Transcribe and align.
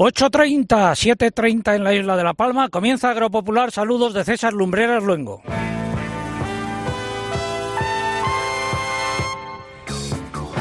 8.30, 0.00 0.66
7.30 0.94 1.76
en 1.76 1.84
la 1.84 1.92
isla 1.92 2.16
de 2.16 2.24
La 2.24 2.32
Palma. 2.32 2.70
Comienza 2.70 3.10
Agropopular. 3.10 3.70
Saludos 3.70 4.14
de 4.14 4.24
César 4.24 4.54
Lumbreras 4.54 5.02
Luengo. 5.02 5.42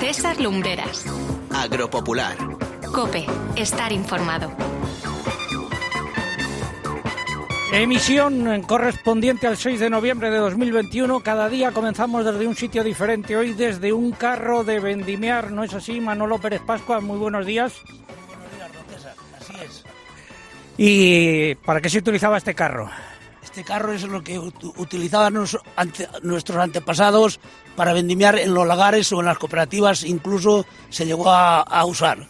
César 0.02 0.42
Lumbreras. 0.42 1.06
Agropopular. 1.54 2.36
Cope. 2.92 3.26
Estar 3.56 3.94
informado. 3.94 4.52
Emisión 7.72 8.62
correspondiente 8.64 9.48
al 9.48 9.56
6 9.56 9.80
de 9.80 9.90
noviembre 9.90 10.32
de 10.32 10.38
2021. 10.40 11.22
Cada 11.22 11.48
día 11.48 11.72
comenzamos 11.72 12.26
desde 12.26 12.46
un 12.46 12.58
sitio 12.58 12.84
diferente. 12.84 13.38
Hoy 13.38 13.54
desde 13.54 13.94
un 13.94 14.12
carro 14.12 14.66
de 14.66 14.82
vendimiar. 14.82 15.50
¿No 15.54 15.64
es 15.64 15.74
así, 15.74 16.02
Manolo 16.02 16.40
Pérez 16.40 16.60
Pascua? 16.60 17.00
Muy 17.00 17.18
buenos 17.18 17.46
días. 17.46 17.82
¿Y 20.82 21.56
para 21.56 21.82
qué 21.82 21.90
se 21.90 21.98
utilizaba 21.98 22.38
este 22.38 22.56
carro? 22.56 22.90
Este 23.44 23.66
carro 23.66 23.92
es 23.92 24.04
lo 24.04 24.24
que 24.24 24.40
ut- 24.40 24.74
utilizaban 24.78 25.34
nuestros 25.34 26.58
antepasados 26.58 27.42
para 27.76 27.92
vendimiar 27.92 28.40
en 28.40 28.54
los 28.54 28.66
lagares 28.66 29.12
o 29.12 29.20
en 29.20 29.26
las 29.26 29.38
cooperativas, 29.38 30.06
incluso 30.06 30.66
se 30.90 31.06
llegó 31.06 31.30
a, 31.30 31.60
a 31.62 31.84
usar. 31.84 32.26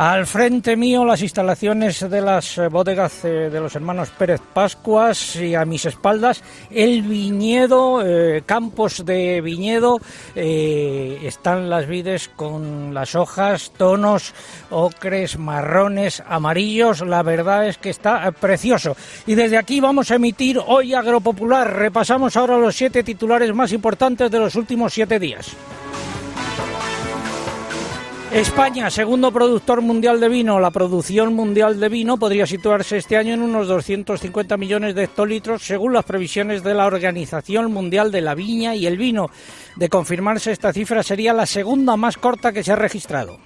Al 0.00 0.26
frente 0.26 0.78
mío 0.78 1.04
las 1.04 1.20
instalaciones 1.20 2.08
de 2.08 2.22
las 2.22 2.56
eh, 2.56 2.68
bodegas 2.68 3.22
eh, 3.22 3.50
de 3.50 3.60
los 3.60 3.76
hermanos 3.76 4.08
Pérez 4.08 4.40
Pascuas 4.40 5.36
y 5.36 5.54
a 5.54 5.66
mis 5.66 5.84
espaldas 5.84 6.42
el 6.70 7.02
viñedo, 7.02 8.00
eh, 8.02 8.42
campos 8.46 9.04
de 9.04 9.42
viñedo, 9.42 10.00
están 10.34 11.68
las 11.68 11.86
vides 11.86 12.30
con 12.30 12.94
las 12.94 13.14
hojas, 13.14 13.72
tonos 13.76 14.32
ocres, 14.70 15.38
marrones, 15.38 16.22
amarillos, 16.26 17.02
la 17.02 17.22
verdad 17.22 17.68
es 17.68 17.76
que 17.76 17.90
está 17.90 18.32
precioso. 18.32 18.96
Y 19.26 19.34
desde 19.34 19.58
aquí 19.58 19.80
vamos 19.80 20.10
a 20.10 20.14
emitir 20.14 20.58
hoy 20.66 20.94
Agropopular, 20.94 21.76
repasamos 21.76 22.38
ahora 22.38 22.56
los 22.56 22.74
siete 22.74 23.02
titulares 23.02 23.54
más 23.54 23.70
importantes 23.70 24.30
de 24.30 24.38
los 24.38 24.54
últimos 24.54 24.94
siete 24.94 25.18
días. 25.18 25.54
España, 28.32 28.88
segundo 28.90 29.32
productor 29.32 29.82
mundial 29.82 30.20
de 30.20 30.28
vino. 30.28 30.60
La 30.60 30.70
producción 30.70 31.34
mundial 31.34 31.80
de 31.80 31.88
vino 31.88 32.16
podría 32.16 32.46
situarse 32.46 32.96
este 32.96 33.16
año 33.16 33.34
en 33.34 33.42
unos 33.42 33.66
250 33.66 34.56
millones 34.56 34.94
de 34.94 35.04
hectolitros, 35.04 35.62
según 35.62 35.92
las 35.92 36.04
previsiones 36.04 36.62
de 36.62 36.74
la 36.74 36.86
Organización 36.86 37.72
Mundial 37.72 38.12
de 38.12 38.20
la 38.20 38.36
Viña 38.36 38.76
y 38.76 38.86
el 38.86 38.96
Vino. 38.96 39.30
De 39.74 39.88
confirmarse 39.88 40.52
esta 40.52 40.72
cifra, 40.72 41.02
sería 41.02 41.32
la 41.34 41.44
segunda 41.44 41.96
más 41.96 42.18
corta 42.18 42.52
que 42.52 42.62
se 42.62 42.70
ha 42.70 42.76
registrado. 42.76 43.38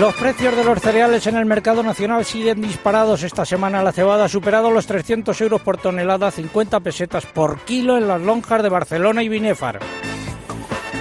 Los 0.00 0.14
precios 0.14 0.56
de 0.56 0.64
los 0.64 0.80
cereales 0.80 1.26
en 1.26 1.36
el 1.36 1.44
mercado 1.44 1.82
nacional 1.82 2.24
siguen 2.24 2.62
disparados. 2.62 3.22
Esta 3.22 3.44
semana 3.44 3.82
la 3.82 3.92
cebada 3.92 4.24
ha 4.24 4.28
superado 4.28 4.70
los 4.70 4.86
300 4.86 5.38
euros 5.42 5.60
por 5.60 5.76
tonelada, 5.76 6.30
50 6.30 6.80
pesetas 6.80 7.26
por 7.26 7.60
kilo 7.60 7.98
en 7.98 8.08
las 8.08 8.22
lonjas 8.22 8.62
de 8.62 8.70
Barcelona 8.70 9.22
y 9.22 9.28
Binéfar. 9.28 9.80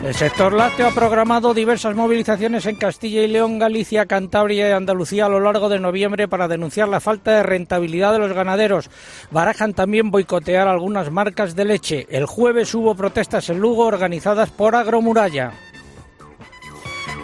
El 0.04 0.14
sector 0.14 0.52
lácteo 0.52 0.90
ha 0.90 0.92
programado 0.92 1.54
diversas 1.54 1.96
movilizaciones 1.96 2.66
en 2.66 2.76
Castilla 2.76 3.24
y 3.24 3.28
León, 3.30 3.58
Galicia, 3.58 4.06
Cantabria 4.06 4.68
y 4.68 4.72
Andalucía 4.74 5.28
a 5.28 5.30
lo 5.30 5.40
largo 5.40 5.70
de 5.70 5.80
noviembre 5.80 6.28
para 6.28 6.50
denunciar 6.50 6.90
la 6.90 7.00
falta 7.00 7.32
de 7.32 7.44
rentabilidad 7.44 8.12
de 8.12 8.20
los 8.20 8.34
ganaderos. 8.34 8.90
Barajan 9.32 9.74
también 9.74 10.12
boicotear 10.12 10.68
algunas 10.68 11.10
marcas 11.10 11.56
de 11.56 11.64
leche. 11.64 12.06
El 12.10 12.26
jueves 12.26 12.76
hubo 12.76 12.96
protestas 12.96 13.50
en 13.50 13.60
Lugo 13.60 13.86
organizadas 13.86 14.50
por 14.50 14.76
Agromuralla. 14.76 15.54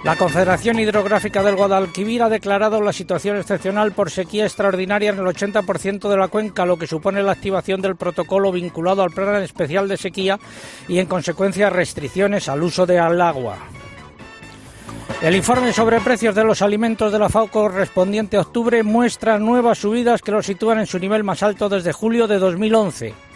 La 0.03 0.15
Confederación 0.15 0.79
Hidrográfica 0.79 1.43
del 1.43 1.57
Guadalquivir 1.57 2.23
ha 2.23 2.29
declarado 2.29 2.81
la 2.81 2.93
situación 2.93 3.35
excepcional 3.35 3.91
por 3.91 4.09
sequía 4.09 4.45
extraordinaria 4.45 5.09
en 5.09 5.19
el 5.19 5.25
80% 5.25 6.07
de 6.07 6.17
la 6.17 6.29
cuenca, 6.29 6.65
lo 6.65 6.77
que 6.77 6.87
supone 6.87 7.21
la 7.21 7.33
activación 7.33 7.81
del 7.81 7.97
protocolo 7.97 8.49
vinculado 8.53 9.03
al 9.03 9.11
Plan 9.11 9.43
Especial 9.43 9.89
de 9.89 9.97
Sequía 9.97 10.39
y, 10.87 10.99
en 10.99 11.07
consecuencia, 11.07 11.69
restricciones 11.69 12.47
al 12.47 12.63
uso 12.63 12.85
del 12.85 13.19
agua. 13.19 13.57
El 15.21 15.35
informe 15.35 15.73
sobre 15.73 15.99
precios 15.99 16.33
de 16.33 16.45
los 16.45 16.61
alimentos 16.61 17.11
de 17.11 17.19
la 17.19 17.27
FAO 17.27 17.47
correspondiente 17.47 18.37
a 18.37 18.41
octubre 18.41 18.81
muestra 18.83 19.37
nuevas 19.37 19.79
subidas 19.79 20.21
que 20.21 20.31
los 20.31 20.45
sitúan 20.45 20.79
en 20.79 20.87
su 20.87 20.97
nivel 20.97 21.25
más 21.25 21.43
alto 21.43 21.67
desde 21.67 21.91
julio 21.91 22.25
de 22.25 22.39
2011. 22.39 23.28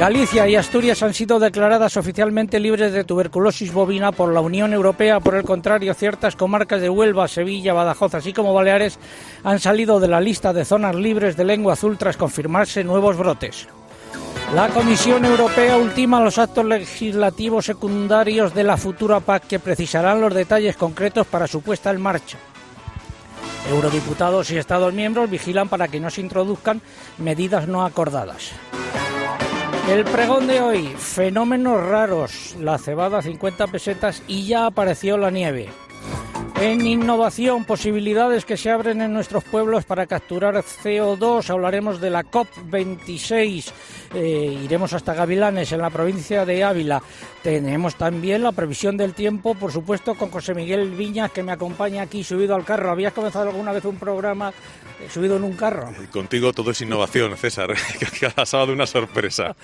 Galicia 0.00 0.48
y 0.48 0.56
Asturias 0.56 1.02
han 1.02 1.12
sido 1.12 1.38
declaradas 1.38 1.98
oficialmente 1.98 2.58
libres 2.58 2.90
de 2.94 3.04
tuberculosis 3.04 3.70
bovina 3.70 4.12
por 4.12 4.32
la 4.32 4.40
Unión 4.40 4.72
Europea. 4.72 5.20
Por 5.20 5.34
el 5.34 5.44
contrario, 5.44 5.92
ciertas 5.92 6.36
comarcas 6.36 6.80
de 6.80 6.88
Huelva, 6.88 7.28
Sevilla, 7.28 7.74
Badajoz, 7.74 8.14
así 8.14 8.32
como 8.32 8.54
Baleares, 8.54 8.98
han 9.44 9.60
salido 9.60 10.00
de 10.00 10.08
la 10.08 10.22
lista 10.22 10.54
de 10.54 10.64
zonas 10.64 10.96
libres 10.96 11.36
de 11.36 11.44
lengua 11.44 11.74
azul 11.74 11.98
tras 11.98 12.16
confirmarse 12.16 12.82
nuevos 12.82 13.18
brotes. 13.18 13.68
La 14.54 14.70
Comisión 14.70 15.26
Europea 15.26 15.76
ultima 15.76 16.24
los 16.24 16.38
actos 16.38 16.64
legislativos 16.64 17.66
secundarios 17.66 18.54
de 18.54 18.64
la 18.64 18.78
futura 18.78 19.20
PAC 19.20 19.48
que 19.48 19.58
precisarán 19.58 20.22
los 20.22 20.32
detalles 20.32 20.78
concretos 20.78 21.26
para 21.26 21.46
su 21.46 21.60
puesta 21.60 21.90
en 21.90 22.00
marcha. 22.00 22.38
Eurodiputados 23.68 24.50
y 24.50 24.56
Estados 24.56 24.94
miembros 24.94 25.28
vigilan 25.28 25.68
para 25.68 25.88
que 25.88 26.00
no 26.00 26.08
se 26.08 26.22
introduzcan 26.22 26.80
medidas 27.18 27.68
no 27.68 27.84
acordadas. 27.84 28.52
El 29.90 30.04
pregón 30.04 30.46
de 30.46 30.60
hoy, 30.60 30.86
fenómenos 30.86 31.82
raros, 31.82 32.54
la 32.60 32.78
cebada 32.78 33.20
50 33.20 33.66
pesetas 33.66 34.22
y 34.28 34.46
ya 34.46 34.66
apareció 34.66 35.18
la 35.18 35.32
nieve. 35.32 35.68
En 36.60 36.86
innovación, 36.86 37.64
posibilidades 37.64 38.44
que 38.44 38.56
se 38.56 38.70
abren 38.70 39.00
en 39.00 39.12
nuestros 39.12 39.42
pueblos 39.42 39.84
para 39.84 40.06
capturar 40.06 40.54
CO2. 40.54 41.50
Hablaremos 41.50 42.00
de 42.00 42.10
la 42.10 42.22
COP26. 42.22 43.72
Eh, 44.14 44.60
iremos 44.62 44.92
hasta 44.92 45.14
Gavilanes, 45.14 45.72
en 45.72 45.80
la 45.80 45.90
provincia 45.90 46.46
de 46.46 46.62
Ávila. 46.62 47.02
Tenemos 47.42 47.96
también 47.96 48.44
la 48.44 48.52
previsión 48.52 48.96
del 48.96 49.14
tiempo, 49.14 49.54
por 49.54 49.72
supuesto, 49.72 50.14
con 50.14 50.30
José 50.30 50.54
Miguel 50.54 50.90
Viñas, 50.90 51.32
que 51.32 51.42
me 51.42 51.50
acompaña 51.50 52.02
aquí 52.02 52.22
subido 52.22 52.54
al 52.54 52.64
carro. 52.64 52.92
¿Habías 52.92 53.12
comenzado 53.12 53.48
alguna 53.48 53.72
vez 53.72 53.84
un 53.86 53.96
programa 53.96 54.52
subido 55.08 55.36
en 55.36 55.44
un 55.44 55.54
carro? 55.54 55.92
Contigo 56.10 56.52
todo 56.52 56.70
es 56.70 56.80
innovación, 56.80 57.36
César. 57.36 57.74
que 58.18 58.26
ha 58.26 58.30
pasado 58.30 58.72
una 58.72 58.86
sorpresa. 58.86 59.54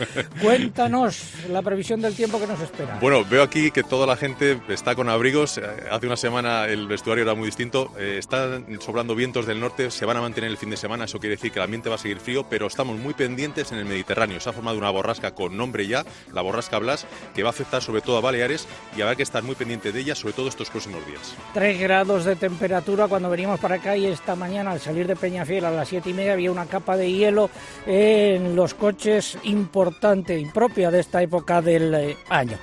Cuéntanos 0.41 1.33
la 1.51 1.63
previsión 1.63 2.01
del 2.01 2.15
tiempo 2.15 2.39
que 2.41 2.47
nos 2.47 2.61
espera. 2.61 2.99
Bueno, 3.01 3.25
veo 3.25 3.43
aquí 3.43 3.71
que 3.71 3.83
toda 3.83 4.07
la 4.07 4.17
gente 4.17 4.61
está 4.69 4.95
con 4.95 5.09
abrigos. 5.09 5.59
Eh, 5.59 5.63
Hace 5.91 6.07
una 6.07 6.17
semana 6.17 6.67
el 6.67 6.87
vestuario 6.87 7.23
era 7.23 7.35
muy 7.35 7.47
distinto. 7.47 7.93
Eh, 7.99 8.17
están 8.19 8.67
sobrando 8.81 9.15
vientos 9.15 9.47
del 9.47 9.61
norte, 9.61 9.91
se 9.91 10.05
van 10.05 10.17
a 10.17 10.21
mantener 10.21 10.51
el 10.51 10.57
fin 10.57 10.71
de 10.71 10.77
semana. 10.77 11.05
Eso 11.05 11.19
quiere 11.19 11.37
decir 11.37 11.53
que 11.53 11.59
el 11.59 11.65
ambiente 11.65 11.89
va 11.89 11.97
a 11.97 11.99
seguir 11.99 12.19
frío, 12.21 12.47
pero 12.49 12.67
estamos 12.67 12.99
muy 12.99 13.15
pendientes 13.15 13.73
en 13.73 13.79
el 13.79 13.85
Mediterráneo. 13.85 14.41
Se 14.41 14.49
ha 14.49 14.53
formado 14.53 14.79
una 14.79 14.91
borrasca 14.91 15.35
con 15.35 15.57
nombre 15.57 15.87
ya, 15.87 16.05
la 16.33 16.43
borrasca 16.43 16.79
Blas, 16.79 17.07
que 17.35 17.43
va 17.43 17.49
a 17.49 17.51
afectar 17.51 17.83
sobre 17.83 18.01
todo 18.01 18.19
a 18.19 18.21
Baleares 18.21 18.67
y 18.97 19.03
habrá 19.03 19.17
que 19.17 19.23
estar 19.23 19.43
muy 19.43 19.55
pendiente 19.55 19.93
de 19.93 20.01
ella, 20.01 20.15
sobre 20.15 20.35
todo 20.35 20.49
estos 20.49 20.71
próximos 20.71 21.05
días. 21.07 21.35
3 21.55 21.81
grados 21.81 22.25
de 22.25 22.37
temperatura 22.37 23.09
cuando 23.09 23.31
veníamos 23.31 23.61
para 23.61 23.77
acá 23.77 23.97
y 23.97 24.07
esta 24.07 24.35
mañana 24.37 24.73
al 24.73 24.81
salir 24.81 25.07
de 25.07 25.17
Peñafiel 25.27 25.65
a 25.65 25.73
las 25.73 25.89
siete 25.89 26.11
y 26.11 26.13
media 26.13 26.35
había 26.35 26.53
una 26.53 26.67
capa 26.67 26.97
de 26.97 27.11
hielo 27.11 27.51
en 27.85 28.55
los 28.55 28.75
coches 28.75 29.37
importante, 29.43 30.39
impropia 30.39 30.89
de 30.89 31.01
esta 31.01 31.21
época 31.21 31.61
del 31.61 31.93
eh, 31.95 32.17
año. 32.29 32.57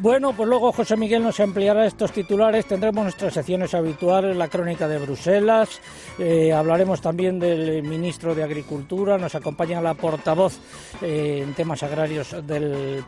Bueno, 0.00 0.32
pues 0.32 0.48
luego 0.48 0.72
José 0.72 0.96
Miguel 0.96 1.22
nos 1.22 1.38
ampliará 1.38 1.86
estos 1.86 2.10
titulares, 2.10 2.66
tendremos 2.66 3.04
nuestras 3.04 3.34
secciones 3.34 3.72
habituales, 3.72 4.36
la 4.36 4.48
crónica 4.48 4.88
de 4.88 4.98
Bruselas, 4.98 5.80
eh, 6.18 6.52
hablaremos 6.52 7.00
también 7.00 7.38
del 7.38 7.84
ministro 7.84 8.34
de 8.34 8.42
Agricultura, 8.42 9.16
nos 9.16 9.36
acompaña 9.36 9.80
la 9.80 9.94
portavoz 9.94 10.58
eh, 11.00 11.44
en 11.44 11.54
temas 11.54 11.84
agrarios 11.84 12.34
del 12.44 13.04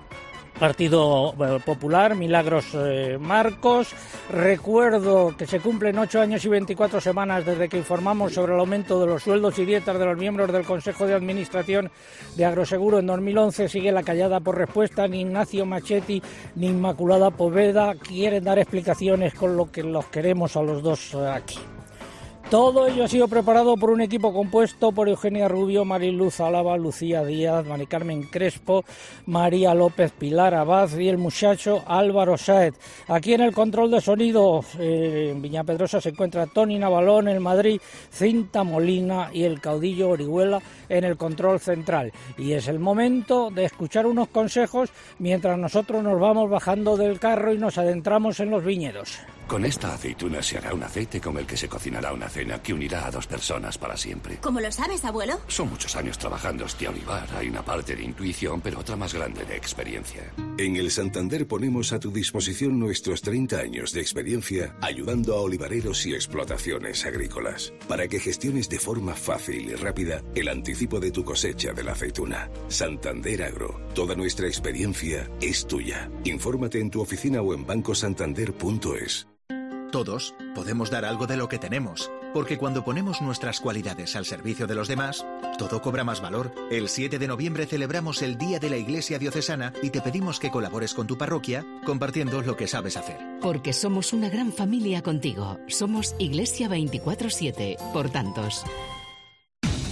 Partido 0.58 1.34
Popular, 1.64 2.14
Milagros 2.14 2.66
eh, 2.74 3.18
Marcos. 3.20 3.94
Recuerdo 4.30 5.34
que 5.36 5.46
se 5.46 5.60
cumplen 5.60 5.98
ocho 5.98 6.20
años 6.20 6.44
y 6.44 6.48
24 6.48 7.00
semanas 7.00 7.46
desde 7.46 7.68
que 7.68 7.78
informamos 7.78 8.34
sobre 8.34 8.54
el 8.54 8.60
aumento 8.60 9.00
de 9.00 9.06
los 9.06 9.22
sueldos 9.22 9.58
y 9.58 9.64
dietas 9.64 9.98
de 9.98 10.04
los 10.04 10.18
miembros 10.18 10.52
del 10.52 10.64
Consejo 10.64 11.06
de 11.06 11.14
Administración 11.14 11.90
de 12.36 12.44
Agroseguro 12.44 12.98
en 12.98 13.06
2011. 13.06 13.68
Sigue 13.68 13.92
la 13.92 14.02
callada 14.02 14.40
por 14.40 14.58
respuesta. 14.58 15.08
Ni 15.08 15.22
Ignacio 15.22 15.64
Machetti 15.64 16.22
ni 16.56 16.68
Inmaculada 16.68 17.30
Poveda 17.30 17.94
quieren 17.94 18.44
dar 18.44 18.58
explicaciones 18.58 19.34
con 19.34 19.56
lo 19.56 19.70
que 19.70 19.82
los 19.82 20.06
queremos 20.06 20.56
a 20.56 20.62
los 20.62 20.82
dos 20.82 21.14
aquí. 21.14 21.58
Todo 22.50 22.88
ello 22.88 23.04
ha 23.04 23.08
sido 23.08 23.28
preparado 23.28 23.76
por 23.76 23.90
un 23.90 24.00
equipo 24.00 24.32
compuesto 24.32 24.90
por 24.90 25.08
Eugenia 25.08 25.46
Rubio, 25.46 25.84
Mariluz 25.84 26.40
Álava, 26.40 26.76
Lucía 26.76 27.22
Díaz, 27.22 27.64
Mari 27.64 27.86
Carmen 27.86 28.24
Crespo, 28.24 28.84
María 29.26 29.72
López, 29.72 30.10
Pilar 30.10 30.54
Abad 30.54 30.98
y 30.98 31.08
el 31.08 31.16
muchacho 31.16 31.84
Álvaro 31.86 32.36
Saez. 32.36 32.74
Aquí 33.06 33.34
en 33.34 33.42
el 33.42 33.52
control 33.52 33.92
de 33.92 34.00
sonido 34.00 34.64
eh, 34.80 35.28
en 35.30 35.40
Viña 35.40 35.62
Pedrosa 35.62 36.00
se 36.00 36.08
encuentra 36.08 36.48
Tony 36.48 36.76
Navalón, 36.76 37.28
en 37.28 37.40
Madrid 37.40 37.80
Cinta 38.10 38.64
Molina 38.64 39.30
y 39.32 39.44
el 39.44 39.60
caudillo 39.60 40.08
Orihuela 40.08 40.60
en 40.88 41.04
el 41.04 41.16
control 41.16 41.60
central. 41.60 42.12
Y 42.36 42.54
es 42.54 42.66
el 42.66 42.80
momento 42.80 43.50
de 43.52 43.66
escuchar 43.66 44.06
unos 44.06 44.26
consejos 44.26 44.90
mientras 45.20 45.56
nosotros 45.56 46.02
nos 46.02 46.18
vamos 46.18 46.50
bajando 46.50 46.96
del 46.96 47.20
carro 47.20 47.54
y 47.54 47.58
nos 47.58 47.78
adentramos 47.78 48.40
en 48.40 48.50
los 48.50 48.64
viñedos. 48.64 49.20
Con 49.46 49.64
esta 49.64 49.94
aceituna 49.94 50.40
se 50.40 50.58
hará 50.58 50.72
un 50.72 50.84
aceite 50.84 51.20
con 51.20 51.36
el 51.36 51.44
que 51.44 51.56
se 51.56 51.68
cocinará 51.68 52.12
una 52.12 52.28
cena. 52.28 52.39
Cena 52.40 52.62
que 52.62 52.72
unirá 52.72 53.06
a 53.06 53.10
dos 53.10 53.26
personas 53.26 53.76
para 53.76 53.96
siempre. 53.98 54.38
¿Cómo 54.40 54.60
lo 54.60 54.72
sabes, 54.72 55.04
abuelo? 55.04 55.40
Son 55.46 55.68
muchos 55.68 55.94
años 55.94 56.16
trabajando 56.16 56.64
este 56.64 56.88
olivar. 56.88 57.28
Hay 57.36 57.48
una 57.50 57.62
parte 57.62 57.94
de 57.94 58.02
intuición, 58.02 58.62
pero 58.62 58.78
otra 58.78 58.96
más 58.96 59.12
grande 59.12 59.44
de 59.44 59.56
experiencia. 59.56 60.32
En 60.56 60.76
el 60.76 60.90
Santander 60.90 61.46
ponemos 61.46 61.92
a 61.92 62.00
tu 62.00 62.10
disposición 62.10 62.78
nuestros 62.78 63.20
30 63.20 63.58
años 63.58 63.92
de 63.92 64.00
experiencia 64.00 64.74
ayudando 64.80 65.34
a 65.34 65.40
olivareros 65.40 66.06
y 66.06 66.14
explotaciones 66.14 67.04
agrícolas 67.04 67.74
para 67.86 68.08
que 68.08 68.20
gestiones 68.20 68.70
de 68.70 68.78
forma 68.78 69.14
fácil 69.14 69.68
y 69.68 69.74
rápida 69.74 70.22
el 70.34 70.48
anticipo 70.48 70.98
de 70.98 71.10
tu 71.10 71.24
cosecha 71.24 71.74
de 71.74 71.84
la 71.84 71.92
aceituna. 71.92 72.48
Santander 72.68 73.42
Agro. 73.42 73.80
Toda 73.94 74.14
nuestra 74.14 74.46
experiencia 74.46 75.28
es 75.42 75.66
tuya. 75.66 76.10
Infórmate 76.24 76.80
en 76.80 76.90
tu 76.90 77.02
oficina 77.02 77.42
o 77.42 77.52
en 77.52 77.66
bancosantander.es. 77.66 79.29
Todos 79.90 80.36
podemos 80.54 80.88
dar 80.88 81.04
algo 81.04 81.26
de 81.26 81.36
lo 81.36 81.48
que 81.48 81.58
tenemos, 81.58 82.12
porque 82.32 82.58
cuando 82.58 82.84
ponemos 82.84 83.20
nuestras 83.20 83.58
cualidades 83.58 84.14
al 84.14 84.24
servicio 84.24 84.68
de 84.68 84.76
los 84.76 84.86
demás, 84.86 85.26
todo 85.58 85.82
cobra 85.82 86.04
más 86.04 86.20
valor. 86.20 86.52
El 86.70 86.88
7 86.88 87.18
de 87.18 87.26
noviembre 87.26 87.66
celebramos 87.66 88.22
el 88.22 88.38
Día 88.38 88.60
de 88.60 88.70
la 88.70 88.76
Iglesia 88.76 89.18
Diocesana 89.18 89.72
y 89.82 89.90
te 89.90 90.00
pedimos 90.00 90.38
que 90.38 90.52
colabores 90.52 90.94
con 90.94 91.08
tu 91.08 91.18
parroquia 91.18 91.66
compartiendo 91.84 92.40
lo 92.42 92.56
que 92.56 92.68
sabes 92.68 92.96
hacer. 92.96 93.18
Porque 93.40 93.72
somos 93.72 94.12
una 94.12 94.28
gran 94.28 94.52
familia 94.52 95.02
contigo. 95.02 95.58
Somos 95.66 96.14
Iglesia 96.18 96.68
24-7, 96.68 97.92
por 97.92 98.10
tantos. 98.10 98.64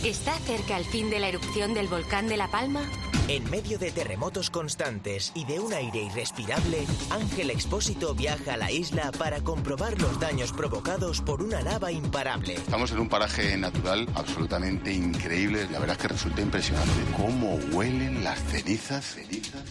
¿Está 0.05 0.39
cerca 0.39 0.79
el 0.79 0.85
fin 0.85 1.11
de 1.11 1.19
la 1.19 1.29
erupción 1.29 1.75
del 1.75 1.89
volcán 1.89 2.29
de 2.29 2.37
La 2.37 2.47
Palma? 2.49 2.83
En 3.27 3.51
medio 3.51 3.81
de 3.81 3.91
terremotos 3.91 4.49
constantes 4.49 5.33
y 5.35 5.45
de 5.45 5.59
un 5.59 5.73
aire 5.73 6.05
irrespirable, 6.05 6.87
Ángel 7.11 7.51
Expósito 7.51 8.15
viaja 8.15 8.55
a 8.55 8.57
la 8.57 8.71
isla 8.71 9.11
para 9.19 9.41
comprobar 9.41 10.01
los 10.01 10.21
daños 10.21 10.53
provocados 10.53 11.21
por 11.21 11.43
una 11.43 11.63
lava 11.63 11.91
imparable. 11.91 12.55
Estamos 12.55 12.93
en 12.93 13.01
un 13.01 13.09
paraje 13.09 13.57
natural 13.59 14.09
absolutamente 14.15 14.93
increíble. 14.93 15.67
La 15.73 15.81
verdad 15.81 15.97
es 15.97 16.03
que 16.03 16.09
resulta 16.09 16.43
impresionante 16.43 16.93
cómo 17.17 17.57
huelen 17.73 18.23
las 18.23 18.39
cenizas, 18.45 19.05
cenizas. 19.05 19.65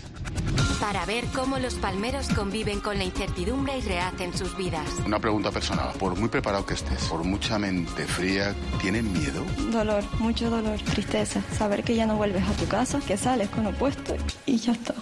Para 0.79 1.05
ver 1.05 1.25
cómo 1.33 1.59
los 1.59 1.75
palmeros 1.75 2.27
conviven 2.29 2.79
con 2.79 2.97
la 2.97 3.03
incertidumbre 3.03 3.77
y 3.77 3.81
rehacen 3.81 4.37
sus 4.37 4.55
vidas. 4.55 4.87
Una 5.05 5.19
pregunta 5.19 5.51
personal. 5.51 5.93
Por 5.97 6.17
muy 6.17 6.29
preparado 6.29 6.65
que 6.65 6.75
estés, 6.75 7.05
por 7.05 7.23
mucha 7.23 7.57
mente 7.57 8.05
fría, 8.05 8.55
¿tienen 8.81 9.11
miedo? 9.11 9.43
Dolor, 9.71 10.03
mucho 10.19 10.49
dolor, 10.49 10.79
tristeza. 10.79 11.41
Saber 11.57 11.83
que 11.83 11.95
ya 11.95 12.05
no 12.05 12.15
vuelves 12.15 12.47
a 12.47 12.53
tu 12.53 12.67
casa, 12.67 12.99
que 12.99 13.17
sales 13.17 13.49
con 13.49 13.65
opuesto 13.65 14.15
y 14.45 14.57
ya 14.57 14.73
está. 14.73 14.93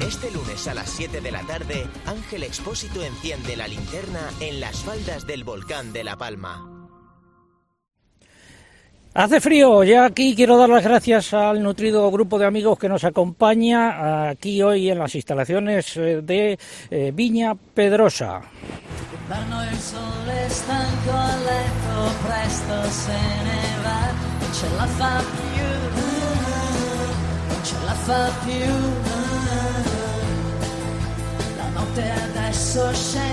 Este 0.00 0.30
lunes 0.30 0.66
a 0.68 0.74
las 0.74 0.88
7 0.90 1.20
de 1.20 1.30
la 1.32 1.42
tarde, 1.42 1.86
Ángel 2.06 2.44
Expósito 2.44 3.02
enciende 3.02 3.56
la 3.56 3.68
linterna 3.68 4.30
en 4.40 4.60
las 4.60 4.76
faldas 4.84 5.26
del 5.26 5.44
volcán 5.44 5.92
de 5.92 6.04
La 6.04 6.16
Palma. 6.16 6.77
Hace 9.18 9.40
frío, 9.40 9.82
ya 9.82 10.04
aquí 10.04 10.32
quiero 10.36 10.56
dar 10.56 10.68
las 10.68 10.84
gracias 10.84 11.34
al 11.34 11.60
nutrido 11.60 12.08
grupo 12.08 12.38
de 12.38 12.46
amigos 12.46 12.78
que 12.78 12.88
nos 12.88 13.02
acompaña 13.02 14.28
aquí 14.30 14.62
hoy 14.62 14.90
en 14.90 15.00
las 15.00 15.12
instalaciones 15.16 15.96
eh, 15.96 16.20
de 16.22 16.56
eh, 16.88 17.10
Viña 17.12 17.56
Pedrosa. 17.56 18.42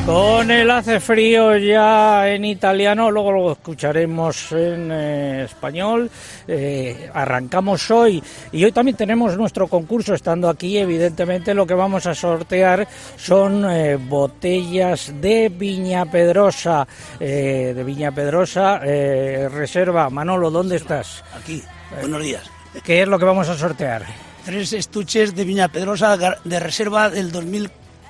Con 0.06 0.52
el 0.52 0.70
hace 0.70 1.00
frío 1.00 1.58
ya 1.58 2.30
en 2.30 2.46
italiano, 2.46 3.10
luego 3.10 3.32
lo 3.32 3.52
escucharemos 3.54 4.52
en 4.52 4.92
eh, 4.92 5.44
español. 5.46 6.10
Eh, 6.48 7.10
arrancamos 7.12 7.90
hoy 7.90 8.22
y 8.52 8.64
hoy 8.64 8.72
también 8.72 8.96
tenemos 8.96 9.36
nuestro 9.36 9.68
concurso 9.68 10.14
estando 10.14 10.48
aquí. 10.48 10.78
Evidentemente 10.78 11.56
lo 11.56 11.66
que 11.66 11.74
vamos 11.74 12.06
a 12.06 12.14
sortear 12.14 12.88
son 13.18 13.70
eh, 13.70 13.96
botellas 13.96 15.12
de 15.20 15.50
Viña 15.50 16.06
Pedrosa, 16.06 16.88
de 17.20 17.84
Viña 17.84 18.12
Pedrosa 18.12 18.78
Reserva. 18.78 20.10
Manolo, 20.10 20.52
¿dónde 20.52 20.76
estás? 20.76 21.24
Aquí, 21.36 21.64
buenos 22.00 22.22
días. 22.22 22.44
¿Qué 22.84 23.02
es 23.02 23.08
lo 23.08 23.18
que 23.18 23.26
vamos 23.26 23.50
a 23.50 23.58
sortear? 23.58 24.06
Tres 24.46 24.74
estuches 24.74 25.36
de 25.36 25.44
Viña 25.44 25.68
Pedrosa 25.68 26.16
de 26.44 26.60
reserva 26.60 27.10
del 27.10 27.32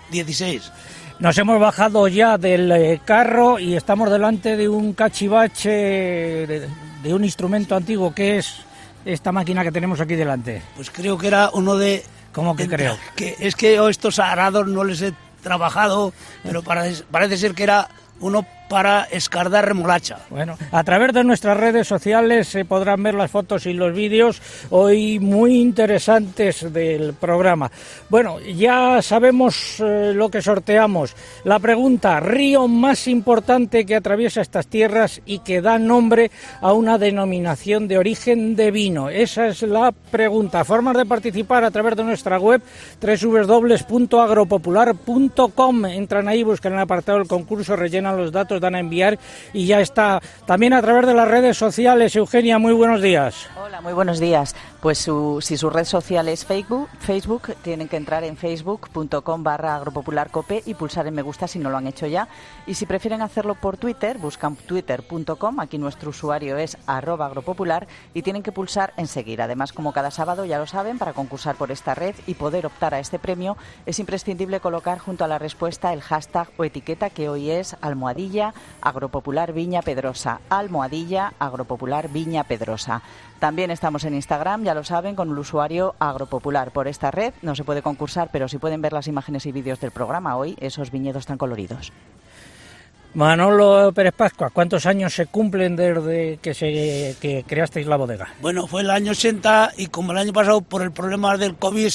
2016. 0.09 0.71
Nos 1.19 1.37
hemos 1.37 1.59
bajado 1.59 2.07
ya 2.07 2.37
del 2.37 2.71
eh, 2.71 3.01
carro 3.05 3.57
y 3.59 3.75
estamos 3.75 4.09
delante 4.11 4.57
de 4.57 4.67
un 4.67 4.93
cachivache, 4.93 5.69
de, 5.69 6.67
de 7.03 7.13
un 7.13 7.23
instrumento 7.23 7.75
antiguo 7.75 8.13
que 8.13 8.37
es 8.37 8.57
esta 9.05 9.31
máquina 9.31 9.63
que 9.63 9.71
tenemos 9.71 10.01
aquí 10.01 10.15
delante. 10.15 10.61
Pues 10.75 10.89
creo 10.91 11.17
que 11.17 11.27
era 11.27 11.51
uno 11.53 11.77
de... 11.77 12.03
¿Cómo 12.33 12.55
que 12.55 12.63
de- 12.67 12.75
creo? 12.75 12.97
Que 13.15 13.35
es 13.39 13.55
que 13.55 13.75
yo 13.75 13.87
estos 13.87 14.19
arados 14.19 14.67
no 14.67 14.83
les 14.83 15.01
he 15.01 15.13
trabajado, 15.41 16.11
pero 16.43 16.63
parece, 16.63 17.03
parece 17.09 17.37
ser 17.37 17.53
que 17.53 17.63
era 17.63 17.87
uno 18.19 18.45
para 18.67 19.03
escardar 19.03 19.67
remolacha. 19.67 20.19
Bueno, 20.29 20.57
a 20.71 20.83
través 20.83 21.13
de 21.13 21.23
nuestras 21.23 21.57
redes 21.57 21.87
sociales 21.87 22.47
se 22.47 22.65
podrán 22.65 23.03
ver 23.03 23.13
las 23.13 23.31
fotos 23.31 23.65
y 23.65 23.73
los 23.73 23.93
vídeos 23.93 24.41
hoy 24.69 25.19
muy 25.19 25.59
interesantes 25.59 26.73
del 26.73 27.13
programa. 27.13 27.71
Bueno, 28.09 28.39
ya 28.39 29.01
sabemos 29.01 29.79
eh, 29.79 30.11
lo 30.13 30.29
que 30.29 30.41
sorteamos. 30.41 31.15
La 31.43 31.59
pregunta, 31.59 32.19
río 32.19 32.67
más 32.67 33.07
importante 33.07 33.85
que 33.85 33.95
atraviesa 33.95 34.41
estas 34.41 34.67
tierras 34.67 35.21
y 35.25 35.39
que 35.39 35.61
da 35.61 35.79
nombre 35.79 36.31
a 36.61 36.73
una 36.73 36.97
denominación 36.97 37.87
de 37.87 37.97
origen 37.97 38.55
de 38.55 38.71
vino. 38.71 39.09
Esa 39.09 39.47
es 39.47 39.61
la 39.61 39.91
pregunta. 39.91 40.63
Formas 40.63 40.95
de 40.97 41.05
participar 41.05 41.63
a 41.63 41.71
través 41.71 41.95
de 41.95 42.03
nuestra 42.03 42.39
web 42.39 42.61
www.agropopular.com. 43.01 45.85
Entran 45.85 46.27
ahí, 46.27 46.43
buscan 46.43 46.73
el 46.73 46.79
apartado 46.79 47.19
del 47.19 47.27
concurso, 47.27 47.75
rellenan 47.75 48.17
los 48.17 48.31
datos, 48.31 48.54
dan 48.59 48.75
a 48.75 48.79
enviar 48.79 49.19
y 49.53 49.65
ya 49.65 49.79
está. 49.81 50.21
También 50.45 50.73
a 50.73 50.81
través 50.81 51.05
de 51.05 51.13
las 51.13 51.27
redes 51.27 51.57
sociales. 51.57 52.15
Eugenia, 52.15 52.59
muy 52.59 52.73
buenos 52.73 53.01
días. 53.01 53.47
Hola, 53.61 53.81
muy 53.81 53.93
buenos 53.93 54.19
días. 54.19 54.55
Pues 54.81 54.99
su- 54.99 55.39
si 55.41 55.57
su 55.57 55.69
red 55.69 55.85
social 55.85 56.27
es 56.27 56.45
Facebook, 56.45 56.87
Facebook, 56.99 57.55
tienen 57.63 57.87
que 57.87 57.97
entrar 57.97 58.23
en 58.23 58.37
facebook.com 58.37 59.43
barra 59.43 59.75
agropopularcope 59.75 60.61
y 60.65 60.73
pulsar 60.75 61.07
en 61.07 61.15
me 61.15 61.21
gusta 61.23 61.47
si 61.47 61.57
no 61.59 61.69
lo 61.69 61.77
han 61.77 61.87
hecho 61.87 62.05
ya. 62.05 62.27
Y 62.67 62.75
si 62.75 62.85
prefieren 62.85 63.21
hacerlo 63.21 63.55
por 63.55 63.77
Twitter, 63.77 64.17
buscan 64.19 64.55
twitter.com, 64.55 65.59
aquí 65.59 65.77
nuestro 65.77 66.11
usuario 66.11 66.57
es 66.57 66.77
arroba 66.85 67.25
agropopular 67.25 67.87
y 68.13 68.21
tienen 68.21 68.43
que 68.43 68.51
pulsar 68.51 68.93
en 68.97 69.07
seguir. 69.07 69.41
Además, 69.41 69.73
como 69.73 69.91
cada 69.93 70.11
sábado 70.11 70.45
ya 70.45 70.59
lo 70.59 70.67
saben, 70.67 70.99
para 70.99 71.13
concursar 71.13 71.55
por 71.55 71.71
esta 71.71 71.95
red 71.95 72.13
y 72.27 72.35
poder 72.35 72.65
optar 72.67 72.93
a 72.93 72.99
este 72.99 73.17
premio 73.17 73.57
es 73.87 73.97
imprescindible 73.99 74.59
colocar 74.59 74.99
junto 74.99 75.23
a 75.23 75.27
la 75.27 75.39
respuesta 75.39 75.93
el 75.93 76.01
hashtag 76.01 76.49
o 76.57 76.63
etiqueta 76.63 77.09
que 77.09 77.27
hoy 77.29 77.49
es 77.49 77.75
almohadilla 77.81 78.44
agropopular 78.81 79.53
viña 79.53 79.81
pedrosa. 79.81 80.41
Almohadilla 80.49 81.33
agropopular 81.39 82.09
viña 82.09 82.43
pedrosa. 82.43 83.01
También 83.39 83.71
estamos 83.71 84.03
en 84.05 84.15
Instagram, 84.15 84.63
ya 84.63 84.73
lo 84.73 84.83
saben, 84.83 85.15
con 85.15 85.29
el 85.29 85.37
usuario 85.37 85.95
agropopular. 85.99 86.71
Por 86.71 86.87
esta 86.87 87.11
red 87.11 87.33
no 87.41 87.55
se 87.55 87.63
puede 87.63 87.81
concursar, 87.81 88.29
pero 88.31 88.47
sí 88.47 88.57
pueden 88.57 88.81
ver 88.81 88.93
las 88.93 89.07
imágenes 89.07 89.45
y 89.45 89.51
vídeos 89.51 89.79
del 89.79 89.91
programa 89.91 90.35
hoy, 90.37 90.55
esos 90.59 90.91
viñedos 90.91 91.25
tan 91.25 91.37
coloridos. 91.37 91.91
Manolo 93.15 93.93
Pérez 93.93 94.13
Pascua, 94.13 94.49
¿cuántos 94.49 94.85
años 94.85 95.13
se 95.13 95.27
cumplen 95.27 95.77
desde 95.77 96.37
que, 96.41 96.53
se, 96.53 97.15
que 97.21 97.45
creasteis 97.47 97.87
la 97.87 97.95
bodega? 97.95 98.27
Bueno, 98.41 98.67
fue 98.67 98.81
el 98.81 98.89
año 98.89 99.11
80 99.11 99.71
y 99.77 99.87
como 99.87 100.11
el 100.11 100.17
año 100.17 100.33
pasado 100.33 100.59
por 100.59 100.81
el 100.81 100.91
problema 100.91 101.37
del 101.37 101.55
COVID 101.55 101.93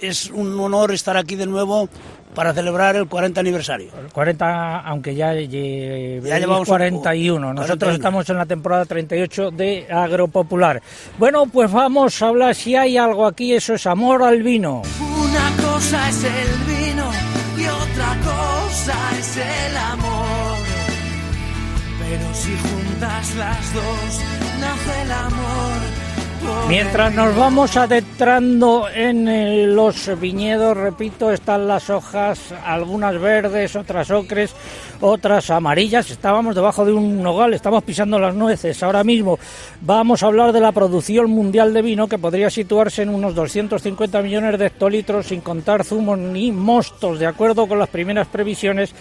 es 0.00 0.30
un 0.30 0.58
honor 0.58 0.92
estar 0.92 1.18
aquí 1.18 1.36
de 1.36 1.46
nuevo 1.46 1.90
para 2.38 2.54
celebrar 2.54 2.94
el 2.94 3.08
40 3.08 3.40
aniversario. 3.40 3.90
40, 4.12 4.78
aunque 4.82 5.12
ya, 5.12 5.34
lle- 5.34 6.20
Ya 6.22 6.38
llevamos 6.38 6.60
un- 6.60 6.66
41. 6.66 7.52
Nosotros 7.52 7.78
41. 7.78 7.94
estamos 7.96 8.30
en 8.30 8.36
la 8.36 8.46
temporada 8.46 8.84
38 8.84 9.50
de 9.50 9.88
Agropopular. 9.90 10.80
Bueno, 11.18 11.46
pues 11.46 11.68
vamos 11.72 12.22
a 12.22 12.28
hablar 12.28 12.54
si 12.54 12.76
hay 12.76 12.96
algo 12.96 13.26
aquí, 13.26 13.54
eso 13.54 13.74
es 13.74 13.84
amor 13.88 14.22
al 14.22 14.40
vino. 14.44 14.82
Una 15.00 15.68
cosa 15.68 16.08
es 16.10 16.22
el 16.22 16.48
vino 16.64 17.10
y 17.58 17.64
otra 17.66 18.16
cosa 18.22 18.94
es 19.18 19.36
el 19.36 19.76
amor. 19.76 20.58
Pero 21.98 22.34
si 22.34 22.56
juntas 22.56 23.34
las 23.34 23.74
dos, 23.74 24.20
nace 24.60 25.02
el 25.02 25.10
amor. 25.10 25.77
Mientras 26.68 27.14
nos 27.14 27.34
vamos 27.34 27.76
adentrando 27.78 28.88
en 28.94 29.26
eh, 29.26 29.66
los 29.66 30.20
viñedos, 30.20 30.76
repito, 30.76 31.32
están 31.32 31.66
las 31.66 31.88
hojas, 31.88 32.52
algunas 32.62 33.18
verdes, 33.18 33.74
otras 33.74 34.10
ocres, 34.10 34.54
otras 35.00 35.48
amarillas. 35.48 36.10
Estábamos 36.10 36.54
debajo 36.54 36.84
de 36.84 36.92
un 36.92 37.22
nogal, 37.22 37.54
estamos 37.54 37.82
pisando 37.84 38.18
las 38.18 38.34
nueces. 38.34 38.82
Ahora 38.82 39.02
mismo 39.02 39.38
vamos 39.80 40.22
a 40.22 40.26
hablar 40.26 40.52
de 40.52 40.60
la 40.60 40.72
producción 40.72 41.30
mundial 41.30 41.72
de 41.72 41.80
vino, 41.80 42.06
que 42.06 42.18
podría 42.18 42.50
situarse 42.50 43.00
en 43.00 43.14
unos 43.14 43.34
250 43.34 44.20
millones 44.20 44.58
de 44.58 44.66
hectolitros, 44.66 45.28
sin 45.28 45.40
contar 45.40 45.84
zumos 45.84 46.18
ni 46.18 46.52
mostos, 46.52 47.18
de 47.18 47.26
acuerdo 47.26 47.66
con 47.66 47.78
las 47.78 47.88
primeras 47.88 48.28
previsiones 48.28 48.92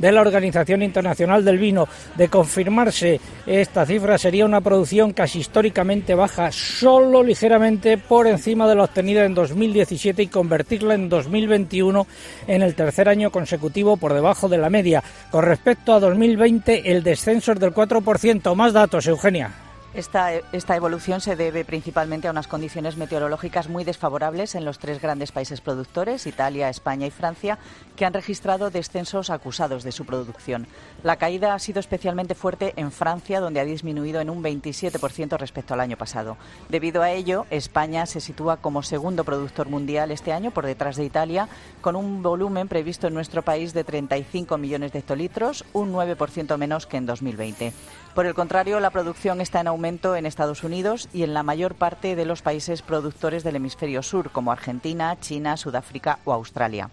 de 0.00 0.12
la 0.12 0.22
Organización 0.22 0.82
Internacional 0.82 1.44
del 1.44 1.58
Vino. 1.58 1.86
De 2.16 2.28
confirmarse 2.28 3.20
esta 3.46 3.84
cifra 3.84 4.18
sería 4.18 4.44
una 4.44 4.60
producción 4.60 5.12
casi 5.12 5.40
históricamente 5.40 6.14
baja, 6.14 6.50
solo 6.50 7.22
ligeramente 7.22 7.98
por 7.98 8.26
encima 8.26 8.66
de 8.68 8.74
la 8.74 8.84
obtenida 8.84 9.24
en 9.24 9.34
2017 9.34 10.22
y 10.22 10.26
convertirla 10.28 10.94
en 10.94 11.08
2021 11.08 12.06
en 12.46 12.62
el 12.62 12.74
tercer 12.74 13.08
año 13.08 13.30
consecutivo 13.30 13.96
por 13.96 14.14
debajo 14.14 14.48
de 14.48 14.58
la 14.58 14.70
media. 14.70 15.02
Con 15.30 15.44
respecto 15.44 15.92
a 15.92 16.00
2020, 16.00 16.90
el 16.90 17.02
descenso 17.02 17.52
es 17.52 17.60
del 17.60 17.74
4%. 17.74 18.54
Más 18.54 18.72
datos, 18.72 19.06
Eugenia. 19.06 19.69
Esta, 19.92 20.76
evolución 20.76 21.20
se 21.20 21.34
debe 21.34 21.64
principalmente 21.64 22.28
a 22.28 22.30
unas 22.30 22.46
condiciones 22.46 22.96
meteorológicas 22.96 23.68
muy 23.68 23.82
desfavorables 23.82 24.54
en 24.54 24.64
los 24.64 24.78
tres 24.78 25.02
grandes 25.02 25.32
países 25.32 25.60
productores, 25.60 26.28
Italia, 26.28 26.68
España 26.68 27.08
y 27.08 27.10
Francia, 27.10 27.58
que 27.96 28.04
han 28.04 28.12
registrado 28.12 28.70
descensos 28.70 29.30
acusados 29.30 29.82
de 29.82 29.90
su 29.90 30.06
producción. 30.06 30.68
La 31.02 31.16
caída 31.16 31.54
ha 31.54 31.58
sido 31.58 31.80
especialmente 31.80 32.36
fuerte 32.36 32.72
en 32.76 32.92
Francia, 32.92 33.40
donde 33.40 33.58
ha 33.58 33.64
disminuido 33.64 34.20
en 34.20 34.30
un 34.30 34.44
27% 34.44 35.36
respecto 35.36 35.74
al 35.74 35.80
año 35.80 35.96
pasado. 35.96 36.36
Debido 36.68 37.02
a 37.02 37.10
ello, 37.10 37.46
España 37.50 38.06
se 38.06 38.20
sitúa 38.20 38.58
como 38.58 38.84
segundo 38.84 39.24
productor 39.24 39.68
mundial 39.68 40.12
este 40.12 40.32
año, 40.32 40.52
por 40.52 40.66
detrás 40.66 40.94
de 40.94 41.04
Italia, 41.04 41.48
con 41.80 41.96
un 41.96 42.22
volumen 42.22 42.68
previsto 42.68 43.08
en 43.08 43.14
nuestro 43.14 43.42
país 43.42 43.74
de 43.74 43.82
35 43.82 44.56
millones 44.56 44.92
de 44.92 45.00
hectolitros, 45.00 45.64
un 45.72 45.92
9% 45.92 46.56
menos 46.58 46.86
que 46.86 46.96
en 46.96 47.06
2020. 47.06 47.72
Por 48.14 48.26
el 48.26 48.34
contrario, 48.34 48.80
la 48.80 48.90
producción 48.90 49.40
está 49.40 49.60
en 49.60 49.68
aumento 49.68 50.16
en 50.16 50.26
Estados 50.26 50.64
Unidos 50.64 51.08
y 51.12 51.22
en 51.22 51.32
la 51.32 51.44
mayor 51.44 51.76
parte 51.76 52.16
de 52.16 52.24
los 52.24 52.42
países 52.42 52.82
productores 52.82 53.44
del 53.44 53.56
hemisferio 53.56 54.02
sur, 54.02 54.30
como 54.30 54.50
Argentina, 54.50 55.16
China, 55.20 55.56
Sudáfrica 55.56 56.18
o 56.24 56.32
Australia. 56.32 56.90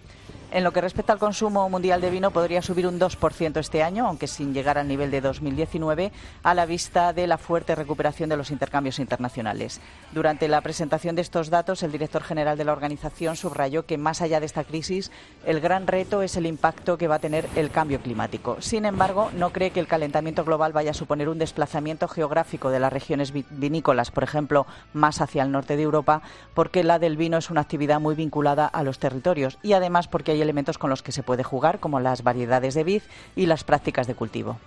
En 0.50 0.64
lo 0.64 0.72
que 0.72 0.80
respecta 0.80 1.12
al 1.12 1.20
consumo 1.20 1.70
mundial 1.70 2.00
de 2.00 2.10
vino, 2.10 2.32
podría 2.32 2.62
subir 2.62 2.88
un 2.88 2.98
2% 2.98 3.60
este 3.60 3.84
año, 3.84 4.08
aunque 4.08 4.28
sin 4.28 4.54
llegar 4.54 4.78
al 4.78 4.88
nivel 4.88 5.12
de 5.12 5.20
2019, 5.20 6.14
a 6.42 6.54
la 6.54 6.66
vista 6.66 7.12
de 7.12 7.28
la 7.28 7.38
fuerte 7.38 7.76
recuperación 7.76 8.30
de 8.30 8.38
los 8.38 8.50
intercambios 8.50 9.00
internacionales. 9.00 9.82
Durante 10.14 10.48
la 10.48 10.62
presentación 10.62 11.18
de 11.18 11.22
estos 11.22 11.50
datos, 11.50 11.84
el 11.84 11.92
director 11.92 12.24
general 12.24 12.58
de 12.58 12.64
la 12.64 12.72
organización 12.72 13.36
subrayó 13.36 13.86
que, 13.86 13.98
más 13.98 14.22
allá 14.22 14.40
de 14.40 14.46
esta 14.46 14.64
crisis, 14.64 15.12
el 15.46 15.60
gran 15.60 15.86
reto 15.86 16.22
es 16.22 16.38
el 16.38 16.46
impacto 16.46 16.98
que 16.98 17.10
va 17.10 17.16
a 17.16 17.20
tener 17.20 17.50
el 17.58 17.70
cambio 17.70 18.00
climático. 18.00 18.62
Sin 18.62 18.86
embargo, 18.86 19.30
no 19.36 19.52
cree 19.52 19.72
que 19.72 19.82
el 19.82 19.88
calentamiento 19.88 20.46
global 20.46 20.72
vaya 20.72 20.92
a 20.92 20.94
suponer 20.94 21.28
un 21.28 21.40
desplazamiento 21.40 22.08
geográfico 22.08 22.70
de 22.70 22.80
las 22.80 22.94
regiones 22.94 23.34
vinícolas, 23.34 24.12
por 24.12 24.24
ejemplo, 24.24 24.66
más 24.94 25.20
hacia 25.20 25.44
el 25.44 25.52
norte 25.52 25.76
de 25.76 25.84
Europa, 25.84 26.22
porque 26.54 26.86
la 26.86 27.00
del 27.00 27.18
vino 27.18 27.38
es 27.38 27.50
una 27.50 27.62
actividad 27.62 28.00
muy 28.00 28.16
vinculada 28.16 28.66
a 28.66 28.84
los 28.84 28.98
territorios 28.98 29.60
y 29.62 29.74
además 29.74 30.08
porque 30.08 30.32
hay 30.32 30.37
elementos 30.42 30.78
con 30.78 30.90
los 30.90 31.04
que 31.04 31.12
se 31.12 31.24
puede 31.24 31.44
jugar, 31.44 31.80
como 31.80 32.00
las 32.00 32.24
variedades 32.24 32.74
de 32.74 32.84
vid 32.84 33.02
y 33.36 33.46
las 33.46 33.64
prácticas 33.64 34.08
de 34.08 34.16
cultivo. 34.16 34.58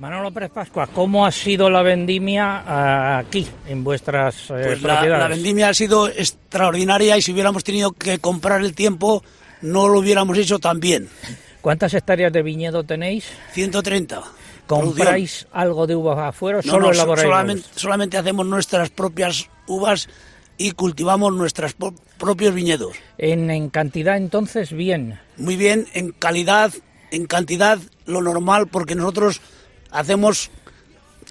Manolo 0.00 0.32
Pérez 0.32 0.50
Pascua, 0.50 0.86
¿cómo 0.86 1.26
ha 1.26 1.30
sido 1.30 1.68
la 1.68 1.82
vendimia 1.82 2.64
eh, 2.66 3.20
aquí, 3.20 3.46
en 3.68 3.84
vuestras 3.84 4.44
eh, 4.44 4.46
pues 4.48 4.78
propiedades? 4.78 5.10
La, 5.10 5.28
vendimia 5.28 5.68
ha 5.68 5.74
sido 5.74 6.08
extraordinaria 6.08 7.18
y 7.18 7.22
si 7.22 7.32
hubiéramos 7.32 7.62
tenido 7.64 7.92
que 7.92 8.18
comprar 8.18 8.62
el 8.62 8.74
tiempo, 8.74 9.22
no 9.60 9.88
lo 9.88 9.98
hubiéramos 9.98 10.38
hecho 10.38 10.58
tan 10.58 10.80
bien. 10.80 11.10
¿Cuántas 11.60 11.92
hectáreas 11.92 12.32
de 12.32 12.42
viñedo 12.42 12.82
tenéis? 12.84 13.26
130. 13.52 14.22
¿Compráis 14.66 15.46
algo 15.52 15.86
de 15.86 15.96
uvas 15.96 16.18
afuera 16.18 16.60
o 16.60 16.62
solo 16.62 16.86
no, 16.86 16.92
elaboráis? 16.92 17.28
Solamente, 17.28 17.68
solamente 17.74 18.16
hacemos 18.16 18.46
nuestras 18.46 18.88
propias 18.88 19.50
uvas 19.66 20.08
y 20.60 20.72
cultivamos 20.72 21.32
nuestros 21.32 21.74
propios 22.18 22.54
viñedos. 22.54 22.94
En, 23.16 23.50
en, 23.50 23.70
cantidad 23.70 24.18
entonces 24.18 24.74
bien. 24.74 25.18
Muy 25.38 25.56
bien, 25.56 25.86
en 25.94 26.12
calidad, 26.12 26.70
en 27.10 27.24
cantidad 27.24 27.78
lo 28.04 28.20
normal 28.20 28.66
porque 28.66 28.94
nosotros 28.94 29.40
hacemos 29.90 30.50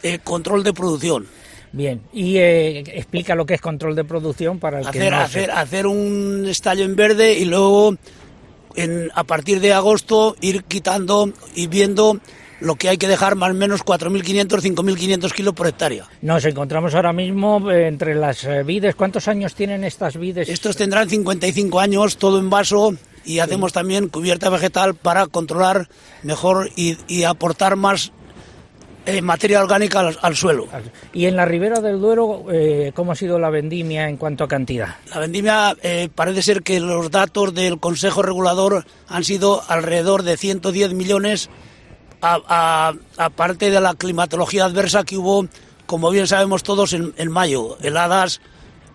eh, 0.01 0.17
control 0.24 0.63
de 0.63 0.74
producción. 0.74 1.27
Bien, 1.71 2.01
y 2.12 2.38
eh, 2.38 2.79
explica 2.79 3.36
lo 3.36 3.45
que 3.45 3.53
es 3.53 3.62
control 3.62 3.95
de 3.95 4.03
producción 4.03 4.57
para 4.57 4.79
el 4.79 4.88
hacer, 4.88 5.03
que 5.03 5.12
no 5.12 5.17
hacer, 5.17 5.51
hacer 5.51 5.86
un 5.86 6.48
estallo 6.50 6.83
en 6.83 6.95
verde 6.95 7.38
y 7.38 7.45
luego 7.45 7.95
en, 8.75 9.12
a 9.13 9.24
partir 9.25 9.59
de 9.59 9.74
agosto 9.74 10.36
ir 10.41 10.63
quitando 10.63 11.31
y 11.53 11.67
viendo 11.67 12.19
lo 12.62 12.75
que 12.75 12.89
hay 12.89 12.98
que 12.98 13.08
dejar 13.08 13.36
más 13.36 13.51
o 13.51 13.54
menos 13.54 13.84
4.500, 13.84 14.62
5.500 14.75 15.32
kilos 15.34 15.54
por 15.54 15.68
hectárea. 15.68 16.06
Nos 16.22 16.46
encontramos 16.46 16.96
ahora 16.96 17.13
mismo 17.13 17.70
eh, 17.72 17.88
entre 17.88 18.16
las 18.16 18.44
eh, 18.44 18.63
vides. 18.63 18.96
¿Cuántos 18.96 19.28
años 19.28 19.56
tienen 19.56 19.84
estas 19.84 20.18
vides? 20.18 20.50
Estos 20.50 20.75
tendrán 20.75 21.10
55 21.10 21.80
años, 21.80 22.18
todo 22.18 22.39
en 22.39 22.50
vaso, 22.50 22.94
y 23.25 23.39
hacemos 23.39 23.74
también 23.74 24.10
cubierta 24.10 24.50
vegetal 24.50 24.96
para 24.96 25.28
controlar 25.28 25.89
mejor 26.24 26.70
y, 26.75 26.98
y 27.08 27.24
aportar 27.24 27.75
más 27.75 28.12
eh, 29.06 29.22
materia 29.24 29.62
orgánica 29.62 30.01
al, 30.01 30.18
al, 30.22 30.36
suelo. 30.36 30.68
¿Y 31.13 31.25
en 31.25 31.36
la 31.36 31.46
ribera 31.46 31.80
del 31.80 32.00
Duero 32.00 32.46
eh, 32.51 32.92
cómo 32.94 33.13
ha 33.13 33.16
sido 33.16 33.39
la 33.39 33.50
vendimia 33.50 34.08
en 34.08 34.18
cuanto 34.18 34.44
a 34.44 34.48
cantidad? 34.48 34.98
La 35.10 35.20
vendimia 35.20 35.75
eh, 35.82 36.10
parece 36.13 36.44
ser 36.44 36.62
que 36.62 36.80
los 36.80 37.10
datos 37.10 37.54
del 37.56 37.80
Consejo 37.80 38.22
Regulador 38.22 38.86
han 39.08 39.24
sido 39.24 39.63
alrededor 39.68 40.22
de 40.22 40.38
110 40.38 40.94
millones 40.94 41.50
aparte 42.22 43.70
de 43.70 43.82
la 43.82 43.94
climatología 43.94 44.66
adversa 44.66 45.04
que 45.04 45.18
hubo, 45.18 45.48
como 45.86 46.10
bien 46.12 46.28
sabemos 46.28 46.64
todos, 46.64 46.94
en, 46.94 47.32
mayo, 47.32 47.78
heladas 47.82 48.42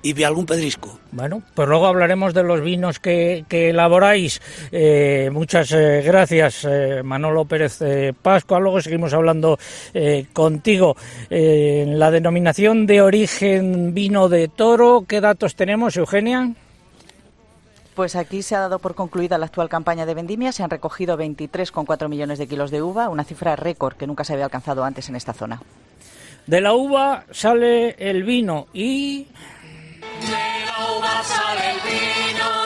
y 0.02 0.22
algún 0.22 0.44
pedrisco. 0.44 0.98
Bueno, 1.12 1.42
pues 1.54 1.66
luego 1.66 1.86
hablaremos 1.86 2.34
de 2.34 2.42
los 2.42 2.60
vinos 2.60 2.98
que, 2.98 3.46
que 3.48 3.70
elaboráis. 3.70 4.42
Eh, 4.70 5.30
muchas 5.32 5.72
eh, 5.72 6.02
gracias, 6.04 6.66
eh, 6.68 7.02
Manolo 7.02 7.46
Pérez 7.46 7.78
Pascua. 8.20 8.60
Luego 8.60 8.82
seguimos 8.82 9.14
hablando 9.14 9.58
contigo. 10.32 10.96
en 11.30 11.98
la 11.98 12.10
denominación 12.10 12.86
de 12.86 13.00
origen 13.00 13.94
vino 13.94 14.28
de 14.28 14.48
toro, 14.48 15.04
¿qué 15.08 15.20
datos 15.20 15.56
tenemos, 15.56 15.96
Eugenia? 15.96 16.52
Pues 17.94 18.16
aquí 18.16 18.42
se 18.42 18.56
ha 18.56 18.60
dado 18.60 18.80
por 18.80 18.96
concluida 18.96 19.38
la 19.38 19.46
actual 19.46 19.68
campaña 19.68 20.04
de 20.04 20.14
vendimia. 20.14 20.50
Se 20.50 20.64
han 20.64 20.70
recogido 20.70 21.16
23,4 21.16 22.08
millones 22.08 22.38
de 22.38 22.48
kilos 22.48 22.72
de 22.72 22.82
uva, 22.82 23.08
una 23.08 23.22
cifra 23.22 23.54
récord 23.54 23.96
que 23.96 24.06
nunca 24.06 24.24
se 24.24 24.32
había 24.32 24.46
alcanzado 24.46 24.84
antes 24.84 25.08
en 25.08 25.16
esta 25.16 25.32
zona. 25.32 25.62
De 26.46 26.60
la 26.60 26.74
uva 26.74 27.24
sale 27.30 27.90
el 27.98 28.24
vino 28.24 28.66
y... 28.72 29.24
De 29.24 30.64
la 30.66 30.96
uva 30.98 31.22
sale 31.22 31.70
el 31.70 31.80
vino, 31.80 32.63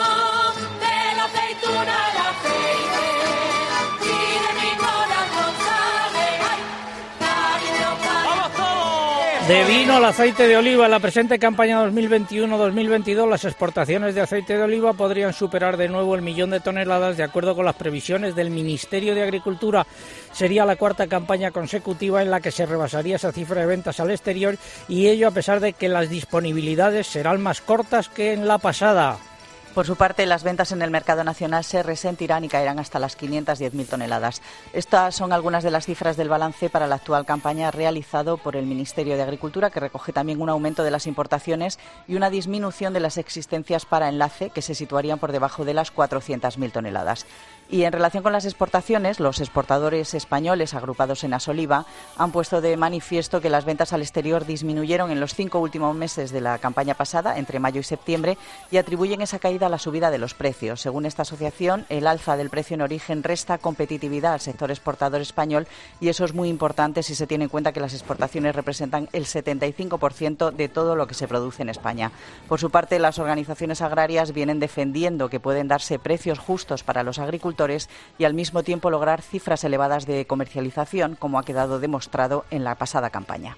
De 9.49 9.63
vino 9.63 9.95
al 9.95 10.05
aceite 10.05 10.47
de 10.47 10.57
oliva, 10.57 10.85
en 10.85 10.91
la 10.91 10.99
presente 10.99 11.39
campaña 11.39 11.83
2021-2022 11.87 13.27
las 13.27 13.45
exportaciones 13.45 14.13
de 14.13 14.21
aceite 14.21 14.55
de 14.55 14.61
oliva 14.61 14.93
podrían 14.93 15.33
superar 15.33 15.75
de 15.75 15.89
nuevo 15.89 16.13
el 16.13 16.21
millón 16.21 16.51
de 16.51 16.59
toneladas 16.59 17.17
de 17.17 17.23
acuerdo 17.23 17.55
con 17.55 17.65
las 17.65 17.73
previsiones 17.73 18.35
del 18.35 18.51
Ministerio 18.51 19.15
de 19.15 19.23
Agricultura. 19.23 19.87
Sería 20.33 20.65
la 20.65 20.75
cuarta 20.75 21.07
campaña 21.07 21.49
consecutiva 21.49 22.21
en 22.21 22.29
la 22.29 22.41
que 22.41 22.51
se 22.51 22.67
rebasaría 22.67 23.15
esa 23.15 23.31
cifra 23.31 23.61
de 23.61 23.65
ventas 23.65 23.99
al 23.99 24.11
exterior 24.11 24.55
y 24.87 25.07
ello 25.07 25.27
a 25.27 25.31
pesar 25.31 25.59
de 25.61 25.73
que 25.73 25.89
las 25.89 26.11
disponibilidades 26.11 27.07
serán 27.07 27.41
más 27.41 27.59
cortas 27.59 28.07
que 28.07 28.33
en 28.33 28.47
la 28.47 28.59
pasada. 28.59 29.17
Por 29.73 29.85
su 29.85 29.95
parte, 29.95 30.25
las 30.25 30.43
ventas 30.43 30.71
en 30.71 30.81
el 30.81 30.89
mercado 30.89 31.23
nacional 31.23 31.63
se 31.63 31.83
resentirán 31.83 32.43
y 32.43 32.49
caerán 32.49 32.79
hasta 32.79 32.97
las 32.97 33.17
510.000 33.17 33.87
toneladas. 33.87 34.41
Estas 34.73 35.15
son 35.15 35.31
algunas 35.31 35.63
de 35.63 35.69
las 35.69 35.85
cifras 35.85 36.17
del 36.17 36.27
balance 36.27 36.69
para 36.69 36.87
la 36.87 36.95
actual 36.95 37.25
campaña 37.25 37.69
realizado 37.69 38.37
por 38.37 38.55
el 38.55 38.65
Ministerio 38.65 39.15
de 39.15 39.21
Agricultura, 39.21 39.69
que 39.69 39.79
recoge 39.79 40.11
también 40.11 40.41
un 40.41 40.49
aumento 40.49 40.83
de 40.83 40.91
las 40.91 41.05
importaciones 41.05 41.77
y 42.07 42.15
una 42.15 42.31
disminución 42.31 42.93
de 42.93 42.99
las 42.99 43.17
existencias 43.17 43.85
para 43.85 44.09
enlace, 44.09 44.49
que 44.49 44.63
se 44.63 44.75
situarían 44.75 45.19
por 45.19 45.31
debajo 45.31 45.63
de 45.63 45.75
las 45.75 45.93
400.000 45.93 46.71
toneladas. 46.71 47.25
Y 47.71 47.83
en 47.83 47.93
relación 47.93 48.23
con 48.23 48.33
las 48.33 48.45
exportaciones, 48.45 49.19
los 49.19 49.39
exportadores 49.39 50.15
españoles 50.15 50.73
agrupados 50.73 51.23
en 51.23 51.35
Asoliva 51.35 51.85
han 52.17 52.31
puesto 52.31 52.61
de 52.61 52.75
manifiesto 52.77 53.41
que 53.41 53.49
las 53.51 53.63
ventas 53.63 53.93
al 53.93 54.01
exterior 54.01 54.47
disminuyeron 54.47 55.11
en 55.11 55.19
los 55.19 55.35
cinco 55.35 55.59
últimos 55.59 55.95
meses 55.95 56.31
de 56.31 56.41
la 56.41 56.57
campaña 56.57 56.95
pasada, 56.95 57.37
entre 57.37 57.59
mayo 57.59 57.79
y 57.79 57.83
septiembre, 57.83 58.39
y 58.71 58.77
atribuyen 58.77 59.21
esa 59.21 59.37
caída 59.37 59.67
a 59.67 59.69
la 59.69 59.77
subida 59.77 60.09
de 60.09 60.17
los 60.17 60.33
precios. 60.33 60.81
Según 60.81 61.05
esta 61.05 61.21
asociación, 61.21 61.85
el 61.89 62.07
alza 62.07 62.37
del 62.37 62.49
precio 62.49 62.73
en 62.73 62.81
origen 62.81 63.21
resta 63.21 63.59
competitividad 63.59 64.33
al 64.33 64.39
sector 64.39 64.71
exportador 64.71 65.21
español 65.21 65.67
y 66.01 66.09
eso 66.09 66.25
es 66.25 66.33
muy 66.33 66.49
importante 66.49 67.03
si 67.03 67.13
se 67.13 67.27
tiene 67.27 67.43
en 67.43 67.49
cuenta 67.51 67.71
que 67.71 67.81
las 67.81 67.93
exportaciones 67.93 68.55
representan 68.55 69.09
el 69.13 69.25
75% 69.27 70.51
de 70.53 70.69
todo 70.69 70.95
lo 70.95 71.05
que 71.05 71.13
se 71.13 71.27
produce 71.27 71.61
en 71.61 71.69
España. 71.69 72.11
Por 72.47 72.59
su 72.59 72.71
parte, 72.71 72.97
las 72.97 73.19
organizaciones 73.19 73.83
agrarias 73.83 74.33
vienen 74.33 74.59
defendiendo 74.59 75.29
que 75.29 75.39
pueden 75.39 75.67
darse 75.67 75.99
precios 75.99 76.39
justos 76.39 76.81
para 76.83 77.03
los 77.03 77.19
agricultores 77.19 77.58
y 78.17 78.23
al 78.23 78.33
mismo 78.33 78.63
tiempo 78.63 78.89
lograr 78.89 79.21
cifras 79.21 79.63
elevadas 79.63 80.05
de 80.05 80.25
comercialización, 80.25 81.15
como 81.15 81.39
ha 81.39 81.43
quedado 81.43 81.79
demostrado 81.79 82.45
en 82.51 82.63
la 82.63 82.75
pasada 82.75 83.09
campaña. 83.09 83.57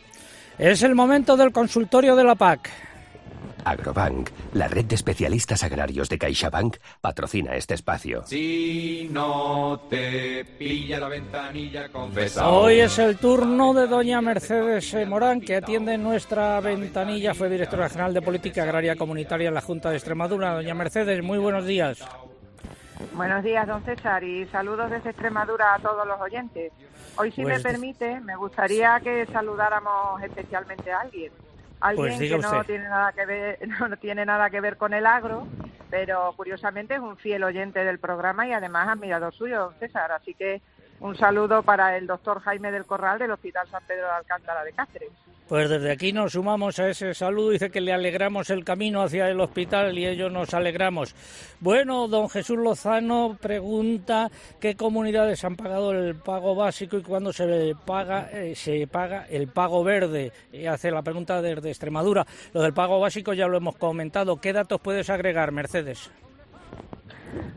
Es 0.57 0.83
el 0.83 0.95
momento 0.95 1.37
del 1.37 1.51
consultorio 1.51 2.15
de 2.15 2.23
la 2.23 2.35
PAC. 2.35 2.69
Agrobank, 3.63 4.29
la 4.53 4.67
red 4.67 4.85
de 4.85 4.95
especialistas 4.95 5.63
agrarios 5.63 6.09
de 6.09 6.17
CaixaBank, 6.17 6.77
patrocina 6.99 7.55
este 7.55 7.75
espacio. 7.75 8.23
Si 8.25 9.07
no 9.11 9.81
te 9.89 10.45
pilla 10.57 10.99
la 10.99 11.07
ventanilla, 11.07 11.89
confesa. 11.89 12.49
Hoy 12.49 12.79
es 12.79 12.97
el 12.99 13.17
turno 13.17 13.73
de 13.73 13.87
doña 13.87 14.21
Mercedes 14.21 14.95
Morán, 15.07 15.41
que 15.41 15.57
atiende 15.57 15.97
nuestra 15.97 16.59
ventanilla. 16.59 17.33
Fue 17.33 17.49
directora 17.49 17.89
general 17.89 18.13
de 18.13 18.21
Política 18.21 18.63
Agraria 18.63 18.95
Comunitaria 18.95 19.49
en 19.49 19.53
la 19.53 19.61
Junta 19.61 19.89
de 19.89 19.97
Extremadura. 19.97 20.53
Doña 20.53 20.73
Mercedes, 20.73 21.23
muy 21.23 21.37
buenos 21.37 21.65
días. 21.65 21.99
Buenos 23.13 23.43
días, 23.43 23.67
don 23.67 23.83
César, 23.83 24.23
y 24.23 24.45
saludos 24.47 24.89
desde 24.89 25.09
Extremadura 25.09 25.73
a 25.75 25.79
todos 25.79 26.07
los 26.07 26.19
oyentes. 26.19 26.71
Hoy, 27.17 27.31
si 27.31 27.41
Pues 27.43 27.57
me 27.57 27.63
permite, 27.71 28.19
me 28.21 28.35
gustaría 28.35 28.99
que 29.01 29.25
saludáramos 29.27 30.21
especialmente 30.23 30.91
a 30.91 31.01
alguien. 31.01 31.31
Alguien 31.81 32.07
Pues 32.07 32.19
diga 32.19 32.37
que 32.37 32.41
no 32.43 32.51
usted. 32.51 32.65
tiene 32.65 32.83
nada 32.89 33.11
que 33.11 33.25
ver, 33.25 33.59
no 33.89 33.97
tiene 33.97 34.25
nada 34.25 34.49
que 34.49 34.61
ver 34.61 34.77
con 34.77 34.93
el 34.93 35.05
agro, 35.05 35.45
pero 35.89 36.33
curiosamente 36.37 36.93
es 36.95 36.99
un 37.01 37.17
fiel 37.17 37.43
oyente 37.43 37.83
del 37.83 37.99
programa 37.99 38.47
y 38.47 38.53
además 38.53 38.87
admirador 38.87 39.33
suyo, 39.33 39.59
don 39.59 39.73
César. 39.79 40.11
Así 40.11 40.33
que 40.33 40.61
un 40.99 41.17
saludo 41.17 41.63
para 41.63 41.97
el 41.97 42.07
doctor 42.07 42.39
Jaime 42.41 42.71
del 42.71 42.85
Corral 42.85 43.19
del 43.19 43.31
Hospital 43.31 43.67
San 43.69 43.83
Pedro 43.87 44.05
de 44.05 44.11
Alcántara 44.13 44.63
de 44.63 44.73
Cáceres. 44.73 45.09
Pues 45.51 45.69
desde 45.69 45.91
aquí 45.91 46.13
nos 46.13 46.31
sumamos 46.31 46.79
a 46.79 46.87
ese 46.87 47.13
saludo. 47.13 47.49
Dice 47.49 47.69
que 47.69 47.81
le 47.81 47.91
alegramos 47.91 48.49
el 48.51 48.63
camino 48.63 49.01
hacia 49.01 49.27
el 49.27 49.41
hospital 49.41 49.99
y 49.99 50.07
ellos 50.07 50.31
nos 50.31 50.53
alegramos. 50.53 51.13
Bueno, 51.59 52.07
don 52.07 52.29
Jesús 52.29 52.57
Lozano 52.57 53.37
pregunta 53.37 54.31
qué 54.61 54.77
comunidades 54.77 55.43
han 55.43 55.57
pagado 55.57 55.91
el 55.91 56.15
pago 56.15 56.55
básico 56.55 56.97
y 56.97 57.01
cuándo 57.01 57.33
se 57.33 57.75
paga 57.85 58.29
eh, 58.31 58.55
se 58.55 58.87
paga 58.87 59.25
el 59.29 59.49
pago 59.49 59.83
verde. 59.83 60.31
Y 60.53 60.67
hace 60.67 60.89
la 60.89 61.01
pregunta 61.01 61.41
desde 61.41 61.67
Extremadura. 61.67 62.25
Lo 62.53 62.61
del 62.61 62.73
pago 62.73 63.01
básico 63.01 63.33
ya 63.33 63.45
lo 63.47 63.57
hemos 63.57 63.75
comentado. 63.75 64.39
¿Qué 64.39 64.53
datos 64.53 64.79
puedes 64.79 65.09
agregar, 65.09 65.51
Mercedes? 65.51 66.11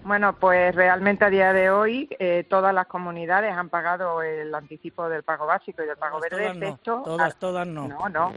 Bueno, 0.04 0.35
pues 0.35 0.75
realmente 0.75 1.25
a 1.25 1.31
día 1.31 1.52
de 1.52 1.71
hoy 1.71 2.09
eh, 2.19 2.45
todas 2.49 2.75
las 2.75 2.87
comunidades 2.87 3.52
han 3.52 3.71
pagado 3.71 4.23
el 4.23 4.54
anticipo 4.54 5.09
del 5.09 5.23
pago 5.23 5.47
básico 5.47 5.83
y 5.83 5.87
del 5.87 5.97
pago 5.97 6.19
Todas, 6.19 6.31
verde, 6.31 6.61
todas 6.61 6.87
no. 6.87 7.02
Todas, 7.02 7.37
todas 7.37 7.66
no. 7.66 7.88
No, 7.88 8.09
no. 8.09 8.33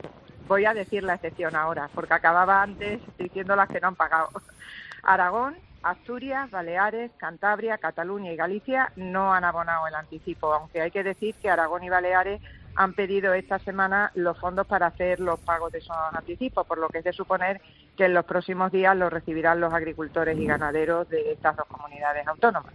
Voy 0.48 0.66
a 0.66 0.74
decir 0.74 1.04
la 1.04 1.16
excepción 1.16 1.56
ahora, 1.56 1.90
porque 1.94 2.14
acababa 2.14 2.62
antes 2.62 3.02
diciendo 3.18 3.56
las 3.56 3.68
que 3.68 3.82
no 3.82 3.90
han 3.90 3.96
pagado. 3.96 4.30
Aragón, 5.04 5.58
Asturias, 5.84 6.50
Baleares, 6.50 7.12
Cantabria, 7.18 7.78
Cataluña 7.78 8.32
y 8.32 8.36
Galicia 8.36 8.92
no 8.96 9.34
han 9.34 9.44
abonado 9.44 9.88
el 9.88 9.96
anticipo, 9.96 10.54
aunque 10.54 10.82
hay 10.82 10.92
que 10.92 11.04
decir 11.04 11.36
que 11.36 11.50
Aragón 11.50 11.84
y 11.84 11.90
Baleares 11.90 12.42
han 12.78 12.94
pedido 12.94 13.34
esta 13.34 13.58
semana 13.60 14.12
los 14.14 14.38
fondos 14.40 14.68
para 14.68 14.88
hacer 14.88 15.20
los 15.20 15.40
pagos 15.40 15.72
de 15.72 15.80
esos 15.80 15.96
anticipos, 16.14 16.66
por 16.68 16.78
lo 16.78 16.88
que 16.90 17.00
es 17.00 17.04
de 17.04 17.12
suponer 17.12 17.60
que 17.98 18.06
en 18.06 18.14
los 18.14 18.24
próximos 18.24 18.72
días 18.72 18.96
los 18.96 19.12
recibirán 19.12 19.60
los 19.60 19.74
agricultores 19.74 20.38
y 20.38 20.46
ganaderos 20.46 21.10
de 21.10 21.32
estas 21.32 21.56
dos 21.56 21.66
comunidades 21.66 22.28
autónomas. 22.28 22.72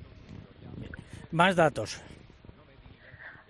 Más 1.31 1.55
datos. 1.55 2.03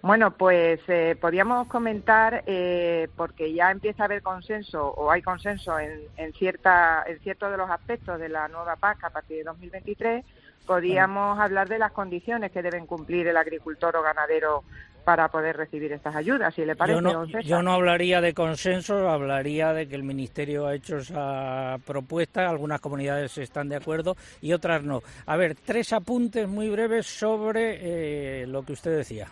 Bueno, 0.03 0.33
pues 0.33 0.81
eh, 0.89 1.17
podríamos 1.19 1.69
comentar, 1.69 2.43
eh, 2.47 3.09
porque 3.17 3.55
ya 3.55 3.71
empieza 3.71 4.03
a 4.03 4.07
haber 4.07 4.21
consenso 4.21 4.89
o 4.89 5.11
hay 5.11 5.23
consenso 5.23 5.79
en, 5.79 6.03
en, 6.17 6.33
cierta, 6.35 7.03
en 7.07 7.19
ciertos 7.21 7.51
de 7.51 7.57
los 7.57 7.71
aspectos 7.71 8.19
de 8.19 8.29
la 8.29 8.49
nueva 8.49 8.77
PAC 8.77 9.05
a 9.05 9.11
partir 9.11 9.39
de 9.39 9.45
2023, 9.45 10.25
podríamos 10.67 11.39
hablar 11.39 11.69
de 11.69 11.79
las 11.79 11.93
condiciones 11.93 12.53
que 12.53 12.63
deben 12.63 12.87
cumplir 12.87 13.27
el 13.29 13.37
agricultor 13.37 13.97
o 13.97 14.03
ganadero 14.03 14.65
para 15.05 15.29
poder 15.29 15.57
recibir 15.57 15.93
estas 15.93 16.15
ayudas, 16.15 16.55
si 16.55 16.65
le 16.65 16.77
parece. 16.77 17.01
Yo 17.01 17.03
no, 17.03 17.27
yo 17.27 17.71
hablaría 17.71 18.21
de 18.21 18.35
consenso, 18.35 19.09
hablaría 19.09 19.73
de 19.73 19.89
que 19.89 19.95
el 19.95 20.03
Ministerio 20.03 20.67
ha 20.67 20.75
hecho 20.75 20.99
esa 20.99 21.79
propuesta, 21.87 22.49
algunas 22.49 22.81
comunidades 22.81 23.37
están 23.39 23.69
de 23.69 23.77
acuerdo 23.77 24.17
y 24.41 24.53
otras 24.53 24.83
no. 24.83 25.03
A 25.27 25.37
ver, 25.37 25.55
tres 25.55 25.93
apuntes 25.93 26.49
muy 26.49 26.71
breves 26.71 27.07
sobre 27.07 28.43
eh, 28.43 28.47
lo 28.47 28.63
que 28.63 28.73
usted 28.73 28.97
decía. 28.97 29.29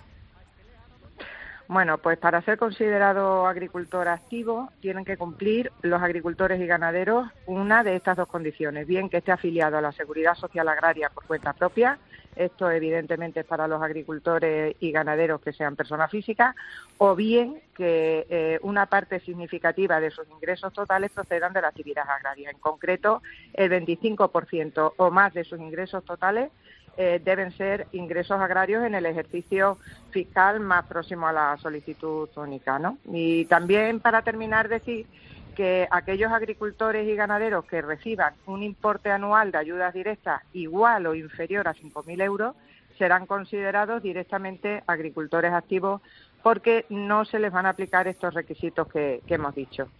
Bueno, 1.70 1.98
pues 1.98 2.18
para 2.18 2.42
ser 2.42 2.58
considerado 2.58 3.46
agricultor 3.46 4.08
activo 4.08 4.72
tienen 4.80 5.04
que 5.04 5.16
cumplir 5.16 5.70
los 5.82 6.02
agricultores 6.02 6.60
y 6.60 6.66
ganaderos 6.66 7.28
una 7.46 7.84
de 7.84 7.94
estas 7.94 8.16
dos 8.16 8.26
condiciones, 8.26 8.88
bien 8.88 9.08
que 9.08 9.18
esté 9.18 9.30
afiliado 9.30 9.78
a 9.78 9.80
la 9.80 9.92
Seguridad 9.92 10.34
Social 10.34 10.68
Agraria 10.68 11.10
por 11.10 11.26
cuenta 11.26 11.52
propia, 11.52 11.96
esto 12.36 12.70
evidentemente 12.70 13.40
es 13.40 13.46
para 13.46 13.68
los 13.68 13.82
agricultores 13.82 14.76
y 14.80 14.92
ganaderos 14.92 15.40
que 15.40 15.52
sean 15.52 15.76
personas 15.76 16.10
físicas, 16.10 16.54
o 16.98 17.14
bien 17.14 17.60
que 17.74 18.26
eh, 18.28 18.58
una 18.62 18.86
parte 18.86 19.20
significativa 19.20 20.00
de 20.00 20.10
sus 20.10 20.28
ingresos 20.28 20.72
totales 20.72 21.10
procedan 21.10 21.52
de 21.52 21.62
la 21.62 21.68
actividad 21.68 22.08
agraria, 22.08 22.50
en 22.50 22.58
concreto 22.58 23.22
el 23.54 23.70
25% 23.70 24.94
o 24.96 25.10
más 25.10 25.34
de 25.34 25.44
sus 25.44 25.60
ingresos 25.60 26.04
totales 26.04 26.50
eh, 26.96 27.20
deben 27.24 27.52
ser 27.56 27.86
ingresos 27.92 28.40
agrarios 28.40 28.84
en 28.84 28.94
el 28.94 29.06
ejercicio 29.06 29.78
fiscal 30.10 30.60
más 30.60 30.84
próximo 30.86 31.26
a 31.26 31.32
la 31.32 31.56
solicitud 31.56 32.28
única. 32.36 32.78
¿no? 32.78 32.98
Y 33.10 33.44
también, 33.46 34.00
para 34.00 34.22
terminar, 34.22 34.68
decir 34.68 35.06
que 35.60 35.86
aquellos 35.90 36.32
agricultores 36.32 37.06
y 37.06 37.14
ganaderos 37.14 37.66
que 37.66 37.82
reciban 37.82 38.32
un 38.46 38.62
importe 38.62 39.10
anual 39.10 39.52
de 39.52 39.58
ayudas 39.58 39.92
directas 39.92 40.40
igual 40.54 41.06
o 41.06 41.14
inferior 41.14 41.68
a 41.68 41.74
5.000 41.74 42.22
euros 42.22 42.56
serán 42.96 43.26
considerados 43.26 44.02
directamente 44.02 44.82
agricultores 44.86 45.52
activos 45.52 46.00
porque 46.42 46.86
no 46.88 47.26
se 47.26 47.38
les 47.38 47.52
van 47.52 47.66
a 47.66 47.70
aplicar 47.70 48.08
estos 48.08 48.32
requisitos 48.32 48.88
que, 48.88 49.20
que 49.26 49.34
hemos 49.34 49.54
dicho. 49.54 49.90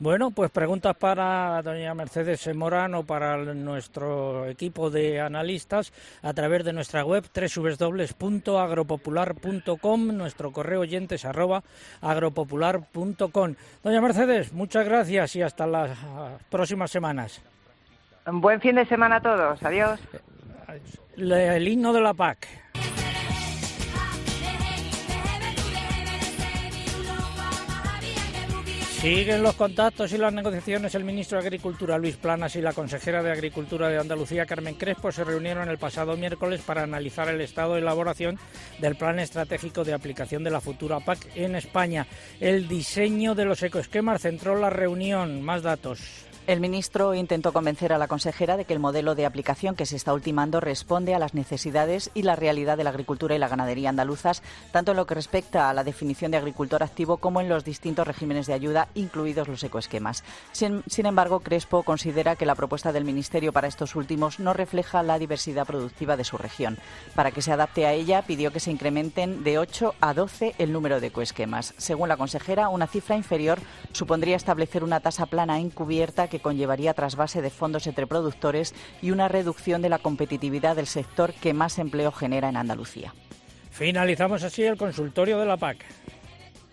Bueno, 0.00 0.30
pues 0.30 0.50
preguntas 0.50 0.96
para 0.96 1.60
doña 1.60 1.92
Mercedes 1.92 2.48
Morán 2.56 2.94
o 2.94 3.04
para 3.04 3.36
nuestro 3.36 4.46
equipo 4.46 4.88
de 4.88 5.20
analistas 5.20 5.92
a 6.22 6.32
través 6.32 6.64
de 6.64 6.72
nuestra 6.72 7.04
web 7.04 7.22
www.agropopular.com, 7.34 10.16
nuestro 10.16 10.52
correo 10.52 10.80
oyentes 10.80 11.26
arroba 11.26 11.62
agropopular.com. 12.00 13.54
Doña 13.84 14.00
Mercedes, 14.00 14.54
muchas 14.54 14.86
gracias 14.86 15.36
y 15.36 15.42
hasta 15.42 15.66
las 15.66 15.90
próximas 16.48 16.90
semanas. 16.90 17.42
Un 18.26 18.40
buen 18.40 18.58
fin 18.62 18.76
de 18.76 18.86
semana 18.86 19.16
a 19.16 19.20
todos. 19.20 19.62
Adiós. 19.62 20.00
El 21.18 21.68
himno 21.68 21.92
de 21.92 22.00
la 22.00 22.14
PAC. 22.14 22.48
Siguen 29.00 29.42
los 29.42 29.54
contactos 29.54 30.12
y 30.12 30.18
las 30.18 30.30
negociaciones. 30.30 30.94
El 30.94 31.04
ministro 31.04 31.40
de 31.40 31.46
Agricultura, 31.46 31.96
Luis 31.96 32.16
Planas, 32.16 32.54
y 32.56 32.60
la 32.60 32.74
consejera 32.74 33.22
de 33.22 33.32
Agricultura 33.32 33.88
de 33.88 33.98
Andalucía, 33.98 34.44
Carmen 34.44 34.74
Crespo, 34.74 35.10
se 35.10 35.24
reunieron 35.24 35.70
el 35.70 35.78
pasado 35.78 36.18
miércoles 36.18 36.60
para 36.60 36.82
analizar 36.82 37.26
el 37.28 37.40
estado 37.40 37.74
de 37.74 37.80
elaboración 37.80 38.38
del 38.78 38.96
plan 38.96 39.18
estratégico 39.18 39.84
de 39.84 39.94
aplicación 39.94 40.44
de 40.44 40.50
la 40.50 40.60
futura 40.60 41.00
PAC 41.00 41.34
en 41.34 41.56
España. 41.56 42.06
El 42.40 42.68
diseño 42.68 43.34
de 43.34 43.46
los 43.46 43.62
ecoesquemas 43.62 44.20
centró 44.20 44.54
la 44.58 44.68
reunión. 44.68 45.40
Más 45.40 45.62
datos. 45.62 46.29
El 46.50 46.58
ministro 46.58 47.14
intentó 47.14 47.52
convencer 47.52 47.92
a 47.92 47.98
la 47.98 48.08
consejera 48.08 48.56
de 48.56 48.64
que 48.64 48.72
el 48.72 48.80
modelo 48.80 49.14
de 49.14 49.24
aplicación 49.24 49.76
que 49.76 49.86
se 49.86 49.94
está 49.94 50.12
ultimando 50.12 50.58
responde 50.58 51.14
a 51.14 51.20
las 51.20 51.32
necesidades 51.32 52.10
y 52.12 52.22
la 52.22 52.34
realidad 52.34 52.76
de 52.76 52.82
la 52.82 52.90
agricultura 52.90 53.36
y 53.36 53.38
la 53.38 53.46
ganadería 53.46 53.90
andaluzas, 53.90 54.42
tanto 54.72 54.90
en 54.90 54.96
lo 54.96 55.06
que 55.06 55.14
respecta 55.14 55.70
a 55.70 55.74
la 55.74 55.84
definición 55.84 56.32
de 56.32 56.38
agricultor 56.38 56.82
activo 56.82 57.18
como 57.18 57.40
en 57.40 57.48
los 57.48 57.62
distintos 57.62 58.04
regímenes 58.04 58.48
de 58.48 58.54
ayuda, 58.54 58.88
incluidos 58.96 59.46
los 59.46 59.62
ecoesquemas. 59.62 60.24
Sin, 60.50 60.82
embargo, 61.06 61.38
Crespo 61.38 61.84
considera 61.84 62.34
que 62.34 62.46
la 62.46 62.56
propuesta 62.56 62.92
del 62.92 63.04
Ministerio 63.04 63.52
para 63.52 63.68
estos 63.68 63.94
últimos 63.94 64.40
no 64.40 64.52
refleja 64.52 65.04
la 65.04 65.20
diversidad 65.20 65.68
productiva 65.68 66.16
de 66.16 66.24
su 66.24 66.36
región. 66.36 66.78
Para 67.14 67.30
que 67.30 67.42
se 67.42 67.52
adapte 67.52 67.86
a 67.86 67.92
ella, 67.92 68.22
pidió 68.22 68.52
que 68.52 68.58
se 68.58 68.72
incrementen 68.72 69.44
de 69.44 69.58
8 69.58 69.94
a 70.00 70.14
12 70.14 70.56
el 70.58 70.72
número 70.72 70.98
de 70.98 71.06
ecoesquemas. 71.06 71.74
Según 71.76 72.08
la 72.08 72.16
consejera, 72.16 72.70
una 72.70 72.88
cifra 72.88 73.14
inferior 73.14 73.60
supondría 73.92 74.34
establecer 74.34 74.82
una 74.82 74.98
tasa 74.98 75.26
plana 75.26 75.60
encubierta 75.60 76.26
que 76.26 76.39
conllevaría 76.40 76.94
trasvase 76.94 77.42
de 77.42 77.50
fondos 77.50 77.86
entre 77.86 78.06
productores 78.06 78.74
y 79.00 79.10
una 79.10 79.28
reducción 79.28 79.82
de 79.82 79.88
la 79.88 79.98
competitividad 79.98 80.76
del 80.76 80.86
sector 80.86 81.32
que 81.34 81.54
más 81.54 81.78
empleo 81.78 82.12
genera 82.12 82.48
en 82.48 82.56
Andalucía. 82.56 83.14
Finalizamos 83.70 84.42
así 84.42 84.62
el 84.64 84.76
consultorio 84.76 85.38
de 85.38 85.46
la 85.46 85.56
PAC. 85.56 85.84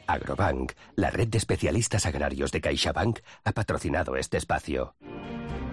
Agrobank, 0.08 0.72
la 0.96 1.10
red 1.10 1.28
de 1.28 1.38
especialistas 1.38 2.06
agrarios 2.06 2.52
de 2.52 2.62
CaixaBank, 2.62 3.20
ha 3.44 3.52
patrocinado 3.52 4.16
este 4.16 4.38
espacio. 4.38 4.96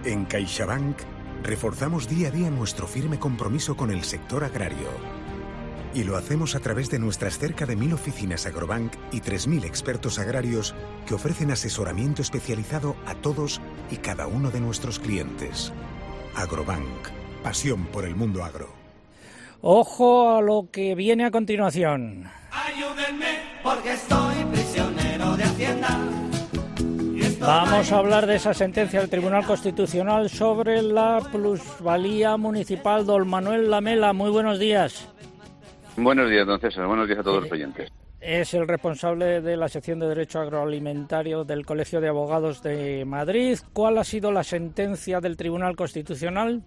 En 0.03 0.25
CaixaBank 0.25 0.97
reforzamos 1.41 2.07
día 2.07 2.27
a 2.27 2.31
día 2.31 2.49
nuestro 2.49 2.87
firme 2.87 3.17
compromiso 3.19 3.75
con 3.75 3.91
el 3.91 4.03
sector 4.03 4.43
agrario. 4.43 5.24
Y 5.95 6.03
lo 6.03 6.17
hacemos 6.17 6.55
a 6.55 6.59
través 6.59 6.89
de 6.89 6.99
nuestras 6.99 7.39
cerca 7.39 7.65
de 7.65 7.77
mil 7.77 7.93
oficinas 7.93 8.45
Agrobank 8.45 8.91
y 9.13 9.21
3.000 9.21 9.63
expertos 9.63 10.19
agrarios 10.19 10.75
que 11.07 11.13
ofrecen 11.13 11.51
asesoramiento 11.51 12.21
especializado 12.21 12.97
a 13.05 13.15
todos 13.15 13.61
y 13.89 13.95
cada 13.95 14.27
uno 14.27 14.51
de 14.51 14.59
nuestros 14.59 14.99
clientes. 14.99 15.71
Agrobank, 16.35 16.83
pasión 17.43 17.85
por 17.85 18.03
el 18.03 18.13
mundo 18.13 18.43
agro. 18.43 18.73
Ojo 19.61 20.35
a 20.35 20.41
lo 20.41 20.67
que 20.69 20.95
viene 20.95 21.23
a 21.23 21.31
continuación. 21.31 22.29
Ayúdenme 22.51 23.39
porque 23.63 23.93
estoy 23.93 24.35
prisionero 24.51 25.37
de 25.37 25.43
Hacienda. 25.45 25.97
Vamos 27.39 27.89
a 27.93 27.97
hablar 27.99 28.25
de 28.25 28.35
esa 28.35 28.53
sentencia 28.53 28.99
del 28.99 29.09
Tribunal 29.09 29.45
Constitucional 29.45 30.29
sobre 30.29 30.81
la 30.81 31.21
plusvalía 31.31 32.35
municipal. 32.35 33.05
Don 33.05 33.29
Manuel 33.29 33.71
Lamela, 33.71 34.11
muy 34.11 34.29
buenos 34.29 34.59
días. 34.59 35.07
Buenos 35.97 36.29
días, 36.29 36.45
don 36.45 36.59
César. 36.59 36.87
Buenos 36.87 37.07
días 37.07 37.19
a 37.19 37.23
todos 37.23 37.43
los 37.43 37.51
oyentes. 37.51 37.91
Es 38.19 38.53
el 38.53 38.67
responsable 38.67 39.41
de 39.41 39.55
la 39.55 39.69
sección 39.69 39.99
de 39.99 40.07
Derecho 40.07 40.39
Agroalimentario 40.39 41.43
del 41.43 41.65
Colegio 41.65 42.01
de 42.01 42.07
Abogados 42.07 42.63
de 42.63 43.05
Madrid. 43.05 43.57
¿Cuál 43.71 43.97
ha 43.97 44.03
sido 44.03 44.31
la 44.31 44.43
sentencia 44.43 45.21
del 45.21 45.37
Tribunal 45.37 45.75
Constitucional? 45.75 46.63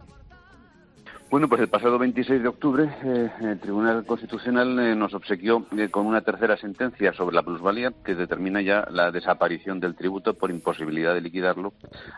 Bueno, 1.31 1.47
pues 1.47 1.61
el 1.61 1.69
pasado 1.69 1.99
26 1.99 2.43
de 2.43 2.49
octubre 2.49 2.89
eh, 3.05 3.31
el 3.43 3.61
Tribunal 3.61 4.07
Constitucional 4.07 4.79
eh, 4.79 4.95
nos 4.95 5.13
obsequió 5.13 5.67
eh, 5.77 5.91
con 5.91 6.07
una 6.07 6.23
tercera 6.23 6.57
sentencia 6.57 7.13
sobre 7.13 7.37
la 7.37 7.43
plusvalía 7.43 7.93
que 8.03 8.15
determina 8.15 8.63
ya 8.63 8.89
la 8.91 9.11
desaparición 9.11 9.79
del 9.79 9.95
tributo 9.95 10.33
por 10.33 10.51
imposibilidad 10.51 11.13
de 11.13 11.21
liquidarlo 11.21 11.75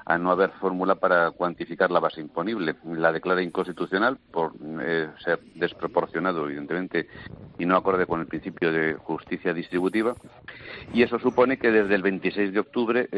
a 0.06 0.16
no 0.16 0.30
haber 0.30 0.50
fórmula 0.60 0.94
para 0.94 1.32
cuantificar 1.32 1.90
la 1.90 1.98
base 1.98 2.20
imponible. 2.20 2.76
La 2.84 3.10
declara 3.10 3.42
inconstitucional 3.42 4.16
por 4.30 4.52
ser 5.24 5.40
desproporcionado, 5.56 6.44
evidentemente, 6.44 7.08
y 7.58 7.66
no 7.66 7.76
acorde 7.76 8.06
con 8.06 8.20
el 8.20 8.26
principio 8.26 8.70
de 8.70 8.94
justicia 8.94 9.52
distributiva. 9.52 10.14
Y 10.94 11.02
eso 11.02 11.18
supone 11.18 11.56
que 11.56 11.72
desde 11.72 11.96
el 11.96 12.02
26 12.02 12.52
de 12.52 12.60
octubre 12.60 13.08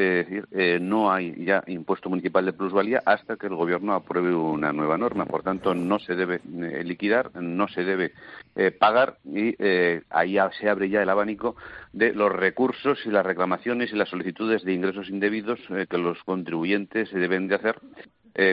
no 0.81 1.11
hay 1.11 1.45
ya 1.45 1.63
impuesto 1.67 2.09
municipal 2.09 2.45
de 2.45 2.53
plusvalía 2.53 3.01
hasta 3.05 3.35
que 3.35 3.47
el 3.47 3.55
Gobierno 3.55 3.93
apruebe 3.93 4.33
una 4.35 4.73
nueva 4.73 4.97
norma. 4.97 5.25
Por 5.25 5.43
tanto, 5.43 5.73
no 5.83 5.99
se 5.99 6.15
debe 6.15 6.35
eh, 6.35 6.83
liquidar, 6.83 7.35
no 7.41 7.67
se 7.67 7.83
debe 7.83 8.13
eh, 8.55 8.71
pagar 8.71 9.17
y 9.25 9.55
eh, 9.59 10.01
ahí 10.09 10.37
se 10.59 10.69
abre 10.69 10.89
ya 10.89 11.01
el 11.01 11.09
abanico 11.09 11.55
de 11.91 12.13
los 12.13 12.31
recursos 12.31 12.99
y 13.05 13.09
las 13.09 13.25
reclamaciones 13.25 13.91
y 13.91 13.95
las 13.95 14.09
solicitudes 14.09 14.63
de 14.63 14.73
ingresos 14.73 15.09
indebidos 15.09 15.59
que 15.89 15.97
los 15.97 16.21
contribuyentes 16.23 17.11
deben 17.11 17.47
de 17.47 17.55
hacer 17.55 17.79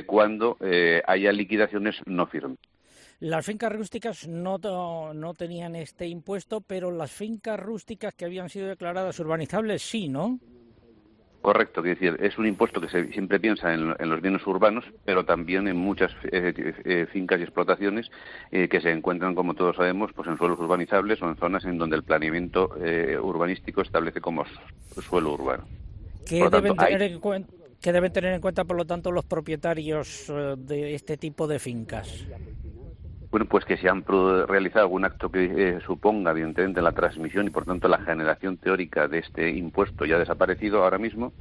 cuando 0.06 0.58
haya 1.06 1.32
liquidaciones 1.32 1.96
no 2.04 2.26
firmes. 2.26 2.58
Las 3.20 3.46
fincas 3.46 3.72
rústicas 3.72 4.28
no, 4.28 4.58
no 5.12 5.34
tenían 5.34 5.74
este 5.76 6.06
impuesto, 6.06 6.60
pero 6.60 6.90
las 6.90 7.10
fincas 7.10 7.58
rústicas 7.58 8.14
que 8.14 8.24
habían 8.26 8.48
sido 8.48 8.68
declaradas 8.68 9.18
urbanizables 9.20 9.82
sí, 9.82 10.08
¿no? 10.08 10.38
Correcto, 11.42 11.81
es 11.81 11.98
decir, 11.98 12.18
es 12.20 12.37
un 12.37 12.46
impuesto 12.46 12.83
que 12.83 12.88
se 12.88 13.11
siempre 13.12 13.40
piensa 13.40 13.72
en, 13.72 13.88
los 13.88 14.20
bienes 14.20 14.46
urbanos, 14.46 14.85
pero 15.07 15.24
también 15.24 15.68
en 15.68 15.76
muchas 15.76 16.12
eh, 16.31 16.74
eh, 16.85 17.07
fincas 17.11 17.40
y 17.40 17.44
explotaciones 17.44 18.11
eh, 18.50 18.68
que 18.68 18.81
se 18.83 18.90
encuentran, 18.90 19.35
como 19.35 19.55
todos 19.55 19.76
sabemos, 19.76 20.12
pues 20.12 20.29
en 20.29 20.37
suelos 20.37 20.59
urbanizables 20.59 21.22
o 21.22 21.29
en 21.31 21.37
zonas 21.37 21.64
en 21.64 21.79
donde 21.79 21.96
el 21.96 22.03
planeamiento 22.03 22.74
urbanístico 23.22 23.81
establece 23.81 24.20
como 24.20 24.44
suelo 25.09 25.33
urbano. 25.33 25.64
¿Qué 26.26 26.46
deben, 26.50 26.76
tener 26.76 27.03
en 27.03 27.46
¿Qué 27.81 27.92
deben 27.92 28.12
tener 28.12 28.35
en 28.35 28.40
cuenta, 28.42 28.64
por 28.64 28.76
lo 28.76 28.85
tanto, 28.85 29.11
los 29.11 29.24
propietarios 29.24 30.31
de 30.59 30.94
este 30.94 31.16
tipo 31.16 31.48
de 31.48 31.59
fincas? 31.59 32.26
Bueno, 33.30 33.46
pues 33.46 33.64
que 33.64 33.76
se 33.76 33.88
han 33.88 34.04
realizado 34.04 34.86
algún 34.86 35.04
acto 35.04 35.30
que 35.30 35.44
eh, 35.44 35.80
suponga, 35.86 36.32
evidentemente, 36.32 36.82
la 36.82 36.92
transmisión 36.92 37.46
y, 37.46 37.50
por 37.50 37.64
tanto, 37.64 37.86
la 37.86 37.98
generación 37.98 38.56
teórica 38.56 39.06
de 39.06 39.18
este 39.18 39.50
impuesto 39.50 40.04
ya 40.04 40.18
desaparecido 40.18 40.82
ahora 40.82 40.98
mismo. 40.98 41.32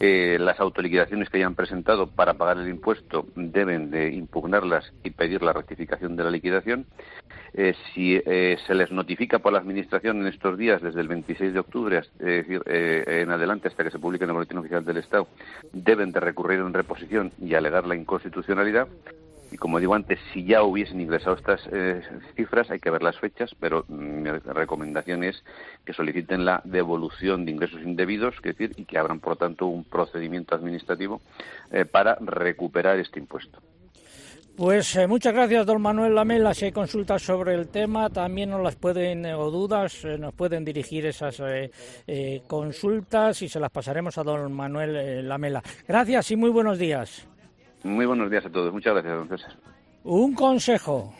Eh, 0.00 0.36
las 0.40 0.60
autoliquidaciones 0.60 1.28
que 1.28 1.38
hayan 1.38 1.54
presentado 1.54 2.08
para 2.08 2.34
pagar 2.34 2.58
el 2.58 2.68
impuesto 2.68 3.26
deben 3.34 3.90
de 3.90 4.12
impugnarlas 4.12 4.92
y 5.02 5.10
pedir 5.10 5.42
la 5.42 5.52
rectificación 5.52 6.16
de 6.16 6.24
la 6.24 6.30
liquidación. 6.30 6.86
Eh, 7.54 7.74
si 7.94 8.20
se 8.20 8.74
les 8.74 8.92
notifica 8.92 9.38
por 9.38 9.52
la 9.52 9.58
Administración 9.58 10.20
en 10.20 10.26
estos 10.26 10.58
días, 10.58 10.82
desde 10.82 11.00
el 11.00 11.08
26 11.08 11.52
de 11.52 11.58
octubre 11.58 12.02
en 12.20 13.30
adelante 13.30 13.68
hasta 13.68 13.84
que 13.84 13.90
se 13.90 13.98
publique 13.98 14.24
en 14.24 14.30
el 14.30 14.34
Boletín 14.34 14.58
Oficial 14.58 14.84
del 14.84 14.98
Estado, 14.98 15.28
deben 15.72 16.12
de 16.12 16.20
recurrir 16.20 16.60
en 16.60 16.74
reposición 16.74 17.32
y 17.40 17.54
alegar 17.54 17.86
la 17.86 17.96
inconstitucionalidad. 17.96 18.86
Y 19.50 19.56
como 19.56 19.80
digo 19.80 19.94
antes, 19.94 20.18
si 20.32 20.44
ya 20.44 20.62
hubiesen 20.62 21.00
ingresado 21.00 21.36
estas 21.36 21.60
eh, 21.72 22.02
cifras, 22.36 22.70
hay 22.70 22.80
que 22.80 22.90
ver 22.90 23.02
las 23.02 23.18
fechas, 23.18 23.54
pero 23.58 23.84
mm, 23.88 23.94
mi 23.94 24.30
recomendación 24.30 25.24
es 25.24 25.42
que 25.84 25.94
soliciten 25.94 26.44
la 26.44 26.60
devolución 26.64 27.44
de 27.44 27.52
ingresos 27.52 27.80
indebidos, 27.82 28.34
es 28.36 28.42
decir, 28.42 28.72
y 28.76 28.84
que 28.84 28.98
abran, 28.98 29.20
por 29.20 29.36
tanto, 29.36 29.66
un 29.66 29.84
procedimiento 29.84 30.54
administrativo 30.54 31.20
eh, 31.70 31.86
para 31.86 32.16
recuperar 32.20 32.98
este 32.98 33.20
impuesto. 33.20 33.60
Pues 34.54 34.96
eh, 34.96 35.06
muchas 35.06 35.32
gracias, 35.32 35.64
don 35.64 35.80
Manuel 35.80 36.16
Lamela. 36.16 36.52
Si 36.52 36.66
hay 36.66 36.72
consultas 36.72 37.22
sobre 37.22 37.54
el 37.54 37.68
tema, 37.68 38.10
también 38.10 38.50
nos 38.50 38.60
las 38.60 38.74
pueden, 38.74 39.24
o 39.26 39.50
dudas, 39.50 40.04
nos 40.18 40.34
pueden 40.34 40.64
dirigir 40.64 41.06
esas 41.06 41.40
consultas 42.48 43.40
y 43.42 43.48
se 43.48 43.60
las 43.60 43.70
pasaremos 43.70 44.18
a 44.18 44.24
don 44.24 44.52
Manuel 44.52 45.28
Lamela. 45.28 45.62
Gracias 45.86 46.32
y 46.32 46.36
muy 46.36 46.50
buenos 46.50 46.76
días. 46.76 47.28
Muy 47.82 48.06
buenos 48.06 48.30
días 48.30 48.44
a 48.44 48.50
todos. 48.50 48.72
Muchas 48.72 48.92
gracias, 48.94 49.14
don 49.14 49.28
César. 49.28 49.56
Un 50.04 50.34
consejo. 50.34 51.14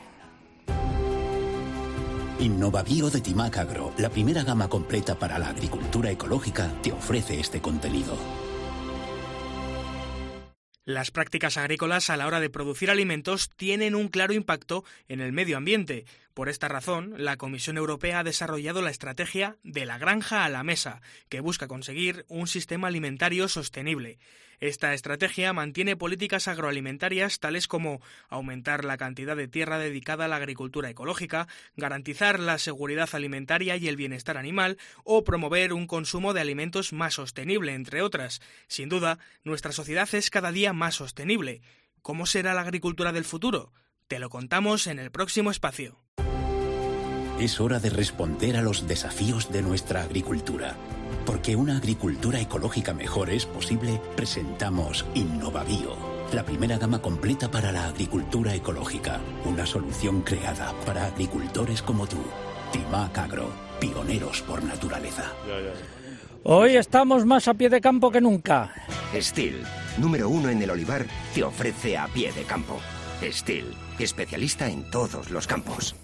Innovabio 2.41 3.11
de 3.11 3.21
Timac 3.21 3.59
Agro, 3.59 3.93
la 3.99 4.11
primera 4.11 4.45
gama 4.45 4.69
completa 4.69 5.17
para 5.19 5.39
la 5.39 5.49
agricultura 5.49 6.11
ecológica, 6.11 6.71
te 6.83 6.93
ofrece 6.93 7.41
este 7.41 7.61
contenido. 7.61 8.17
Las 10.89 11.11
prácticas 11.11 11.59
agrícolas 11.59 12.09
a 12.09 12.17
la 12.17 12.27
hora 12.27 12.41
de 12.41 12.49
producir 12.49 12.91
alimentos 12.91 13.51
tienen 13.51 13.95
un 13.95 14.09
claro 14.09 14.33
impacto 14.33 14.85
en 15.07 15.21
el 15.21 15.33
medio 15.33 15.59
ambiente. 15.59 16.07
Por 16.39 16.49
esta 16.49 16.69
razón, 16.69 17.15
la 17.17 17.37
Comisión 17.37 17.79
Europea 17.79 18.21
ha 18.21 18.23
desarrollado 18.23 18.81
la 18.81 18.91
estrategia 18.91 19.57
de 19.65 19.85
la 19.85 19.99
granja 19.99 20.45
a 20.45 20.49
la 20.49 20.63
mesa, 20.63 21.03
que 21.29 21.41
busca 21.41 21.67
conseguir 21.67 22.27
un 22.29 22.47
sistema 22.47 22.87
alimentario 22.87 23.49
sostenible. 23.49 24.21
Esta 24.61 24.95
estrategia 24.95 25.53
mantiene 25.53 25.97
políticas 25.97 26.47
agroalimentarias 26.47 27.41
tales 27.41 27.67
como 27.67 28.01
aumentar 28.29 28.85
la 28.85 28.97
cantidad 28.99 29.35
de 29.35 29.49
tierra 29.49 29.81
dedicada 29.81 30.27
a 30.27 30.29
la 30.29 30.37
agricultura 30.37 30.89
ecológica, 30.89 31.49
garantizar 31.75 32.39
la 32.39 32.59
seguridad 32.59 33.09
alimentaria 33.15 33.77
y 33.77 33.89
el 33.89 33.97
bienestar 33.97 34.37
animal 34.37 34.79
o 35.03 35.25
promover 35.25 35.73
un 35.73 35.89
consumo 35.89 36.35
de 36.35 36.41
alimentos 36.41 36.93
más 36.93 37.15
sostenible, 37.15 37.75
entre 37.75 38.01
otras. 38.01 38.41
Sin 38.69 38.89
duda, 38.89 39.19
nuestra 39.43 39.73
sociedad 39.73 40.09
es 40.15 40.31
cada 40.31 40.53
día 40.53 40.73
más 40.73 40.95
sostenible. 40.95 41.63
¿Cómo 42.01 42.27
será 42.27 42.55
la 42.55 42.61
agricultura 42.61 43.11
del 43.11 43.25
futuro? 43.25 43.73
Te 44.07 44.21
lo 44.21 44.31
contamos 44.31 44.87
en 44.87 45.01
el 45.01 45.11
próximo 45.11 45.51
espacio. 45.51 45.99
Es 47.39 47.61
hora 47.61 47.79
de 47.79 47.89
responder 47.89 48.57
a 48.57 48.63
los 48.63 48.89
desafíos 48.89 49.53
de 49.53 49.63
nuestra 49.63 50.03
agricultura. 50.03 50.75
Porque 51.25 51.55
una 51.55 51.77
agricultura 51.77 52.41
ecológica 52.41 52.95
mejor 52.95 53.31
es 53.31 53.47
posible, 53.47 54.01
presentamos 54.17 55.07
Innovabio, 55.15 55.95
la 56.33 56.45
primera 56.45 56.79
gama 56.79 57.01
completa 57.01 57.49
para 57.49 57.71
la 57.71 57.87
agricultura 57.87 58.57
ecológica. 58.57 59.21
Una 59.45 59.67
solución 59.67 60.23
creada 60.23 60.75
para 60.85 61.07
agricultores 61.07 61.81
como 61.81 62.09
tú. 62.09 62.19
Timac 62.73 63.17
Agro, 63.17 63.51
pioneros 63.79 64.43
por 64.43 64.65
naturaleza. 64.65 65.33
Hoy 66.43 66.75
estamos 66.75 67.25
más 67.25 67.47
a 67.47 67.55
pie 67.55 67.69
de 67.69 67.81
campo 67.81 68.11
que 68.11 68.21
nunca. 68.21 68.75
Steel, 69.15 69.63
número 69.97 70.29
uno 70.29 70.49
en 70.49 70.61
el 70.61 70.71
olivar, 70.71 71.07
te 71.35 71.45
ofrece 71.45 71.97
a 71.97 72.09
pie 72.09 72.33
de 72.33 72.43
campo. 72.43 72.81
Steel, 73.23 73.77
especialista 74.01 74.69
en 74.69 74.91
todos 74.91 75.31
los 75.31 75.47
campos. 75.47 75.95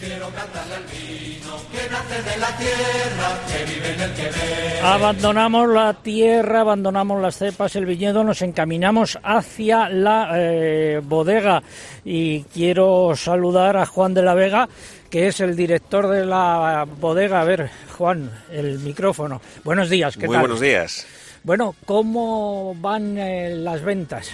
Quiero 0.00 0.30
cantarle 0.30 0.76
al 0.76 0.84
vino 0.84 1.56
que 1.70 1.90
nace 1.90 2.22
de 2.22 2.38
la 2.38 2.56
tierra, 2.56 3.38
que 3.46 3.64
vive 3.70 3.92
en 3.92 4.00
el 4.00 4.14
que 4.14 4.80
Abandonamos 4.82 5.68
la 5.68 5.92
tierra, 5.92 6.60
abandonamos 6.62 7.20
las 7.20 7.36
cepas, 7.36 7.76
el 7.76 7.84
viñedo, 7.84 8.24
nos 8.24 8.40
encaminamos 8.40 9.18
hacia 9.22 9.90
la 9.90 10.30
eh, 10.36 11.02
bodega 11.04 11.62
y 12.02 12.44
quiero 12.44 13.14
saludar 13.14 13.76
a 13.76 13.84
Juan 13.84 14.14
de 14.14 14.22
la 14.22 14.32
Vega, 14.32 14.70
que 15.10 15.26
es 15.26 15.40
el 15.40 15.54
director 15.54 16.08
de 16.08 16.24
la 16.24 16.86
bodega. 16.98 17.42
A 17.42 17.44
ver, 17.44 17.70
Juan, 17.98 18.30
el 18.50 18.78
micrófono. 18.78 19.42
Buenos 19.64 19.90
días, 19.90 20.16
¿qué 20.16 20.26
Muy 20.26 20.38
buenos 20.38 20.60
días. 20.60 21.06
Bueno, 21.42 21.74
¿cómo 21.84 22.74
van 22.80 23.18
eh, 23.18 23.50
las 23.54 23.82
ventas? 23.82 24.30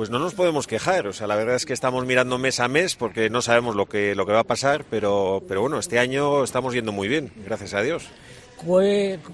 Pues 0.00 0.08
no 0.08 0.18
nos 0.18 0.32
podemos 0.32 0.66
quejar, 0.66 1.06
o 1.08 1.12
sea, 1.12 1.26
la 1.26 1.36
verdad 1.36 1.56
es 1.56 1.66
que 1.66 1.74
estamos 1.74 2.06
mirando 2.06 2.38
mes 2.38 2.58
a 2.58 2.68
mes 2.68 2.96
porque 2.96 3.28
no 3.28 3.42
sabemos 3.42 3.76
lo 3.76 3.84
que, 3.84 4.14
lo 4.14 4.24
que 4.24 4.32
va 4.32 4.40
a 4.40 4.44
pasar, 4.44 4.86
pero, 4.88 5.42
pero 5.46 5.60
bueno, 5.60 5.78
este 5.78 5.98
año 5.98 6.42
estamos 6.42 6.72
yendo 6.72 6.90
muy 6.90 7.06
bien, 7.06 7.30
gracias 7.44 7.74
a 7.74 7.82
Dios. 7.82 8.08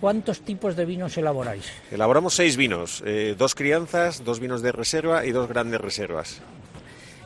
¿Cuántos 0.01 0.41
tipos 0.41 0.75
de 0.75 0.85
vinos 0.85 1.17
elaboráis? 1.19 1.71
Elaboramos 1.93 2.35
seis 2.35 2.57
vinos, 2.57 3.01
eh, 3.07 3.37
dos 3.39 3.55
crianzas, 3.55 4.25
dos 4.25 4.41
vinos 4.41 4.61
de 4.61 4.73
reserva 4.73 5.25
y 5.25 5.31
dos 5.31 5.49
grandes 5.49 5.81
reservas. 5.81 6.41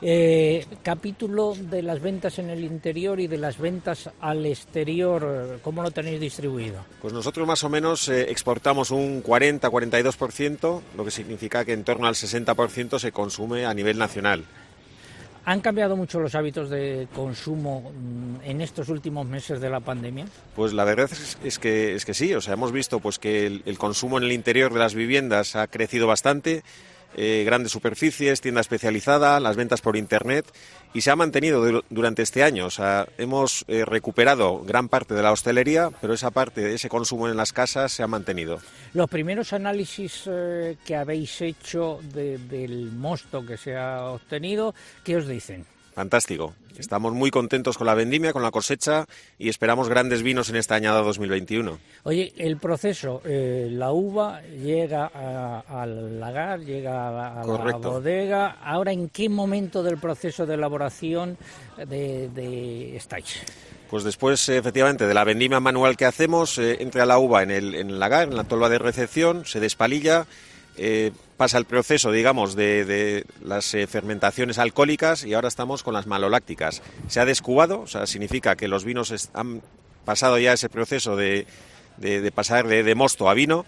Eh, 0.02 0.64
capítulo 0.82 1.54
de 1.54 1.82
las 1.82 2.00
ventas 2.00 2.38
en 2.38 2.48
el 2.48 2.64
interior 2.64 3.20
y 3.20 3.26
de 3.26 3.36
las 3.36 3.58
ventas 3.58 4.08
al 4.20 4.46
exterior, 4.46 5.60
¿cómo 5.62 5.82
lo 5.82 5.90
tenéis 5.90 6.20
distribuido? 6.20 6.84
Pues 7.02 7.12
nosotros 7.12 7.46
más 7.46 7.62
o 7.64 7.68
menos 7.68 8.08
eh, 8.08 8.30
exportamos 8.30 8.90
un 8.90 9.22
40-42%, 9.22 10.80
lo 10.96 11.04
que 11.04 11.10
significa 11.10 11.66
que 11.66 11.74
en 11.74 11.84
torno 11.84 12.06
al 12.06 12.14
60% 12.14 12.98
se 12.98 13.12
consume 13.12 13.66
a 13.66 13.74
nivel 13.74 13.98
nacional. 13.98 14.44
¿Han 15.44 15.60
cambiado 15.60 15.96
mucho 15.96 16.20
los 16.20 16.34
hábitos 16.34 16.70
de 16.70 17.08
consumo 17.14 17.92
mm, 17.92 18.44
en 18.44 18.60
estos 18.62 18.88
últimos 18.88 19.26
meses 19.26 19.60
de 19.60 19.68
la 19.68 19.80
pandemia? 19.80 20.26
Pues 20.56 20.72
la 20.72 20.84
verdad 20.84 21.10
es, 21.12 21.36
es 21.44 21.58
que, 21.58 21.94
es 21.94 22.06
que 22.06 22.14
sí, 22.14 22.32
o 22.34 22.40
sea, 22.40 22.54
hemos 22.54 22.72
visto 22.72 23.00
pues 23.00 23.18
que 23.18 23.46
el, 23.46 23.62
el 23.66 23.76
consumo 23.76 24.16
en 24.16 24.24
el 24.24 24.32
interior 24.32 24.72
de 24.72 24.78
las 24.78 24.94
viviendas 24.94 25.56
ha 25.56 25.66
crecido 25.66 26.06
bastante, 26.06 26.62
eh, 27.16 27.42
grandes 27.44 27.72
superficies, 27.72 28.40
tienda 28.40 28.60
especializada, 28.60 29.40
las 29.40 29.56
ventas 29.56 29.80
por 29.80 29.96
Internet 29.96 30.46
y 30.94 31.00
se 31.02 31.10
ha 31.10 31.16
mantenido 31.16 31.64
du- 31.64 31.84
durante 31.90 32.22
este 32.22 32.42
año. 32.42 32.68
Hemos 33.18 33.64
eh, 33.68 33.84
recuperado 33.84 34.60
gran 34.64 34.88
parte 34.88 35.14
de 35.14 35.22
la 35.22 35.32
hostelería, 35.32 35.90
pero 36.00 36.14
esa 36.14 36.30
parte 36.30 36.74
ese 36.74 36.88
consumo 36.88 37.28
en 37.28 37.36
las 37.36 37.52
casas 37.52 37.92
se 37.92 38.02
ha 38.02 38.06
mantenido. 38.06 38.58
Los 38.94 39.08
primeros 39.10 39.52
análisis 39.52 40.22
eh, 40.26 40.76
que 40.84 40.96
habéis 40.96 41.40
hecho 41.40 42.00
de- 42.12 42.38
del 42.38 42.90
mosto 42.92 43.44
que 43.46 43.56
se 43.56 43.76
ha 43.76 44.04
obtenido, 44.06 44.74
¿qué 45.04 45.16
os 45.16 45.26
dicen? 45.28 45.64
Fantástico. 46.04 46.54
Estamos 46.78 47.12
muy 47.12 47.30
contentos 47.30 47.76
con 47.76 47.86
la 47.86 47.92
vendimia, 47.94 48.32
con 48.32 48.42
la 48.42 48.50
cosecha 48.50 49.04
y 49.38 49.50
esperamos 49.50 49.90
grandes 49.90 50.22
vinos 50.22 50.48
en 50.48 50.56
esta 50.56 50.74
añada 50.74 51.02
2021. 51.02 51.78
Oye, 52.04 52.32
el 52.38 52.56
proceso, 52.56 53.20
eh, 53.26 53.68
la 53.70 53.92
uva 53.92 54.40
llega 54.40 55.10
a- 55.14 55.62
al 55.68 56.18
lagar, 56.18 56.60
llega 56.60 57.08
a, 57.08 57.42
a 57.42 57.44
la 57.44 57.76
bodega. 57.90 58.56
Ahora, 58.64 58.92
¿en 58.92 59.10
qué 59.10 59.28
momento 59.28 59.82
del 59.82 59.98
proceso 59.98 60.46
de 60.46 60.54
elaboración 60.54 61.36
de, 61.76 62.30
de 62.30 62.96
estáis? 62.96 63.42
Pues 63.90 64.02
después, 64.02 64.48
eh, 64.48 64.56
efectivamente, 64.56 65.06
de 65.06 65.12
la 65.12 65.24
vendimia 65.24 65.60
manual 65.60 65.98
que 65.98 66.06
hacemos, 66.06 66.56
eh, 66.56 66.78
entra 66.80 67.04
la 67.04 67.18
uva 67.18 67.42
en 67.42 67.50
el, 67.50 67.74
en 67.74 67.90
el 67.90 67.98
lagar, 68.00 68.28
en 68.28 68.36
la 68.36 68.44
tolva 68.44 68.70
de 68.70 68.78
recepción, 68.78 69.44
se 69.44 69.60
despalilla, 69.60 70.26
eh, 70.82 71.12
pasa 71.36 71.58
el 71.58 71.66
proceso, 71.66 72.10
digamos, 72.10 72.56
de, 72.56 73.26
las 73.44 73.74
eh, 73.74 73.86
fermentaciones 73.86 74.58
alcohólicas 74.58 75.24
y 75.24 75.34
ahora 75.34 75.48
estamos 75.48 75.82
con 75.82 75.92
las 75.92 76.06
malolácticas. 76.06 76.80
Se 77.06 77.20
ha 77.20 77.26
descubado, 77.26 77.80
o 77.82 77.86
sea, 77.86 78.06
significa 78.06 78.56
que 78.56 78.66
los 78.66 78.84
vinos 78.84 79.28
han 79.34 79.60
pasado 80.06 80.38
ya 80.38 80.54
ese 80.54 80.70
proceso 80.70 81.16
de, 81.16 81.46
de- 81.98 82.32
pasar 82.32 82.66
de, 82.66 82.82
de 82.82 82.94
mosto 82.94 83.28
a 83.28 83.34
vino 83.34 83.66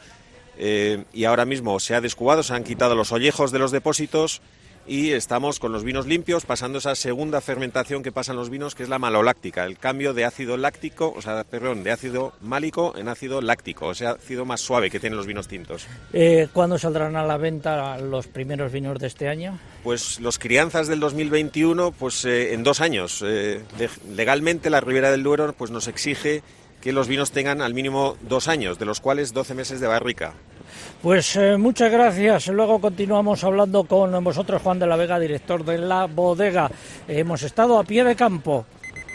eh, 0.56 1.04
y 1.12 1.24
ahora 1.24 1.44
mismo 1.44 1.78
se 1.80 1.94
ha 1.94 2.00
descubado, 2.00 2.42
se 2.42 2.54
han 2.54 2.64
quitado 2.64 2.94
los 2.94 3.12
ollejos 3.12 3.52
de 3.52 3.58
los 3.58 3.72
depósitos 3.72 4.40
y 4.86 5.12
estamos 5.12 5.58
con 5.58 5.72
los 5.72 5.84
vinos 5.84 6.06
limpios 6.06 6.44
pasando 6.44 6.78
esa 6.78 6.94
segunda 6.94 7.40
fermentación 7.40 8.02
que 8.02 8.12
pasan 8.12 8.36
los 8.36 8.50
vinos 8.50 8.74
que 8.74 8.82
es 8.82 8.88
la 8.88 8.98
maloláctica, 8.98 9.64
el 9.64 9.78
cambio 9.78 10.14
de 10.14 10.24
ácido 10.24 10.56
láctico, 10.56 11.12
o 11.16 11.22
sea, 11.22 11.44
perdón, 11.44 11.84
de 11.84 11.92
ácido 11.92 12.32
málico 12.40 12.94
en 12.96 13.08
ácido 13.08 13.40
láctico, 13.40 13.86
o 13.86 13.94
sea, 13.94 14.12
ácido 14.12 14.44
más 14.44 14.60
suave 14.60 14.90
que 14.90 15.00
tienen 15.00 15.16
los 15.16 15.26
vinos 15.26 15.48
tintos. 15.48 15.86
Eh, 16.12 16.48
¿Cuándo 16.52 16.78
saldrán 16.78 17.16
a 17.16 17.24
la 17.24 17.36
venta 17.36 17.98
los 17.98 18.26
primeros 18.26 18.72
vinos 18.72 18.98
de 18.98 19.06
este 19.06 19.28
año? 19.28 19.58
Pues 19.84 20.20
los 20.20 20.38
crianzas 20.38 20.88
del 20.88 21.00
2021, 21.00 21.92
pues 21.92 22.24
eh, 22.24 22.54
en 22.54 22.62
dos 22.62 22.80
años. 22.80 23.22
Eh, 23.26 23.60
legalmente 24.14 24.70
la 24.70 24.80
Ribera 24.80 25.10
del 25.10 25.22
Duero 25.22 25.52
pues 25.52 25.70
nos 25.70 25.88
exige 25.88 26.42
que 26.80 26.92
los 26.92 27.08
vinos 27.08 27.30
tengan 27.30 27.62
al 27.62 27.74
mínimo 27.74 28.16
dos 28.22 28.48
años, 28.48 28.78
de 28.78 28.84
los 28.84 29.00
cuales 29.00 29.32
12 29.32 29.54
meses 29.54 29.80
de 29.80 29.86
barrica. 29.86 30.34
Pues 31.02 31.34
eh, 31.34 31.56
muchas 31.56 31.90
gracias. 31.90 32.46
Luego 32.46 32.80
continuamos 32.80 33.42
hablando 33.42 33.82
con 33.84 34.22
vosotros, 34.22 34.62
Juan 34.62 34.78
de 34.78 34.86
la 34.86 34.94
Vega, 34.94 35.18
director 35.18 35.64
de 35.64 35.78
la 35.78 36.06
bodega. 36.06 36.70
Hemos 37.08 37.42
estado 37.42 37.78
a 37.78 37.82
pie 37.82 38.04
de 38.04 38.14
campo. 38.14 38.64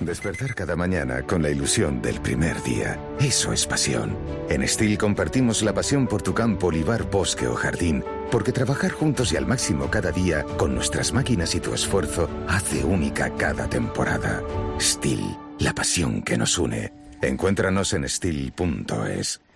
Despertar 0.02 0.54
cada 0.54 0.76
mañana 0.76 1.24
con 1.24 1.42
la 1.42 1.50
ilusión 1.50 2.02
del 2.02 2.20
primer 2.20 2.62
día. 2.62 3.00
Eso 3.20 3.54
es 3.54 3.66
pasión. 3.66 4.18
En 4.50 4.68
Steel 4.68 4.98
compartimos 4.98 5.64
la 5.64 5.74
pasión 5.74 6.08
por 6.08 6.22
tu 6.22 6.34
campo, 6.34 6.68
olivar, 6.68 7.10
bosque 7.10 7.48
o 7.48 7.56
jardín, 7.56 8.04
porque 8.30 8.52
trabajar 8.52 8.92
juntos 8.92 9.32
y 9.32 9.38
al 9.38 9.48
máximo 9.48 9.90
cada 9.90 10.12
día, 10.12 10.44
con 10.58 10.76
nuestras 10.76 11.14
máquinas 11.14 11.56
y 11.56 11.62
tu 11.62 11.74
esfuerzo, 11.74 12.30
hace 12.48 12.84
única 12.84 13.34
cada 13.38 13.68
temporada. 13.68 14.44
Steel, 14.80 15.36
la 15.60 15.74
pasión 15.74 16.22
que 16.22 16.38
nos 16.38 16.58
une. 16.58 16.92
Encuéntranos 17.22 17.94
en 17.94 18.08
steel.es. 18.08 19.47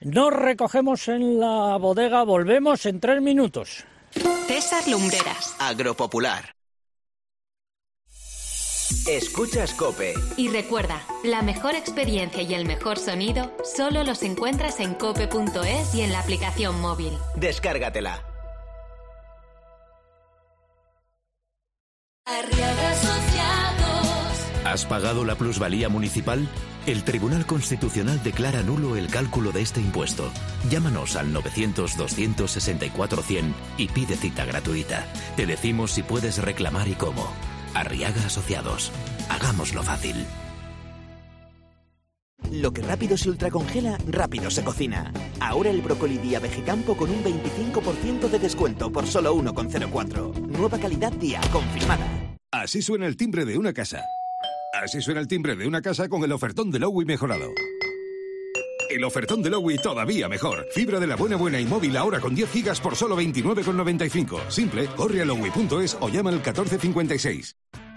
Nos 0.00 0.32
recogemos 0.32 1.08
en 1.08 1.38
la 1.38 1.76
bodega, 1.76 2.24
volvemos 2.24 2.86
en 2.86 3.00
tres 3.00 3.20
minutos. 3.20 3.84
César 4.46 4.88
Lumbreras. 4.88 5.54
Agropopular. 5.58 6.54
Escuchas 9.06 9.74
Cope. 9.74 10.14
Y 10.38 10.48
recuerda, 10.48 11.02
la 11.22 11.42
mejor 11.42 11.74
experiencia 11.74 12.42
y 12.42 12.54
el 12.54 12.64
mejor 12.66 12.98
sonido 12.98 13.54
solo 13.62 14.02
los 14.02 14.22
encuentras 14.22 14.80
en 14.80 14.94
cope.es 14.94 15.94
y 15.94 16.00
en 16.00 16.12
la 16.12 16.20
aplicación 16.20 16.80
móvil. 16.80 17.12
Descárgatela. 17.36 18.24
Arriaga 22.24 22.90
Asociados. 22.90 24.46
¿Has 24.64 24.86
pagado 24.86 25.24
la 25.24 25.34
plusvalía 25.34 25.88
municipal? 25.88 26.48
El 26.90 27.04
Tribunal 27.04 27.46
Constitucional 27.46 28.20
declara 28.24 28.64
nulo 28.64 28.96
el 28.96 29.06
cálculo 29.06 29.52
de 29.52 29.62
este 29.62 29.80
impuesto. 29.80 30.28
Llámanos 30.68 31.14
al 31.14 31.32
900-264-100 31.32 33.52
y 33.78 33.86
pide 33.86 34.16
cita 34.16 34.44
gratuita. 34.44 35.06
Te 35.36 35.46
decimos 35.46 35.92
si 35.92 36.02
puedes 36.02 36.38
reclamar 36.38 36.88
y 36.88 36.94
cómo. 36.94 37.32
Arriaga 37.74 38.26
Asociados. 38.26 38.90
Hagámoslo 39.28 39.84
fácil. 39.84 40.16
Lo 42.50 42.72
que 42.72 42.82
rápido 42.82 43.16
se 43.16 43.30
ultracongela, 43.30 43.96
rápido 44.08 44.50
se 44.50 44.64
cocina. 44.64 45.12
Ahora 45.38 45.70
el 45.70 45.82
brócoli 45.82 46.18
día 46.18 46.40
Vegecampo 46.40 46.96
con 46.96 47.10
un 47.10 47.22
25% 47.22 48.28
de 48.28 48.40
descuento 48.40 48.90
por 48.90 49.06
solo 49.06 49.36
1,04. 49.36 50.34
Nueva 50.58 50.80
calidad 50.80 51.12
día, 51.12 51.40
confirmada. 51.52 52.08
Así 52.50 52.82
suena 52.82 53.06
el 53.06 53.16
timbre 53.16 53.44
de 53.44 53.58
una 53.58 53.72
casa. 53.72 54.02
Así 54.72 55.02
suena 55.02 55.20
el 55.20 55.28
timbre 55.28 55.56
de 55.56 55.66
una 55.66 55.82
casa 55.82 56.08
con 56.08 56.22
el 56.22 56.32
ofertón 56.32 56.70
de 56.70 56.78
Lowy 56.78 57.04
mejorado. 57.04 57.52
El 58.88 59.04
ofertón 59.04 59.42
de 59.42 59.50
Lowy 59.50 59.78
todavía 59.78 60.28
mejor. 60.28 60.66
Fibra 60.72 61.00
de 61.00 61.06
la 61.06 61.16
buena 61.16 61.36
buena 61.36 61.60
y 61.60 61.64
móvil 61.64 61.96
ahora 61.96 62.20
con 62.20 62.34
10 62.34 62.50
gigas 62.50 62.80
por 62.80 62.96
solo 62.96 63.16
29,95. 63.20 64.48
Simple, 64.48 64.86
corre 64.96 65.22
a 65.22 65.24
lowy.es 65.24 65.96
o 66.00 66.08
llama 66.08 66.30
al 66.30 66.36
1456. 66.36 67.56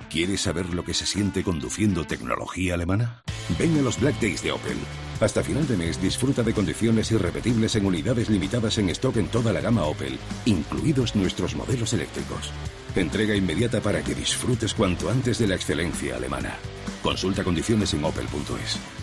¿Quieres 0.10 0.42
saber 0.42 0.74
lo 0.74 0.84
que 0.84 0.94
se 0.94 1.06
siente 1.06 1.44
conduciendo 1.44 2.06
tecnología 2.06 2.76
alemana? 2.76 3.24
Ven 3.58 3.78
a 3.80 3.82
los 3.82 4.00
Black 4.00 4.20
Days 4.20 4.44
de 4.44 4.52
Opel. 4.52 4.78
Hasta 5.24 5.42
final 5.42 5.66
de 5.66 5.78
mes 5.78 6.02
disfruta 6.02 6.44
de 6.44 6.54
condiciones 6.54 7.10
irrepetibles 7.14 7.78
en 7.78 7.86
unidades 7.86 8.30
limitadas 8.30 8.78
en 8.78 8.90
stock 8.90 9.16
en 9.16 9.28
toda 9.28 9.54
la 9.54 9.62
gama 9.62 9.86
Opel, 9.86 10.20
incluidos 10.44 11.16
nuestros 11.16 11.56
modelos 11.56 11.94
eléctricos. 11.94 12.52
Entrega 12.94 13.34
inmediata 13.34 13.80
para 13.80 14.04
que 14.04 14.16
disfrutes 14.16 14.74
cuanto 14.74 15.10
antes 15.10 15.40
de 15.40 15.48
la 15.48 15.56
excelencia 15.56 16.18
alemana. 16.18 16.58
Consulta 17.02 17.42
condiciones 17.42 17.94
en 17.94 18.04
opel.es. 18.04 19.03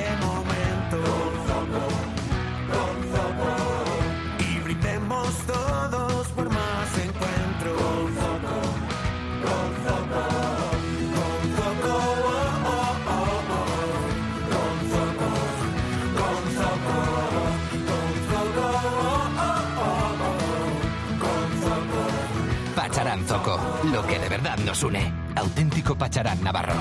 nos 24.71 24.83
une. 24.83 25.13
Auténtico 25.35 25.97
Pacharán 25.97 26.41
Navarro. 26.41 26.73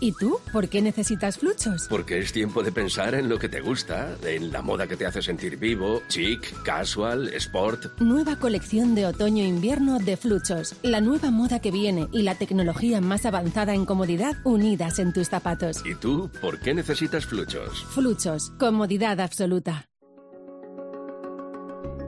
¿Y 0.00 0.12
tú? 0.12 0.38
¿Por 0.52 0.68
qué 0.68 0.82
necesitas 0.82 1.38
fluchos? 1.38 1.86
Porque 1.88 2.18
es 2.18 2.32
tiempo 2.32 2.64
de 2.64 2.72
pensar 2.72 3.14
en 3.14 3.28
lo 3.28 3.38
que 3.38 3.48
te 3.48 3.60
gusta, 3.60 4.16
en 4.24 4.50
la 4.50 4.62
moda 4.62 4.88
que 4.88 4.96
te 4.96 5.06
hace 5.06 5.22
sentir 5.22 5.56
vivo, 5.56 6.02
chic, 6.08 6.62
casual, 6.64 7.28
sport. 7.34 8.00
Nueva 8.00 8.34
colección 8.36 8.96
de 8.96 9.06
otoño-invierno 9.06 9.98
de 10.00 10.16
Fluchos. 10.16 10.74
La 10.82 11.00
nueva 11.00 11.30
moda 11.30 11.60
que 11.60 11.70
viene 11.70 12.08
y 12.12 12.22
la 12.22 12.34
tecnología 12.34 13.00
más 13.00 13.26
avanzada 13.26 13.74
en 13.74 13.84
comodidad 13.84 14.36
unidas 14.42 14.98
en 14.98 15.12
tus 15.12 15.28
zapatos. 15.28 15.84
¿Y 15.86 15.94
tú 15.94 16.30
por 16.40 16.58
qué 16.58 16.74
necesitas 16.74 17.26
fluchos? 17.26 17.84
Fluchos. 17.94 18.50
Comodidad 18.58 19.20
absoluta. 19.20 19.86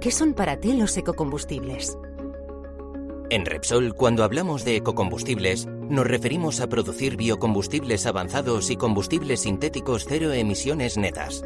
¿Qué 0.01 0.11
son 0.11 0.35
para 0.35 0.57
ti 0.57 0.73
los 0.73 0.97
ecocombustibles? 0.97 1.97
En 3.33 3.47
Repsol, 3.47 3.95
cuando 3.95 4.25
hablamos 4.25 4.63
de 4.63 4.77
ecocombustibles, 4.77 5.65
nos 5.65 6.07
referimos 6.07 6.61
a 6.61 6.67
producir 6.67 7.17
biocombustibles 7.17 8.05
avanzados 8.05 8.69
y 8.69 8.77
combustibles 8.77 9.41
sintéticos 9.41 10.05
cero 10.07 10.35
emisiones 10.35 10.99
netas. 10.99 11.43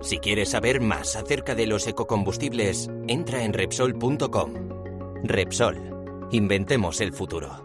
Si 0.00 0.18
quieres 0.18 0.48
saber 0.48 0.80
más 0.80 1.14
acerca 1.14 1.54
de 1.54 1.68
los 1.68 1.86
ecocombustibles, 1.86 2.90
entra 3.06 3.44
en 3.44 3.52
Repsol.com. 3.52 4.54
Repsol. 5.22 6.28
Inventemos 6.32 7.00
el 7.00 7.12
futuro. 7.12 7.62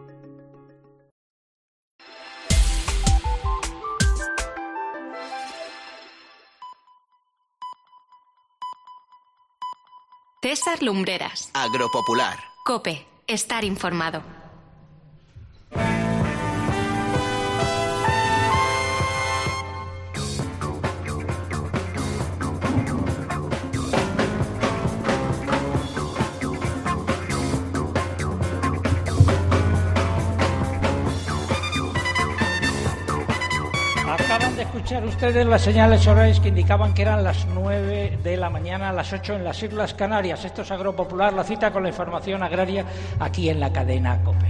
César 10.44 10.84
Lumbreras. 10.84 11.50
Agropopular. 11.56 12.38
Cope. 12.64 13.10
Estar 13.30 13.64
informado. 13.64 14.24
Escuchar 34.90 35.08
ustedes 35.08 35.46
las 35.46 35.62
señales 35.62 36.08
horarias 36.08 36.40
que 36.40 36.48
indicaban 36.48 36.96
que 36.96 37.04
eran 37.04 37.24
las 37.24 37.46
9 37.46 38.18
de 38.24 38.38
la 38.38 38.50
mañana, 38.50 38.92
las 38.92 39.14
8 39.14 39.36
en 39.36 39.44
las 39.44 39.62
Islas 39.62 39.94
Canarias. 39.94 40.44
Esto 40.44 40.64
es 40.64 40.72
Agropopular, 40.72 41.32
la 41.32 41.44
cita 41.44 41.72
con 41.72 41.84
la 41.84 41.90
información 41.90 42.42
agraria 42.42 42.84
aquí 43.20 43.52
en 43.52 43.60
la 43.60 43.72
cadena 43.72 44.20
COPE. 44.24 44.48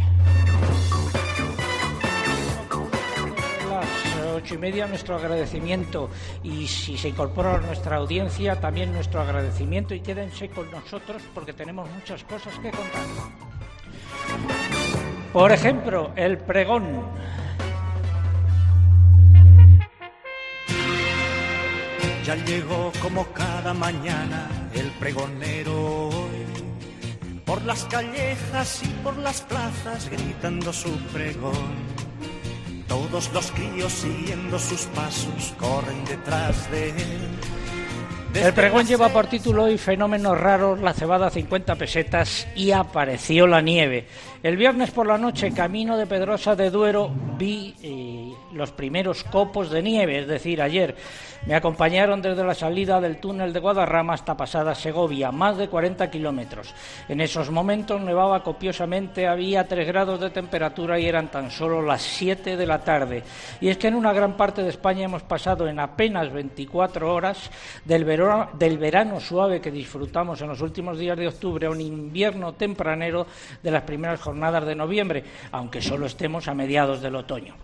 Ocho 4.38 4.56
y 4.56 4.58
media 4.58 4.88
nuestro 4.88 5.18
agradecimiento 5.18 6.10
y 6.42 6.66
si 6.68 6.98
se 6.98 7.10
incorpora 7.10 7.56
a 7.56 7.60
nuestra 7.60 7.98
audiencia 7.98 8.56
también 8.62 8.94
nuestro 8.94 9.20
agradecimiento 9.20 9.94
y 9.94 10.00
quédense 10.00 10.48
con 10.48 10.72
nosotros 10.72 11.22
porque 11.34 11.52
tenemos 11.52 11.90
muchas 11.92 12.24
cosas 12.24 12.54
que 12.60 12.72
contar. 12.72 13.04
Por 15.34 15.52
ejemplo, 15.52 16.12
el 16.16 16.38
pregón. 16.38 17.04
Ya 22.30 22.36
llegó 22.36 22.92
como 23.02 23.26
cada 23.34 23.74
mañana 23.74 24.70
el 24.76 24.92
pregonero 25.00 26.10
hoy, 26.10 26.46
por 27.44 27.60
las 27.64 27.86
callejas 27.86 28.84
y 28.84 28.88
por 29.04 29.18
las 29.18 29.42
plazas 29.42 30.08
gritando 30.12 30.72
su 30.72 30.92
pregón. 31.12 31.74
Todos 32.88 33.34
los 33.34 33.50
críos 33.50 33.92
siguiendo 33.92 34.60
sus 34.60 34.82
pasos 34.94 35.56
corren 35.58 36.06
detrás 36.06 36.70
de 36.70 36.90
él. 36.90 37.30
El 38.36 38.54
pregón 38.54 38.86
lleva 38.86 39.10
por 39.10 39.26
título 39.26 39.64
hoy 39.64 39.80
Fenómenos 39.80 40.40
raros, 40.40 40.80
la 40.82 40.94
cebada 40.94 41.32
50 41.32 41.76
pesetas 41.78 42.48
y 42.56 42.70
apareció 42.70 43.48
la 43.48 43.62
nieve. 43.62 44.06
El 44.42 44.56
viernes 44.56 44.92
por 44.92 45.06
la 45.06 45.18
noche, 45.18 45.52
camino 45.52 45.98
de 45.98 46.08
Pedrosa 46.08 46.56
de 46.56 46.70
Duero, 46.70 47.12
vi 47.38 47.76
eh, 47.84 48.34
los 48.54 48.72
primeros 48.72 49.26
copos 49.26 49.70
de 49.70 49.84
nieve, 49.84 50.20
es 50.20 50.28
decir, 50.28 50.62
ayer. 50.62 50.96
Me 51.46 51.56
acompañaron 51.56 52.22
desde 52.22 52.44
la 52.44 52.54
salida 52.54 53.00
del 53.00 53.18
túnel 53.18 53.54
de 53.54 53.60
Guadarrama 53.60 54.14
hasta 54.14 54.36
pasada 54.36 54.76
Segovia, 54.76 55.32
más 55.32 55.58
de 55.58 55.68
40 55.68 56.10
kilómetros. 56.10 56.74
En 57.08 57.22
esos 57.22 57.50
momentos 57.50 58.00
nevaba 58.02 58.44
copiosamente, 58.44 59.28
había 59.28 59.68
3 59.68 59.88
grados 59.88 60.20
de 60.20 60.30
temperatura 60.30 61.00
y 61.00 61.06
eran 61.06 61.32
tan 61.32 61.52
solo 61.52 61.82
las 61.82 62.02
7 62.02 62.56
de 62.56 62.66
la 62.66 62.80
tarde. 62.84 63.24
Y 63.60 63.70
es 63.70 63.78
que 63.78 63.88
en 63.88 63.96
una 63.96 64.14
gran 64.14 64.38
parte 64.38 64.64
de 64.64 64.70
España 64.70 65.06
hemos 65.06 65.24
pasado 65.24 65.68
en 65.68 65.80
apenas 65.80 66.32
24 66.32 67.14
horas 67.14 67.50
del 67.86 68.06
verano, 68.06 68.50
del 68.54 68.78
verano 68.78 69.20
suave 69.20 69.62
que 69.62 69.72
disfrutamos 69.72 70.42
en 70.42 70.50
los 70.50 70.62
últimos 70.62 70.98
días 70.98 71.18
de 71.18 71.28
octubre 71.28 71.68
a 71.68 71.72
un 71.72 71.82
invierno 71.82 72.54
tempranero 72.54 73.28
de 73.64 73.72
las 73.72 73.84
primeras 73.84 74.20
jornadas 74.30 74.66
de 74.68 74.76
noviembre, 74.76 75.24
aunque 75.52 75.82
solo 75.82 76.06
estemos 76.06 76.48
a 76.48 76.54
mediados 76.54 77.02
del 77.02 77.16
otoño. 77.16 77.56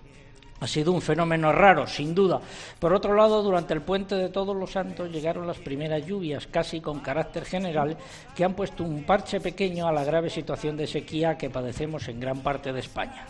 Ha 0.60 0.68
sido 0.68 0.94
un 0.94 1.02
fenómeno 1.02 1.52
raro, 1.52 1.86
sin 1.86 2.16
duda. 2.16 2.42
Por 2.80 2.92
otro 2.92 3.14
lado, 3.14 3.44
durante 3.44 3.74
el 3.76 3.82
puente 3.82 4.16
de 4.16 4.30
Todos 4.30 4.56
los 4.56 4.72
Santos 4.72 5.12
llegaron 5.12 5.46
las 5.46 5.60
primeras 5.60 6.04
lluvias, 6.06 6.48
casi 6.48 6.82
con 6.82 7.02
carácter 7.02 7.46
general, 7.46 7.98
que 8.36 8.44
han 8.44 8.56
puesto 8.56 8.84
un 8.84 9.04
parche 9.04 9.40
pequeño 9.40 9.88
a 9.88 9.92
la 9.92 10.04
grave 10.04 10.32
situación 10.32 10.76
de 10.76 10.88
sequía 10.88 11.38
que 11.38 11.52
padecemos 11.52 12.08
en 12.08 12.20
gran 12.20 12.40
parte 12.40 12.74
de 12.74 12.80
España. 12.80 13.28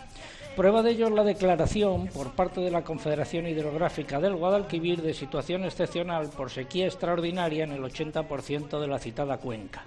Prueba 0.56 0.82
de 0.82 0.92
ello 0.92 1.08
es 1.08 1.14
la 1.14 1.26
declaración 1.26 2.08
por 2.08 2.32
parte 2.32 2.62
de 2.62 2.72
la 2.72 2.84
Confederación 2.84 3.48
Hidrográfica 3.48 4.22
del 4.22 4.38
Guadalquivir 4.38 5.02
de 5.02 5.14
situación 5.14 5.66
excepcional 5.66 6.30
por 6.30 6.50
sequía 6.50 6.86
extraordinaria 6.86 7.66
en 7.66 7.74
el 7.74 7.84
80% 7.84 8.80
de 8.80 8.88
la 8.88 9.00
citada 9.00 9.40
cuenca. 9.40 9.84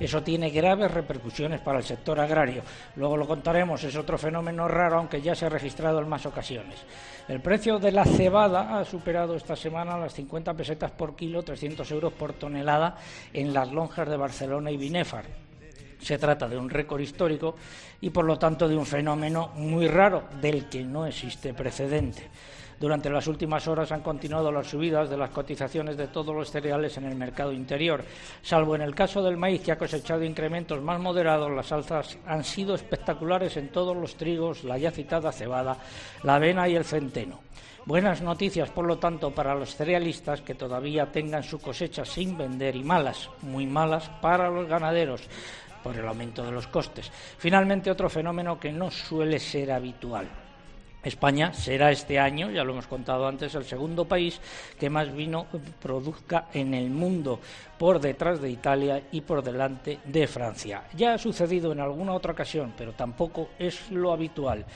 Eso 0.00 0.22
tiene 0.22 0.50
graves 0.50 0.90
repercusiones 0.90 1.60
para 1.60 1.78
el 1.78 1.84
sector 1.84 2.20
agrario. 2.20 2.62
Luego 2.96 3.16
lo 3.16 3.26
contaremos, 3.26 3.82
es 3.84 3.96
otro 3.96 4.18
fenómeno 4.18 4.68
raro, 4.68 4.98
aunque 4.98 5.20
ya 5.20 5.34
se 5.34 5.46
ha 5.46 5.48
registrado 5.48 6.00
en 6.00 6.08
más 6.08 6.24
ocasiones. 6.26 6.76
El 7.26 7.40
precio 7.40 7.78
de 7.78 7.92
la 7.92 8.04
cebada 8.04 8.78
ha 8.78 8.84
superado 8.84 9.34
esta 9.34 9.56
semana 9.56 9.98
las 9.98 10.14
50 10.14 10.54
pesetas 10.54 10.90
por 10.92 11.16
kilo, 11.16 11.42
300 11.42 11.90
euros 11.90 12.12
por 12.12 12.32
tonelada 12.34 12.96
en 13.32 13.52
las 13.52 13.70
lonjas 13.70 14.08
de 14.08 14.16
Barcelona 14.16 14.70
y 14.70 14.76
Binefar. 14.76 15.47
Se 16.00 16.18
trata 16.18 16.48
de 16.48 16.56
un 16.56 16.70
récord 16.70 17.00
histórico 17.00 17.56
y, 18.00 18.10
por 18.10 18.24
lo 18.24 18.38
tanto, 18.38 18.68
de 18.68 18.76
un 18.76 18.86
fenómeno 18.86 19.50
muy 19.56 19.88
raro 19.88 20.24
del 20.40 20.68
que 20.68 20.84
no 20.84 21.06
existe 21.06 21.54
precedente. 21.54 22.28
Durante 22.80 23.10
las 23.10 23.26
últimas 23.26 23.66
horas 23.66 23.90
han 23.90 24.02
continuado 24.02 24.52
las 24.52 24.68
subidas 24.68 25.10
de 25.10 25.16
las 25.16 25.30
cotizaciones 25.30 25.96
de 25.96 26.06
todos 26.06 26.34
los 26.34 26.48
cereales 26.48 26.96
en 26.96 27.06
el 27.06 27.16
mercado 27.16 27.52
interior. 27.52 28.04
Salvo 28.40 28.76
en 28.76 28.82
el 28.82 28.94
caso 28.94 29.20
del 29.20 29.36
maíz, 29.36 29.62
que 29.62 29.72
ha 29.72 29.78
cosechado 29.78 30.22
incrementos 30.22 30.80
más 30.80 31.00
moderados, 31.00 31.50
las 31.50 31.72
alzas 31.72 32.16
han 32.24 32.44
sido 32.44 32.76
espectaculares 32.76 33.56
en 33.56 33.70
todos 33.70 33.96
los 33.96 34.14
trigos, 34.14 34.62
la 34.62 34.78
ya 34.78 34.92
citada 34.92 35.32
cebada, 35.32 35.76
la 36.22 36.36
avena 36.36 36.68
y 36.68 36.76
el 36.76 36.84
centeno. 36.84 37.40
Buenas 37.84 38.22
noticias, 38.22 38.70
por 38.70 38.86
lo 38.86 38.98
tanto, 38.98 39.32
para 39.32 39.54
los 39.54 39.74
cerealistas 39.74 40.42
que 40.42 40.54
todavía 40.54 41.10
tengan 41.10 41.42
su 41.42 41.58
cosecha 41.58 42.04
sin 42.04 42.36
vender 42.36 42.76
y 42.76 42.84
malas, 42.84 43.28
muy 43.42 43.66
malas, 43.66 44.08
para 44.20 44.50
los 44.50 44.68
ganaderos 44.68 45.26
por 45.88 45.96
el 45.96 46.06
aumento 46.06 46.44
de 46.44 46.52
los 46.52 46.66
costes. 46.66 47.10
Finalmente, 47.38 47.90
otro 47.90 48.10
fenómeno 48.10 48.60
que 48.60 48.70
no 48.70 48.90
suele 48.90 49.38
ser 49.38 49.72
habitual. 49.72 50.28
España 51.02 51.54
será 51.54 51.90
este 51.90 52.18
año, 52.18 52.50
ya 52.50 52.62
lo 52.62 52.72
hemos 52.72 52.86
contado 52.86 53.26
antes, 53.26 53.54
el 53.54 53.64
segundo 53.64 54.04
país 54.04 54.38
que 54.78 54.90
más 54.90 55.10
vino 55.14 55.46
produzca 55.80 56.48
en 56.52 56.74
el 56.74 56.90
mundo, 56.90 57.40
por 57.78 58.00
detrás 58.00 58.38
de 58.42 58.50
Italia 58.50 59.04
y 59.12 59.22
por 59.22 59.42
delante 59.42 60.00
de 60.04 60.26
Francia. 60.26 60.82
Ya 60.94 61.14
ha 61.14 61.18
sucedido 61.18 61.72
en 61.72 61.80
alguna 61.80 62.12
otra 62.12 62.32
ocasión, 62.32 62.74
pero 62.76 62.92
tampoco 62.92 63.48
es 63.58 63.90
lo 63.90 64.12
habitual. 64.12 64.66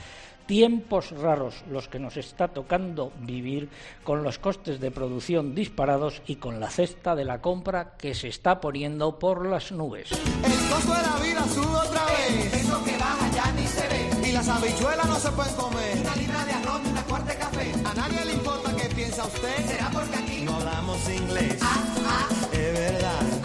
Tiempos 0.45 1.11
raros 1.11 1.63
los 1.71 1.87
que 1.87 1.99
nos 1.99 2.17
está 2.17 2.49
tocando 2.49 3.11
vivir 3.21 3.69
con 4.03 4.23
los 4.23 4.39
costes 4.39 4.79
de 4.79 4.91
producción 4.91 5.55
disparados 5.55 6.21
y 6.27 6.35
con 6.35 6.59
la 6.59 6.69
cesta 6.69 7.15
de 7.15 7.25
la 7.25 7.41
compra 7.41 7.95
que 7.97 8.13
se 8.13 8.27
está 8.27 8.59
poniendo 8.59 9.19
por 9.19 9.45
las 9.45 9.71
nubes. 9.71 10.11
El 10.11 10.69
costo 10.69 10.93
de 10.93 11.01
la 11.01 11.15
vida 11.23 11.43
sube 11.47 11.75
otra 11.75 12.05
vez. 12.05 12.53
Eso 12.53 12.83
que 12.83 12.97
baja 12.97 13.31
ya 13.33 13.51
ni 13.53 13.67
se 13.67 13.87
ve. 13.87 14.29
Y 14.29 14.31
las 14.31 14.47
habichuelas 14.49 15.05
no 15.05 15.15
se 15.15 15.31
pueden 15.31 15.55
comer. 15.55 15.97
Una 16.01 16.15
libra 16.15 16.45
de 16.45 16.51
arroz 16.51 16.81
y 16.85 16.89
una 16.89 17.03
cuarta 17.03 17.31
de 17.33 17.39
café. 17.39 17.71
A 17.85 17.93
nadie 17.93 18.25
le 18.25 18.33
importa 18.33 18.75
qué 18.75 18.89
piensa 18.95 19.25
usted. 19.25 19.65
Será 19.67 19.89
porque 19.91 20.15
aquí 20.15 20.41
no 20.41 20.55
hablamos 20.55 21.09
inglés. 21.09 21.57
Ah, 21.61 21.83
ah. 22.05 22.27
Es 22.51 22.73
verdad. 22.73 23.42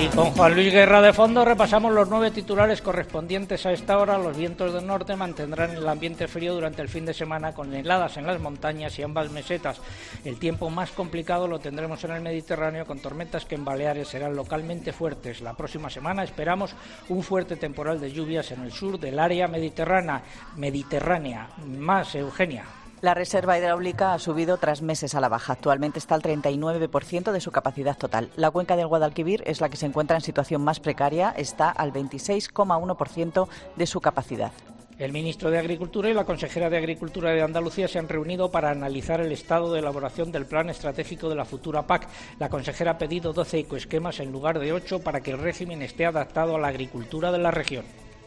Y 0.00 0.08
con 0.08 0.30
Juan 0.30 0.54
Luis 0.54 0.72
Guerra 0.72 1.02
de 1.02 1.12
fondo 1.12 1.44
repasamos 1.44 1.92
los 1.92 2.08
nueve 2.08 2.30
titulares 2.30 2.80
correspondientes 2.80 3.66
a 3.66 3.72
esta 3.72 3.98
hora. 3.98 4.16
Los 4.16 4.34
vientos 4.34 4.72
del 4.72 4.86
norte 4.86 5.14
mantendrán 5.14 5.72
el 5.72 5.86
ambiente 5.86 6.26
frío 6.26 6.54
durante 6.54 6.80
el 6.80 6.88
fin 6.88 7.04
de 7.04 7.12
semana 7.12 7.52
con 7.52 7.74
heladas 7.74 8.16
en 8.16 8.26
las 8.26 8.40
montañas 8.40 8.98
y 8.98 9.02
ambas 9.02 9.30
mesetas. 9.30 9.78
El 10.24 10.38
tiempo 10.38 10.70
más 10.70 10.90
complicado 10.92 11.46
lo 11.46 11.58
tendremos 11.58 12.02
en 12.04 12.12
el 12.12 12.22
Mediterráneo 12.22 12.86
con 12.86 13.00
tormentas 13.00 13.44
que 13.44 13.56
en 13.56 13.64
Baleares 13.66 14.08
serán 14.08 14.34
localmente 14.34 14.94
fuertes. 14.94 15.42
La 15.42 15.52
próxima 15.52 15.90
semana 15.90 16.24
esperamos 16.24 16.74
un 17.10 17.22
fuerte 17.22 17.56
temporal 17.56 18.00
de 18.00 18.10
lluvias 18.10 18.52
en 18.52 18.62
el 18.62 18.72
sur 18.72 18.98
del 18.98 19.18
área 19.18 19.48
mediterránea. 19.48 20.22
Mediterránea. 20.56 21.50
Más, 21.66 22.14
Eugenia. 22.14 22.64
La 23.02 23.14
reserva 23.14 23.56
hidráulica 23.56 24.12
ha 24.12 24.18
subido 24.18 24.58
tras 24.58 24.82
meses 24.82 25.14
a 25.14 25.20
la 25.20 25.30
baja. 25.30 25.54
Actualmente 25.54 25.98
está 25.98 26.14
al 26.14 26.22
39% 26.22 27.32
de 27.32 27.40
su 27.40 27.50
capacidad 27.50 27.96
total. 27.96 28.28
La 28.36 28.50
cuenca 28.50 28.76
del 28.76 28.88
Guadalquivir 28.88 29.42
es 29.46 29.62
la 29.62 29.70
que 29.70 29.78
se 29.78 29.86
encuentra 29.86 30.18
en 30.18 30.22
situación 30.22 30.62
más 30.62 30.80
precaria, 30.80 31.30
está 31.30 31.70
al 31.70 31.94
26,1% 31.94 33.48
de 33.76 33.86
su 33.86 34.02
capacidad. 34.02 34.52
El 34.98 35.12
ministro 35.12 35.50
de 35.50 35.58
Agricultura 35.58 36.10
y 36.10 36.12
la 36.12 36.26
consejera 36.26 36.68
de 36.68 36.76
Agricultura 36.76 37.30
de 37.30 37.40
Andalucía 37.40 37.88
se 37.88 37.98
han 37.98 38.06
reunido 38.06 38.50
para 38.50 38.70
analizar 38.70 39.22
el 39.22 39.32
estado 39.32 39.72
de 39.72 39.78
elaboración 39.78 40.30
del 40.30 40.44
plan 40.44 40.68
estratégico 40.68 41.30
de 41.30 41.36
la 41.36 41.46
futura 41.46 41.86
PAC. 41.86 42.06
La 42.38 42.50
consejera 42.50 42.90
ha 42.90 42.98
pedido 42.98 43.32
12 43.32 43.60
ecoesquemas 43.60 44.20
en 44.20 44.30
lugar 44.30 44.58
de 44.58 44.74
8 44.74 45.00
para 45.00 45.22
que 45.22 45.30
el 45.30 45.38
régimen 45.38 45.80
esté 45.80 46.04
adaptado 46.04 46.54
a 46.54 46.60
la 46.60 46.68
agricultura 46.68 47.32
de 47.32 47.38
la 47.38 47.50
región. 47.50 47.86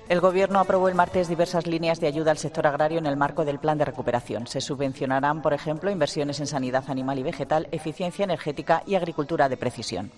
El 0.09 0.19
Gobierno 0.19 0.59
aprobó 0.59 0.89
el 0.89 0.95
martes 0.95 1.29
diversas 1.29 1.65
líneas 1.65 1.99
de 1.99 2.07
ayuda 2.07 2.31
al 2.31 2.37
sector 2.37 2.67
agrario 2.67 2.99
en 2.99 3.05
el 3.05 3.15
marco 3.15 3.45
del 3.45 3.59
plan 3.59 3.77
de 3.77 3.85
recuperación. 3.85 4.47
Se 4.47 4.59
subvencionarán, 4.59 5.41
por 5.41 5.53
ejemplo, 5.53 5.89
inversiones 5.89 6.39
en 6.41 6.47
sanidad 6.47 6.83
animal 6.87 7.19
y 7.19 7.23
vegetal, 7.23 7.67
eficiencia 7.71 8.25
energética 8.25 8.83
y 8.85 8.95
agricultura 8.95 9.47
de 9.47 9.57
precisión. 9.57 10.11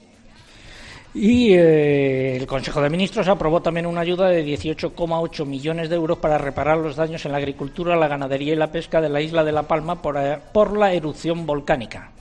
Y 1.14 1.54
eh, 1.54 2.36
el 2.36 2.46
Consejo 2.46 2.82
de 2.82 2.90
Ministros 2.90 3.30
aprobó 3.30 3.62
también 3.62 3.86
una 3.86 4.02
ayuda 4.02 4.28
de 4.28 4.46
18,8 4.46 5.46
millones 5.46 5.88
de 5.88 5.96
euros 5.96 6.18
para 6.18 6.38
reparar 6.38 6.78
los 6.78 6.98
daños 6.98 7.26
en 7.26 7.32
la 7.32 7.38
agricultura, 7.38 7.96
la 7.96 8.10
ganadería 8.10 8.52
y 8.52 8.58
la 8.58 8.72
pesca 8.72 9.00
de 9.00 9.08
la 9.08 9.22
isla 9.22 9.46
de 9.46 9.54
La 9.54 9.64
Palma 9.64 10.02
por, 10.02 10.18
eh, 10.18 10.40
por 10.52 10.76
la 10.76 10.92
erupción 10.92 11.46
volcánica. 11.46 12.12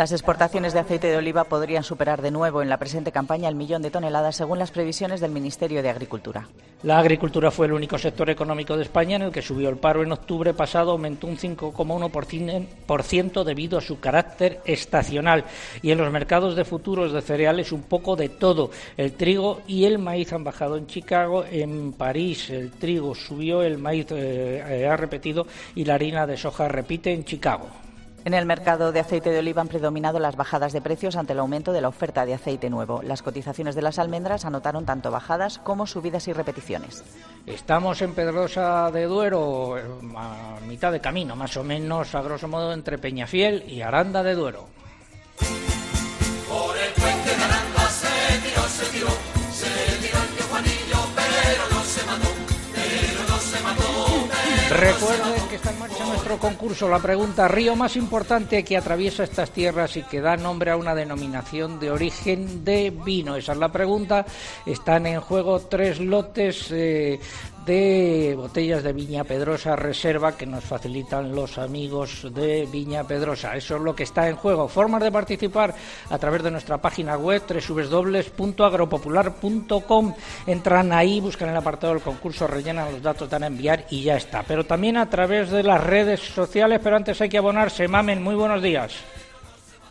Las 0.00 0.12
exportaciones 0.12 0.72
de 0.72 0.78
aceite 0.78 1.08
de 1.08 1.18
oliva 1.18 1.44
podrían 1.44 1.84
superar 1.84 2.22
de 2.22 2.30
nuevo 2.30 2.62
en 2.62 2.70
la 2.70 2.78
presente 2.78 3.12
campaña 3.12 3.50
el 3.50 3.54
millón 3.54 3.82
de 3.82 3.90
toneladas, 3.90 4.34
según 4.34 4.58
las 4.58 4.70
previsiones 4.70 5.20
del 5.20 5.30
Ministerio 5.30 5.82
de 5.82 5.90
Agricultura. 5.90 6.48
La 6.84 6.98
agricultura 6.98 7.50
fue 7.50 7.66
el 7.66 7.74
único 7.74 7.98
sector 7.98 8.30
económico 8.30 8.78
de 8.78 8.84
España 8.84 9.16
en 9.16 9.22
el 9.24 9.30
que 9.30 9.42
subió 9.42 9.68
el 9.68 9.76
paro 9.76 10.02
en 10.02 10.10
octubre 10.10 10.54
pasado, 10.54 10.92
aumentó 10.92 11.26
un 11.26 11.36
5,1% 11.36 13.44
debido 13.44 13.76
a 13.76 13.82
su 13.82 14.00
carácter 14.00 14.62
estacional. 14.64 15.44
Y 15.82 15.90
en 15.90 15.98
los 15.98 16.10
mercados 16.10 16.56
de 16.56 16.64
futuros 16.64 17.12
de 17.12 17.20
cereales 17.20 17.70
un 17.70 17.82
poco 17.82 18.16
de 18.16 18.30
todo. 18.30 18.70
El 18.96 19.12
trigo 19.12 19.60
y 19.66 19.84
el 19.84 19.98
maíz 19.98 20.32
han 20.32 20.44
bajado 20.44 20.78
en 20.78 20.86
Chicago, 20.86 21.44
en 21.44 21.92
París 21.92 22.48
el 22.48 22.70
trigo 22.70 23.14
subió, 23.14 23.60
el 23.60 23.76
maíz 23.76 24.06
eh, 24.12 24.64
eh, 24.66 24.86
ha 24.86 24.96
repetido 24.96 25.46
y 25.74 25.84
la 25.84 25.96
harina 25.96 26.26
de 26.26 26.38
soja 26.38 26.68
repite 26.68 27.12
en 27.12 27.26
Chicago. 27.26 27.68
En 28.24 28.34
el 28.34 28.44
mercado 28.44 28.92
de 28.92 29.00
aceite 29.00 29.30
de 29.30 29.38
oliva 29.38 29.62
han 29.62 29.68
predominado 29.68 30.18
las 30.18 30.36
bajadas 30.36 30.74
de 30.74 30.82
precios 30.82 31.16
ante 31.16 31.32
el 31.32 31.38
aumento 31.38 31.72
de 31.72 31.80
la 31.80 31.88
oferta 31.88 32.26
de 32.26 32.34
aceite 32.34 32.68
nuevo. 32.68 33.00
Las 33.02 33.22
cotizaciones 33.22 33.74
de 33.74 33.82
las 33.82 33.98
almendras 33.98 34.44
anotaron 34.44 34.84
tanto 34.84 35.10
bajadas 35.10 35.58
como 35.58 35.86
subidas 35.86 36.28
y 36.28 36.34
repeticiones. 36.34 37.02
Estamos 37.46 38.02
en 38.02 38.14
Pedrosa 38.14 38.90
de 38.90 39.04
Duero, 39.06 39.76
a 40.16 40.58
mitad 40.68 40.92
de 40.92 41.00
camino, 41.00 41.34
más 41.34 41.56
o 41.56 41.64
menos, 41.64 42.14
a 42.14 42.20
grosso 42.20 42.46
modo, 42.46 42.74
entre 42.74 42.98
Peñafiel 42.98 43.64
y 43.66 43.80
Aranda 43.80 44.22
de 44.22 44.34
Duero. 44.34 44.66
Recuerden 54.80 55.46
que 55.50 55.56
está 55.56 55.72
en 55.72 55.78
marcha 55.78 56.06
nuestro 56.06 56.38
concurso. 56.38 56.88
La 56.88 57.00
pregunta, 57.00 57.46
río 57.48 57.76
más 57.76 57.96
importante 57.96 58.64
que 58.64 58.78
atraviesa 58.78 59.24
estas 59.24 59.50
tierras 59.50 59.94
y 59.98 60.02
que 60.04 60.22
da 60.22 60.38
nombre 60.38 60.70
a 60.70 60.78
una 60.78 60.94
denominación 60.94 61.78
de 61.78 61.90
origen 61.90 62.64
de 62.64 62.88
vino. 62.88 63.36
Esa 63.36 63.52
es 63.52 63.58
la 63.58 63.70
pregunta. 63.70 64.24
Están 64.64 65.04
en 65.04 65.20
juego 65.20 65.60
tres 65.60 66.00
lotes 66.00 66.68
eh, 66.70 67.20
de 67.64 68.34
botellas 68.36 68.82
de 68.82 68.92
Viña 68.92 69.24
Pedrosa 69.24 69.74
Reserva 69.76 70.36
que 70.36 70.44
nos 70.46 70.64
facilitan 70.64 71.34
los 71.34 71.56
amigos 71.58 72.26
de 72.32 72.66
Viña 72.70 73.04
Pedrosa. 73.04 73.56
Eso 73.56 73.76
es 73.76 73.82
lo 73.82 73.94
que 73.94 74.02
está 74.04 74.28
en 74.28 74.36
juego. 74.36 74.68
Formas 74.68 75.02
de 75.02 75.12
participar 75.12 75.74
a 76.08 76.18
través 76.18 76.42
de 76.42 76.50
nuestra 76.50 76.78
página 76.78 77.16
web 77.16 77.42
www.agropopular.com. 77.48 80.14
Entran 80.46 80.92
ahí, 80.92 81.20
buscan 81.20 81.50
el 81.50 81.56
apartado 81.56 81.94
del 81.94 82.02
concurso, 82.02 82.46
rellenan 82.46 82.92
los 82.92 83.02
datos, 83.02 83.28
dan 83.28 83.42
a 83.44 83.48
enviar 83.48 83.86
y 83.90 84.02
ya 84.02 84.16
está. 84.16 84.42
Pero 84.42 84.64
también 84.64 84.96
a 84.96 85.10
través 85.10 85.50
de 85.50 85.62
las 85.62 85.82
redes 85.82 86.20
sociales, 86.20 86.80
pero 86.82 86.96
antes 86.96 87.20
hay 87.20 87.28
que 87.28 87.38
abonarse. 87.38 87.86
Mamen, 87.88 88.22
muy 88.22 88.34
buenos 88.34 88.62
días. 88.62 88.94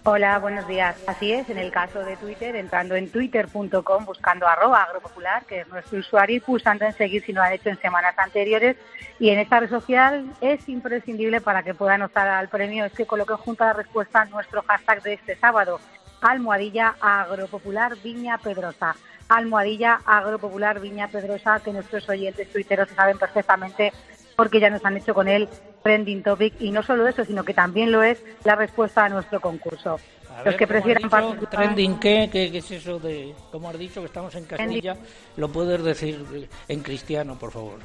Hola, 0.06 0.40
buenos 0.40 0.66
días. 0.66 0.96
Así 1.08 1.34
es, 1.34 1.50
en 1.50 1.58
el 1.58 1.72
caso 1.72 2.00
de 2.00 2.16
Twitter, 2.16 2.56
entrando 2.56 2.96
en 2.96 3.12
twitter.com, 3.12 4.06
buscando 4.06 4.48
arroba 4.48 4.84
agropopular, 4.84 5.44
que 5.46 5.60
es 5.60 5.68
nuestro 5.68 6.00
usuario, 6.00 6.38
y 6.38 6.40
pulsando 6.40 6.86
en 6.86 6.94
seguir 6.94 7.22
si 7.26 7.34
no 7.34 7.42
lo 7.42 7.48
han 7.48 7.54
hecho 7.54 7.68
en 7.68 7.80
semanas 7.82 8.18
anteriores. 8.18 8.78
Y 9.20 9.30
en 9.30 9.40
esta 9.40 9.60
red 9.60 9.70
social 9.70 10.26
es 10.40 10.70
imprescindible 10.70 11.42
para 11.42 11.64
que 11.64 11.74
puedan 11.74 12.02
optar 12.02 12.30
al 12.30 12.48
premio, 12.48 12.86
es 12.86 12.94
que 12.94 13.06
coloquen 13.06 13.36
junto 13.38 13.66
a 13.66 13.68
la 13.68 13.74
respuesta 13.74 14.24
nuestro 14.26 14.64
hashtag 14.64 15.04
de 15.04 15.14
este 15.16 15.36
sábado, 15.36 15.82
almohadilla 16.22 16.96
agropopular 17.02 17.98
Viña 17.98 18.38
Pedrosa. 18.38 18.96
Almohadilla 19.28 20.00
agropopular 20.06 20.80
Viña 20.80 21.10
Pedrosa, 21.10 21.60
que 21.60 21.74
nuestros 21.74 22.08
oyentes 22.08 22.50
tuiteros 22.52 22.90
saben 22.96 23.20
perfectamente 23.20 23.92
porque 24.40 24.62
ya 24.62 24.70
nos 24.70 24.84
han 24.86 24.96
hecho 24.96 25.14
con 25.14 25.28
él 25.28 25.50
trending 25.84 26.24
topic 26.24 26.54
y 26.62 26.72
no 26.72 26.82
solo 26.82 27.06
eso, 27.10 27.26
sino 27.26 27.44
que 27.44 27.54
también 27.54 27.92
lo 27.92 28.02
es 28.04 28.24
la 28.46 28.56
respuesta 28.56 29.04
a 29.04 29.10
nuestro 29.10 29.42
concurso. 29.42 30.00
A 30.30 30.38
Los 30.38 30.46
ver, 30.46 30.56
que 30.56 30.66
¿cómo 30.66 30.78
has 30.78 30.84
prefieran 30.84 31.04
dicho? 31.04 31.10
participar 31.10 31.50
¿Trending 31.50 32.00
qué? 32.00 32.30
¿Qué, 32.32 32.50
qué 32.50 32.58
es 32.60 32.72
eso 32.72 33.00
de, 33.00 33.36
como 33.52 33.70
has 33.70 33.78
dicho, 33.78 34.00
que 34.00 34.06
estamos 34.08 34.34
en 34.36 34.46
Castilla? 34.46 34.96
¿Lo 35.36 35.50
puedes 35.50 35.84
decir 35.84 36.48
en 36.70 36.80
cristiano, 36.82 37.36
por 37.38 37.52
favor? 37.52 37.80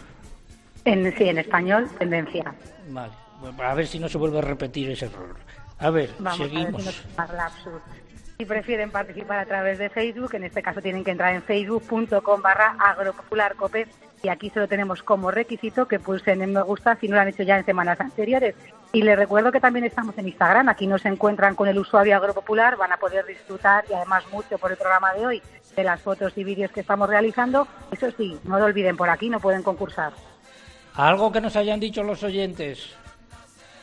en, 0.84 1.12
sí, 1.18 1.28
en 1.28 1.38
español, 1.38 1.90
tendencia. 1.98 2.54
Vale, 2.88 3.12
a 3.60 3.74
ver 3.74 3.88
si 3.88 3.98
no 3.98 4.08
se 4.08 4.16
vuelve 4.18 4.38
a 4.38 4.42
repetir 4.42 4.90
ese 4.90 5.06
error. 5.06 5.34
A 5.80 5.90
ver, 5.90 6.10
Vamos 6.20 6.38
a 6.40 6.42
ver 6.44 6.50
seguimos. 6.52 6.82
si 6.84 6.88
no. 7.18 7.80
Si 8.38 8.44
prefieren 8.44 8.90
participar 8.90 9.38
a 9.40 9.46
través 9.46 9.78
de 9.78 9.88
Facebook, 9.90 10.34
en 10.34 10.44
este 10.44 10.62
caso 10.62 10.80
tienen 10.80 11.02
que 11.04 11.10
entrar 11.12 11.34
en 11.34 11.42
facebook.com 11.42 12.42
barra 12.42 12.76
agropopularcope 12.78 13.86
y 14.24 14.28
aquí 14.30 14.50
solo 14.50 14.66
tenemos 14.66 15.02
como 15.02 15.30
requisito 15.30 15.86
que 15.86 16.00
pulsen 16.00 16.40
en 16.40 16.54
me 16.54 16.62
gusta 16.62 16.96
si 16.96 17.08
no 17.08 17.16
lo 17.16 17.20
han 17.20 17.28
hecho 17.28 17.42
ya 17.42 17.58
en 17.58 17.66
semanas 17.66 18.00
anteriores. 18.00 18.54
Y 18.92 19.02
les 19.02 19.16
recuerdo 19.16 19.52
que 19.52 19.60
también 19.60 19.84
estamos 19.84 20.16
en 20.16 20.28
Instagram, 20.28 20.68
aquí 20.68 20.86
nos 20.86 21.04
encuentran 21.04 21.54
con 21.54 21.68
el 21.68 21.78
usuario 21.78 22.16
agropopular, 22.16 22.76
van 22.76 22.92
a 22.92 22.96
poder 22.96 23.26
disfrutar 23.26 23.84
y 23.90 23.92
además 23.92 24.24
mucho 24.32 24.56
por 24.56 24.70
el 24.70 24.78
programa 24.78 25.12
de 25.12 25.26
hoy 25.26 25.42
de 25.76 25.84
las 25.84 26.00
fotos 26.00 26.32
y 26.36 26.44
vídeos 26.44 26.70
que 26.70 26.80
estamos 26.80 27.08
realizando. 27.08 27.68
Eso 27.90 28.10
sí, 28.16 28.38
no 28.44 28.58
lo 28.58 28.64
olviden, 28.64 28.96
por 28.96 29.10
aquí 29.10 29.28
no 29.28 29.40
pueden 29.40 29.62
concursar. 29.62 30.12
Algo 30.94 31.30
que 31.32 31.40
nos 31.40 31.56
hayan 31.56 31.80
dicho 31.80 32.02
los 32.02 32.22
oyentes. 32.22 32.96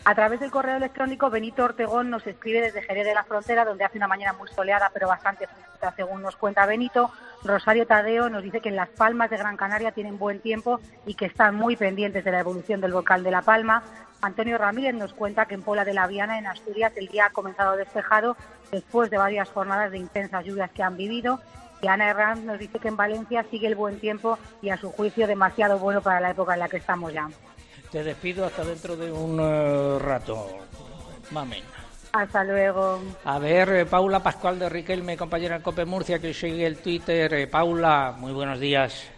A 0.04 0.16
través 0.16 0.39
del 0.39 0.49
correo 0.49 0.78
electrónico, 0.78 1.30
Benito 1.30 1.64
Ortegón 1.64 2.10
nos 2.10 2.26
escribe 2.26 2.60
desde 2.60 2.82
Jerez 2.82 3.06
de 3.06 3.14
la 3.14 3.24
Frontera, 3.24 3.66
donde 3.66 3.84
hace 3.84 3.99
una 3.99 4.08
mañana 4.08 4.34
muy 4.34 4.49
soleada, 4.49 4.89
pero 4.91 5.08
bastante 5.08 5.45
fresca, 5.45 5.93
según 5.95 6.24
nos 6.24 6.36
cuenta 6.36 6.66
Benito. 6.66 7.12
Rosario 7.43 7.86
Tadeo 7.86 8.28
nos 8.28 8.41
dice 8.41 8.62
que 8.62 8.70
en 8.70 8.78
Las 8.78 8.89
Palmas 8.89 9.30
de 9.30 9.38
Gran 9.38 9.58
Canaria 9.58 9.91
tienen 9.91 10.18
buen 10.18 10.39
tiempo 10.39 10.80
y 11.06 11.14
que 11.14 11.26
están 11.26 11.54
muy 11.54 11.76
pendientes 11.76 12.26
de 12.26 12.32
la 12.32 12.39
evolución 12.39 12.82
del 12.82 12.93
volcán 12.93 13.22
de 13.22 13.30
La 13.30 13.43
Palma. 13.43 13.84
Antonio 14.22 14.58
Ramírez 14.58 14.95
nos 14.95 15.14
cuenta 15.14 15.45
que 15.45 15.54
en 15.54 15.62
Pola 15.62 15.86
de 15.86 15.93
la 15.93 16.08
Viana, 16.08 16.39
en 16.39 16.47
Asturias, 16.47 16.93
el 16.95 17.08
día 17.08 17.28
ha 17.28 17.30
comenzado 17.30 17.78
despejado 17.78 18.36
después 18.72 19.12
de 19.12 19.20
varias 19.20 19.52
jornadas 19.52 19.91
de 19.91 19.99
intensas 19.99 20.43
lluvias 20.43 20.72
que 20.72 20.82
han 20.82 20.97
vivido. 20.97 21.39
Y 21.80 21.88
Ana 21.88 22.10
Herranz 22.10 22.41
nos 22.41 22.58
dice 22.58 22.80
que 22.80 22.88
en 22.88 22.97
Valencia 22.97 23.45
sigue 23.52 23.68
el 23.68 23.76
buen 23.76 23.99
tiempo 23.99 24.39
y, 24.64 24.70
a 24.70 24.78
su 24.78 24.91
juicio, 24.91 25.28
demasiado 25.28 25.78
bueno 25.78 26.02
para 26.02 26.20
la 26.20 26.32
época 26.32 26.54
en 26.54 26.60
la 26.60 26.70
que 26.70 26.78
estamos 26.78 27.14
ya. 27.14 27.28
Te 27.91 28.03
despido 28.03 28.45
hasta 28.45 28.63
dentro 28.63 28.95
de 28.95 29.11
un 29.11 29.37
eh, 29.41 29.99
rato. 29.99 30.47
Mamen. 31.31 31.63
Hasta 32.13 32.43
luego. 32.43 33.01
A 33.25 33.37
ver, 33.37 33.69
eh, 33.69 33.85
Paula 33.85 34.21
Pascual 34.21 34.59
de 34.59 34.69
Riquelme, 34.69 35.17
compañera 35.17 35.57
en 35.57 35.61
Cope 35.61 35.83
Murcia, 35.83 36.19
que 36.19 36.33
sigue 36.33 36.65
el 36.65 36.81
Twitter. 36.81 37.33
Eh, 37.33 37.47
Paula, 37.47 38.15
muy 38.17 38.31
buenos 38.31 38.59
días. 38.59 39.09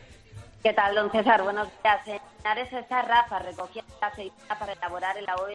¿Qué 0.63 0.73
tal, 0.73 0.95
don 0.95 1.11
César? 1.11 1.43
Buenos 1.43 1.67
días. 1.83 2.07
En 2.07 2.19
Linares 2.37 2.73
está 2.73 3.03
Rafa 3.03 3.39
recogiendo 3.39 3.93
la 4.01 4.07
aceituna 4.07 4.57
para 4.57 4.73
elaborar 4.73 5.17
el 5.17 5.29
agua 5.29 5.49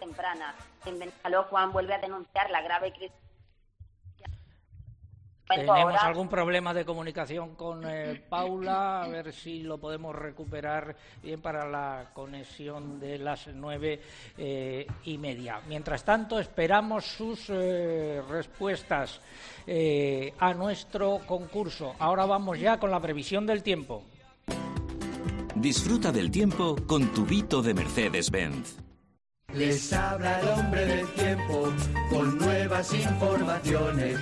temprana. 0.00 0.54
En 0.86 0.98
Benaló, 0.98 1.42
Juan 1.50 1.70
vuelve 1.72 1.94
a 1.94 1.98
denunciar 1.98 2.50
la 2.50 2.62
grave 2.62 2.92
crisis. 2.92 3.27
Tenemos 5.48 5.80
ahora- 5.80 6.00
algún 6.02 6.28
problema 6.28 6.74
de 6.74 6.84
comunicación 6.84 7.54
con 7.54 7.82
eh, 7.88 8.22
Paula, 8.28 9.02
a 9.02 9.08
ver 9.08 9.32
si 9.32 9.62
lo 9.62 9.78
podemos 9.78 10.14
recuperar 10.14 10.94
bien 11.22 11.40
para 11.40 11.66
la 11.68 12.10
conexión 12.12 13.00
de 13.00 13.18
las 13.18 13.46
nueve 13.48 14.00
eh, 14.36 14.86
y 15.04 15.18
media. 15.18 15.60
Mientras 15.68 16.04
tanto, 16.04 16.38
esperamos 16.38 17.04
sus 17.04 17.48
eh, 17.50 18.22
respuestas 18.28 19.20
eh, 19.66 20.32
a 20.38 20.52
nuestro 20.54 21.20
concurso. 21.26 21.94
Ahora 21.98 22.26
vamos 22.26 22.58
ya 22.60 22.78
con 22.78 22.90
la 22.90 23.00
previsión 23.00 23.46
del 23.46 23.62
tiempo. 23.62 24.02
Disfruta 25.54 26.12
del 26.12 26.30
tiempo 26.30 26.76
con 26.86 27.12
tu 27.12 27.24
Vito 27.24 27.62
de 27.62 27.74
Mercedes-Benz. 27.74 28.87
Les 29.54 29.92
habla 29.94 30.40
el 30.40 30.48
hombre 30.48 30.84
del 30.84 31.06
tiempo 31.14 31.72
con 32.10 32.36
nuevas 32.36 32.92
informaciones. 32.92 34.20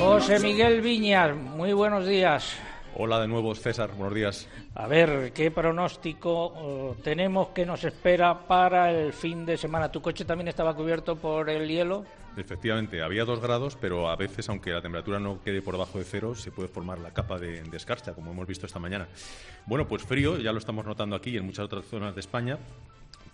José 0.00 0.40
Miguel 0.40 0.80
Viñas, 0.80 1.36
muy 1.36 1.74
buenos 1.74 2.06
días. 2.06 2.56
Hola 2.96 3.20
de 3.20 3.28
nuevo, 3.28 3.54
César. 3.54 3.90
Buenos 3.94 4.14
días. 4.14 4.48
A 4.74 4.86
ver, 4.86 5.34
¿qué 5.34 5.50
pronóstico 5.50 6.54
eh, 6.96 7.00
tenemos 7.04 7.48
que 7.48 7.66
nos 7.66 7.84
espera 7.84 8.46
para 8.48 8.90
el 8.90 9.12
fin 9.12 9.44
de 9.44 9.58
semana? 9.58 9.92
¿Tu 9.92 10.00
coche 10.00 10.24
también 10.24 10.48
estaba 10.48 10.74
cubierto 10.74 11.16
por 11.16 11.50
el 11.50 11.68
hielo? 11.68 12.06
Efectivamente, 12.34 13.02
había 13.02 13.26
dos 13.26 13.40
grados, 13.40 13.76
pero 13.78 14.08
a 14.08 14.16
veces, 14.16 14.48
aunque 14.48 14.70
la 14.70 14.80
temperatura 14.80 15.20
no 15.20 15.42
quede 15.42 15.60
por 15.60 15.74
debajo 15.74 15.98
de 15.98 16.04
cero, 16.04 16.34
se 16.34 16.50
puede 16.52 16.68
formar 16.68 16.98
la 17.00 17.12
capa 17.12 17.38
de, 17.38 17.62
de 17.64 17.76
escarcha, 17.76 18.14
como 18.14 18.32
hemos 18.32 18.46
visto 18.46 18.64
esta 18.64 18.78
mañana. 18.78 19.08
Bueno, 19.66 19.86
pues 19.86 20.04
frío, 20.04 20.38
ya 20.38 20.52
lo 20.52 20.58
estamos 20.58 20.86
notando 20.86 21.16
aquí 21.16 21.30
y 21.30 21.36
en 21.36 21.44
muchas 21.44 21.66
otras 21.66 21.84
zonas 21.84 22.14
de 22.14 22.20
España, 22.20 22.58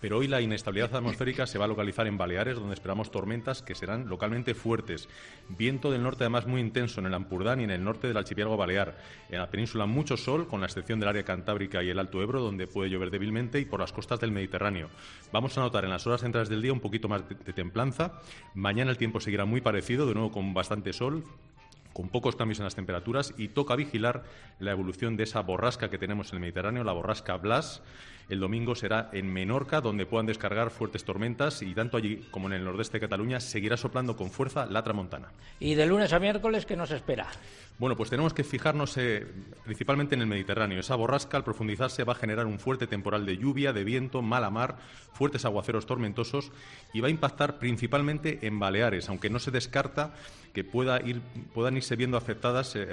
Pero 0.05 0.19
hoy 0.19 0.27
la 0.27 0.39
inestabilidad 0.39 0.93
atmosférica 0.93 1.47
se 1.47 1.57
va 1.57 1.65
a 1.65 1.67
localizar 1.67 2.05
en 2.05 2.15
Baleares, 2.15 2.57
donde 2.57 2.75
esperamos 2.75 3.09
tormentas 3.09 3.63
que 3.63 3.73
serán 3.73 4.07
localmente 4.07 4.53
fuertes. 4.53 5.09
Viento 5.49 5.89
del 5.89 6.03
norte, 6.03 6.25
además, 6.25 6.45
muy 6.45 6.61
intenso 6.61 6.99
en 6.99 7.07
el 7.07 7.13
Ampurdán 7.15 7.59
y 7.59 7.63
en 7.63 7.71
el 7.71 7.83
norte 7.83 8.07
del 8.07 8.15
archipiélago 8.15 8.55
balear. 8.55 8.99
En 9.31 9.39
la 9.39 9.49
península, 9.49 9.87
mucho 9.87 10.15
sol, 10.15 10.47
con 10.47 10.59
la 10.59 10.67
excepción 10.67 10.99
del 10.99 11.09
área 11.09 11.23
cantábrica 11.23 11.81
y 11.81 11.89
el 11.89 11.97
Alto 11.97 12.21
Ebro, 12.21 12.39
donde 12.39 12.67
puede 12.67 12.91
llover 12.91 13.09
débilmente, 13.09 13.59
y 13.59 13.65
por 13.65 13.79
las 13.79 13.91
costas 13.93 14.19
del 14.19 14.31
Mediterráneo. 14.31 14.91
Vamos 15.31 15.57
a 15.57 15.61
notar 15.61 15.85
en 15.85 15.89
las 15.89 16.05
horas 16.05 16.21
centrales 16.21 16.49
del 16.49 16.61
día 16.61 16.71
un 16.71 16.81
poquito 16.81 17.09
más 17.09 17.27
de, 17.27 17.53
templanza. 17.53 18.21
Mañana 18.53 18.91
el 18.91 18.99
tiempo 18.99 19.19
seguirá 19.19 19.45
muy 19.45 19.61
parecido, 19.61 20.05
de 20.05 20.13
nuevo 20.13 20.31
con 20.31 20.53
bastante 20.53 20.93
sol, 20.93 21.23
con 21.93 22.09
pocos 22.09 22.35
cambios 22.35 22.59
en 22.59 22.65
las 22.65 22.75
temperaturas 22.75 23.33
y 23.39 23.47
toca 23.47 23.75
vigilar 23.75 24.23
la 24.59 24.69
evolución 24.69 25.17
de 25.17 25.23
esa 25.23 25.41
borrasca 25.41 25.89
que 25.89 25.97
tenemos 25.97 26.29
en 26.29 26.35
el 26.35 26.41
Mediterráneo, 26.41 26.83
la 26.83 26.93
borrasca 26.93 27.37
Blas. 27.37 27.81
El 28.27 28.39
domingo 28.39 28.75
será 28.75 29.09
en 29.13 29.31
Menorca, 29.31 29.81
donde 29.81 30.05
puedan 30.05 30.25
descargar 30.25 30.71
fuertes 30.71 31.03
tormentas 31.03 31.61
y 31.61 31.73
tanto 31.75 31.97
allí 31.97 32.25
como 32.31 32.47
en 32.47 32.53
el 32.53 32.63
nordeste 32.63 32.97
de 32.97 33.01
Cataluña 33.01 33.39
seguirá 33.39 33.77
soplando 33.77 34.15
con 34.15 34.31
fuerza 34.31 34.65
la 34.65 34.83
tramontana. 34.83 35.29
Y 35.59 35.75
de 35.75 35.85
lunes 35.85 36.11
a 36.11 36.19
miércoles, 36.19 36.65
¿qué 36.65 36.75
nos 36.75 36.91
espera? 36.91 37.27
Bueno, 37.77 37.97
pues 37.97 38.09
tenemos 38.09 38.33
que 38.33 38.43
fijarnos 38.43 38.97
eh, 38.97 39.27
principalmente 39.65 40.15
en 40.15 40.21
el 40.21 40.27
Mediterráneo. 40.27 40.79
Esa 40.79 40.95
borrasca, 40.95 41.37
al 41.37 41.43
profundizarse, 41.43 42.05
va 42.05 42.13
a 42.13 42.15
generar 42.15 42.45
un 42.45 42.57
fuerte 42.57 42.87
temporal 42.87 43.25
de 43.25 43.37
lluvia, 43.37 43.73
de 43.73 43.83
viento, 43.83 44.21
mala 44.21 44.49
mar, 44.49 44.77
fuertes 45.11 45.43
aguaceros 45.43 45.85
tormentosos 45.85 46.51
y 46.93 47.01
va 47.01 47.07
a 47.07 47.11
impactar 47.11 47.59
principalmente 47.59 48.39
en 48.47 48.59
Baleares, 48.59 49.09
aunque 49.09 49.29
no 49.29 49.39
se 49.39 49.51
descarta 49.51 50.13
que 50.53 50.63
pueda 50.63 51.01
ir, 51.01 51.21
puedan 51.53 51.75
irse 51.75 51.97
viendo 51.97 52.17
afectadas, 52.17 52.75
eh, 52.77 52.87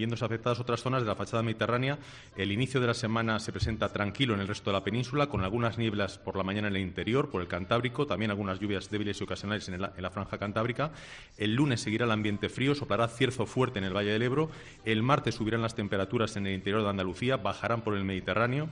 viéndose 0.00 0.24
afectadas 0.24 0.58
otras 0.60 0.80
zonas 0.80 1.02
de 1.02 1.08
la 1.08 1.14
fachada 1.14 1.42
mediterránea. 1.42 1.98
El 2.34 2.52
inicio 2.52 2.80
de 2.80 2.86
la 2.86 2.94
semana 2.94 3.38
se 3.38 3.52
presenta 3.52 3.90
tranquilo 3.92 4.32
en 4.32 4.40
el 4.40 4.48
resto 4.48 4.70
de 4.70 4.78
la 4.78 4.82
península, 4.82 5.26
con 5.26 5.44
algunas 5.44 5.76
nieblas 5.76 6.16
por 6.16 6.36
la 6.36 6.42
mañana 6.42 6.68
en 6.68 6.76
el 6.76 6.80
interior, 6.80 7.30
por 7.30 7.42
el 7.42 7.48
Cantábrico, 7.48 8.06
también 8.06 8.30
algunas 8.30 8.58
lluvias 8.58 8.88
débiles 8.88 9.20
y 9.20 9.24
ocasionales 9.24 9.68
en, 9.68 9.74
el- 9.74 9.90
en 9.94 10.02
la 10.02 10.10
franja 10.10 10.38
cantábrica. 10.38 10.90
El 11.36 11.54
lunes 11.54 11.82
seguirá 11.82 12.06
el 12.06 12.12
ambiente 12.12 12.48
frío, 12.48 12.74
soplará 12.74 13.08
cierzo 13.08 13.44
fuerte 13.44 13.78
en 13.78 13.84
el 13.84 13.94
Valle 13.94 14.10
del 14.12 14.22
Ebro. 14.22 14.50
El 14.86 15.02
martes 15.02 15.34
subirán 15.34 15.60
las 15.60 15.74
temperaturas 15.74 16.34
en 16.36 16.46
el 16.46 16.54
interior 16.54 16.82
de 16.82 16.88
Andalucía, 16.88 17.36
bajarán 17.36 17.82
por 17.82 17.94
el 17.94 18.04
Mediterráneo 18.04 18.70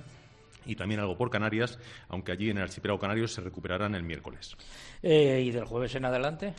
y 0.64 0.76
también 0.76 1.00
algo 1.00 1.16
por 1.18 1.28
Canarias, 1.30 1.78
aunque 2.08 2.32
allí 2.32 2.48
en 2.50 2.56
el 2.58 2.64
archipiélago 2.64 2.98
canario 3.00 3.28
se 3.28 3.42
recuperarán 3.42 3.94
el 3.94 4.02
miércoles. 4.02 4.56
Eh, 5.02 5.42
¿Y 5.46 5.50
del 5.50 5.64
jueves 5.64 5.94
en 5.94 6.04
adelante? 6.06 6.54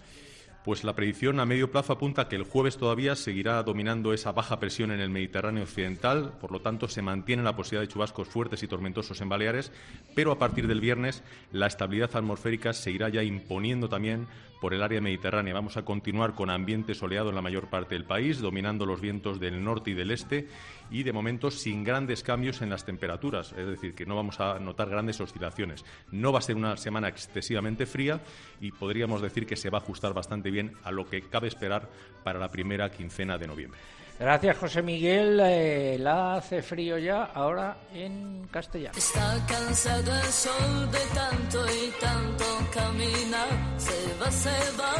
Pues 0.65 0.83
la 0.83 0.93
predicción 0.93 1.39
a 1.39 1.45
medio 1.45 1.71
plazo 1.71 1.93
apunta 1.93 2.27
que 2.27 2.35
el 2.35 2.43
jueves 2.43 2.77
todavía 2.77 3.15
seguirá 3.15 3.63
dominando 3.63 4.13
esa 4.13 4.33
baja 4.33 4.59
presión 4.59 4.91
en 4.91 4.99
el 4.99 5.09
Mediterráneo 5.09 5.63
occidental, 5.63 6.33
por 6.41 6.51
lo 6.51 6.59
tanto 6.59 6.89
se 6.89 7.01
mantiene 7.01 7.43
la 7.43 7.55
posibilidad 7.55 7.87
de 7.87 7.93
chubascos 7.93 8.27
fuertes 8.27 8.61
y 8.61 8.67
tormentosos 8.67 9.21
en 9.21 9.29
Baleares, 9.29 9.71
pero 10.15 10.33
a 10.33 10.37
partir 10.37 10.67
del 10.67 10.81
viernes 10.81 11.23
la 11.53 11.67
estabilidad 11.67 12.13
atmosférica 12.13 12.73
seguirá 12.73 13.07
ya 13.07 13.23
imponiendo 13.23 13.87
también 13.87 14.27
por 14.59 14.73
el 14.73 14.83
área 14.83 15.01
mediterránea. 15.01 15.53
Vamos 15.53 15.77
a 15.77 15.85
continuar 15.85 16.35
con 16.35 16.49
ambiente 16.49 16.93
soleado 16.93 17.29
en 17.29 17.35
la 17.35 17.41
mayor 17.41 17.69
parte 17.69 17.95
del 17.95 18.05
país, 18.05 18.39
dominando 18.39 18.85
los 18.85 19.01
vientos 19.01 19.39
del 19.39 19.63
norte 19.63 19.91
y 19.91 19.93
del 19.93 20.11
este 20.11 20.47
y 20.91 21.03
de 21.03 21.13
momento 21.13 21.51
sin 21.51 21.83
grandes 21.83 22.23
cambios 22.23 22.61
en 22.61 22.69
las 22.69 22.85
temperaturas, 22.85 23.53
es 23.53 23.67
decir, 23.67 23.93
que 23.93 24.05
no 24.05 24.15
vamos 24.15 24.39
a 24.39 24.59
notar 24.59 24.89
grandes 24.89 25.21
oscilaciones. 25.21 25.85
No 26.11 26.31
va 26.31 26.39
a 26.39 26.43
ser 26.43 26.55
una 26.55 26.77
semana 26.77 27.07
excesivamente 27.07 27.85
fría 27.85 28.21
y 28.59 28.71
podríamos 28.71 29.21
decir 29.21 29.45
que 29.45 29.55
se 29.55 29.69
va 29.69 29.77
a 29.77 29.81
ajustar 29.81 30.13
bastante 30.13 30.48
bien 30.51 30.73
a 30.83 30.91
lo 30.91 31.09
que 31.09 31.21
cabe 31.21 31.47
esperar 31.47 31.87
para 32.23 32.39
la 32.39 32.49
primera 32.49 32.89
quincena 32.91 33.37
de 33.37 33.47
noviembre. 33.47 33.79
Gracias, 34.19 34.57
José 34.57 34.81
Miguel. 34.81 35.39
Eh, 35.41 35.97
la 35.97 36.35
hace 36.35 36.61
frío 36.61 36.97
ya, 36.97 37.23
ahora 37.23 37.77
en 37.93 38.47
castellano. 38.51 38.97
Está 38.97 39.45
cansado 39.47 40.13
el 40.13 40.25
sol 40.25 40.91
de 40.91 40.99
tanto 41.15 41.65
y 41.67 41.91
tanto 42.01 42.45
caminar. 42.73 43.47
Se 43.77 44.13
va, 44.21 44.29
se 44.29 44.49
va. 44.77 44.93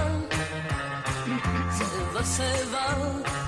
Se 1.77 1.83
va, 2.15 2.23
se 2.23 2.65
va. 2.71 3.39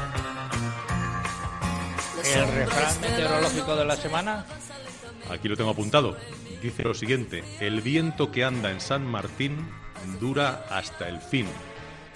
El 2.36 2.48
refrán 2.54 3.02
meteorológico 3.02 3.76
de 3.78 3.86
la 3.86 3.96
semana. 3.96 4.46
Aquí 5.30 5.48
lo 5.48 5.56
tengo 5.56 5.72
apuntado. 5.72 6.18
Dice 6.62 6.84
lo 6.84 6.94
siguiente, 6.94 7.44
el 7.60 7.82
viento 7.82 8.32
que 8.32 8.44
anda 8.44 8.72
en 8.72 8.82
San 8.82 9.06
Martín 9.06 9.68
dura 10.20 10.66
hasta 10.70 11.08
el 11.08 11.20
fin. 11.20 11.48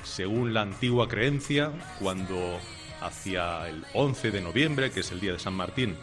Según 0.05 0.53
la 0.53 0.61
antigua 0.61 1.07
creencia, 1.07 1.71
cuando 1.99 2.59
hacia 3.01 3.67
el 3.67 3.83
11 3.93 4.31
de 4.31 4.41
noviembre, 4.41 4.91
que 4.91 5.01
es 5.01 5.11
el 5.11 5.19
día 5.19 5.33
de 5.33 5.39
San 5.39 5.53
Martín, 5.53 5.95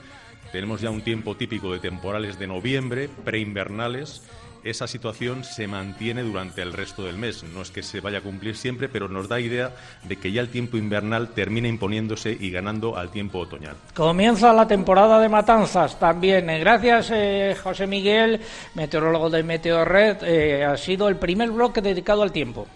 tenemos 0.53 0.81
ya 0.81 0.91
un 0.91 1.03
tiempo 1.03 1.37
típico 1.37 1.73
de 1.73 1.79
temporales 1.79 2.39
de 2.39 2.47
noviembre, 2.47 3.09
preinvernales, 3.25 4.23
esa 4.65 4.87
situación 4.87 5.43
se 5.43 5.67
mantiene 5.67 6.23
durante 6.23 6.63
el 6.63 6.73
resto 6.73 7.05
del 7.05 7.17
mes. 7.17 7.43
No 7.43 7.63
es 7.63 7.71
que 7.71 7.83
se 7.83 8.01
vaya 8.01 8.19
a 8.19 8.21
cumplir 8.21 8.57
siempre, 8.57 8.89
pero 8.89 9.09
nos 9.09 9.29
da 9.29 9.41
idea 9.41 9.73
de 10.05 10.17
que 10.17 10.31
ya 10.31 10.41
el 10.41 10.49
tiempo 10.49 10.77
invernal 10.77 11.31
termina 11.31 11.69
imponiéndose 11.69 12.37
y 12.39 12.51
ganando 12.51 12.97
al 12.97 13.11
tiempo 13.11 13.41
otoñal. 13.41 13.75
Comienza 13.95 14.53
la 14.53 14.69
temporada 14.69 15.19
de 15.21 15.29
matanzas 15.29 15.99
también. 15.99 16.49
Eh, 16.49 16.61
Gracias, 16.61 17.11
eh, 17.13 17.57
José 17.61 17.87
Miguel, 17.87 18.41
meteorólogo 18.75 19.31
de 19.31 19.43
Meteorred. 19.43 20.19
Eh, 20.23 20.65
ha 20.65 20.77
sido 20.77 21.09
el 21.09 21.17
primer 21.17 21.51
bloque 21.51 21.81
dedicado 21.81 22.23
al 22.23 22.31
tiempo. 22.31 22.69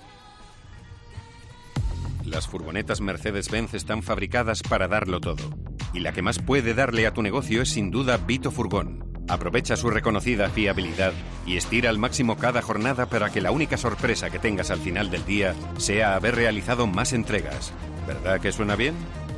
Las 2.26 2.48
furgonetas 2.48 3.00
Mercedes-Benz 3.00 3.74
están 3.74 4.02
fabricadas 4.02 4.62
para 4.62 4.88
darlo 4.88 5.20
todo. 5.20 5.44
Y 5.92 6.00
la 6.00 6.12
que 6.12 6.22
más 6.22 6.40
puede 6.40 6.74
darle 6.74 7.06
a 7.06 7.14
tu 7.14 7.22
negocio 7.22 7.62
es 7.62 7.70
sin 7.70 7.92
duda 7.92 8.16
Vito 8.16 8.50
Furgón. 8.50 9.04
Aprovecha 9.28 9.76
su 9.76 9.90
reconocida 9.90 10.50
fiabilidad 10.50 11.12
y 11.46 11.56
estira 11.56 11.88
al 11.88 11.98
máximo 11.98 12.36
cada 12.36 12.62
jornada 12.62 13.06
para 13.06 13.30
que 13.30 13.40
la 13.40 13.52
única 13.52 13.76
sorpresa 13.76 14.28
que 14.28 14.40
tengas 14.40 14.72
al 14.72 14.80
final 14.80 15.08
del 15.08 15.24
día 15.24 15.54
sea 15.78 16.16
haber 16.16 16.34
realizado 16.34 16.88
más 16.88 17.12
entregas. 17.12 17.72
¿Verdad 18.08 18.40
que 18.40 18.50
suena 18.50 18.74
bien? 18.74 18.94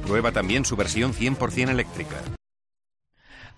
Prueba 0.07 0.33
también 0.33 0.65
su 0.65 0.75
versión 0.75 1.13
100% 1.13 1.69
eléctrica. 1.69 2.17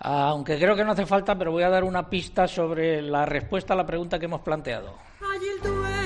Aunque 0.01 0.59
creo 0.59 0.75
que 0.75 0.85
no 0.85 0.93
hace 0.93 1.07
falta, 1.07 1.39
pero 1.39 1.53
voy 1.53 1.63
a 1.63 1.69
dar 1.69 1.85
una 1.85 2.11
pista 2.11 2.49
sobre 2.49 3.01
la 3.01 3.27
respuesta 3.27 3.75
a 3.75 3.77
la 3.77 3.87
pregunta 3.87 4.19
que 4.19 4.25
hemos 4.25 4.41
planteado. 4.41 4.97
Hay 5.21 5.41
el 5.47 6.00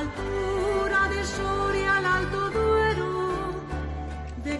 altura 0.00 1.08
de 1.08 1.24
Soria, 1.24 1.96
al 1.98 2.06
Alto 2.06 2.50
Duero, 2.50 3.52
de 4.44 4.58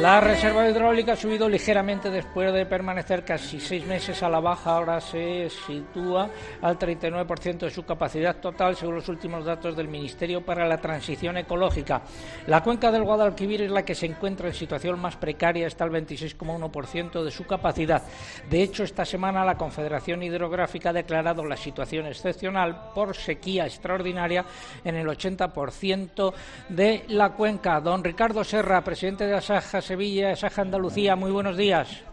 La 0.00 0.20
reserva 0.20 0.68
hidráulica 0.68 1.14
ha 1.14 1.16
subido 1.16 1.48
ligeramente 1.48 2.08
después 2.08 2.52
de 2.52 2.66
permanecer 2.66 3.24
casi 3.24 3.58
seis 3.58 3.84
meses 3.84 4.22
a 4.22 4.28
la 4.28 4.38
baja. 4.38 4.76
Ahora 4.76 5.00
se 5.00 5.50
sitúa 5.50 6.30
al 6.62 6.78
39% 6.78 7.58
de 7.58 7.70
su 7.70 7.84
capacidad 7.84 8.36
total, 8.36 8.76
según 8.76 8.94
los 8.94 9.08
últimos 9.08 9.44
datos 9.44 9.76
del 9.76 9.88
Ministerio 9.88 10.46
para 10.46 10.68
la 10.68 10.80
Transición 10.80 11.36
Ecológica. 11.38 12.02
La 12.46 12.62
cuenca 12.62 12.92
del 12.92 13.02
Guadalquivir 13.02 13.62
es 13.62 13.72
la 13.72 13.84
que 13.84 13.96
se 13.96 14.06
encuentra 14.06 14.46
en 14.46 14.54
situación 14.54 15.00
más 15.00 15.16
precaria, 15.16 15.66
está 15.66 15.82
al 15.82 15.90
26,1% 15.90 17.24
de 17.24 17.30
su 17.32 17.44
capacidad. 17.44 18.04
De 18.48 18.62
hecho, 18.62 18.84
esta 18.84 19.04
semana 19.04 19.44
la 19.44 19.56
Confederación 19.56 20.22
Hidrográfica 20.22 20.90
ha 20.90 20.92
declarado 20.92 21.44
la 21.44 21.56
situación 21.56 22.06
excepcional 22.06 22.92
por 22.94 23.16
sequía 23.16 23.66
extraordinaria 23.66 24.44
en 24.84 24.94
el 24.94 25.08
80% 25.08 26.32
de 26.68 27.04
la 27.08 27.30
cuenca. 27.30 27.80
Don 27.80 28.04
Ricardo 28.04 28.44
Serra, 28.44 28.84
presidente 28.84 29.26
de 29.26 29.34
Asaja 29.34 29.87
Sevilla, 29.88 30.32
Asaja 30.32 30.60
Andalucía, 30.60 31.16
muy 31.16 31.30
buenos 31.30 31.56
días. 31.56 32.04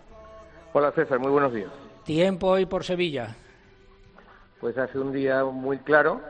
Hola 0.71 0.93
César, 0.93 1.19
muy 1.19 1.29
buenos 1.29 1.53
días. 1.53 1.69
Tiempo 2.05 2.47
hoy 2.47 2.65
por 2.65 2.85
Sevilla. 2.85 3.35
Pues 4.61 4.77
hace 4.77 4.97
un 4.97 5.11
día 5.11 5.43
muy 5.43 5.79
claro, 5.79 6.21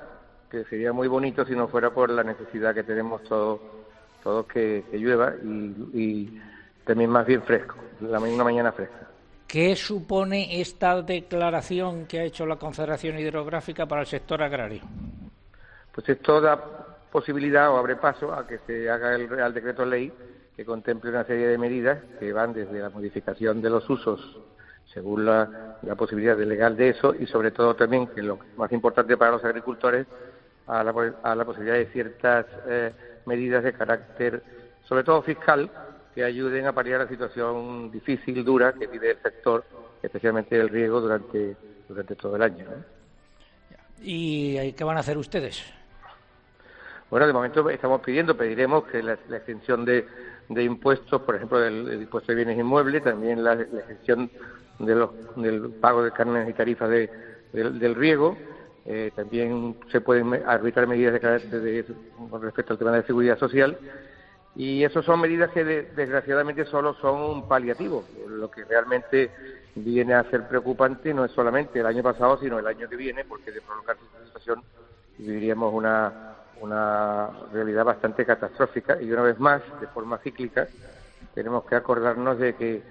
que 0.50 0.64
sería 0.64 0.92
muy 0.92 1.08
bonito 1.08 1.46
si 1.46 1.54
no 1.54 1.68
fuera 1.68 1.92
por 1.92 2.10
la 2.10 2.24
necesidad 2.24 2.74
que 2.74 2.82
tenemos 2.82 3.22
todos, 3.26 3.60
todos 4.24 4.48
que, 4.48 4.86
que 4.90 4.98
llueva 4.98 5.36
y, 5.44 5.76
y 5.94 6.42
también 6.84 7.12
más 7.12 7.28
bien 7.28 7.44
fresco, 7.44 7.76
la, 8.02 8.20
una 8.20 8.44
mañana 8.44 8.72
fresca. 8.72 9.08
¿Qué 9.46 9.76
supone 9.76 10.60
esta 10.60 11.00
declaración 11.04 12.08
que 12.08 12.22
ha 12.22 12.24
hecho 12.24 12.48
la 12.48 12.56
Confederación 12.56 13.20
Hidrográfica 13.20 13.86
para 13.86 14.02
el 14.02 14.08
sector 14.08 14.42
agrario? 14.42 14.82
Pues 15.94 16.10
esto 16.10 16.42
da 16.42 16.58
posibilidad 17.12 17.70
o 17.70 17.78
abre 17.78 17.98
paso 17.98 18.34
a 18.34 18.48
que 18.48 18.58
se 18.66 18.90
haga 18.90 19.14
el 19.14 19.30
Real 19.30 19.54
Decreto 19.54 19.86
Ley 19.86 20.12
que 20.56 20.66
contemple 20.66 21.10
una 21.10 21.26
serie 21.26 21.48
de 21.48 21.58
medidas 21.58 22.00
que 22.20 22.32
van 22.32 22.54
desde 22.54 22.80
la 22.80 22.90
modificación 22.90 23.62
de 23.62 23.70
los 23.70 23.90
usos 23.90 24.40
según 24.94 25.26
la, 25.26 25.78
la 25.82 25.96
posibilidad 25.96 26.38
de 26.38 26.46
legal 26.46 26.78
de 26.78 26.90
eso 26.90 27.14
y 27.14 27.26
sobre 27.28 27.52
todo 27.52 27.76
también, 27.76 28.08
que 28.08 28.22
lo 28.22 28.40
más 28.56 28.72
importante 28.72 29.18
para 29.18 29.32
los 29.32 29.44
agricultores, 29.44 30.08
a 30.68 30.84
la, 30.84 31.14
a 31.22 31.36
la 31.36 31.46
posibilidad 31.46 31.76
de 31.76 31.88
ciertas 31.88 32.46
eh, 32.68 32.94
medidas 33.26 33.64
de 33.64 33.74
carácter, 33.74 34.42
sobre 34.88 35.04
todo 35.04 35.22
fiscal, 35.22 35.70
que 36.14 36.24
ayuden 36.24 36.66
a 36.66 36.72
paliar 36.74 37.02
la 37.02 37.10
situación 37.10 37.92
difícil, 37.92 38.44
dura 38.46 38.74
que 38.74 38.88
vive 38.88 39.12
el 39.12 39.18
sector, 39.22 39.66
especialmente 40.02 40.58
el 40.58 40.70
riego 40.70 41.02
durante, 41.02 41.58
durante 41.90 42.16
todo 42.16 42.38
el 42.38 42.44
año. 42.44 42.66
¿no? 42.66 42.96
¿Y 44.02 44.72
qué 44.74 44.84
van 44.84 44.98
a 44.98 45.02
hacer 45.02 45.18
ustedes? 45.18 45.62
Bueno, 47.10 47.28
de 47.28 47.34
momento 47.34 47.70
estamos 47.70 48.02
pidiendo, 48.02 48.36
pediremos 48.36 48.86
que 48.86 49.04
la, 49.04 49.14
extensión 49.14 49.86
de, 49.86 50.08
impuestos, 50.50 51.22
por 51.22 51.36
ejemplo, 51.36 51.60
del, 51.60 52.02
impuesto 52.02 52.32
de 52.32 52.36
bienes 52.36 52.58
inmuebles, 52.58 53.04
también 53.04 53.44
la, 53.44 53.54
extensión 53.54 54.30
de 54.80 54.96
los, 54.96 55.10
del 55.36 55.72
pago 55.82 56.04
de 56.04 56.12
carnes 56.12 56.50
y 56.50 56.54
tarifas 56.54 56.90
del, 56.90 57.96
riego, 57.96 58.38
eh, 58.86 59.12
también 59.16 59.78
se 59.92 60.02
pueden 60.02 60.34
arbitrar 60.46 60.88
medidas 60.88 61.14
de 61.14 61.20
carácter 61.20 61.86
con 62.30 62.42
respecto 62.42 62.74
al 62.74 62.80
tema 62.80 62.92
de 62.92 63.04
seguridad 63.04 63.40
social 63.40 63.78
y 64.56 64.84
eso 64.84 65.02
son 65.04 65.20
medidas 65.20 65.52
que 65.52 65.66
desgraciadamente 65.66 66.66
solo 66.66 66.94
son 66.96 67.22
un 67.22 67.48
paliativo. 67.48 68.06
Lo 68.28 68.50
que 68.50 68.64
realmente 68.64 69.30
viene 69.76 70.14
a 70.14 70.24
ser 70.30 70.48
preocupante 70.48 71.14
no 71.14 71.26
es 71.26 71.32
solamente 71.32 71.80
el 71.80 71.86
año 71.86 72.02
pasado, 72.02 72.38
sino 72.40 72.58
el 72.58 72.68
año 72.68 72.88
que 72.88 72.96
viene, 72.96 73.26
porque 73.26 73.52
de 73.52 73.62
prolongarse 73.62 74.04
esta 74.06 74.26
situación 74.26 74.64
viviríamos 75.18 75.74
una, 75.74 76.36
una 76.62 77.30
realidad 77.52 77.86
bastante 77.86 78.26
catastrófica 78.26 79.02
y 79.02 79.12
una 79.12 79.24
vez 79.24 79.40
más, 79.40 79.62
de 79.80 79.88
forma 79.88 80.18
cíclica, 80.20 80.68
tenemos 81.34 81.66
que 81.66 81.76
acordarnos 81.76 82.38
de 82.40 82.56
que 82.56 82.84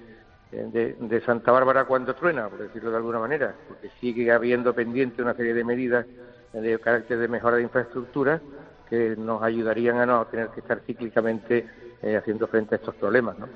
de, 0.52 1.22
Santa 1.24 1.50
Bárbara 1.50 1.84
cuando 1.84 2.14
truena, 2.14 2.48
por 2.48 2.58
decirlo 2.58 2.90
de 2.90 2.96
alguna 2.96 3.18
manera, 3.18 3.54
porque 3.66 3.90
sigue 4.00 4.30
habiendo 4.30 4.74
pendiente 4.74 5.22
una 5.22 5.34
serie 5.34 5.54
de 5.54 5.64
medidas 5.64 6.06
de 6.52 6.78
carácter 6.78 7.18
de 7.18 7.28
mejora 7.28 7.56
de 7.56 7.62
infraestructura 7.62 8.40
que 8.88 9.16
nos 9.16 9.42
ayudarían 9.42 9.98
a 9.98 10.06
no 10.06 10.24
tener 10.26 10.48
que 10.48 10.60
estar 10.60 10.80
cíclicamente 10.80 11.66
eh, 12.02 12.16
haciendo 12.16 12.46
frente 12.46 12.76
a 12.76 12.78
estos 12.78 12.94
problemas. 12.94 13.38
¿no? 13.38 13.48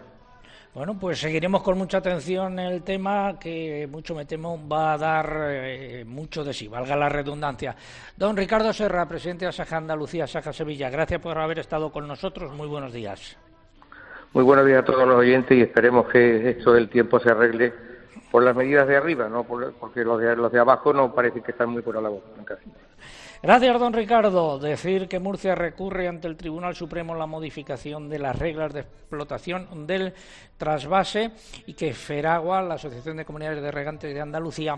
Bueno, 0.78 0.96
pues 0.96 1.18
seguiremos 1.18 1.64
con 1.64 1.76
mucha 1.76 1.98
atención 1.98 2.56
el 2.60 2.84
tema 2.84 3.36
que 3.36 3.88
mucho 3.90 4.14
me 4.14 4.26
temo 4.26 4.60
va 4.68 4.92
a 4.92 4.96
dar 4.96 5.36
eh, 5.48 6.04
mucho 6.06 6.44
de 6.44 6.54
sí, 6.54 6.68
valga 6.68 6.94
la 6.94 7.08
redundancia. 7.08 7.74
Don 8.16 8.36
Ricardo 8.36 8.72
Serra, 8.72 9.08
presidente 9.08 9.44
de 9.44 9.48
Asaja 9.48 9.76
Andalucía, 9.76 10.22
Asaja 10.22 10.52
Sevilla, 10.52 10.88
gracias 10.88 11.20
por 11.20 11.36
haber 11.36 11.58
estado 11.58 11.90
con 11.90 12.06
nosotros. 12.06 12.52
Muy 12.52 12.68
buenos 12.68 12.92
días. 12.92 13.36
Muy 14.32 14.44
buenos 14.44 14.64
días 14.66 14.78
a 14.78 14.84
todos 14.84 15.04
los 15.04 15.16
oyentes 15.16 15.58
y 15.58 15.62
esperemos 15.62 16.06
que 16.10 16.50
esto 16.50 16.72
del 16.72 16.88
tiempo 16.88 17.18
se 17.18 17.30
arregle 17.30 17.74
por 18.30 18.44
las 18.44 18.54
medidas 18.54 18.86
de 18.86 18.98
arriba, 18.98 19.28
no 19.28 19.42
porque 19.42 20.04
los 20.04 20.20
de, 20.20 20.36
los 20.36 20.52
de 20.52 20.60
abajo 20.60 20.92
no 20.92 21.12
parece 21.12 21.40
que 21.40 21.50
están 21.50 21.70
muy 21.70 21.82
por 21.82 22.00
la 22.00 22.08
boca. 22.08 22.56
Gracias, 23.40 23.78
don 23.78 23.92
Ricardo. 23.92 24.58
Decir 24.58 25.06
que 25.06 25.20
Murcia 25.20 25.54
recurre 25.54 26.08
ante 26.08 26.26
el 26.26 26.36
Tribunal 26.36 26.74
Supremo 26.74 27.14
la 27.14 27.26
modificación 27.26 28.08
de 28.08 28.18
las 28.18 28.36
reglas 28.36 28.72
de 28.72 28.80
explotación 28.80 29.86
del 29.86 30.12
trasvase 30.56 31.30
y 31.66 31.74
que 31.74 31.94
Feragua, 31.94 32.62
la 32.62 32.74
Asociación 32.74 33.16
de 33.16 33.24
Comunidades 33.24 33.62
de 33.62 33.70
Regantes 33.70 34.12
de 34.12 34.20
Andalucía, 34.20 34.74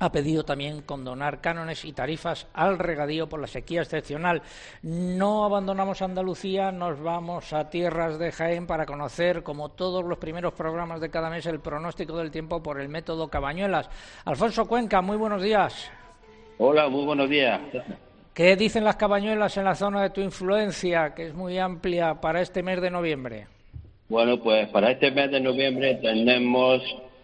ha 0.00 0.10
pedido 0.10 0.44
también 0.44 0.82
condonar 0.82 1.40
cánones 1.40 1.84
y 1.84 1.92
tarifas 1.92 2.48
al 2.52 2.80
regadío 2.80 3.28
por 3.28 3.38
la 3.38 3.46
sequía 3.46 3.82
excepcional. 3.82 4.42
No 4.82 5.44
abandonamos 5.44 6.02
Andalucía, 6.02 6.72
nos 6.72 7.00
vamos 7.00 7.52
a 7.52 7.70
tierras 7.70 8.18
de 8.18 8.32
Jaén 8.32 8.66
para 8.66 8.86
conocer, 8.86 9.44
como 9.44 9.68
todos 9.68 10.04
los 10.04 10.18
primeros 10.18 10.52
programas 10.54 11.00
de 11.00 11.10
cada 11.10 11.30
mes, 11.30 11.46
el 11.46 11.60
pronóstico 11.60 12.16
del 12.16 12.32
tiempo 12.32 12.60
por 12.60 12.80
el 12.80 12.88
método 12.88 13.28
Cabañuelas. 13.28 13.88
Alfonso 14.24 14.66
Cuenca, 14.66 15.00
muy 15.00 15.16
buenos 15.16 15.40
días. 15.40 15.92
Hola, 16.58 16.88
muy 16.88 17.04
buenos 17.04 17.28
días. 17.28 17.60
¿Qué 18.32 18.54
dicen 18.54 18.84
las 18.84 18.94
cabañuelas 18.94 19.56
en 19.56 19.64
la 19.64 19.74
zona 19.74 20.02
de 20.02 20.10
tu 20.10 20.20
influencia, 20.20 21.12
que 21.14 21.26
es 21.26 21.34
muy 21.34 21.58
amplia 21.58 22.20
para 22.20 22.40
este 22.40 22.62
mes 22.62 22.80
de 22.80 22.90
noviembre? 22.90 23.46
Bueno, 24.08 24.38
pues 24.40 24.68
para 24.68 24.92
este 24.92 25.10
mes 25.10 25.32
de 25.32 25.40
noviembre 25.40 25.96
tenemos 25.96 26.80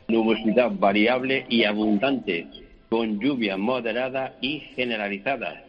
nubosidad 0.08 0.72
variable 0.72 1.46
y 1.48 1.62
abundante, 1.62 2.48
con 2.88 3.20
lluvia 3.20 3.56
moderada 3.56 4.36
y 4.40 4.60
generalizada. 4.74 5.62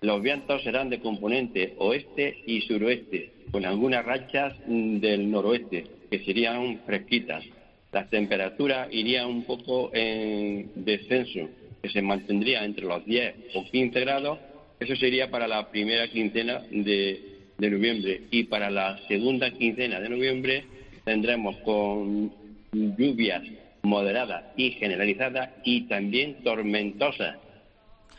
Los 0.00 0.20
vientos 0.20 0.62
serán 0.64 0.90
de 0.90 0.98
componente 0.98 1.74
oeste 1.78 2.42
y 2.46 2.62
suroeste, 2.62 3.30
con 3.52 3.64
algunas 3.64 4.04
rachas 4.04 4.54
del 4.66 5.30
noroeste, 5.30 5.86
que 6.10 6.18
serían 6.24 6.80
fresquitas. 6.84 7.44
Las 7.92 8.10
temperaturas 8.10 8.88
irían 8.90 9.26
un 9.26 9.44
poco 9.44 9.90
en 9.94 10.72
descenso, 10.74 11.48
que 11.84 11.90
se 11.90 12.00
mantendría 12.00 12.64
entre 12.64 12.86
los 12.86 13.04
10 13.04 13.34
o 13.56 13.64
15 13.70 14.00
grados, 14.00 14.38
eso 14.80 14.96
sería 14.96 15.30
para 15.30 15.46
la 15.46 15.70
primera 15.70 16.08
quincena 16.08 16.62
de, 16.70 17.20
noviembre. 17.58 18.22
Y 18.30 18.44
para 18.44 18.70
la 18.70 18.98
segunda 19.06 19.50
quincena 19.50 20.00
de 20.00 20.08
noviembre 20.08 20.64
tendremos 21.04 21.56
con 21.58 22.32
lluvias 22.72 23.42
moderadas 23.82 24.44
y 24.56 24.70
generalizadas 24.70 25.50
y 25.62 25.82
también 25.82 26.42
tormentosas. 26.42 27.36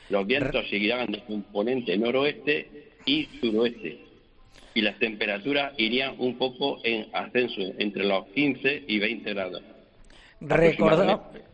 Los 0.09 0.27
vientos 0.27 0.69
seguirán 0.69 1.11
de 1.11 1.23
componente 1.23 1.97
noroeste 1.97 2.67
y 3.07 3.27
suroeste. 3.41 3.97
Y 4.75 4.81
las 4.81 4.99
temperaturas 4.99 5.73
irían 5.79 6.13
un 6.19 6.37
poco 6.37 6.81
en 6.83 7.07
ascenso, 7.13 7.61
entre 7.79 8.03
los 8.03 8.27
15 8.27 8.83
y 8.87 8.99
20 8.99 9.33
grados 9.33 9.63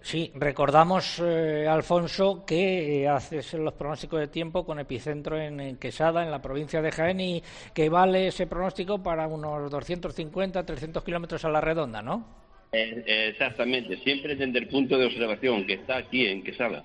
sí, 0.01 0.31
recordamos, 0.35 1.21
eh, 1.23 1.67
Alfonso, 1.67 2.43
que 2.45 3.03
eh, 3.03 3.07
haces 3.07 3.53
los 3.53 3.73
pronósticos 3.73 4.19
de 4.19 4.27
tiempo 4.27 4.65
con 4.65 4.79
epicentro 4.79 5.39
en, 5.39 5.77
Quesada, 5.77 6.23
en 6.23 6.31
la 6.31 6.41
provincia 6.41 6.81
de 6.81 6.91
Jaén, 6.91 7.19
y 7.19 7.43
que 7.73 7.89
vale 7.89 8.27
ese 8.27 8.47
pronóstico 8.47 9.01
para 9.01 9.27
unos 9.27 9.69
250, 9.69 10.65
300 10.65 11.03
kilómetros 11.03 11.45
a 11.45 11.49
la 11.49 11.61
redonda, 11.61 12.01
¿no? 12.01 12.25
Eh, 12.71 13.29
exactamente, 13.29 13.97
siempre 13.97 14.35
desde 14.35 14.57
el 14.57 14.67
punto 14.67 14.97
de 14.97 15.05
observación 15.05 15.65
que 15.67 15.73
está 15.73 15.97
aquí 15.97 16.25
en 16.25 16.43
Quesada. 16.43 16.83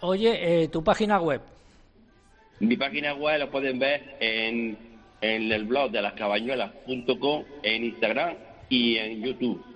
Oye, 0.00 0.68
tu 0.68 0.82
página 0.82 1.20
web. 1.20 1.42
Mi 2.58 2.76
página 2.76 3.14
web 3.14 3.38
la 3.38 3.50
pueden 3.50 3.78
ver 3.78 4.16
en, 4.18 4.76
en 5.20 5.52
el 5.52 5.64
blog 5.64 5.90
de 5.90 6.02
lascabañuelas.com, 6.02 7.44
en 7.62 7.84
Instagram 7.84 8.34
y 8.68 8.96
en 8.96 9.22
YouTube. 9.22 9.70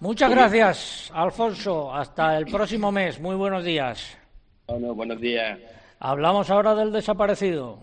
Muchas 0.00 0.30
gracias, 0.30 1.10
Alfonso. 1.14 1.94
Hasta 1.94 2.36
el 2.36 2.46
próximo 2.46 2.92
mes. 2.92 3.18
Muy 3.18 3.34
buenos 3.34 3.64
días. 3.64 4.18
Bueno, 4.66 4.94
buenos 4.94 5.20
días. 5.20 5.58
Hablamos 5.98 6.50
ahora 6.50 6.74
del 6.74 6.92
desaparecido. 6.92 7.78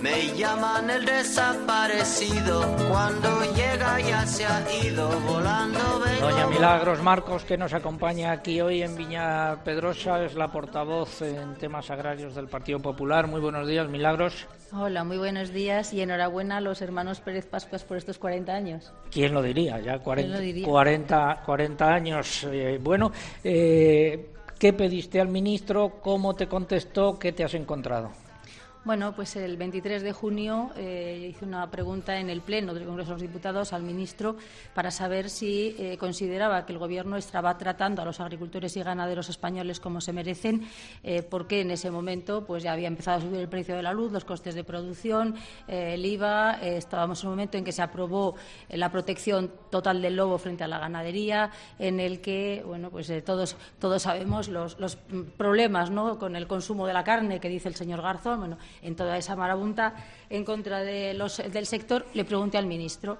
Me 0.00 0.36
llaman 0.36 0.88
el 0.90 1.04
desaparecido, 1.04 2.60
cuando 2.88 3.40
llega 3.54 4.00
ya 4.00 4.24
se 4.24 4.46
ha 4.46 4.64
ido 4.84 5.08
volando. 5.20 5.78
Doña 6.20 6.46
Milagros 6.46 7.02
Marcos, 7.02 7.44
que 7.44 7.58
nos 7.58 7.72
acompaña 7.72 8.30
aquí 8.30 8.60
hoy 8.60 8.82
en 8.82 8.96
Viña 8.96 9.64
Pedrosa, 9.64 10.24
es 10.24 10.34
la 10.34 10.52
portavoz 10.52 11.22
en 11.22 11.54
temas 11.56 11.90
agrarios 11.90 12.36
del 12.36 12.46
Partido 12.46 12.78
Popular. 12.80 13.26
Muy 13.26 13.40
buenos 13.40 13.66
días, 13.66 13.88
Milagros. 13.88 14.46
Hola, 14.72 15.02
muy 15.02 15.18
buenos 15.18 15.52
días 15.52 15.92
y 15.92 16.00
enhorabuena 16.00 16.58
a 16.58 16.60
los 16.60 16.80
hermanos 16.80 17.20
Pérez 17.20 17.46
Pascuas 17.46 17.82
por 17.82 17.96
estos 17.96 18.18
40 18.18 18.52
años. 18.54 18.92
¿Quién 19.10 19.34
lo 19.34 19.42
diría? 19.42 19.80
Ya 19.80 19.98
40, 19.98 21.42
40, 21.44 21.92
años. 21.92 22.46
Eh, 22.50 22.78
bueno, 22.80 23.10
eh, 23.42 24.30
¿qué 24.58 24.72
pediste 24.72 25.20
al 25.20 25.28
ministro? 25.28 26.00
¿Cómo 26.00 26.34
te 26.34 26.46
contestó? 26.46 27.18
¿Qué 27.18 27.32
te 27.32 27.42
has 27.42 27.54
encontrado? 27.54 28.25
Bueno, 28.86 29.16
pues 29.16 29.34
el 29.34 29.56
23 29.56 30.00
de 30.00 30.12
junio 30.12 30.70
eh, 30.76 31.26
hice 31.28 31.44
una 31.44 31.68
pregunta 31.68 32.20
en 32.20 32.30
el 32.30 32.40
Pleno 32.40 32.72
del 32.72 32.84
Congreso 32.84 33.08
de 33.08 33.14
los 33.14 33.22
Diputados 33.22 33.72
al 33.72 33.82
ministro 33.82 34.36
para 34.74 34.92
saber 34.92 35.28
si 35.28 35.74
eh, 35.76 35.96
consideraba 35.98 36.64
que 36.64 36.72
el 36.72 36.78
Gobierno 36.78 37.16
estaba 37.16 37.58
tratando 37.58 38.00
a 38.00 38.04
los 38.04 38.20
agricultores 38.20 38.76
y 38.76 38.84
ganaderos 38.84 39.28
españoles 39.28 39.80
como 39.80 40.00
se 40.00 40.12
merecen, 40.12 40.68
eh, 41.02 41.24
porque 41.24 41.62
en 41.62 41.72
ese 41.72 41.90
momento 41.90 42.46
pues 42.46 42.62
ya 42.62 42.74
había 42.74 42.86
empezado 42.86 43.18
a 43.18 43.20
subir 43.22 43.40
el 43.40 43.48
precio 43.48 43.74
de 43.74 43.82
la 43.82 43.92
luz, 43.92 44.12
los 44.12 44.24
costes 44.24 44.54
de 44.54 44.62
producción, 44.62 45.34
el 45.66 46.06
IVA. 46.06 46.60
estábamos 46.60 47.20
en 47.24 47.30
un 47.30 47.32
momento 47.32 47.58
en 47.58 47.64
que 47.64 47.72
se 47.72 47.82
aprobó 47.82 48.36
la 48.68 48.92
protección 48.92 49.50
total 49.68 50.00
del 50.00 50.14
lobo 50.14 50.38
frente 50.38 50.62
a 50.62 50.68
la 50.68 50.78
ganadería, 50.78 51.50
en 51.80 51.98
el 51.98 52.20
que 52.20 52.62
bueno, 52.64 52.90
pues 52.90 53.12
todos 53.24 53.56
todos 53.80 54.02
sabemos 54.02 54.46
los, 54.46 54.78
los 54.78 54.96
problemas, 55.36 55.90
¿no? 55.90 56.20
Con 56.20 56.36
el 56.36 56.46
consumo 56.46 56.86
de 56.86 56.92
la 56.92 57.02
carne 57.02 57.40
que 57.40 57.48
dice 57.48 57.68
el 57.68 57.74
señor 57.74 58.00
Garzón. 58.00 58.38
Bueno, 58.38 58.58
en 58.82 58.96
toda 58.96 59.16
esa 59.16 59.36
marabunta 59.36 59.94
en 60.30 60.44
contra 60.44 60.80
de 60.80 61.14
los, 61.14 61.38
del 61.38 61.66
sector, 61.66 62.06
le 62.14 62.24
pregunté 62.24 62.58
al 62.58 62.66
ministro. 62.66 63.18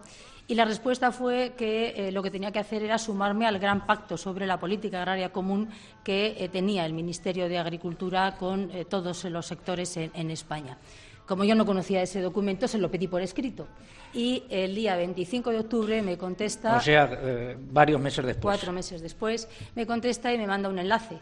Y 0.49 0.55
la 0.55 0.65
respuesta 0.65 1.11
fue 1.11 1.55
que 1.57 1.95
eh, 1.97 2.13
lo 2.13 2.23
que 2.23 2.31
tenía 2.31 2.53
que 2.53 2.61
hacer 2.61 2.83
era 2.83 2.99
sumarme 2.99 3.47
al 3.47 3.59
gran 3.59 3.85
pacto 3.85 4.17
sobre 4.17 4.47
la 4.47 4.61
política 4.61 4.99
agraria 4.99 5.33
común 5.33 5.69
que 6.05 6.37
eh, 6.39 6.49
tenía 6.49 6.87
el 6.87 6.93
Ministerio 6.93 7.49
de 7.49 7.59
Agricultura 7.59 8.37
con 8.37 8.71
eh, 8.71 8.85
todos 8.85 9.25
los 9.25 9.45
sectores 9.45 9.97
en, 9.97 10.31
España. 10.31 10.79
Como 11.27 11.43
yo 11.43 11.57
no 11.57 11.67
conocía 11.67 12.01
ese 12.01 12.21
documento, 12.21 12.69
se 12.69 12.79
lo 12.79 12.89
pedí 12.89 13.09
por 13.09 13.23
escrito. 13.23 13.67
Y 14.15 14.45
el 14.49 14.77
día 14.77 14.95
25 14.95 15.51
de 15.51 15.59
octubre 15.59 16.01
me 16.03 16.17
contesta. 16.17 16.77
O 16.77 16.81
sea, 16.81 17.11
varios 17.59 18.01
meses 18.01 18.25
después. 18.25 18.43
Cuatro 18.43 18.73
meses 18.73 19.03
después, 19.03 19.49
me 19.75 19.85
contesta 19.85 20.33
y 20.33 20.39
me 20.39 20.47
manda 20.47 20.69
un 20.69 20.79
enlace 20.79 21.19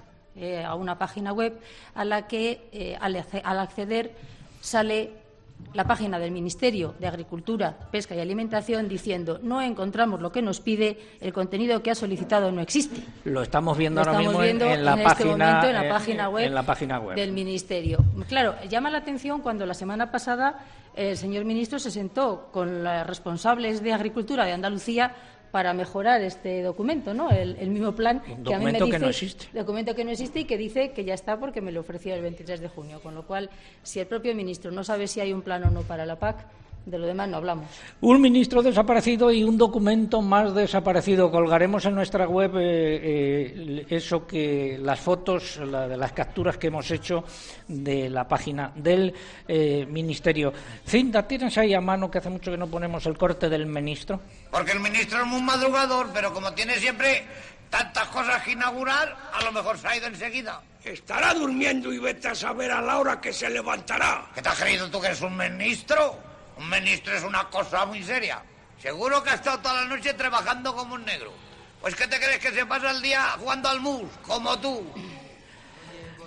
a 0.65 0.75
una 0.75 0.99
página 0.99 1.33
web 1.33 1.59
a 1.95 2.05
la 2.05 2.27
que, 2.27 2.97
al 3.01 3.59
acceder, 3.59 4.13
sale 4.61 5.25
la 5.73 5.85
página 5.85 6.19
del 6.19 6.33
Ministerio 6.33 6.95
de 6.99 7.07
Agricultura, 7.07 7.77
Pesca 7.93 8.15
y 8.15 8.21
Alimentación 8.21 8.89
diciendo 8.89 9.39
no 9.43 9.63
encontramos 9.63 10.21
lo 10.21 10.33
que 10.33 10.43
nos 10.43 10.61
pide, 10.61 10.99
el 11.21 11.33
contenido 11.33 11.81
que 11.83 11.93
ha 11.93 11.95
solicitado 11.95 12.51
no 12.51 12.61
existe. 12.61 13.01
Lo 13.25 13.41
estamos 13.43 13.79
viendo 13.79 14.03
Lo 14.03 14.09
ahora 14.11 14.21
estamos 14.21 14.33
mismo 14.33 14.43
en- 14.43 14.59
viendo 14.59 14.75
en, 14.75 14.85
la 14.85 14.93
en 14.95 15.07
este 15.07 15.25
momento 15.25 15.67
en 15.69 15.75
la 15.75 15.87
eh, 15.87 15.89
página 15.89 16.29
web 16.29 16.45
en 16.45 16.55
la 16.55 16.63
página 16.65 16.99
web. 16.99 17.17
del 17.17 17.33
Ministerio. 17.33 17.99
Claro, 18.29 18.57
llama 18.69 18.91
la 18.91 18.99
atención 18.99 19.41
cuando 19.41 19.65
la 19.65 19.75
semana 19.75 20.11
pasada 20.11 20.59
el 20.97 21.17
señor 21.17 21.45
ministro 21.45 21.79
se 21.79 21.91
sentó 21.91 22.49
con 22.53 22.83
los 22.85 23.07
responsables 23.07 23.83
de 23.83 23.93
Agricultura 23.93 24.45
de 24.45 24.53
Andalucía 24.53 25.15
para 25.55 25.73
mejorar 25.73 26.21
este 26.21 26.63
documento, 26.63 27.15
¿no? 27.15 27.31
El, 27.31 27.55
el 27.61 27.71
mismo 27.71 27.93
plan 27.93 28.21
Un 28.29 28.43
que 28.43 28.55
a 28.55 28.59
mí 28.59 28.65
me 28.65 28.73
documento 28.73 28.87
que 28.87 28.91
dice, 28.91 28.99
no 28.99 29.09
existe. 29.09 29.47
documento 29.57 29.95
que 29.95 30.05
no 30.05 30.11
existe 30.11 30.41
y 30.41 30.45
que 30.47 30.59
dice 30.59 30.91
que 30.91 31.05
ya 31.05 31.15
está 31.15 31.39
porque 31.39 31.61
me 31.61 31.71
lo 31.71 31.79
ofreció 31.79 32.13
el 32.13 32.23
23 32.23 32.59
de 32.61 32.69
junio. 32.69 32.99
Con 33.01 33.15
lo 33.15 33.25
cual, 33.25 33.49
si 33.85 34.01
el 34.01 34.09
propio 34.09 34.35
ministro 34.35 34.73
no 34.73 34.83
sabe 34.83 35.07
si 35.07 35.21
hay 35.21 35.33
un 35.33 35.43
plan 35.43 35.63
o 35.63 35.71
no 35.71 35.83
para 35.83 36.07
la 36.07 36.19
PAC, 36.19 36.45
de 36.87 36.99
lo 36.99 37.07
demás 37.07 37.29
no 37.29 37.39
hablamos. 37.39 37.67
Un 38.01 38.21
ministro 38.21 38.63
desaparecido 38.63 39.31
y 39.31 39.43
un 39.43 39.57
documento 39.57 40.21
más 40.21 40.55
desaparecido. 40.55 41.31
Colgaremos 41.31 41.85
en 41.87 41.95
nuestra 41.95 42.27
web 42.27 42.57
eh, 42.57 43.01
eh, 43.03 43.87
eso 43.89 44.27
que 44.27 44.79
las 44.81 45.01
fotos, 45.01 45.57
la 45.59 45.89
de 45.89 45.97
las 45.97 46.13
capturas 46.13 46.59
que 46.59 46.67
hemos 46.67 46.91
hecho 46.91 47.25
de 47.69 48.11
la 48.11 48.29
página 48.29 48.73
del 48.75 49.15
eh, 49.49 49.87
ministerio. 49.89 50.53
Cinta, 50.87 51.27
¿tienes 51.27 51.57
ahí 51.57 51.73
a 51.73 51.81
mano 51.81 52.11
que 52.11 52.19
hace 52.19 52.31
mucho 52.31 52.51
que 52.51 52.59
no 52.59 52.67
ponemos 52.67 53.07
el 53.07 53.17
corte 53.17 53.49
del 53.49 53.67
ministro? 53.67 54.21
Porque 54.51 54.73
el 54.73 54.81
ministro 54.81 55.21
es 55.21 55.27
muy 55.27 55.41
madrugador, 55.41 56.11
pero 56.13 56.35
como 56.35 56.53
tiene 56.53 56.75
siempre 56.75 57.25
tantas 57.71 58.09
cosas 58.09 58.43
que 58.43 58.53
inaugurar, 58.53 59.17
a 59.33 59.43
lo 59.43 59.53
mejor 59.53 59.79
se 59.79 59.89
ha 59.89 59.97
ido 59.97 60.07
enseguida. 60.07 60.61
Estará 60.85 61.33
durmiendo 61.33 61.91
y 61.95 61.99
vete 61.99 62.29
a 62.29 62.35
saber 62.35 62.71
a 62.71 62.83
la 62.83 62.99
hora 62.99 63.21
que 63.23 63.33
se 63.33 63.49
levantará. 63.49 64.27
¿Qué 64.35 64.43
te 64.43 64.51
has 64.51 64.61
creído 64.61 64.91
tú 64.91 65.01
que 65.01 65.07
eres 65.07 65.23
un 65.23 65.35
ministro? 65.35 66.34
Un 66.57 66.71
ministro 66.71 67.15
es 67.17 67.23
una 67.23 67.45
cosa 67.49 67.85
muy 67.87 68.03
seria. 68.03 68.43
Seguro 68.79 69.23
que 69.23 69.31
ha 69.31 69.35
estado 69.35 69.59
toda 69.61 69.83
la 69.83 69.87
noche 69.87 70.15
trabajando 70.15 70.75
como 70.75 70.95
un 70.95 71.05
negro. 71.05 71.33
Pues 71.81 71.95
¿qué 71.95 72.07
te 72.07 72.17
crees 72.17 72.39
que 72.39 72.51
se 72.51 72.67
pasa 72.67 72.91
el 72.91 73.03
día 73.03 73.23
jugando 73.39 73.69
al 73.69 73.81
mus, 73.81 74.11
como 74.23 74.59
tú? 74.59 74.87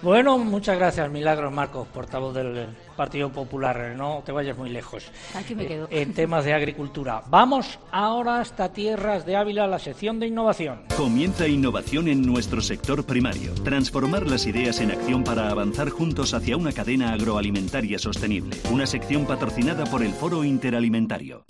Bueno, 0.01 0.37
muchas 0.37 0.77
gracias, 0.77 1.09
Milagros 1.09 1.51
Marcos, 1.51 1.87
portavoz 1.87 2.33
del 2.35 2.75
Partido 2.97 3.31
Popular. 3.31 3.93
No 3.95 4.21
te 4.25 4.33
vayas 4.33 4.57
muy 4.57 4.69
lejos. 4.69 5.09
Aquí 5.35 5.55
me 5.55 5.65
quedo. 5.65 5.87
En 5.89 6.13
temas 6.13 6.43
de 6.43 6.53
agricultura. 6.53 7.23
Vamos 7.29 7.79
ahora 7.91 8.41
hasta 8.41 8.73
tierras 8.73 9.25
de 9.25 9.37
Ávila, 9.37 9.67
la 9.67 9.79
sección 9.79 10.19
de 10.19 10.27
innovación. 10.27 10.81
Comienza 10.97 11.47
innovación 11.47 12.09
en 12.09 12.23
nuestro 12.23 12.59
sector 12.61 13.05
primario. 13.05 13.53
Transformar 13.63 14.27
las 14.27 14.45
ideas 14.45 14.81
en 14.81 14.91
acción 14.91 15.23
para 15.23 15.49
avanzar 15.49 15.89
juntos 15.89 16.33
hacia 16.33 16.57
una 16.57 16.73
cadena 16.73 17.13
agroalimentaria 17.13 17.99
sostenible. 17.99 18.57
Una 18.71 18.85
sección 18.85 19.25
patrocinada 19.25 19.85
por 19.85 20.03
el 20.03 20.11
Foro 20.11 20.43
Interalimentario. 20.43 21.45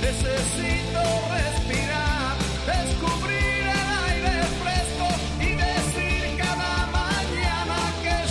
Necesito 0.00 0.73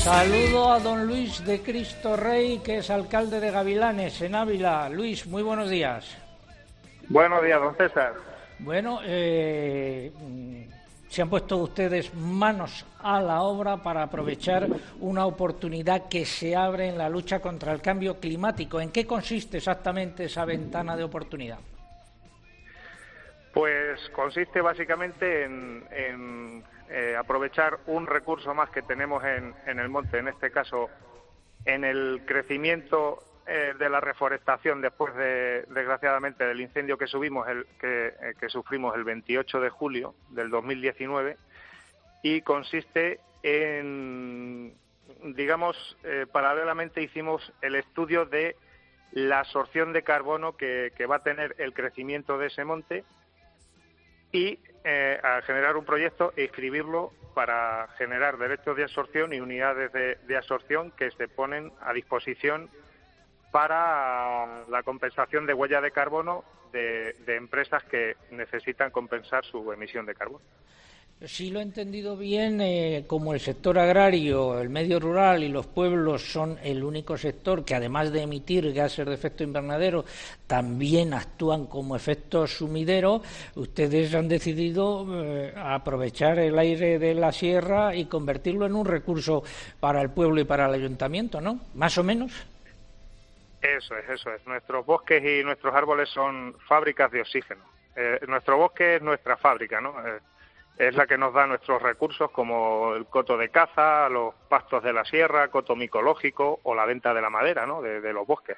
Saludo 0.04 0.70
a 0.70 0.80
don 0.80 1.08
Luis 1.08 1.46
de 1.46 1.62
Cristo 1.62 2.18
Rey, 2.18 2.60
que 2.60 2.80
es 2.80 2.90
alcalde 2.90 3.40
de 3.40 3.52
Gavilanes, 3.52 4.22
en 4.22 4.36
Ávila. 4.36 4.90
Luis, 4.90 5.26
muy 5.26 5.42
buenos 5.42 5.70
días. 5.70 6.18
Buenos 7.08 7.42
días, 7.42 7.62
don 7.62 7.74
César. 7.78 8.14
Bueno, 8.60 9.00
eh, 9.06 10.12
se 11.08 11.22
han 11.22 11.30
puesto 11.30 11.56
ustedes 11.56 12.14
manos 12.16 12.86
a 13.00 13.22
la 13.22 13.44
obra 13.44 13.78
para 13.78 14.04
aprovechar 14.04 14.68
una 15.00 15.26
oportunidad 15.26 16.10
que 16.10 16.26
se 16.26 16.54
abre 16.54 16.90
en 16.90 16.98
la 16.98 17.08
lucha 17.08 17.40
contra 17.40 17.72
el 17.72 17.82
cambio 17.82 18.20
climático. 18.20 18.82
¿En 18.82 18.92
qué 18.92 19.08
consiste 19.08 19.56
exactamente 19.56 20.26
esa 20.26 20.44
ventana 20.44 20.98
de 20.98 21.06
oportunidad? 21.06 21.60
Pues 23.54 24.10
consiste 24.10 24.60
básicamente 24.60 25.46
en, 25.46 25.86
en, 25.92 26.64
eh, 26.90 27.16
aprovechar 27.18 27.80
un 27.88 28.08
recurso 28.08 28.54
más 28.54 28.70
que 28.70 28.82
tenemos 28.82 29.24
en, 29.24 29.54
en 29.66 29.80
el 29.80 29.90
monte, 29.90 30.18
en 30.18 30.28
este 30.28 30.52
caso 30.52 30.90
en 31.66 31.84
el 31.84 32.24
crecimiento 32.26 33.24
eh, 33.48 33.74
de 33.78 33.90
la 33.90 34.00
reforestación 34.00 34.82
después 34.82 35.16
de, 35.16 35.66
desgraciadamente, 35.70 36.46
del 36.46 36.62
incendio 36.62 36.98
que 36.98 37.08
subimos, 37.08 37.48
el, 37.48 37.66
que, 37.80 38.08
eh, 38.08 38.50
sufrimos 38.50 38.96
el 38.96 39.04
28 39.04 39.62
de 39.62 39.70
julio 39.70 40.16
del 40.30 40.50
2019 40.50 41.38
y 42.22 42.42
consiste 42.42 43.20
en, 43.44 44.74
digamos, 45.36 45.98
paralelamente 46.32 47.02
hicimos 47.02 47.52
el 47.62 47.76
estudio 47.76 48.26
de 48.26 48.56
la 49.12 49.40
absorción 49.40 49.92
de 49.92 50.04
carbono 50.04 50.56
que 50.56 51.06
va 51.10 51.18
a 51.18 51.24
tener 51.24 51.56
el 51.58 51.74
crecimiento 51.74 52.38
de 52.38 52.48
ese 52.48 52.64
monte 52.64 53.04
y 54.32 54.60
eh, 54.84 55.20
a 55.24 55.42
generar 55.42 55.78
un 55.78 55.86
proyecto 55.86 56.34
e 56.36 56.44
inscribirlo 56.44 57.12
para 57.34 57.88
generar 57.98 58.38
derechos 58.38 58.76
de 58.76 58.84
absorción 58.84 59.34
y 59.34 59.40
unidades 59.40 59.92
de, 59.92 60.16
de 60.16 60.38
absorción 60.38 60.92
que 60.92 61.12
se 61.12 61.28
ponen 61.28 61.72
a 61.82 61.94
disposición 61.94 62.70
para 63.52 64.66
la 64.68 64.84
compensación 64.84 65.46
de 65.46 65.54
huella 65.54 65.80
de 65.82 65.92
carbono 65.92 66.44
de, 66.72 67.14
de 67.26 67.36
empresas 67.36 67.84
que 67.84 68.18
necesitan 68.32 68.92
compensar 68.92 69.46
su 69.46 69.72
emisión 69.72 70.06
de 70.06 70.16
carbono. 70.16 70.44
Si 71.26 71.52
lo 71.52 71.60
he 71.60 71.64
entendido 71.64 72.18
bien, 72.18 72.60
eh, 72.60 73.06
como 73.08 73.34
el 73.34 73.40
sector 73.40 73.80
agrario, 73.80 74.60
el 74.60 74.68
medio 74.68 75.00
rural 75.00 75.42
y 75.42 75.48
los 75.48 75.66
pueblos 75.66 76.22
son 76.22 76.60
el 76.62 76.84
único 76.84 77.18
sector 77.18 77.64
que, 77.64 77.76
además 77.76 78.12
de 78.12 78.24
emitir 78.24 78.74
gases 78.74 79.06
de 79.06 79.14
efecto 79.14 79.42
invernadero, 79.42 80.04
también 80.48 81.14
actúan 81.14 81.68
como 81.68 81.96
efecto 81.96 82.46
sumidero, 82.46 83.22
ustedes 83.56 84.14
han 84.14 84.28
decidido 84.28 85.08
eh, 85.14 85.54
aprovechar 85.56 86.40
el 86.40 86.60
aire 86.60 87.00
de 87.00 87.14
la 87.14 87.32
sierra 87.32 87.96
y 87.96 88.06
convertirlo 88.06 88.66
en 88.66 88.76
un 88.76 88.86
recurso 88.86 89.44
para 89.80 90.02
el 90.02 90.10
pueblo 90.10 90.42
y 90.42 90.46
para 90.46 90.66
el 90.66 90.74
ayuntamiento, 90.74 91.40
¿no? 91.40 91.62
Más 91.76 91.98
o 91.98 92.04
menos. 92.04 92.34
Eso 93.62 93.96
es, 93.96 94.10
eso 94.10 94.30
es. 94.30 94.46
Nuestros 94.46 94.86
bosques 94.86 95.24
y 95.24 95.42
nuestros 95.42 95.74
árboles 95.74 96.10
son 96.10 96.54
fábricas 96.68 97.10
de 97.12 97.22
oxígeno. 97.22 97.64
Eh, 97.96 98.20
nuestro 98.28 98.58
bosque 98.58 98.98
es 98.98 99.02
nuestra 99.02 99.38
fábrica, 99.38 99.80
¿no? 99.80 99.94
Es 100.78 100.96
la 100.96 101.06
que 101.06 101.18
nos 101.18 101.34
da 101.34 101.46
nuestros 101.46 101.82
recursos 101.82 102.32
como 102.32 102.96
el 102.96 103.06
coto 103.06 103.38
de 103.38 103.50
caza, 103.50 104.10
los 104.10 104.34
pastos 104.50 104.84
de 104.84 104.92
la 104.94 105.06
sierra, 105.06 105.50
coto 105.50 105.76
micológico 105.76 106.60
o 106.64 106.74
la 106.74 106.86
venta 106.86 107.14
de 107.14 107.22
la 107.22 107.30
madera, 107.30 107.66
¿no? 107.66 107.82
De, 107.82 108.02
de 108.02 108.14
los 108.14 108.26
bosques. 108.26 108.58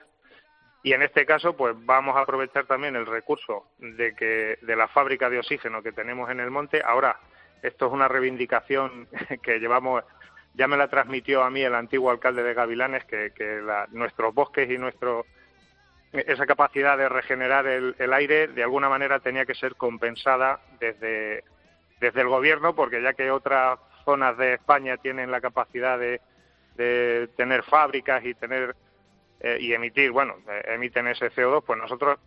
Y 0.82 0.93
en 0.93 1.01
este 1.01 1.26
caso, 1.26 1.57
pues 1.57 1.76
vamos 1.78 2.16
a 2.16 2.22
aprovechar 2.22 2.66
también 2.68 2.95
el 2.95 3.05
recurso 3.05 3.66
de 3.80 4.16
que 4.16 4.59
de 4.61 4.76
la 4.76 4.88
fábrica 4.88 5.30
de 5.30 5.39
oxígeno 5.39 5.82
que 5.84 5.91
tenemos 5.91 6.30
en 6.30 6.39
el 6.39 6.51
monte. 6.51 6.82
Ahora, 6.86 7.18
esto 7.61 7.88
es 7.88 7.91
una 7.91 8.07
reivindicación 8.07 9.07
que 9.43 9.59
llevamos 9.59 10.03
ya 10.57 10.68
me 10.70 10.78
la 10.78 10.88
transmitió 10.88 11.43
a 11.43 11.49
mí 11.49 11.61
el 11.63 11.76
antiguo 11.76 12.11
alcalde 12.11 12.41
de 12.41 12.53
Gavilanes 12.53 13.03
que, 13.05 13.32
que 13.36 13.61
la- 13.61 13.88
nuestros 13.91 14.34
bosques 14.34 14.70
y 14.70 14.78
nuestro 14.78 15.26
esa 16.13 16.45
capacidad 16.45 16.97
de 16.97 17.09
regenerar 17.09 17.68
el, 17.68 17.93
el 17.99 18.13
aire 18.13 18.47
de 18.47 18.63
alguna 18.63 18.88
manera 18.88 19.20
tenía 19.20 19.45
que 19.45 19.53
ser 19.53 19.76
compensada 19.76 20.61
desde 20.80 21.43
desde 21.99 22.21
el 22.21 22.27
gobierno 22.27 22.75
porque 22.75 23.01
ya 23.01 23.13
que 23.13 23.31
otras 23.31 23.79
zonas 24.03 24.37
de 24.37 24.53
España 24.53 24.97
tienen 24.97 25.31
la 25.31 25.41
capacidad 25.41 25.97
de, 25.97 26.21
de 26.75 27.29
tener 27.35 27.63
fábricas 27.63 28.23
y 28.25 28.33
tener 28.33 28.75
eh, 29.39 29.57
y 29.59 29.73
emitir 29.73 30.11
bueno 30.11 30.35
eh, 30.49 30.73
emiten 30.73 31.07
ese 31.07 31.31
CO2 31.31 31.63
pues 31.65 31.79
nosotros 31.79 32.19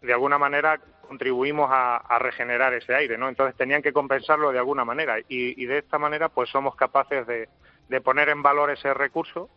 de 0.00 0.12
alguna 0.12 0.38
manera 0.38 0.80
contribuimos 1.08 1.70
a, 1.70 1.96
a 1.96 2.18
regenerar 2.18 2.72
ese 2.74 2.94
aire, 2.94 3.18
¿no? 3.18 3.28
Entonces 3.28 3.56
tenían 3.56 3.82
que 3.82 3.92
compensarlo 3.92 4.52
de 4.52 4.58
alguna 4.58 4.84
manera 4.84 5.18
y, 5.20 5.24
y 5.28 5.66
de 5.66 5.78
esta 5.78 5.98
manera 5.98 6.28
pues 6.28 6.50
somos 6.50 6.76
capaces 6.76 7.26
de, 7.26 7.48
de 7.88 8.00
poner 8.00 8.28
en 8.28 8.42
valor 8.42 8.70
ese 8.70 8.92
recurso 8.94 9.50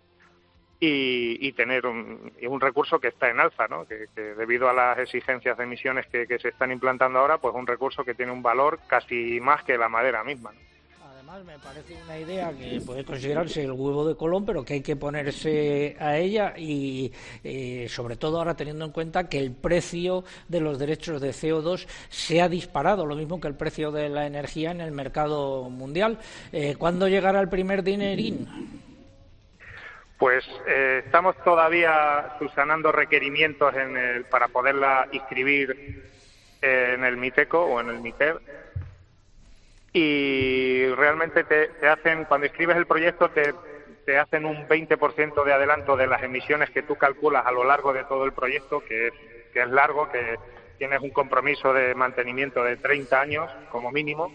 y, 0.80 1.48
y 1.48 1.52
tener 1.54 1.86
un, 1.86 2.32
recurso 2.60 3.00
que 3.00 3.10
está 3.10 3.30
en 3.30 3.40
alza, 3.40 3.68
¿no? 3.68 3.86
Que, 3.86 4.08
debido 4.16 4.70
a 4.70 4.74
las 4.74 5.00
exigencias 5.00 5.58
de 5.58 5.64
emisiones 5.64 6.06
que, 6.08 6.28
que 6.28 6.40
se 6.40 6.50
están 6.50 6.72
implantando 6.72 7.20
ahora, 7.20 7.38
pues 7.38 7.56
un 7.56 7.68
recurso 7.68 8.04
que 8.04 8.14
tiene 8.14 8.32
un 8.32 8.44
valor 8.44 8.80
casi 8.88 9.40
más 9.40 9.64
que 9.64 9.78
la 9.78 9.90
madera 9.90 10.24
misma. 10.24 10.52
¿no? 10.52 10.68
Además, 11.28 11.44
me 11.44 11.60
parece 11.60 12.02
una 12.04 12.18
idea 12.18 12.54
que 12.54 12.80
puede 12.86 13.04
considerarse 13.04 13.64
el 13.64 13.74
huevo 13.74 14.08
de 14.08 14.16
Colón, 14.16 14.46
pero 14.46 14.64
que 14.64 14.76
hay 14.76 14.82
que 14.82 14.96
ponerse 14.96 15.98
a 16.00 16.18
ella 16.18 16.54
y, 16.58 17.12
eh, 17.44 17.88
sobre 17.90 18.16
todo 18.16 18.38
ahora 18.38 18.56
teniendo 18.56 18.86
en 18.86 18.92
cuenta 18.92 19.28
que 19.28 19.38
el 19.40 19.52
precio 19.52 20.24
de 20.48 20.62
los 20.62 20.80
derechos 20.80 21.20
de 21.20 21.32
CO2 21.32 21.86
se 22.10 22.42
ha 22.42 22.48
disparado, 22.48 23.06
lo 23.06 23.16
mismo 23.16 23.42
que 23.42 23.50
el 23.50 23.56
precio 23.56 23.92
de 23.92 24.08
la 24.08 24.26
energía 24.26 24.72
en 24.72 24.80
el 24.80 24.92
mercado 24.92 25.70
mundial. 25.70 26.18
Eh, 26.54 26.76
¿Cuándo 26.78 27.10
llegará 27.10 27.42
el 27.42 27.50
primer 27.50 27.84
dinerín? 27.84 28.48
Pues 30.18 30.44
eh, 30.66 31.02
estamos 31.06 31.36
todavía 31.44 32.34
subsanando 32.40 32.92
requerimientos 32.92 33.74
en 33.76 33.96
el- 33.98 34.26
para 34.26 34.48
poderla 34.48 35.08
inscribir 35.12 35.78
eh, 36.62 36.94
en 36.96 37.04
el 37.04 37.18
MITECO 37.18 37.64
o 37.66 37.80
en 37.80 37.90
el 37.90 38.00
MITER. 38.00 38.42
Y 39.94 40.88
realmente 40.96 41.44
te, 41.44 41.88
hacen, 41.88 42.26
cuando 42.26 42.48
escribes 42.48 42.78
el 42.78 42.86
proyecto, 42.88 43.30
te, 43.30 43.54
te 44.06 44.18
hacen 44.18 44.46
un 44.46 44.68
20% 44.68 45.44
de 45.44 45.54
adelanto 45.54 45.96
de 45.96 46.08
las 46.08 46.24
emisiones 46.24 46.70
que 46.72 46.84
tú 46.84 46.96
calculas 46.96 47.46
a 47.46 47.52
lo 47.52 47.64
largo 47.64 47.94
de 47.94 48.04
todo 48.06 48.26
el 48.26 48.34
proyecto, 48.34 48.82
que 48.82 49.08
es, 49.08 49.14
que 49.52 49.62
es 49.62 49.70
largo, 49.70 50.08
que 50.08 50.36
tienes 50.78 51.00
un 51.02 51.12
compromiso 51.12 51.74
de 51.74 51.96
mantenimiento 51.96 52.64
de 52.64 52.78
30 52.78 53.22
años 53.22 53.52
como 53.68 53.92
mínimo. 53.92 54.34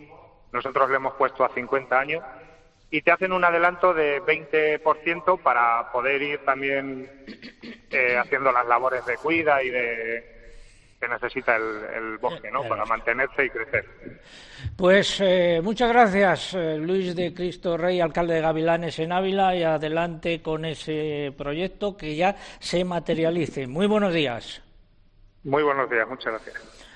Nosotros 0.52 0.90
le 0.90 0.96
hemos 0.96 1.14
puesto 1.14 1.44
a 1.44 1.48
50 1.50 1.98
años 1.98 2.24
y 2.92 3.00
te 3.00 3.10
hacen 3.10 3.32
un 3.32 3.42
adelanto 3.42 3.94
de 3.94 4.22
20% 4.22 5.40
para 5.40 5.90
poder 5.90 6.20
ir 6.20 6.44
también 6.44 7.10
eh, 7.90 8.16
haciendo 8.18 8.52
las 8.52 8.66
labores 8.66 9.04
de 9.06 9.16
cuida 9.16 9.62
y 9.62 9.70
de 9.70 10.32
que 11.00 11.08
necesita 11.08 11.56
el, 11.56 11.84
el 11.96 12.18
bosque, 12.18 12.50
¿no? 12.50 12.62
Para 12.68 12.84
mantenerse 12.84 13.46
y 13.46 13.50
crecer. 13.50 13.86
Pues 14.76 15.20
eh, 15.20 15.60
muchas 15.64 15.88
gracias, 15.88 16.54
eh, 16.54 16.76
Luis 16.76 17.16
de 17.16 17.32
Cristo 17.32 17.78
Rey, 17.78 17.98
alcalde 18.00 18.34
de 18.34 18.40
Gavilanes 18.42 18.98
en 18.98 19.10
Ávila, 19.10 19.56
y 19.56 19.62
adelante 19.64 20.42
con 20.42 20.66
ese 20.66 21.32
proyecto 21.36 21.96
que 21.96 22.14
ya 22.14 22.36
se 22.60 22.84
materialice. 22.84 23.66
Muy 23.66 23.86
buenos 23.86 24.12
días. 24.12 24.62
Muy 25.44 25.62
buenos 25.62 25.90
días, 25.90 26.06
muchas 26.06 26.34
gracias 26.34 26.82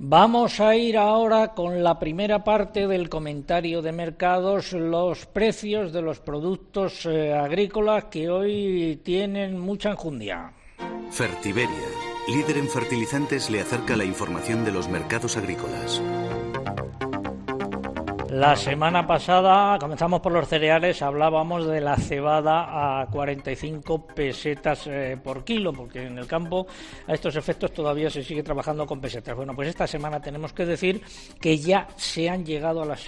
Vamos 0.00 0.60
a 0.60 0.76
ir 0.76 0.96
ahora 0.96 1.54
con 1.54 1.82
la 1.82 1.98
primera 1.98 2.44
parte 2.44 2.86
del 2.86 3.08
comentario 3.08 3.82
de 3.82 3.90
mercados, 3.90 4.72
los 4.72 5.26
precios 5.26 5.92
de 5.92 6.02
los 6.02 6.20
productos 6.20 7.04
eh, 7.04 7.34
agrícolas 7.34 8.04
que 8.04 8.30
hoy 8.30 9.00
tienen 9.02 9.58
mucha 9.58 9.90
enjundia. 9.90 10.52
Fertiberia, 11.10 11.88
líder 12.28 12.58
en 12.58 12.68
fertilizantes, 12.68 13.50
le 13.50 13.60
acerca 13.60 13.96
la 13.96 14.04
información 14.04 14.64
de 14.64 14.70
los 14.70 14.88
mercados 14.88 15.36
agrícolas. 15.36 16.00
La 18.30 18.54
semana 18.56 19.06
pasada, 19.06 19.78
comenzamos 19.78 20.20
por 20.20 20.32
los 20.32 20.46
cereales, 20.46 21.00
hablábamos 21.00 21.66
de 21.66 21.80
la 21.80 21.96
cebada 21.96 23.00
a 23.00 23.06
45 23.06 24.06
pesetas 24.08 24.86
eh, 24.86 25.18
por 25.22 25.44
kilo, 25.44 25.72
porque 25.72 26.02
en 26.02 26.18
el 26.18 26.26
campo 26.26 26.66
a 27.06 27.14
estos 27.14 27.36
efectos 27.36 27.72
todavía 27.72 28.10
se 28.10 28.22
sigue 28.22 28.42
trabajando 28.42 28.86
con 28.86 29.00
pesetas. 29.00 29.34
Bueno, 29.34 29.56
pues 29.56 29.68
esta 29.68 29.86
semana 29.86 30.20
tenemos 30.20 30.52
que 30.52 30.66
decir 30.66 31.00
que 31.40 31.56
ya 31.56 31.88
se 31.96 32.28
han 32.28 32.44
llegado 32.44 32.82
a 32.82 32.86
las 32.86 33.00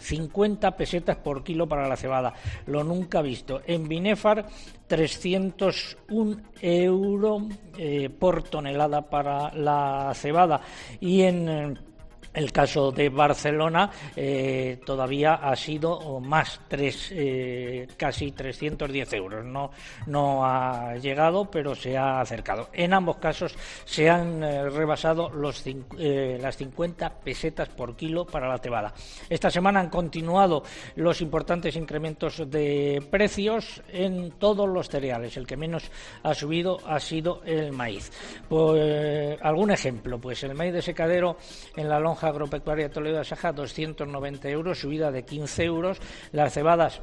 50 0.00 0.68
eh, 0.68 0.72
pesetas 0.72 1.16
por 1.16 1.42
kilo 1.42 1.66
para 1.66 1.88
la 1.88 1.96
cebada, 1.96 2.32
lo 2.66 2.84
nunca 2.84 3.22
visto. 3.22 3.62
En 3.66 3.88
Binefar, 3.88 4.46
301 4.86 6.36
euros 6.62 7.42
eh, 7.76 8.10
por 8.16 8.44
tonelada 8.44 9.10
para 9.10 9.52
la 9.54 10.12
cebada 10.14 10.60
y 11.00 11.22
en 11.22 11.95
el 12.36 12.52
caso 12.52 12.92
de 12.92 13.08
Barcelona 13.08 13.90
eh, 14.14 14.78
todavía 14.84 15.34
ha 15.36 15.56
sido 15.56 16.20
más, 16.20 16.60
tres, 16.68 17.08
eh, 17.12 17.88
casi 17.96 18.32
310 18.32 19.12
euros. 19.14 19.44
No, 19.44 19.70
no 20.06 20.44
ha 20.44 20.96
llegado, 20.96 21.50
pero 21.50 21.74
se 21.74 21.96
ha 21.96 22.20
acercado. 22.20 22.68
En 22.74 22.92
ambos 22.92 23.16
casos 23.16 23.56
se 23.86 24.10
han 24.10 24.44
eh, 24.44 24.68
rebasado 24.68 25.30
los, 25.30 25.64
las 25.96 26.56
50 26.58 27.20
pesetas 27.20 27.70
por 27.70 27.96
kilo 27.96 28.26
para 28.26 28.48
la 28.48 28.58
cebada. 28.58 28.92
Esta 29.30 29.50
semana 29.50 29.80
han 29.80 29.88
continuado 29.88 30.62
los 30.96 31.22
importantes 31.22 31.74
incrementos 31.74 32.50
de 32.50 33.02
precios 33.10 33.82
en 33.88 34.32
todos 34.32 34.68
los 34.68 34.90
cereales. 34.90 35.38
El 35.38 35.46
que 35.46 35.56
menos 35.56 35.90
ha 36.22 36.34
subido 36.34 36.80
ha 36.86 37.00
sido 37.00 37.42
el 37.44 37.72
maíz. 37.72 38.12
Pues, 38.46 39.38
algún 39.40 39.70
ejemplo, 39.70 40.18
pues 40.20 40.42
el 40.44 40.54
maíz 40.54 40.74
de 40.74 40.82
secadero 40.82 41.38
en 41.74 41.88
la 41.88 41.98
lonja 41.98 42.25
agropecuaria 42.28 42.90
Toledo 42.90 43.18
de 43.18 43.24
Saja, 43.24 43.52
290 43.52 44.48
euros, 44.48 44.78
subida 44.78 45.10
de 45.10 45.24
15 45.24 45.64
euros. 45.64 45.98
Las 46.32 46.52
cebadas 46.52 47.00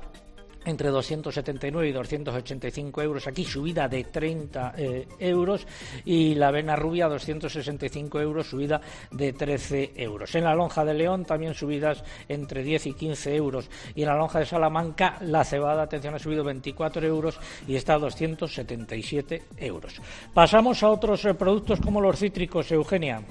entre 0.66 0.90
279 0.90 1.90
y 1.90 1.92
285 1.92 3.02
euros 3.02 3.28
aquí, 3.28 3.44
subida 3.44 3.88
de 3.88 4.04
30 4.06 4.74
eh, 4.78 5.08
euros 5.20 5.68
y 6.06 6.36
la 6.36 6.48
avena 6.50 6.76
rubia 6.76 7.08
265 7.08 8.20
euros, 8.22 8.48
subida 8.48 8.82
de 9.12 9.34
13 9.34 9.94
euros. 9.96 10.34
En 10.36 10.44
la 10.44 10.56
lonja 10.56 10.86
de 10.86 10.94
León 10.94 11.26
también 11.26 11.54
subidas 11.54 12.04
entre 12.28 12.64
10 12.64 12.88
y 12.88 12.94
15 12.94 13.36
euros 13.36 13.70
y 13.96 14.02
en 14.02 14.08
la 14.08 14.16
lonja 14.16 14.40
de 14.40 14.46
Salamanca 14.46 15.18
la 15.22 15.44
cebada, 15.44 15.84
atención, 15.84 16.16
ha 16.16 16.20
subido 16.20 16.44
24 16.44 17.06
euros 17.06 17.40
y 17.68 17.76
está 17.76 17.96
a 17.96 18.00
277 18.00 19.44
euros. 19.58 20.02
Pasamos 20.34 20.84
a 20.84 20.90
otros 20.90 21.26
eh, 21.26 21.34
productos 21.34 21.80
como 21.82 22.02
los 22.02 22.20
cítricos, 22.20 22.72
Eugenia 22.72 23.22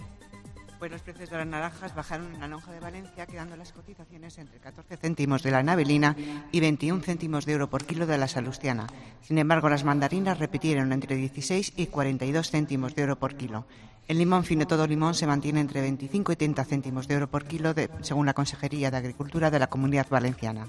pues 0.82 0.90
los 0.90 1.02
precios 1.02 1.30
de 1.30 1.36
las 1.36 1.46
naranjas 1.46 1.94
bajaron 1.94 2.34
en 2.34 2.40
la 2.40 2.48
lonja 2.48 2.72
de 2.72 2.80
Valencia, 2.80 3.24
quedando 3.26 3.56
las 3.56 3.70
cotizaciones 3.70 4.36
entre 4.38 4.58
14 4.58 4.96
céntimos 4.96 5.44
de 5.44 5.52
la 5.52 5.62
navelina 5.62 6.16
y 6.50 6.58
21 6.58 7.04
céntimos 7.04 7.46
de 7.46 7.52
euro 7.52 7.70
por 7.70 7.84
kilo 7.84 8.04
de 8.04 8.18
la 8.18 8.26
salustiana. 8.26 8.88
Sin 9.20 9.38
embargo, 9.38 9.68
las 9.68 9.84
mandarinas 9.84 10.40
repitieron 10.40 10.92
entre 10.92 11.14
16 11.14 11.74
y 11.76 11.86
42 11.86 12.50
céntimos 12.50 12.96
de 12.96 13.02
euro 13.02 13.14
por 13.14 13.36
kilo. 13.36 13.64
El 14.08 14.18
limón 14.18 14.42
fino 14.42 14.66
todo 14.66 14.88
limón 14.88 15.14
se 15.14 15.28
mantiene 15.28 15.60
entre 15.60 15.82
25 15.82 16.32
y 16.32 16.36
30 16.36 16.64
céntimos 16.64 17.06
de 17.06 17.14
euro 17.14 17.30
por 17.30 17.44
kilo, 17.44 17.76
según 18.00 18.26
la 18.26 18.34
Consejería 18.34 18.90
de 18.90 18.96
Agricultura 18.96 19.52
de 19.52 19.60
la 19.60 19.68
Comunidad 19.68 20.08
Valenciana. 20.10 20.66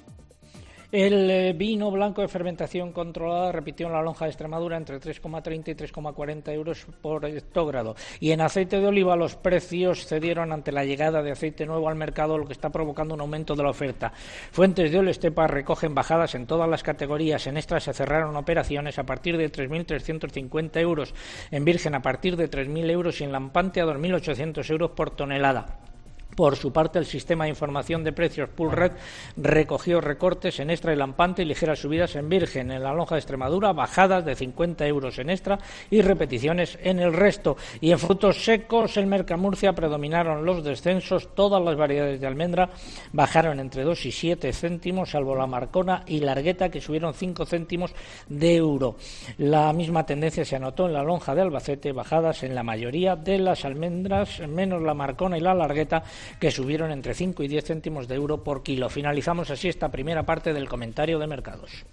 El 0.93 1.31
eh, 1.31 1.53
vino 1.53 1.89
blanco 1.89 2.21
de 2.21 2.27
fermentación 2.27 2.91
controlada 2.91 3.51
repitió 3.51 3.87
en 3.87 3.93
la 3.93 4.03
lonja 4.03 4.25
de 4.25 4.29
Extremadura 4.29 4.77
entre 4.77 4.99
3,30 4.99 5.69
y 5.69 5.73
3,40 5.73 6.51
euros 6.53 6.85
por 7.01 7.25
hectógrado. 7.25 7.95
Y 8.19 8.29
en 8.29 8.41
aceite 8.41 8.79
de 8.79 8.85
oliva 8.85 9.15
los 9.15 9.35
precios 9.35 10.05
cedieron 10.05 10.51
ante 10.51 10.71
la 10.71 10.85
llegada 10.85 11.23
de 11.23 11.31
aceite 11.31 11.65
nuevo 11.65 11.89
al 11.89 11.95
mercado, 11.95 12.37
lo 12.37 12.45
que 12.45 12.53
está 12.53 12.69
provocando 12.69 13.15
un 13.15 13.21
aumento 13.21 13.55
de 13.55 13.63
la 13.63 13.71
oferta. 13.71 14.13
Fuentes 14.51 14.91
de 14.91 14.99
Olestepa 14.99 15.47
recogen 15.47 15.95
bajadas 15.95 16.35
en 16.35 16.45
todas 16.45 16.69
las 16.69 16.83
categorías. 16.83 17.47
En 17.47 17.57
extra 17.57 17.79
se 17.79 17.91
cerraron 17.91 18.35
operaciones 18.35 18.99
a 18.99 19.03
partir 19.03 19.35
de 19.35 19.51
3.350 19.51 20.79
euros, 20.79 21.15
en 21.49 21.65
virgen 21.65 21.95
a 21.95 22.03
partir 22.03 22.37
de 22.37 22.51
3.000 22.51 22.91
euros 22.91 23.19
y 23.19 23.23
en 23.23 23.31
lampante 23.31 23.81
a 23.81 23.85
2.800 23.85 24.69
euros 24.69 24.91
por 24.91 25.09
tonelada. 25.09 25.92
Por 26.35 26.55
su 26.55 26.73
parte, 26.73 26.99
el 26.99 27.05
sistema 27.05 27.43
de 27.43 27.51
información 27.51 28.03
de 28.03 28.11
precios 28.11 28.49
Red 28.57 28.93
recogió 29.37 30.01
recortes 30.01 30.59
en 30.59 30.69
extra 30.69 30.93
y 30.93 30.95
lampante 30.95 31.43
y 31.43 31.45
ligeras 31.45 31.79
subidas 31.79 32.15
en 32.15 32.29
virgen. 32.29 32.71
En 32.71 32.83
la 32.83 32.93
lonja 32.93 33.15
de 33.15 33.19
Extremadura, 33.19 33.73
bajadas 33.73 34.25
de 34.25 34.35
50 34.35 34.87
euros 34.87 35.19
en 35.19 35.29
extra 35.29 35.59
y 35.89 36.01
repeticiones 36.01 36.77
en 36.81 36.99
el 36.99 37.13
resto. 37.13 37.57
Y 37.81 37.91
en 37.91 37.99
frutos 37.99 38.43
secos, 38.43 38.97
en 38.97 39.09
Mercamurcia 39.09 39.73
predominaron 39.73 40.45
los 40.45 40.63
descensos. 40.63 41.35
Todas 41.35 41.61
las 41.63 41.75
variedades 41.75 42.19
de 42.19 42.27
almendra 42.27 42.69
bajaron 43.11 43.59
entre 43.59 43.83
2 43.83 44.05
y 44.05 44.11
7 44.11 44.53
céntimos, 44.53 45.11
salvo 45.11 45.35
la 45.35 45.47
marcona 45.47 46.03
y 46.07 46.19
largueta, 46.19 46.69
que 46.69 46.81
subieron 46.81 47.13
5 47.13 47.45
céntimos 47.45 47.93
de 48.27 48.55
euro. 48.55 48.95
La 49.37 49.71
misma 49.73 50.05
tendencia 50.05 50.45
se 50.45 50.55
anotó 50.55 50.87
en 50.87 50.93
la 50.93 51.03
lonja 51.03 51.35
de 51.35 51.41
Albacete, 51.41 51.91
bajadas 51.91 52.43
en 52.43 52.55
la 52.55 52.63
mayoría 52.63 53.15
de 53.15 53.37
las 53.39 53.65
almendras, 53.65 54.39
menos 54.47 54.81
la 54.81 54.93
marcona 54.93 55.37
y 55.37 55.41
la 55.41 55.53
largueta 55.53 56.03
que 56.39 56.51
subieron 56.51 56.91
entre 56.91 57.13
5 57.13 57.43
y 57.43 57.47
10 57.47 57.65
céntimos 57.65 58.07
de 58.07 58.15
euro 58.15 58.43
por 58.43 58.63
kilo. 58.63 58.89
Finalizamos 58.89 59.49
así 59.49 59.69
esta 59.69 59.89
primera 59.89 60.25
parte 60.25 60.53
del 60.53 60.69
comentario 60.69 61.19
de 61.19 61.27
mercados. 61.27 61.85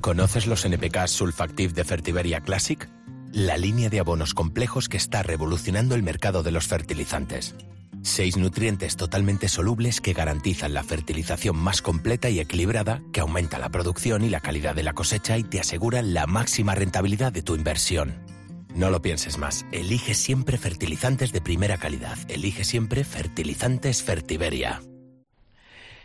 ¿Conoces 0.00 0.46
los 0.46 0.64
NPK 0.64 1.06
Sulfactive 1.06 1.72
de 1.72 1.84
Fertiberia 1.84 2.40
Classic? 2.40 2.88
La 3.32 3.56
línea 3.56 3.88
de 3.88 4.00
abonos 4.00 4.34
complejos 4.34 4.88
que 4.88 4.96
está 4.96 5.22
revolucionando 5.22 5.94
el 5.94 6.02
mercado 6.02 6.42
de 6.42 6.50
los 6.50 6.66
fertilizantes. 6.66 7.54
Seis 8.02 8.36
nutrientes 8.36 8.96
totalmente 8.96 9.48
solubles 9.48 10.02
que 10.02 10.12
garantizan 10.12 10.74
la 10.74 10.84
fertilización 10.84 11.56
más 11.56 11.80
completa 11.80 12.28
y 12.28 12.38
equilibrada, 12.38 13.00
que 13.14 13.20
aumenta 13.20 13.58
la 13.58 13.70
producción 13.70 14.22
y 14.22 14.28
la 14.28 14.40
calidad 14.40 14.74
de 14.74 14.82
la 14.82 14.92
cosecha 14.92 15.38
y 15.38 15.42
te 15.42 15.58
aseguran 15.58 16.12
la 16.12 16.26
máxima 16.26 16.74
rentabilidad 16.74 17.32
de 17.32 17.40
tu 17.40 17.54
inversión. 17.54 18.33
No 18.74 18.90
lo 18.90 19.00
pienses 19.00 19.38
más. 19.38 19.64
Elige 19.70 20.14
siempre 20.14 20.58
fertilizantes 20.58 21.32
de 21.32 21.40
primera 21.40 21.78
calidad. 21.78 22.18
Elige 22.28 22.64
siempre 22.64 23.04
fertilizantes 23.04 24.02
Fertiberia. 24.02 24.82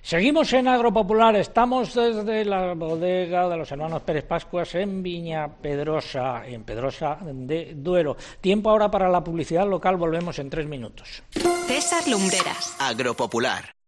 Seguimos 0.02 0.54
en 0.54 0.68
Agropopular, 0.68 1.36
estamos 1.36 1.94
desde 1.94 2.46
la 2.46 2.74
bodega 2.74 3.50
de 3.50 3.58
los 3.58 3.72
hermanos 3.72 4.02
Pérez 4.04 4.24
Pascuas 4.24 4.74
en 4.76 5.04
Viña 5.04 5.58
Pedrosa, 5.62 6.48
en 6.48 6.64
Pedrosa 6.64 7.18
de 7.22 7.74
Duero. 7.76 8.16
Tiempo 8.40 8.70
ahora 8.70 8.90
para 8.90 9.10
la 9.10 9.24
publicidad 9.24 9.68
local, 9.68 9.98
volvemos 9.98 10.40
en 10.40 10.50
tres 10.50 10.68
minutos. 10.68 11.22
César 11.68 12.08
Lumbreras. 12.08 12.78
Agropopular. 12.80 13.79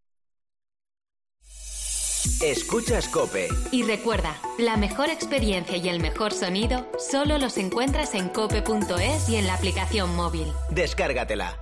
Escuchas 2.41 3.07
Cope. 3.07 3.47
Y 3.71 3.83
recuerda, 3.83 4.35
la 4.59 4.77
mejor 4.77 5.09
experiencia 5.09 5.77
y 5.77 5.89
el 5.89 5.99
mejor 5.99 6.33
sonido 6.33 6.87
solo 6.99 7.37
los 7.37 7.57
encuentras 7.57 8.13
en 8.13 8.29
cope.es 8.29 9.29
y 9.29 9.37
en 9.37 9.47
la 9.47 9.55
aplicación 9.55 10.15
móvil. 10.15 10.47
Descárgatela. 10.69 11.57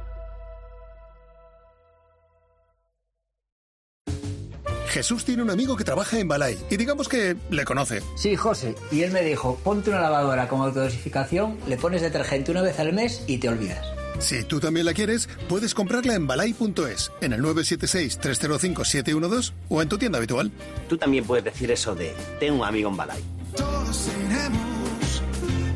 Jesús 4.89 5.23
tiene 5.23 5.43
un 5.43 5.51
amigo 5.51 5.77
que 5.77 5.83
trabaja 5.83 6.19
en 6.19 6.27
Balay 6.27 6.57
y 6.69 6.75
digamos 6.75 7.07
que 7.07 7.37
le 7.51 7.63
conoce. 7.63 8.01
Sí, 8.15 8.35
José. 8.35 8.75
Y 8.91 9.03
él 9.03 9.11
me 9.11 9.21
dijo, 9.21 9.55
ponte 9.63 9.91
una 9.91 10.01
lavadora 10.01 10.47
con 10.47 10.61
autodosificación, 10.61 11.57
le 11.67 11.77
pones 11.77 12.01
detergente 12.01 12.51
una 12.51 12.63
vez 12.63 12.79
al 12.79 12.91
mes 12.91 13.23
y 13.27 13.37
te 13.37 13.49
olvidas. 13.49 13.98
Si 14.17 14.43
tú 14.43 14.59
también 14.59 14.85
la 14.85 14.93
quieres, 14.93 15.29
puedes 15.47 15.73
comprarla 15.73 16.15
en 16.15 16.27
balay.es, 16.27 17.11
en 17.21 17.31
el 17.33 17.41
976-305-712 17.41 19.53
o 19.69 19.81
en 19.81 19.89
tu 19.89 19.97
tienda 19.97 20.17
habitual. 20.17 20.51
Tú 20.87 20.97
también 20.97 21.25
puedes 21.25 21.45
decir 21.45 21.71
eso 21.71 21.95
de, 21.95 22.13
tengo 22.39 22.59
un 22.59 22.65
amigo 22.65 22.89
en 22.89 22.97
Balay. 22.97 23.23
Todos 23.55 24.07
tenemos 24.07 25.23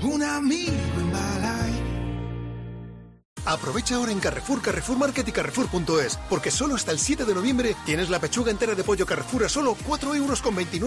un 0.01 0.21
amigo 0.23 0.71
en 0.71 0.95
Balay. 0.95 1.02
Aprovecha 3.45 3.95
ahora 3.95 4.11
en 4.11 4.19
Carrefour, 4.19 4.61
Carrefour 4.61 4.97
Market 4.97 5.27
y 5.27 5.31
Carrefour.es, 5.31 6.17
porque 6.29 6.51
solo 6.51 6.75
hasta 6.75 6.91
el 6.91 6.99
7 6.99 7.25
de 7.25 7.35
noviembre 7.35 7.75
tienes 7.85 8.09
la 8.09 8.19
pechuga 8.19 8.51
entera 8.51 8.75
de 8.75 8.83
pollo 8.83 9.05
Carrefour 9.05 9.45
a 9.45 9.49
solo 9.49 9.75
4,29 9.75 10.15
euros 10.15 10.41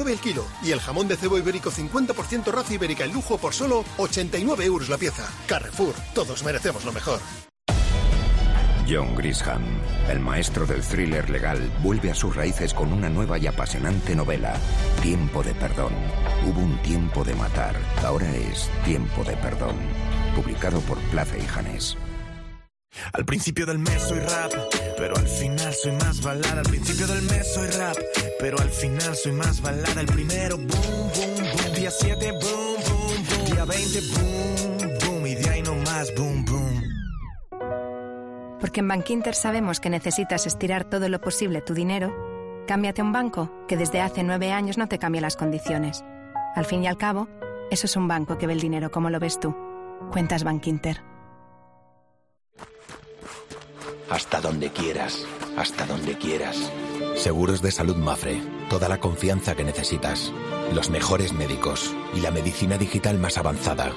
el 0.08 0.18
kilo 0.18 0.44
y 0.62 0.72
el 0.72 0.80
jamón 0.80 1.08
de 1.08 1.16
cebo 1.16 1.38
ibérico 1.38 1.70
50% 1.70 2.46
raza 2.46 2.74
ibérica 2.74 3.04
en 3.04 3.12
lujo 3.12 3.38
por 3.38 3.52
solo 3.52 3.84
89 3.98 4.64
euros 4.64 4.88
la 4.88 4.98
pieza. 4.98 5.28
Carrefour, 5.46 5.94
todos 6.14 6.42
merecemos 6.44 6.84
lo 6.84 6.92
mejor. 6.92 7.20
John 8.88 9.16
Grisham, 9.16 9.64
el 10.08 10.20
maestro 10.20 10.64
del 10.64 10.80
thriller 10.80 11.28
legal, 11.28 11.58
vuelve 11.82 12.12
a 12.12 12.14
sus 12.14 12.36
raíces 12.36 12.72
con 12.72 12.92
una 12.92 13.08
nueva 13.08 13.36
y 13.36 13.48
apasionante 13.48 14.14
novela, 14.14 14.54
Tiempo 15.02 15.42
de 15.42 15.54
Perdón. 15.54 15.92
Hubo 16.46 16.60
un 16.60 16.80
tiempo 16.82 17.24
de 17.24 17.34
matar, 17.34 17.74
ahora 18.04 18.30
es 18.36 18.70
Tiempo 18.84 19.24
de 19.24 19.36
Perdón. 19.38 19.74
Publicado 20.36 20.80
por 20.82 20.98
Plaza 21.10 21.36
y 21.36 21.46
Janés. 21.46 21.98
Al 23.12 23.24
principio 23.24 23.66
del 23.66 23.78
mes 23.78 24.02
soy 24.02 24.18
rap, 24.20 24.52
pero 24.96 25.16
al 25.16 25.28
final 25.28 25.72
soy 25.74 25.92
más 25.92 26.22
balada. 26.22 26.60
Al 26.60 26.66
principio 26.66 27.06
del 27.06 27.22
mes 27.22 27.54
soy 27.54 27.68
rap, 27.68 27.96
pero 28.40 28.58
al 28.58 28.70
final 28.70 29.14
soy 29.16 29.32
más 29.32 29.60
balada. 29.60 30.00
El 30.00 30.06
primero, 30.06 30.56
boom, 30.56 30.68
boom, 30.68 31.36
boom. 31.36 31.74
Día 31.74 31.90
7, 31.90 32.32
boom, 32.32 32.40
boom, 32.40 33.26
boom. 33.28 33.44
Día 33.52 33.64
20, 33.64 34.00
boom, 34.00 34.98
boom. 35.04 35.26
Y 35.26 35.34
de 35.34 35.50
ahí 35.50 35.62
no 35.62 35.74
más, 35.74 36.14
boom, 36.14 36.44
boom. 36.44 36.82
Porque 38.60 38.80
en 38.80 38.88
Bankinter 38.88 39.34
sabemos 39.34 39.80
que 39.80 39.90
necesitas 39.90 40.46
estirar 40.46 40.84
todo 40.84 41.08
lo 41.08 41.20
posible 41.20 41.60
tu 41.60 41.74
dinero, 41.74 42.14
cámbiate 42.66 43.02
a 43.02 43.04
un 43.04 43.12
banco 43.12 43.50
que 43.68 43.76
desde 43.76 44.00
hace 44.00 44.22
nueve 44.22 44.52
años 44.52 44.78
no 44.78 44.88
te 44.88 44.98
cambia 44.98 45.20
las 45.20 45.36
condiciones. 45.36 46.04
Al 46.54 46.64
fin 46.64 46.82
y 46.82 46.86
al 46.86 46.96
cabo, 46.96 47.28
eso 47.70 47.86
es 47.86 47.96
un 47.96 48.08
banco 48.08 48.38
que 48.38 48.46
ve 48.46 48.54
el 48.54 48.60
dinero 48.60 48.90
como 48.90 49.10
lo 49.10 49.20
ves 49.20 49.38
tú. 49.38 49.54
Cuentas 50.10 50.42
Bankinter. 50.42 51.15
Hasta 54.10 54.40
donde 54.40 54.70
quieras, 54.70 55.26
hasta 55.56 55.86
donde 55.86 56.16
quieras. 56.16 56.70
Seguros 57.16 57.60
de 57.62 57.72
salud 57.72 57.96
Mafre. 57.96 58.40
Toda 58.70 58.88
la 58.88 58.98
confianza 58.98 59.54
que 59.54 59.64
necesitas. 59.64 60.32
Los 60.74 60.90
mejores 60.90 61.32
médicos 61.32 61.94
y 62.14 62.20
la 62.20 62.30
medicina 62.30 62.78
digital 62.78 63.18
más 63.18 63.38
avanzada. 63.38 63.92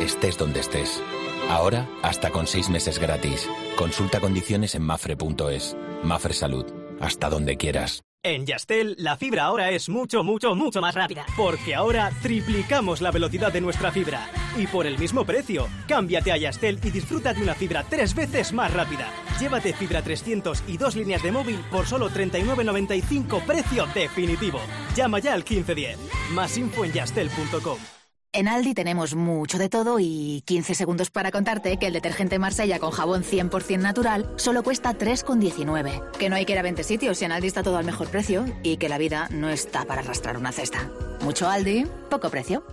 Estés 0.00 0.38
donde 0.38 0.60
estés. 0.60 1.02
Ahora, 1.48 1.88
hasta 2.02 2.30
con 2.30 2.46
seis 2.46 2.68
meses 2.68 2.98
gratis. 2.98 3.48
Consulta 3.76 4.20
condiciones 4.20 4.74
en 4.74 4.82
mafre.es. 4.82 5.76
Mafre 6.02 6.34
Salud. 6.34 6.66
Hasta 7.00 7.28
donde 7.28 7.56
quieras. 7.56 8.02
En 8.24 8.46
Yastel, 8.46 8.96
la 8.98 9.16
fibra 9.16 9.44
ahora 9.44 9.70
es 9.70 9.88
mucho, 9.88 10.24
mucho, 10.24 10.56
mucho 10.56 10.80
más 10.80 10.94
rápida. 10.94 11.24
Porque 11.36 11.74
ahora 11.74 12.10
triplicamos 12.20 13.00
la 13.00 13.12
velocidad 13.12 13.52
de 13.52 13.60
nuestra 13.60 13.92
fibra. 13.92 14.28
Y 14.56 14.66
por 14.66 14.86
el 14.86 14.98
mismo 14.98 15.24
precio. 15.24 15.68
Cámbiate 15.86 16.32
a 16.32 16.36
Yastel 16.36 16.80
y 16.82 16.90
disfruta 16.90 17.32
de 17.32 17.42
una 17.42 17.54
fibra 17.54 17.84
tres 17.88 18.14
veces 18.14 18.52
más 18.52 18.74
rápida. 18.74 19.08
Llévate 19.38 19.72
fibra 19.72 20.02
300 20.02 20.64
y 20.66 20.76
dos 20.76 20.96
líneas 20.96 21.22
de 21.22 21.30
móvil 21.30 21.60
por 21.70 21.86
solo 21.86 22.10
39.95 22.10 23.44
precio 23.46 23.86
definitivo. 23.94 24.58
Llama 24.96 25.20
ya 25.20 25.34
al 25.34 25.44
1510. 25.44 25.98
Más 26.32 26.58
info 26.58 26.84
en 26.84 26.92
yastel.com. 26.92 27.97
En 28.34 28.46
Aldi 28.46 28.74
tenemos 28.74 29.14
mucho 29.14 29.56
de 29.56 29.70
todo 29.70 29.98
y 29.98 30.42
15 30.44 30.74
segundos 30.74 31.10
para 31.10 31.30
contarte 31.30 31.78
que 31.78 31.86
el 31.86 31.94
detergente 31.94 32.38
Marsella 32.38 32.78
con 32.78 32.90
jabón 32.90 33.22
100% 33.22 33.78
natural 33.78 34.30
solo 34.36 34.62
cuesta 34.62 34.92
3,19. 34.98 36.10
Que 36.12 36.28
no 36.28 36.36
hay 36.36 36.44
que 36.44 36.52
ir 36.52 36.58
a 36.58 36.62
20 36.62 36.84
sitios 36.84 37.22
y 37.22 37.24
en 37.24 37.32
Aldi 37.32 37.46
está 37.46 37.62
todo 37.62 37.78
al 37.78 37.86
mejor 37.86 38.08
precio 38.08 38.44
y 38.62 38.76
que 38.76 38.90
la 38.90 38.98
vida 38.98 39.28
no 39.30 39.48
está 39.48 39.86
para 39.86 40.02
arrastrar 40.02 40.36
una 40.36 40.52
cesta. 40.52 40.90
Mucho 41.22 41.48
Aldi, 41.48 41.86
poco 42.10 42.28
precio. 42.28 42.64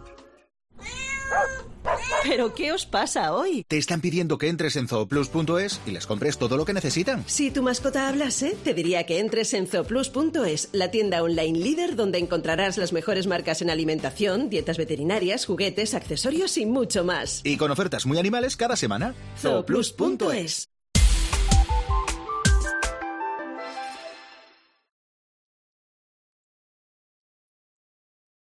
¿Pero 2.24 2.54
qué 2.54 2.72
os 2.72 2.86
pasa 2.86 3.34
hoy? 3.34 3.64
Te 3.68 3.78
están 3.78 4.02
pidiendo 4.02 4.38
que 4.38 4.50
entres 4.50 4.76
en 4.76 4.88
zooplus.es 4.88 5.82
y 5.86 5.92
les 5.92 6.06
compres 6.08 6.38
todo 6.38 6.58
lo 6.58 6.66
que 6.66 6.74
necesitan. 6.74 7.24
Si 7.28 7.52
tu 7.52 7.62
mascota 7.62 8.08
hablase, 8.08 8.58
te 8.64 8.74
diría 8.74 9.06
que 9.06 9.20
entres 9.20 9.54
en 9.54 9.68
zooplus.es, 9.68 10.70
la 10.72 10.92
tienda 10.92 11.24
online 11.24 11.60
líder 11.60 11.96
donde 11.96 12.20
encontrarás 12.20 12.78
las 12.78 12.94
mejores 12.94 13.28
marcas 13.28 13.62
en 13.62 13.70
alimentación, 13.70 14.50
dietas 14.50 14.78
veterinarias, 14.78 15.46
juguetes, 15.46 15.94
accesorios 15.94 16.58
y 16.58 16.66
mucho 16.66 17.04
más. 17.04 17.42
Y 17.44 17.58
con 17.58 17.72
ofertas 17.72 18.06
muy 18.06 18.18
animales 18.18 18.58
cada 18.58 18.76
semana. 18.76 19.14
zooplus.es. 19.42 20.70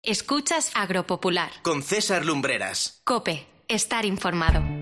Escuchas 0.04 0.72
Agropopular. 0.74 1.52
Con 1.62 1.84
César 1.84 2.26
Lumbreras. 2.26 3.02
Cope, 3.04 3.46
estar 3.76 4.06
informado. 4.06 4.81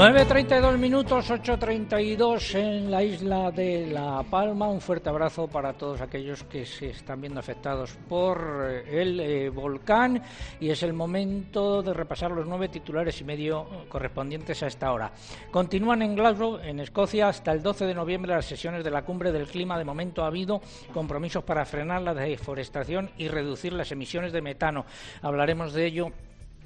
9.32 0.00 0.78
minutos, 0.78 1.30
8.32 1.30 2.54
en 2.54 2.90
la 2.90 3.02
isla 3.02 3.50
de 3.50 3.86
La 3.88 4.22
Palma. 4.22 4.66
Un 4.66 4.80
fuerte 4.80 5.10
abrazo 5.10 5.46
para 5.46 5.74
todos 5.74 6.00
aquellos 6.00 6.42
que 6.44 6.64
se 6.64 6.88
están 6.88 7.20
viendo 7.20 7.38
afectados 7.38 7.98
por 8.08 8.66
eh, 8.66 9.02
el 9.02 9.20
eh, 9.20 9.50
volcán 9.50 10.22
y 10.58 10.70
es 10.70 10.82
el 10.84 10.94
momento 10.94 11.82
de 11.82 11.92
repasar 11.92 12.30
los 12.30 12.46
nueve 12.46 12.68
titulares 12.68 13.20
y 13.20 13.24
medio 13.24 13.66
correspondientes 13.90 14.62
a 14.62 14.68
esta 14.68 14.90
hora. 14.90 15.12
Continúan 15.50 16.00
en 16.00 16.16
Glasgow, 16.16 16.60
en 16.60 16.80
Escocia, 16.80 17.28
hasta 17.28 17.52
el 17.52 17.62
12 17.62 17.84
de 17.84 17.94
noviembre 17.94 18.34
las 18.34 18.46
sesiones 18.46 18.82
de 18.82 18.90
la 18.90 19.02
cumbre 19.02 19.32
del 19.32 19.48
clima. 19.48 19.76
De 19.76 19.84
momento 19.84 20.24
ha 20.24 20.28
habido 20.28 20.62
compromisos 20.94 21.44
para 21.44 21.66
frenar 21.66 22.00
la 22.00 22.14
deforestación 22.14 23.10
y 23.18 23.28
reducir 23.28 23.74
las 23.74 23.92
emisiones 23.92 24.32
de 24.32 24.40
metano. 24.40 24.86
Hablaremos 25.20 25.74
de 25.74 25.84
ello 25.84 26.10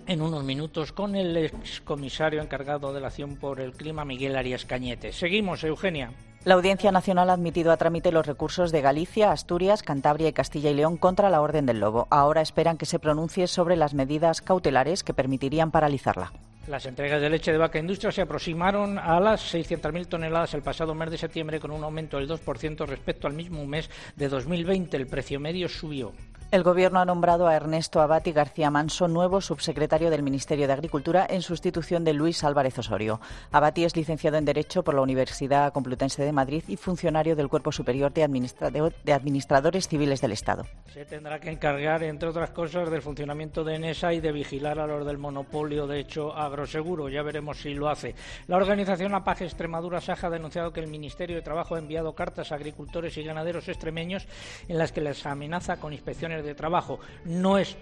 en 0.06 0.22
unos 0.22 0.44
minutos 0.44 0.92
con 0.92 1.16
el 1.16 1.36
excomisario 1.36 2.42
encargado 2.42 2.92
de 2.92 3.00
la 3.00 3.08
acción 3.08 3.36
por 3.36 3.60
el 3.60 3.72
clima, 3.72 4.04
Miguel 4.04 4.36
Arias 4.36 4.64
Cañete. 4.64 5.12
Seguimos, 5.12 5.64
Eugenia. 5.64 6.12
La 6.44 6.54
Audiencia 6.54 6.92
Nacional 6.92 7.30
ha 7.30 7.32
admitido 7.32 7.72
a 7.72 7.78
trámite 7.78 8.12
los 8.12 8.26
recursos 8.26 8.70
de 8.70 8.82
Galicia, 8.82 9.32
Asturias, 9.32 9.82
Cantabria 9.82 10.28
y 10.28 10.32
Castilla 10.34 10.70
y 10.70 10.74
León 10.74 10.98
contra 10.98 11.30
la 11.30 11.40
Orden 11.40 11.64
del 11.64 11.80
Lobo. 11.80 12.06
Ahora 12.10 12.42
esperan 12.42 12.76
que 12.76 12.84
se 12.84 12.98
pronuncie 12.98 13.46
sobre 13.46 13.76
las 13.76 13.94
medidas 13.94 14.42
cautelares 14.42 15.02
que 15.02 15.14
permitirían 15.14 15.70
paralizarla. 15.70 16.32
Las 16.66 16.86
entregas 16.86 17.20
de 17.20 17.28
leche 17.28 17.52
de 17.52 17.58
vaca 17.58 17.78
industria 17.78 18.10
se 18.10 18.22
aproximaron 18.22 18.98
a 18.98 19.20
las 19.20 19.54
600.000 19.54 20.06
toneladas 20.06 20.54
el 20.54 20.62
pasado 20.62 20.94
mes 20.94 21.10
de 21.10 21.18
septiembre 21.18 21.60
con 21.60 21.70
un 21.70 21.84
aumento 21.84 22.18
del 22.18 22.28
2% 22.28 22.86
respecto 22.86 23.26
al 23.26 23.34
mismo 23.34 23.66
mes 23.66 23.90
de 24.16 24.28
2020. 24.28 24.96
El 24.96 25.06
precio 25.06 25.40
medio 25.40 25.68
subió. 25.68 26.12
El 26.54 26.62
Gobierno 26.62 27.00
ha 27.00 27.04
nombrado 27.04 27.48
a 27.48 27.56
Ernesto 27.56 28.00
Abati 28.00 28.30
García 28.30 28.70
Manso 28.70 29.08
nuevo 29.08 29.40
subsecretario 29.40 30.08
del 30.08 30.22
Ministerio 30.22 30.68
de 30.68 30.72
Agricultura 30.72 31.26
en 31.28 31.42
sustitución 31.42 32.04
de 32.04 32.12
Luis 32.12 32.44
Álvarez 32.44 32.78
Osorio. 32.78 33.20
Abati 33.50 33.82
es 33.82 33.96
licenciado 33.96 34.36
en 34.36 34.44
Derecho 34.44 34.84
por 34.84 34.94
la 34.94 35.00
Universidad 35.00 35.72
Complutense 35.72 36.22
de 36.22 36.30
Madrid 36.30 36.62
y 36.68 36.76
funcionario 36.76 37.34
del 37.34 37.48
Cuerpo 37.48 37.72
Superior 37.72 38.12
de, 38.12 38.22
Administra 38.22 38.70
de 38.70 39.12
Administradores 39.12 39.88
Civiles 39.88 40.20
del 40.20 40.30
Estado. 40.30 40.64
Se 40.92 41.04
tendrá 41.04 41.40
que 41.40 41.50
encargar, 41.50 42.04
entre 42.04 42.28
otras 42.28 42.50
cosas, 42.50 42.88
del 42.88 43.02
funcionamiento 43.02 43.64
de 43.64 43.74
ENESA 43.74 44.12
y 44.12 44.20
de 44.20 44.30
vigilar 44.30 44.78
a 44.78 44.86
los 44.86 45.04
del 45.04 45.18
monopolio 45.18 45.88
de 45.88 45.98
hecho 45.98 46.32
agroseguro. 46.36 47.08
Ya 47.08 47.24
veremos 47.24 47.62
si 47.62 47.74
lo 47.74 47.88
hace. 47.88 48.14
La 48.46 48.58
organización 48.58 49.12
APAG 49.16 49.42
Extremadura 49.42 50.00
Saja 50.00 50.28
ha 50.28 50.30
denunciado 50.30 50.72
que 50.72 50.78
el 50.78 50.86
Ministerio 50.86 51.34
de 51.34 51.42
Trabajo 51.42 51.74
ha 51.74 51.80
enviado 51.80 52.14
cartas 52.14 52.52
a 52.52 52.54
agricultores 52.54 53.16
y 53.16 53.24
ganaderos 53.24 53.68
extremeños 53.68 54.28
en 54.68 54.78
las 54.78 54.92
que 54.92 55.00
les 55.00 55.26
amenaza 55.26 55.78
con 55.78 55.92
inspecciones 55.92 56.43
de 56.44 56.54
trabajo. 56.54 57.00
No 57.24 57.58
es 57.58 57.76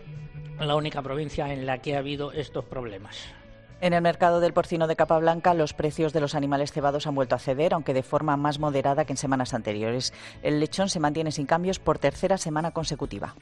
la 0.58 0.76
única 0.76 1.02
provincia 1.02 1.52
en 1.52 1.66
la 1.66 1.78
que 1.78 1.96
ha 1.96 1.98
habido 1.98 2.32
estos 2.32 2.64
problemas. 2.64 3.18
En 3.80 3.94
el 3.94 4.00
mercado 4.00 4.38
del 4.38 4.52
porcino 4.52 4.86
de 4.86 4.94
capa 4.94 5.18
blanca, 5.18 5.54
los 5.54 5.74
precios 5.74 6.12
de 6.12 6.20
los 6.20 6.36
animales 6.36 6.70
cebados 6.70 7.08
han 7.08 7.16
vuelto 7.16 7.34
a 7.34 7.40
ceder, 7.40 7.74
aunque 7.74 7.94
de 7.94 8.04
forma 8.04 8.36
más 8.36 8.60
moderada 8.60 9.04
que 9.04 9.12
en 9.12 9.16
semanas 9.16 9.54
anteriores. 9.54 10.14
El 10.42 10.60
lechón 10.60 10.88
se 10.88 11.00
mantiene 11.00 11.32
sin 11.32 11.46
cambios 11.46 11.80
por 11.80 11.98
tercera 11.98 12.38
semana 12.38 12.70
consecutiva. 12.70 13.34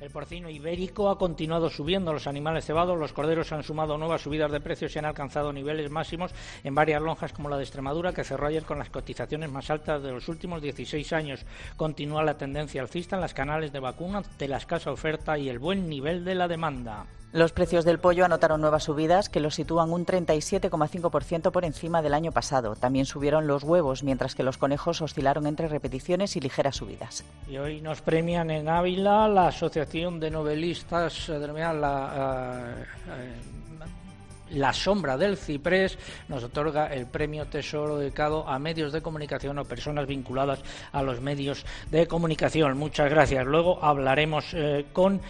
El 0.00 0.10
porcino 0.10 0.48
ibérico 0.48 1.10
ha 1.10 1.18
continuado 1.18 1.68
subiendo, 1.68 2.12
los 2.12 2.28
animales 2.28 2.64
cebados, 2.64 2.96
los 2.96 3.12
corderos 3.12 3.50
han 3.50 3.64
sumado 3.64 3.98
nuevas 3.98 4.22
subidas 4.22 4.52
de 4.52 4.60
precios 4.60 4.94
y 4.94 4.98
han 5.00 5.04
alcanzado 5.04 5.52
niveles 5.52 5.90
máximos 5.90 6.32
en 6.62 6.72
varias 6.72 7.02
lonjas 7.02 7.32
como 7.32 7.48
la 7.48 7.56
de 7.56 7.64
Extremadura, 7.64 8.12
que 8.12 8.22
cerró 8.22 8.46
ayer 8.46 8.62
con 8.62 8.78
las 8.78 8.90
cotizaciones 8.90 9.50
más 9.50 9.70
altas 9.70 10.00
de 10.00 10.12
los 10.12 10.28
últimos 10.28 10.62
16 10.62 11.12
años. 11.12 11.44
Continúa 11.76 12.22
la 12.22 12.38
tendencia 12.38 12.80
alcista 12.80 13.16
en 13.16 13.22
las 13.22 13.34
canales 13.34 13.72
de 13.72 13.80
vacunas 13.80 14.38
de 14.38 14.46
la 14.46 14.58
escasa 14.58 14.92
oferta 14.92 15.36
y 15.36 15.48
el 15.48 15.58
buen 15.58 15.88
nivel 15.88 16.24
de 16.24 16.36
la 16.36 16.46
demanda. 16.46 17.06
Los 17.30 17.52
precios 17.52 17.84
del 17.84 17.98
pollo 17.98 18.24
anotaron 18.24 18.62
nuevas 18.62 18.84
subidas 18.84 19.28
que 19.28 19.40
los 19.40 19.54
sitúan 19.54 19.92
un 19.92 20.06
37,5% 20.06 21.50
por 21.50 21.66
encima 21.66 22.00
del 22.00 22.14
año 22.14 22.32
pasado. 22.32 22.74
También 22.74 23.04
subieron 23.04 23.46
los 23.46 23.64
huevos, 23.64 24.02
mientras 24.02 24.34
que 24.34 24.42
los 24.42 24.56
conejos 24.56 25.02
oscilaron 25.02 25.46
entre 25.46 25.68
repeticiones 25.68 26.36
y 26.36 26.40
ligeras 26.40 26.76
subidas. 26.76 27.24
Y 27.46 27.58
hoy 27.58 27.82
nos 27.82 28.00
premian 28.00 28.50
en 28.50 28.70
Ávila 28.70 29.28
la 29.28 29.48
Asociación 29.48 30.18
de 30.18 30.30
Novelistas, 30.30 31.28
eh, 31.28 31.38
la, 31.38 32.74
eh, 32.78 32.84
eh, 33.10 34.56
la 34.56 34.72
Sombra 34.72 35.18
del 35.18 35.36
Ciprés, 35.36 35.98
nos 36.28 36.44
otorga 36.44 36.86
el 36.86 37.08
premio 37.08 37.44
Tesoro 37.46 37.98
dedicado 37.98 38.48
a 38.48 38.58
medios 38.58 38.90
de 38.90 39.02
comunicación 39.02 39.58
o 39.58 39.66
personas 39.66 40.06
vinculadas 40.06 40.60
a 40.92 41.02
los 41.02 41.20
medios 41.20 41.66
de 41.90 42.06
comunicación. 42.06 42.78
Muchas 42.78 43.10
gracias. 43.10 43.44
Luego 43.44 43.84
hablaremos 43.84 44.56
con 44.94 45.20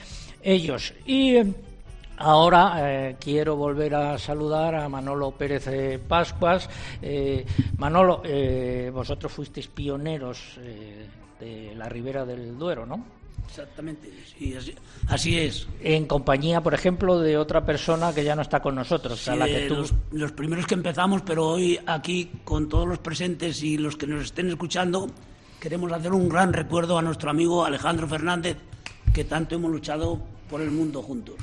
ellos. 0.43 0.95
Y. 1.05 1.67
Ahora 2.19 2.75
eh, 2.81 3.17
quiero 3.21 3.57
volver 3.57 3.95
a 3.95 4.19
saludar 4.19 4.75
a 4.75 4.89
Manolo 4.89 5.31
Pérez 5.33 6.01
Pascuas. 6.07 6.69
Eh, 7.01 7.47
Manolo, 7.77 8.23
eh, 8.25 8.91
vosotros 8.93 9.33
fuisteis 9.33 9.69
pioneros 9.69 10.59
eh, 10.59 11.07
de 11.39 11.75
la 11.77 11.89
Ribera 11.89 12.25
del 12.25 12.59
Duero, 12.59 12.85
¿no? 12.85 13.19
Exactamente, 13.49 14.13
sí, 14.37 14.55
así, 14.55 14.75
así 15.09 15.39
es. 15.39 15.67
En 15.81 16.07
compañía, 16.07 16.61
por 16.61 16.75
ejemplo, 16.75 17.19
de 17.19 17.39
otra 17.39 17.65
persona 17.65 18.13
que 18.13 18.23
ya 18.23 18.37
no 18.37 18.43
está 18.43 18.61
con 18.61 18.75
nosotros, 18.75 19.21
Sí, 19.21 19.31
a 19.31 19.37
la 19.37 19.47
que 19.47 19.67
tú... 19.69 19.77
los, 19.77 19.95
los 20.13 20.33
primeros 20.33 20.67
que 20.67 20.75
empezamos, 20.75 21.23
pero 21.23 21.49
hoy 21.49 21.79
aquí 21.87 22.31
con 22.45 22.69
todos 22.69 22.87
los 22.87 22.99
presentes 22.99 23.63
y 23.63 23.79
los 23.79 23.97
que 23.97 24.07
nos 24.07 24.25
estén 24.25 24.49
escuchando, 24.49 25.09
queremos 25.61 25.91
hacer 25.93 26.13
un 26.13 26.29
gran 26.29 26.53
recuerdo 26.53 26.99
a 26.99 27.03
nuestro 27.03 27.31
amigo 27.31 27.65
Alejandro 27.65 28.07
Fernández, 28.07 28.59
que 29.15 29.25
tanto 29.25 29.55
hemos 29.55 29.71
luchado 29.71 30.21
por 30.49 30.61
el 30.61 30.71
mundo 30.71 31.03
juntos. 31.03 31.37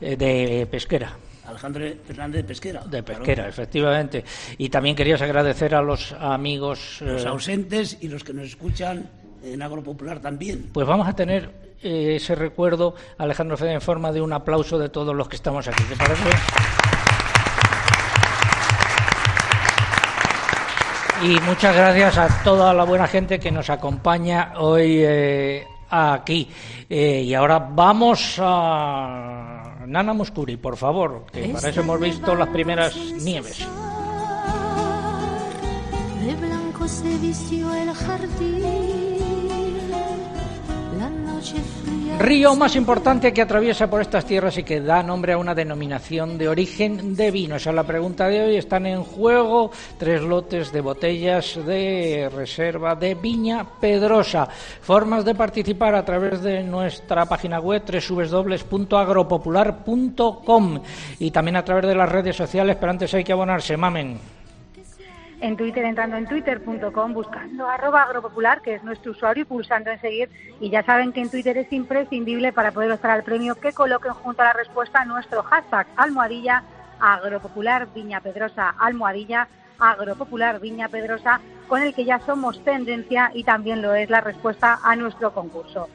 eh, 0.00 0.16
de 0.16 0.66
Pesquera. 0.70 1.16
Alejandro 1.44 1.84
Fernández 2.06 2.42
de 2.42 2.48
Pesquera. 2.48 2.80
De 2.82 3.02
claro. 3.02 3.18
Pesquera, 3.20 3.48
efectivamente. 3.48 4.24
Y 4.58 4.68
también 4.68 4.94
querías 4.94 5.20
agradecer 5.20 5.74
a 5.74 5.82
los 5.82 6.12
amigos... 6.12 6.98
Los 7.00 7.24
eh, 7.24 7.28
ausentes 7.28 7.98
y 8.00 8.08
los 8.08 8.22
que 8.22 8.32
nos 8.32 8.46
escuchan 8.46 9.10
en 9.42 9.60
Agropopular 9.60 10.20
también. 10.20 10.70
Pues 10.72 10.86
vamos 10.86 11.08
a 11.08 11.14
tener 11.14 11.50
eh, 11.82 12.14
ese 12.16 12.36
recuerdo, 12.36 12.94
Alejandro 13.18 13.56
Fede, 13.56 13.72
en 13.72 13.80
forma 13.80 14.12
de 14.12 14.20
un 14.20 14.32
aplauso 14.32 14.78
de 14.78 14.88
todos 14.88 15.14
los 15.16 15.28
que 15.28 15.34
estamos 15.36 15.66
aquí. 15.66 15.82
¿Te 15.82 15.96
parece? 15.96 16.22
Y 21.22 21.38
muchas 21.40 21.76
gracias 21.76 22.18
a 22.18 22.42
toda 22.42 22.74
la 22.74 22.84
buena 22.84 23.06
gente 23.06 23.38
que 23.38 23.52
nos 23.52 23.70
acompaña 23.70 24.54
hoy 24.56 25.02
eh, 25.04 25.66
aquí. 25.92 26.48
Eh, 26.88 27.22
y 27.26 27.34
ahora 27.34 27.58
vamos 27.58 28.36
a 28.40 29.84
Nana 29.86 30.12
Muscuri, 30.12 30.56
por 30.56 30.76
favor, 30.76 31.26
que 31.30 31.48
para 31.48 31.68
eso 31.68 31.80
hemos 31.80 32.00
visto 32.00 32.34
las 32.34 32.48
primeras 32.48 32.96
nieves. 32.96 33.58
De 36.24 36.34
blanco 36.36 36.88
se 36.88 37.18
vistió 37.18 37.74
el 37.74 37.92
jardín. 37.92 39.11
Río 42.18 42.54
más 42.54 42.76
importante 42.76 43.32
que 43.32 43.40
atraviesa 43.42 43.90
por 43.90 44.00
estas 44.00 44.24
tierras 44.24 44.56
y 44.56 44.62
que 44.62 44.80
da 44.80 45.02
nombre 45.02 45.32
a 45.32 45.38
una 45.38 45.56
denominación 45.56 46.38
de 46.38 46.48
origen 46.48 47.16
de 47.16 47.32
vino. 47.32 47.56
Esa 47.56 47.70
es 47.70 47.76
la 47.76 47.82
pregunta 47.82 48.28
de 48.28 48.42
hoy. 48.42 48.54
Están 48.56 48.86
en 48.86 49.02
juego 49.02 49.72
tres 49.98 50.22
lotes 50.22 50.70
de 50.70 50.80
botellas 50.80 51.58
de 51.66 52.30
reserva 52.32 52.94
de 52.94 53.16
Viña 53.16 53.66
Pedrosa. 53.80 54.46
Formas 54.46 55.24
de 55.24 55.34
participar 55.34 55.96
a 55.96 56.04
través 56.04 56.40
de 56.42 56.62
nuestra 56.62 57.26
página 57.26 57.58
web 57.58 57.82
www.agropopular.com 57.84 60.80
y 61.18 61.30
también 61.30 61.56
a 61.56 61.64
través 61.64 61.86
de 61.86 61.96
las 61.96 62.08
redes 62.08 62.36
sociales, 62.36 62.76
pero 62.78 62.92
antes 62.92 63.12
hay 63.14 63.24
que 63.24 63.32
abonarse, 63.32 63.76
mamen. 63.76 64.41
En 65.42 65.56
Twitter 65.56 65.84
entrando 65.84 66.16
en 66.16 66.26
twitter.com 66.26 67.12
buscando 67.12 67.68
arroba 67.68 68.02
agropopular, 68.02 68.62
que 68.62 68.76
es 68.76 68.84
nuestro 68.84 69.10
usuario, 69.10 69.42
y 69.42 69.44
pulsando 69.44 69.90
en 69.90 70.00
seguir. 70.00 70.30
Y 70.60 70.70
ya 70.70 70.84
saben 70.84 71.12
que 71.12 71.20
en 71.20 71.30
Twitter 71.30 71.58
es 71.58 71.70
imprescindible 71.72 72.52
para 72.52 72.70
poder 72.70 72.92
optar 72.92 73.10
al 73.10 73.24
premio 73.24 73.56
que 73.56 73.72
coloquen 73.72 74.12
junto 74.12 74.42
a 74.42 74.46
la 74.46 74.52
respuesta 74.52 75.04
nuestro 75.04 75.42
hashtag 75.42 75.86
almohadilla 75.96 76.62
agropopular 77.00 77.88
Viña 77.92 78.20
Pedrosa, 78.20 78.74
almohadilla 78.78 79.48
agropopular 79.80 80.60
Viña 80.60 80.88
Pedrosa, 80.88 81.40
con 81.66 81.82
el 81.82 81.92
que 81.92 82.04
ya 82.04 82.20
somos 82.20 82.62
tendencia 82.62 83.32
y 83.34 83.42
también 83.42 83.82
lo 83.82 83.94
es 83.94 84.08
la 84.08 84.20
respuesta 84.20 84.78
a 84.84 84.94
nuestro 84.94 85.32
concurso. 85.32 85.88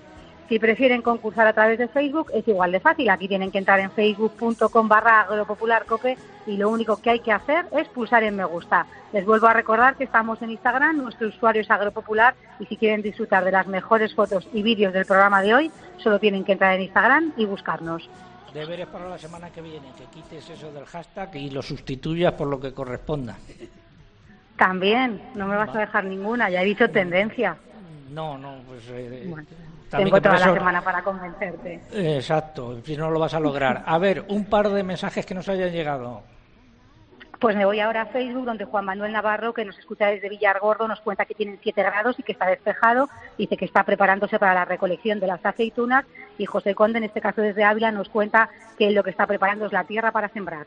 Si 0.49 0.59
prefieren 0.59 1.01
concursar 1.01 1.45
a 1.45 1.51
través 1.53 1.77
de 1.77 1.89
Facebook, 1.89 2.31
es 2.33 2.47
igual 2.47 2.71
de 2.71 2.79
fácil. 2.79 3.09
Aquí 3.09 3.27
tienen 3.27 3.51
que 3.51 3.57
entrar 3.57 3.81
en 3.81 3.91
facebook.com 3.91 4.87
barra 4.87 5.21
agropopularcope 5.21 6.17
y 6.45 6.55
lo 6.55 6.69
único 6.69 7.01
que 7.01 7.09
hay 7.09 7.19
que 7.19 7.33
hacer 7.33 7.65
es 7.73 7.87
pulsar 7.89 8.23
en 8.23 8.37
me 8.37 8.45
gusta. 8.45 8.85
Les 9.11 9.25
vuelvo 9.25 9.47
a 9.47 9.53
recordar 9.53 9.95
que 9.97 10.05
estamos 10.05 10.41
en 10.41 10.51
Instagram, 10.51 10.97
nuestro 10.97 11.27
usuario 11.27 11.61
es 11.61 11.69
agropopular 11.69 12.33
y 12.61 12.65
si 12.65 12.77
quieren 12.77 13.01
disfrutar 13.01 13.43
de 13.43 13.51
las 13.51 13.67
mejores 13.67 14.13
fotos 14.15 14.47
y 14.53 14.63
vídeos 14.63 14.93
del 14.93 15.05
programa 15.05 15.41
de 15.41 15.53
hoy, 15.53 15.71
solo 15.97 16.17
tienen 16.17 16.45
que 16.45 16.53
entrar 16.53 16.73
en 16.75 16.83
Instagram 16.83 17.33
y 17.35 17.43
buscarnos. 17.45 18.09
Deberes 18.53 18.87
para 18.87 19.09
la 19.09 19.17
semana 19.17 19.49
que 19.49 19.61
viene, 19.61 19.85
que 19.97 20.05
quites 20.05 20.49
eso 20.49 20.71
del 20.71 20.85
hashtag 20.85 21.35
y 21.35 21.49
lo 21.49 21.61
sustituyas 21.61 22.31
por 22.33 22.47
lo 22.47 22.59
que 22.59 22.73
corresponda. 22.73 23.35
También, 24.55 25.21
no 25.35 25.45
me 25.45 25.57
vas 25.57 25.75
a 25.75 25.79
dejar 25.79 26.05
ninguna, 26.05 26.49
ya 26.49 26.61
he 26.61 26.65
dicho 26.65 26.89
tendencia. 26.89 27.57
No, 28.09 28.37
no, 28.37 28.59
pues... 28.65 28.83
eh, 28.89 29.25
Bueno, 29.27 29.45
también 29.89 30.09
Tengo 30.09 30.21
toda 30.21 30.39
la 30.39 30.53
semana 30.53 30.81
para 30.81 31.01
convencerte. 31.01 31.81
Exacto, 31.91 32.81
si 32.83 32.97
no 32.97 33.09
lo 33.09 33.19
vas 33.19 33.33
a 33.33 33.39
lograr. 33.39 33.83
A 33.85 33.97
ver, 33.97 34.25
un 34.27 34.45
par 34.45 34.69
de 34.69 34.83
mensajes 34.83 35.25
que 35.25 35.33
nos 35.33 35.47
hayan 35.49 35.71
llegado. 35.71 36.23
Pues 37.39 37.55
me 37.55 37.65
voy 37.65 37.79
ahora 37.79 38.01
a 38.01 38.05
Facebook, 38.07 38.45
donde 38.45 38.65
Juan 38.65 38.85
Manuel 38.85 39.13
Navarro, 39.13 39.53
que 39.53 39.63
nos 39.63 39.77
escucha 39.77 40.07
desde 40.07 40.27
Villargordo, 40.27 40.87
nos 40.87 41.01
cuenta 41.01 41.25
que 41.25 41.35
tienen 41.35 41.59
7 41.61 41.83
grados 41.83 42.17
y 42.17 42.23
que 42.23 42.31
está 42.31 42.47
despejado. 42.47 43.09
Dice 43.37 43.57
que 43.57 43.65
está 43.65 43.83
preparándose 43.83 44.39
para 44.39 44.55
la 44.55 44.65
recolección 44.65 45.19
de 45.19 45.27
las 45.27 45.45
aceitunas. 45.45 46.05
Y 46.39 46.47
José 46.47 46.73
Conde, 46.73 46.97
en 46.97 47.03
este 47.03 47.21
caso 47.21 47.41
desde 47.41 47.63
Ávila, 47.63 47.91
nos 47.91 48.09
cuenta 48.09 48.49
que 48.79 48.89
lo 48.89 49.03
que 49.03 49.11
está 49.11 49.27
preparando 49.27 49.67
es 49.67 49.71
la 49.71 49.83
tierra 49.83 50.11
para 50.11 50.29
sembrar. 50.29 50.65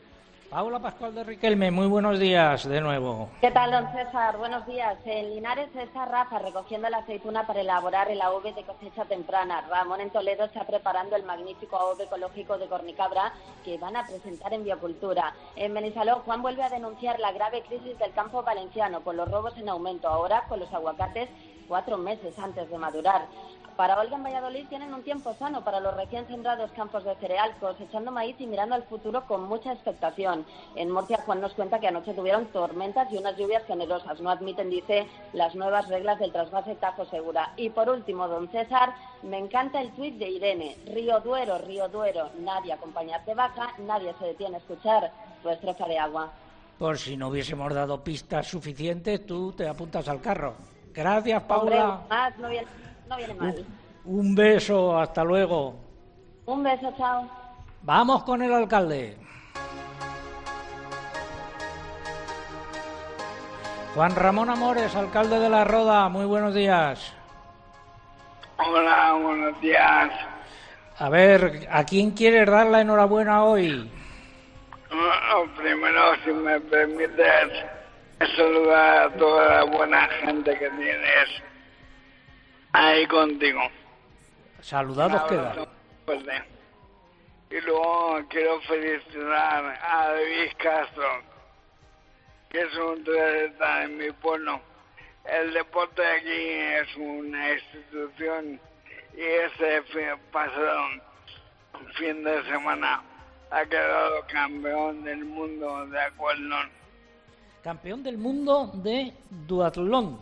Paula 0.51 0.79
Pascual 0.79 1.15
de 1.15 1.23
Riquelme, 1.23 1.71
muy 1.71 1.87
buenos 1.87 2.19
días 2.19 2.67
de 2.67 2.81
nuevo. 2.81 3.29
¿Qué 3.39 3.51
tal, 3.51 3.71
don 3.71 3.89
César? 3.93 4.35
Buenos 4.37 4.67
días. 4.67 4.97
En 5.05 5.29
Linares 5.29 5.69
está 5.73 6.03
Rafa 6.03 6.39
recogiendo 6.39 6.89
la 6.89 6.97
aceituna 6.97 7.47
para 7.47 7.61
elaborar 7.61 8.11
el 8.11 8.21
AOVE 8.21 8.51
de 8.51 8.65
cosecha 8.65 9.05
temprana. 9.05 9.61
Ramón 9.69 10.01
en 10.01 10.09
Toledo 10.09 10.43
está 10.43 10.67
preparando 10.67 11.15
el 11.15 11.23
magnífico 11.23 11.77
AOVE 11.77 12.03
ecológico 12.03 12.57
de 12.57 12.67
Cornicabra 12.67 13.31
que 13.63 13.77
van 13.77 13.95
a 13.95 14.05
presentar 14.05 14.53
en 14.53 14.65
Biocultura. 14.65 15.33
En 15.55 15.73
Benisaló, 15.73 16.17
Juan 16.25 16.41
vuelve 16.41 16.63
a 16.63 16.69
denunciar 16.69 17.17
la 17.21 17.31
grave 17.31 17.63
crisis 17.63 17.97
del 17.97 18.11
campo 18.11 18.43
valenciano 18.43 19.05
con 19.05 19.15
los 19.15 19.31
robos 19.31 19.57
en 19.57 19.69
aumento, 19.69 20.09
ahora 20.09 20.43
con 20.49 20.59
los 20.59 20.73
aguacates 20.73 21.29
cuatro 21.71 21.97
meses 21.97 22.37
antes 22.37 22.69
de 22.69 22.77
madurar. 22.77 23.27
Para 23.81 23.99
Olga 23.99 24.15
en 24.15 24.23
Valladolid 24.23 24.67
tienen 24.67 24.93
un 24.93 25.01
tiempo 25.01 25.33
sano 25.39 25.63
para 25.63 25.79
los 25.79 25.95
recién 25.95 26.27
sembrados 26.27 26.69
campos 26.73 27.03
de 27.03 27.15
cereal, 27.15 27.51
cosechando 27.59 28.11
maíz 28.11 28.35
y 28.37 28.45
mirando 28.45 28.75
al 28.75 28.83
futuro 28.83 29.25
con 29.25 29.45
mucha 29.45 29.73
expectación. 29.73 30.45
En 30.75 30.91
Murcia, 30.91 31.23
Juan 31.25 31.41
nos 31.41 31.53
cuenta 31.53 31.79
que 31.79 31.87
anoche 31.87 32.13
tuvieron 32.13 32.45
tormentas 32.53 33.11
y 33.11 33.17
unas 33.17 33.35
lluvias 33.37 33.65
generosas. 33.65 34.21
No 34.21 34.29
admiten, 34.29 34.69
dice, 34.69 35.07
las 35.33 35.55
nuevas 35.55 35.87
reglas 35.87 36.19
del 36.19 36.31
trasvase 36.31 36.75
Tajo 36.75 37.05
Segura. 37.05 37.53
Y 37.57 37.71
por 37.71 37.89
último, 37.89 38.27
don 38.27 38.51
César, 38.51 38.93
me 39.23 39.39
encanta 39.39 39.81
el 39.81 39.89
tuit 39.93 40.15
de 40.19 40.29
Irene. 40.29 40.77
Río 40.85 41.19
Duero, 41.21 41.57
Río 41.57 41.89
Duero, 41.89 42.29
nadie 42.37 42.73
acompañarte 42.73 43.33
baja, 43.33 43.73
nadie 43.79 44.13
se 44.19 44.25
detiene 44.25 44.57
a 44.57 44.59
escuchar 44.59 45.11
tu 45.41 45.49
estrofa 45.49 45.87
de 45.87 45.97
agua. 45.97 46.31
Por 46.77 46.99
si 46.99 47.17
no 47.17 47.29
hubiésemos 47.29 47.73
dado 47.73 48.03
pistas 48.03 48.45
suficientes, 48.45 49.25
tú 49.25 49.53
te 49.53 49.67
apuntas 49.67 50.07
al 50.07 50.21
carro. 50.21 50.53
Gracias, 50.93 51.41
Hombre, 51.47 51.77
Paula. 51.77 52.01
más 52.09 52.37
no 52.37 52.49
viene, 52.49 52.67
no 53.11 53.17
viene 53.17 53.33
mal. 53.33 53.65
Un 54.05 54.35
beso, 54.35 54.97
hasta 54.97 55.23
luego. 55.23 55.75
Un 56.45 56.63
beso, 56.63 56.93
chao. 56.97 57.29
Vamos 57.83 58.23
con 58.23 58.41
el 58.41 58.53
alcalde. 58.53 59.17
Juan 63.93 64.15
Ramón 64.15 64.49
Amores, 64.49 64.95
alcalde 64.95 65.39
de 65.39 65.49
La 65.49 65.65
Roda, 65.65 66.07
muy 66.07 66.25
buenos 66.25 66.53
días. 66.55 67.13
Hola, 68.57 69.13
buenos 69.21 69.59
días. 69.59 70.11
A 70.97 71.09
ver, 71.09 71.67
¿a 71.69 71.83
quién 71.83 72.11
quieres 72.11 72.49
dar 72.49 72.67
la 72.67 72.81
enhorabuena 72.81 73.43
hoy? 73.43 73.91
Oh, 74.91 75.45
primero, 75.57 76.15
si 76.23 76.31
me 76.31 76.59
permites, 76.61 77.65
saludar 78.37 79.07
a 79.07 79.09
toda 79.17 79.49
la 79.57 79.63
buena 79.63 80.07
gente 80.21 80.57
que 80.57 80.69
tienes 80.69 81.41
ahí 82.73 83.07
contigo. 83.07 83.61
Saludados 84.61 85.23
quedan. 85.23 85.67
fuerte. 86.05 86.43
Y 87.49 87.59
luego 87.61 88.19
quiero 88.29 88.61
felicitar 88.61 89.79
a 89.81 90.07
David 90.07 90.51
Castro, 90.57 91.21
que 92.49 92.61
es 92.61 92.75
un 92.77 93.01
atleta 93.01 93.83
en 93.83 93.97
mi 93.97 94.11
pueblo. 94.11 94.61
El 95.25 95.53
deporte 95.53 96.01
aquí 96.05 96.29
es 96.29 96.95
una 96.95 97.53
institución 97.53 98.59
y 99.13 99.21
ese 99.21 99.83
pasado 100.31 100.87
fin 101.95 102.23
de 102.23 102.43
semana 102.45 103.03
ha 103.51 103.65
quedado 103.65 104.25
campeón 104.27 105.03
del 105.03 105.25
mundo 105.25 105.85
de 105.87 106.01
acualdón. 106.01 106.69
Campeón 107.63 108.01
del 108.01 108.17
mundo 108.17 108.71
de 108.75 109.13
duatlón. 109.29 110.17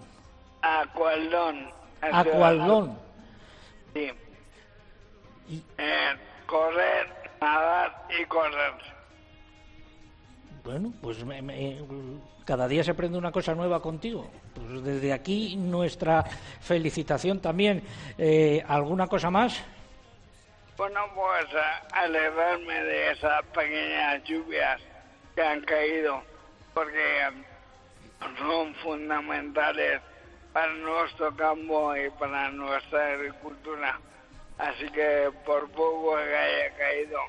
Acualdón. 0.62 1.79
Acualdón. 2.02 2.98
Sí. 3.94 4.12
Eh, 5.78 6.10
correr, 6.46 7.08
nadar 7.42 8.06
y 8.20 8.26
correr. 8.26 8.74
Bueno, 10.64 10.94
pues 11.02 11.24
me- 11.26 11.42
me- 11.42 11.80
cada 12.46 12.68
día 12.68 12.84
se 12.84 12.92
aprende 12.92 13.18
una 13.18 13.32
cosa 13.32 13.56
nueva 13.56 13.82
contigo. 13.82 14.30
Pues 14.54 14.84
desde 14.84 15.14
aquí 15.14 15.56
nuestra 15.56 16.24
felicitación 16.62 17.40
también. 17.40 17.84
Eh, 18.18 18.64
¿Alguna 18.68 19.08
cosa 19.08 19.30
más? 19.32 19.64
Bueno, 20.78 21.02
pues 21.16 21.46
a- 21.56 22.02
alegrarme 22.04 22.84
de 22.84 23.12
esas 23.12 23.44
pequeñas 23.48 24.24
lluvias 24.24 24.82
que 25.36 25.42
han 25.42 25.62
caído, 25.62 26.22
porque 26.74 27.22
mm, 27.34 28.38
son 28.38 28.76
fundamentales 28.76 30.02
para 30.54 30.74
nuestro 30.74 31.36
campo 31.36 31.96
y 31.96 32.10
para 32.12 32.52
nuestra 32.52 33.14
agricultura. 33.14 34.00
Así 34.58 34.90
que 34.92 35.32
por 35.46 35.70
poco 35.72 36.16
que 36.18 36.36
haya 36.36 36.76
caído, 36.76 37.20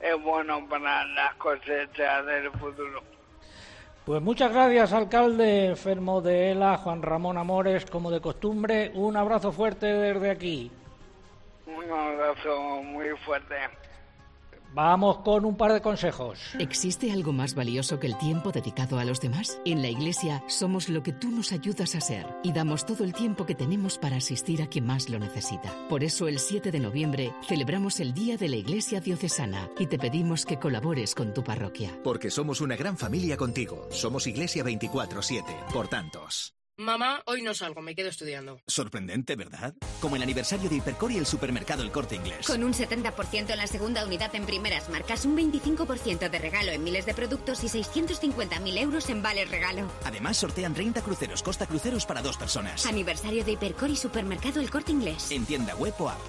es 0.00 0.22
bueno 0.22 0.66
para 0.68 1.04
las 1.06 1.34
cosechas 1.34 2.26
del 2.26 2.50
futuro. 2.52 3.02
Pues 4.04 4.20
muchas 4.20 4.52
gracias, 4.52 4.92
alcalde 4.92 5.76
Fermo 5.76 6.20
de 6.20 6.50
Ela, 6.50 6.76
Juan 6.76 7.02
Ramón 7.02 7.38
Amores, 7.38 7.86
como 7.86 8.10
de 8.10 8.20
costumbre. 8.20 8.90
Un 8.94 9.16
abrazo 9.16 9.52
fuerte 9.52 9.86
desde 9.86 10.30
aquí. 10.30 10.72
Un 11.66 11.90
abrazo 11.90 12.82
muy 12.82 13.10
fuerte. 13.18 13.54
Vamos 14.74 15.18
con 15.18 15.44
un 15.44 15.56
par 15.56 15.72
de 15.72 15.82
consejos. 15.82 16.38
¿Existe 16.58 17.12
algo 17.12 17.32
más 17.32 17.54
valioso 17.54 18.00
que 18.00 18.06
el 18.06 18.16
tiempo 18.16 18.52
dedicado 18.52 18.98
a 18.98 19.04
los 19.04 19.20
demás? 19.20 19.60
En 19.66 19.82
la 19.82 19.88
Iglesia 19.88 20.42
somos 20.46 20.88
lo 20.88 21.02
que 21.02 21.12
tú 21.12 21.30
nos 21.30 21.52
ayudas 21.52 21.94
a 21.94 22.00
ser 22.00 22.26
y 22.42 22.52
damos 22.52 22.86
todo 22.86 23.04
el 23.04 23.12
tiempo 23.12 23.44
que 23.44 23.54
tenemos 23.54 23.98
para 23.98 24.16
asistir 24.16 24.62
a 24.62 24.66
quien 24.68 24.86
más 24.86 25.10
lo 25.10 25.18
necesita. 25.18 25.70
Por 25.88 26.02
eso 26.02 26.26
el 26.26 26.38
7 26.38 26.70
de 26.70 26.80
noviembre 26.80 27.34
celebramos 27.46 28.00
el 28.00 28.14
Día 28.14 28.38
de 28.38 28.48
la 28.48 28.56
Iglesia 28.56 29.00
Diocesana 29.00 29.68
y 29.78 29.86
te 29.86 29.98
pedimos 29.98 30.46
que 30.46 30.58
colabores 30.58 31.14
con 31.14 31.34
tu 31.34 31.44
parroquia. 31.44 31.90
Porque 32.02 32.30
somos 32.30 32.62
una 32.62 32.76
gran 32.76 32.96
familia 32.96 33.36
contigo. 33.36 33.88
Somos 33.90 34.26
Iglesia 34.26 34.64
24-7, 34.64 35.44
por 35.72 35.88
tantos. 35.88 36.54
Mamá, 36.78 37.22
hoy 37.26 37.42
no 37.42 37.52
salgo, 37.52 37.82
me 37.82 37.94
quedo 37.94 38.08
estudiando. 38.08 38.58
Sorprendente, 38.66 39.36
¿verdad? 39.36 39.74
Como 40.00 40.16
el 40.16 40.22
aniversario 40.22 40.70
de 40.70 40.76
Hipercor 40.76 41.12
y 41.12 41.18
el 41.18 41.26
supermercado 41.26 41.82
El 41.82 41.90
Corte 41.90 42.16
Inglés. 42.16 42.46
Con 42.46 42.64
un 42.64 42.72
70% 42.72 43.50
en 43.50 43.58
la 43.58 43.66
segunda 43.66 44.06
unidad 44.06 44.34
en 44.34 44.46
primeras 44.46 44.88
marcas, 44.88 45.26
un 45.26 45.36
25% 45.36 46.30
de 46.30 46.38
regalo 46.38 46.72
en 46.72 46.82
miles 46.82 47.04
de 47.04 47.12
productos 47.12 47.62
y 47.62 47.66
650.000 47.66 48.78
euros 48.78 49.10
en 49.10 49.22
vales 49.22 49.50
regalo. 49.50 49.86
Además, 50.04 50.38
sortean 50.38 50.72
30 50.72 51.02
cruceros 51.02 51.42
Costa 51.42 51.66
Cruceros 51.66 52.06
para 52.06 52.22
dos 52.22 52.38
personas. 52.38 52.86
Aniversario 52.86 53.44
de 53.44 53.52
Hipercor 53.52 53.90
y 53.90 53.96
supermercado 53.96 54.60
El 54.60 54.70
Corte 54.70 54.92
Inglés. 54.92 55.30
En 55.30 55.44
tienda 55.44 55.74
web 55.76 55.94
o 55.98 56.08
app. 56.08 56.20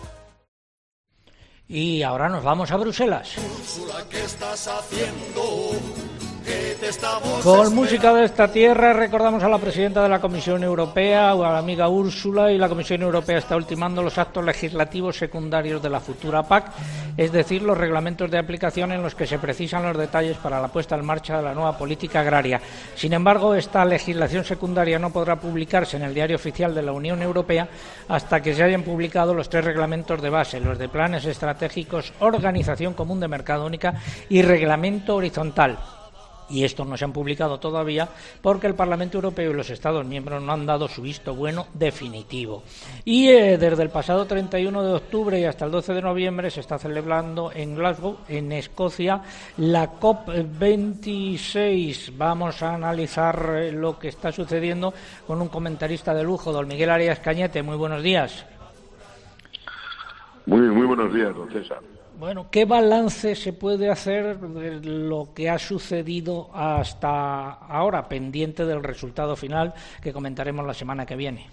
Y 1.69 2.03
ahora 2.03 2.27
nos 2.27 2.43
vamos 2.43 2.69
a 2.71 2.77
Bruselas. 2.77 3.31
Úrsula, 3.37 4.05
¿qué 4.09 4.21
estás 4.23 4.67
haciendo? 4.67 5.71
Con 7.43 7.75
música 7.75 8.13
de 8.13 8.25
esta 8.25 8.51
tierra 8.51 8.93
recordamos 8.93 9.43
a 9.43 9.49
la 9.49 9.57
presidenta 9.57 10.01
de 10.03 10.09
la 10.09 10.21
Comisión 10.21 10.63
Europea, 10.63 11.31
a 11.31 11.35
la 11.35 11.57
amiga 11.57 11.89
Úrsula, 11.89 12.51
y 12.51 12.57
la 12.57 12.69
Comisión 12.69 13.01
Europea 13.01 13.37
está 13.37 13.55
ultimando 13.55 14.01
los 14.01 14.17
actos 14.17 14.43
legislativos 14.45 15.17
secundarios 15.17 15.81
de 15.81 15.89
la 15.89 15.99
futura 15.99 16.43
PAC, 16.43 16.71
es 17.17 17.31
decir, 17.31 17.61
los 17.61 17.77
reglamentos 17.77 18.29
de 18.31 18.37
aplicación 18.37 18.91
en 18.91 19.01
los 19.01 19.15
que 19.15 19.27
se 19.27 19.39
precisan 19.39 19.83
los 19.83 19.97
detalles 19.97 20.37
para 20.37 20.61
la 20.61 20.67
puesta 20.67 20.95
en 20.95 21.05
marcha 21.05 21.37
de 21.37 21.43
la 21.43 21.53
nueva 21.53 21.77
política 21.77 22.21
agraria. 22.21 22.61
Sin 22.95 23.13
embargo, 23.13 23.55
esta 23.55 23.83
legislación 23.85 24.45
secundaria 24.45 24.99
no 24.99 25.11
podrá 25.11 25.35
publicarse 25.37 25.97
en 25.97 26.03
el 26.03 26.13
Diario 26.13 26.35
Oficial 26.35 26.73
de 26.73 26.83
la 26.83 26.91
Unión 26.91 27.21
Europea 27.21 27.67
hasta 28.07 28.41
que 28.41 28.53
se 28.53 28.63
hayan 28.63 28.83
publicado 28.83 29.33
los 29.33 29.49
tres 29.49 29.65
reglamentos 29.65 30.21
de 30.21 30.29
base, 30.29 30.59
los 30.59 30.77
de 30.77 30.89
planes 30.89 31.25
estratégicos, 31.25 32.13
organización 32.19 32.93
común 32.93 33.19
de 33.19 33.27
mercado 33.27 33.65
única 33.65 33.93
y 34.29 34.41
reglamento 34.41 35.15
horizontal 35.15 35.77
y 36.49 36.63
estos 36.63 36.87
no 36.87 36.97
se 36.97 37.05
han 37.05 37.13
publicado 37.13 37.59
todavía 37.59 38.09
porque 38.41 38.65
el 38.67 38.75
Parlamento 38.75 39.17
Europeo 39.17 39.51
y 39.51 39.53
los 39.53 39.69
Estados 39.69 40.05
miembros 40.05 40.41
no 40.41 40.53
han 40.53 40.65
dado 40.65 40.87
su 40.87 41.01
visto 41.01 41.35
bueno 41.35 41.67
definitivo. 41.73 42.63
Y 43.05 43.27
eh, 43.29 43.57
desde 43.57 43.83
el 43.83 43.89
pasado 43.89 44.25
31 44.25 44.83
de 44.83 44.93
octubre 44.93 45.37
y 45.39 45.45
hasta 45.45 45.63
el 45.65 45.71
12 45.71 45.93
de 45.93 46.01
noviembre 46.01 46.51
se 46.51 46.59
está 46.61 46.77
celebrando 46.77 47.51
en 47.53 47.75
Glasgow, 47.75 48.17
en 48.27 48.51
Escocia, 48.51 49.21
la 49.57 49.99
COP26. 49.99 52.13
Vamos 52.17 52.61
a 52.63 52.75
analizar 52.75 53.55
eh, 53.55 53.71
lo 53.71 53.99
que 53.99 54.09
está 54.09 54.31
sucediendo 54.31 54.93
con 55.27 55.41
un 55.41 55.49
comentarista 55.49 56.13
de 56.13 56.23
lujo, 56.23 56.51
don 56.51 56.67
Miguel 56.67 56.89
Arias 56.89 57.19
Cañete. 57.19 57.61
Muy 57.63 57.77
buenos 57.77 58.03
días. 58.03 58.45
Muy, 60.45 60.61
muy 60.61 60.85
buenos 60.85 61.13
días, 61.13 61.33
don 61.35 61.49
César. 61.49 61.79
Bueno, 62.17 62.47
¿qué 62.51 62.65
balance 62.65 63.35
se 63.35 63.53
puede 63.53 63.89
hacer 63.89 64.37
de 64.39 64.79
lo 64.81 65.29
que 65.35 65.49
ha 65.49 65.57
sucedido 65.57 66.49
hasta 66.53 67.51
ahora, 67.51 68.07
pendiente 68.07 68.65
del 68.65 68.83
resultado 68.83 69.35
final 69.35 69.73
que 70.01 70.13
comentaremos 70.13 70.65
la 70.65 70.73
semana 70.73 71.05
que 71.05 71.15
viene? 71.15 71.49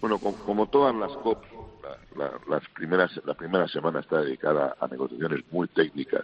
Bueno, 0.00 0.18
como, 0.18 0.36
como 0.38 0.66
todas 0.66 0.94
las 0.94 1.12
COP, 1.18 1.44
la, 2.16 2.24
la- 2.24 2.40
las 2.48 2.62
primeras, 2.70 3.12
la 3.24 3.34
primera 3.34 3.68
semana 3.68 4.00
está 4.00 4.22
dedicada 4.22 4.76
a 4.80 4.88
negociaciones 4.88 5.40
muy 5.52 5.68
técnicas 5.68 6.22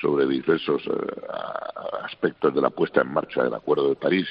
sobre 0.00 0.26
diversos 0.26 0.82
a- 1.28 2.04
aspectos 2.06 2.54
de 2.54 2.60
la 2.60 2.70
puesta 2.70 3.00
en 3.00 3.12
marcha 3.12 3.42
del 3.42 3.54
Acuerdo 3.54 3.88
de 3.88 3.96
París 3.96 4.26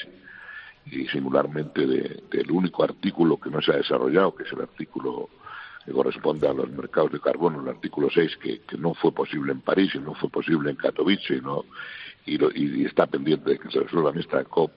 y 0.86 1.06
singularmente 1.07 1.86
de- 1.86 2.24
del 2.32 2.52
único 2.52 2.84
artículo 2.84 3.38
que 3.38 3.49
no 3.49 3.61
se 3.61 3.72
ha 3.74 3.78
desarrollado, 3.78 4.34
que 4.36 4.44
es 4.44 4.53
el 4.53 4.61
artículo 4.61 5.28
que 5.86 5.92
corresponde 5.92 6.48
a 6.48 6.54
los 6.54 6.70
mercados 6.72 7.12
de 7.12 7.20
carbono, 7.20 7.62
el 7.62 7.70
artículo 7.70 8.10
6, 8.14 8.38
que, 8.38 8.60
que 8.62 8.78
no 8.78 8.94
fue 8.94 9.12
posible 9.12 9.52
en 9.52 9.62
París 9.62 9.92
y 9.96 10.00
no 10.00 10.14
fue 10.16 10.30
posible 10.30 10.70
en 10.72 10.76
Katowice 10.76 11.36
y, 11.38 11.42
no, 11.42 11.66
y, 12.26 12.38
lo- 12.38 12.52
y 12.54 12.86
está 12.86 13.08
pendiente 13.08 13.52
de 13.52 13.60
que 13.60 13.72
se 13.72 13.80
resuelva 13.80 14.12
en 14.12 14.20
esta 14.20 14.44
COP. 14.44 14.72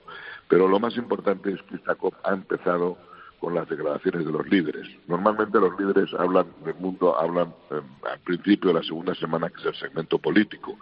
Pero 0.49 0.69
lo 0.69 0.79
más 0.81 0.97
importante 0.97 1.53
es 1.53 1.62
que 1.62 1.77
esta 1.77 1.95
COP 1.95 2.15
ha 2.24 2.33
empezado 2.33 2.97
con 3.41 3.55
las 3.55 3.69
declaraciones 3.69 4.24
de 4.24 4.31
los 4.33 4.47
líderes. 4.49 4.87
Normalmente 5.09 5.59
los 5.59 5.79
líderes 5.79 6.15
hablan 6.15 6.47
del 6.65 6.77
mundo, 6.77 7.19
hablan 7.19 7.49
eh, 7.73 7.81
al 8.11 8.20
principio 8.20 8.69
de 8.69 8.74
la 8.74 8.83
segunda 8.85 9.15
semana, 9.16 9.49
que 9.51 9.61
es 9.61 9.66
el 9.66 9.74
segmento 9.74 10.19
político, 10.19 10.79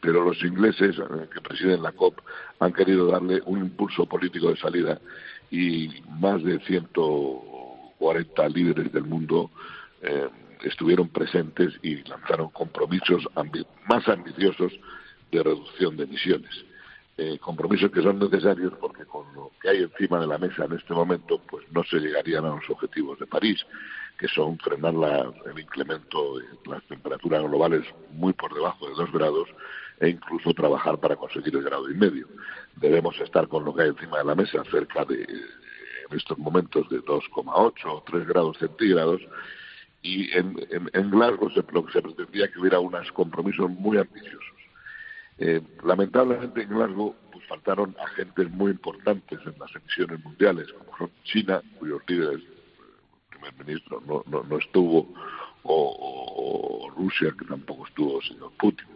pero 0.00 0.22
los 0.24 0.40
ingleses 0.44 0.96
eh, 0.98 1.28
que 1.34 1.40
presiden 1.40 1.82
la 1.82 1.90
COP 1.92 2.20
han 2.60 2.72
querido 2.72 3.08
darle 3.08 3.42
un 3.46 3.58
impulso 3.58 4.06
político 4.06 4.50
de 4.50 4.56
salida 4.56 5.00
y 5.50 5.88
más 6.20 6.44
de 6.44 6.60
140 7.98 8.48
líderes 8.48 8.92
del 8.92 9.04
mundo 9.04 9.50
eh, 10.02 10.28
estuvieron 10.64 11.08
presentes 11.08 11.74
y 11.82 11.96
lanzaron 12.04 12.50
compromisos 12.50 13.26
más 13.88 14.06
ambiciosos 14.08 14.72
de 15.30 15.42
reducción 15.42 15.96
de 15.96 16.04
emisiones. 16.04 16.50
Eh, 17.18 17.38
compromisos 17.38 17.90
que 17.90 18.02
son 18.02 18.18
necesarios 18.18 18.74
porque 18.78 19.06
con 19.06 19.32
lo 19.34 19.50
que 19.62 19.70
hay 19.70 19.82
encima 19.82 20.20
de 20.20 20.26
la 20.26 20.36
mesa 20.38 20.66
en 20.66 20.72
este 20.74 20.92
momento 20.92 21.40
pues 21.48 21.64
no 21.72 21.82
se 21.84 21.96
llegarían 21.98 22.44
a 22.44 22.50
los 22.56 22.68
objetivos 22.68 23.18
de 23.18 23.26
París 23.26 23.58
que 24.18 24.28
son 24.28 24.58
frenar 24.58 24.92
la- 24.94 25.32
el 25.50 25.58
incremento 25.58 26.38
de 26.38 26.44
las 26.66 26.82
temperaturas 26.84 27.42
globales 27.42 27.86
muy 28.12 28.34
por 28.34 28.52
debajo 28.54 28.86
de 28.88 28.94
dos 28.96 29.10
grados 29.12 29.48
e 30.00 30.10
incluso 30.10 30.52
trabajar 30.52 30.98
para 30.98 31.16
conseguir 31.16 31.56
el 31.56 31.62
grado 31.62 31.90
y 31.90 31.94
medio. 31.94 32.28
Debemos 32.76 33.18
estar 33.20 33.48
con 33.48 33.64
lo 33.64 33.74
que 33.74 33.82
hay 33.84 33.88
encima 33.88 34.18
de 34.18 34.24
la 34.24 34.34
mesa 34.34 34.62
cerca 34.70 35.04
de 35.06 35.26
en 36.10 36.16
estos 36.16 36.38
momentos 36.38 36.88
de 36.88 37.00
2,8 37.02 37.72
o 37.86 38.02
3 38.06 38.26
grados 38.26 38.56
centígrados 38.58 39.20
y 40.02 40.30
en, 40.36 40.56
en, 40.92 41.10
Glasgow 41.10 41.50
se, 41.50 41.56
se 41.92 42.02
pretendía 42.02 42.50
que 42.50 42.60
hubiera 42.60 42.78
unos 42.78 43.10
compromisos 43.12 43.68
muy 43.70 43.98
ambiciosos. 43.98 44.54
Eh, 45.38 45.60
lamentablemente 45.84 46.62
en 46.62 46.68
Glasgow 46.68 47.14
pues, 47.32 47.44
faltaron 47.46 47.94
agentes 47.98 48.50
muy 48.50 48.70
importantes 48.70 49.38
en 49.44 49.58
las 49.58 49.74
emisiones 49.74 50.22
mundiales, 50.24 50.72
como 50.72 50.96
son 50.96 51.10
China, 51.24 51.60
cuyos 51.78 52.00
líderes, 52.06 52.40
el 52.42 53.28
primer 53.30 53.66
ministro 53.66 54.02
no, 54.06 54.22
no, 54.26 54.42
no 54.44 54.58
estuvo, 54.58 55.12
o, 55.62 55.96
o- 55.98 56.90
Rusia, 56.96 57.34
que 57.38 57.44
tampoco 57.44 57.86
estuvo 57.86 58.22
señor 58.22 58.50
Putin. 58.58 58.86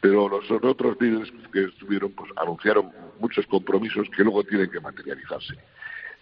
Pero 0.00 0.28
los 0.28 0.50
otros 0.50 0.96
líderes 1.00 1.32
que 1.52 1.64
estuvieron, 1.64 2.10
pues 2.12 2.30
anunciaron 2.36 2.90
muchos 3.20 3.46
compromisos 3.46 4.08
que 4.10 4.24
luego 4.24 4.42
tienen 4.44 4.70
que 4.70 4.80
materializarse. 4.80 5.54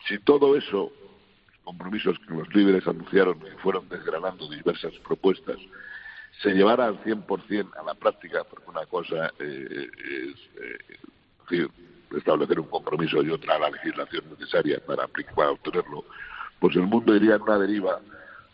Si 0.06 0.18
todo 0.18 0.56
eso 0.56 0.92
compromisos 1.64 2.18
que 2.20 2.34
los 2.34 2.54
líderes 2.54 2.86
anunciaron 2.86 3.38
y 3.46 3.58
fueron 3.58 3.88
desgranando 3.88 4.48
diversas 4.48 4.92
propuestas, 5.06 5.56
se 6.42 6.50
llevara 6.50 6.86
al 6.86 7.02
100% 7.02 7.70
a 7.78 7.82
la 7.82 7.94
práctica, 7.94 8.44
porque 8.44 8.70
una 8.70 8.86
cosa 8.86 9.32
eh, 9.38 9.88
es 11.48 11.58
eh, 11.60 11.68
establecer 12.16 12.60
un 12.60 12.68
compromiso 12.68 13.22
y 13.22 13.30
otra 13.30 13.58
la 13.58 13.70
legislación 13.70 14.24
necesaria 14.30 14.78
para, 14.84 15.04
aplicar, 15.04 15.34
para 15.34 15.50
obtenerlo, 15.52 16.04
pues 16.60 16.76
el 16.76 16.82
mundo 16.82 17.14
iría 17.14 17.36
en 17.36 17.42
una 17.42 17.58
deriva 17.58 18.00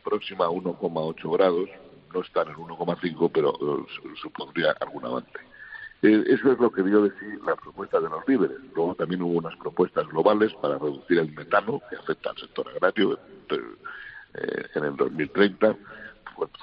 próxima 0.04 0.46
a 0.46 0.50
1,8 0.50 1.32
grados, 1.36 1.68
no 2.14 2.20
están 2.20 2.48
en 2.48 2.54
1,5, 2.54 3.30
pero 3.32 3.54
eh, 3.54 3.86
supondría 4.20 4.74
algún 4.80 5.04
avance. 5.04 5.38
Eh, 6.02 6.24
eso 6.28 6.52
es 6.52 6.58
lo 6.58 6.70
que 6.70 6.82
dio 6.82 7.02
decir 7.02 7.38
la 7.44 7.56
propuesta 7.56 8.00
de 8.00 8.08
los 8.08 8.26
líderes. 8.26 8.58
Luego 8.74 8.94
también 8.94 9.22
hubo 9.22 9.38
unas 9.38 9.56
propuestas 9.56 10.06
globales 10.08 10.52
para 10.54 10.78
reducir 10.78 11.18
el 11.18 11.32
metano 11.32 11.80
que 11.90 11.96
afecta 11.96 12.30
al 12.30 12.38
sector 12.38 12.68
agrario 12.68 13.18
eh, 13.50 14.66
en 14.74 14.84
el 14.84 14.96
2030, 14.96 15.76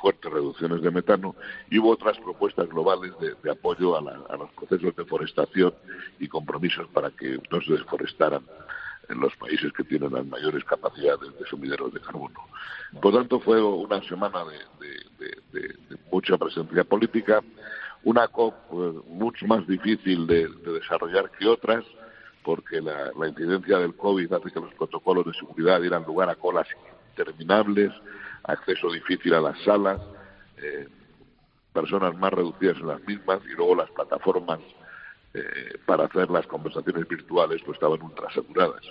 fuertes 0.02 0.32
reducciones 0.32 0.82
de 0.82 0.90
metano, 0.90 1.36
y 1.70 1.78
hubo 1.78 1.92
otras 1.92 2.18
propuestas 2.18 2.68
globales 2.68 3.12
de, 3.20 3.52
apoyo 3.52 3.96
a, 3.96 4.02
los 4.02 4.52
procesos 4.54 4.96
de 4.96 5.06
forestación 5.06 5.74
y 6.20 6.28
compromisos 6.28 6.88
para 6.88 7.12
que 7.12 7.40
no 7.52 7.62
se 7.62 7.74
desforestaran 7.74 8.42
en 9.10 9.20
los 9.20 9.36
países 9.36 9.72
que 9.74 9.84
tienen 9.84 10.14
las 10.14 10.26
mayores 10.26 10.64
capacidades 10.64 11.38
de 11.38 11.46
sumideros 11.46 11.94
de 11.94 12.00
carbono. 12.00 12.42
Por 13.00 13.14
tanto, 13.14 13.40
fue 13.40 13.62
una 13.62 14.02
semana 14.02 14.44
de 14.80 15.76
mucha 16.12 16.38
presencia 16.38 16.84
política 16.84 17.44
una 18.04 18.28
COP 18.28 18.54
pues, 18.70 18.94
mucho 19.08 19.46
más 19.48 19.68
difícil 19.68 20.28
de, 20.28 20.48
desarrollar 20.48 21.32
que 21.32 21.48
otras, 21.48 21.84
porque 22.44 22.82
la, 22.82 23.12
incidencia 23.28 23.80
del 23.80 23.96
COVID 23.96 24.32
hace 24.34 24.52
que 24.52 24.60
los 24.60 24.74
protocolos 24.76 25.26
de 25.26 25.34
seguridad 25.34 25.82
dieran 25.82 26.04
lugar 26.04 26.30
a 26.30 26.36
colas 26.36 26.68
interminables, 27.10 27.92
acceso 28.44 28.92
difícil 28.92 29.34
a 29.34 29.42
las 29.42 29.60
salas, 29.64 30.00
eh, 30.58 30.88
personas 31.74 32.16
más 32.18 32.34
reducidas 32.34 32.78
en 32.78 32.88
las 32.88 33.02
mismas 33.04 33.42
y 33.46 33.56
luego 33.56 33.76
las 33.76 33.92
plataformas 33.92 34.60
eh, 35.34 35.78
para 35.86 36.06
hacer 36.06 36.30
las 36.32 36.48
conversaciones 36.48 37.08
virtuales 37.08 37.62
pues 37.64 37.76
estaban 37.76 38.02
ultrasaturadas. 38.02 38.82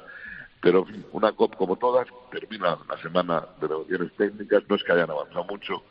Pero 0.61 0.87
una 1.13 1.33
COP 1.33 1.57
como 1.57 1.77
todas 1.77 2.07
termina 2.31 2.79
la 2.89 2.97
semana 2.99 3.47
de 3.61 3.69
negociaciones 3.69 4.13
técnicas, 4.17 4.63
no 4.69 4.77
es 4.77 4.85
que 4.85 4.93
hayan 4.93 5.11
avanzado 5.11 5.45
mucho, 5.45 5.83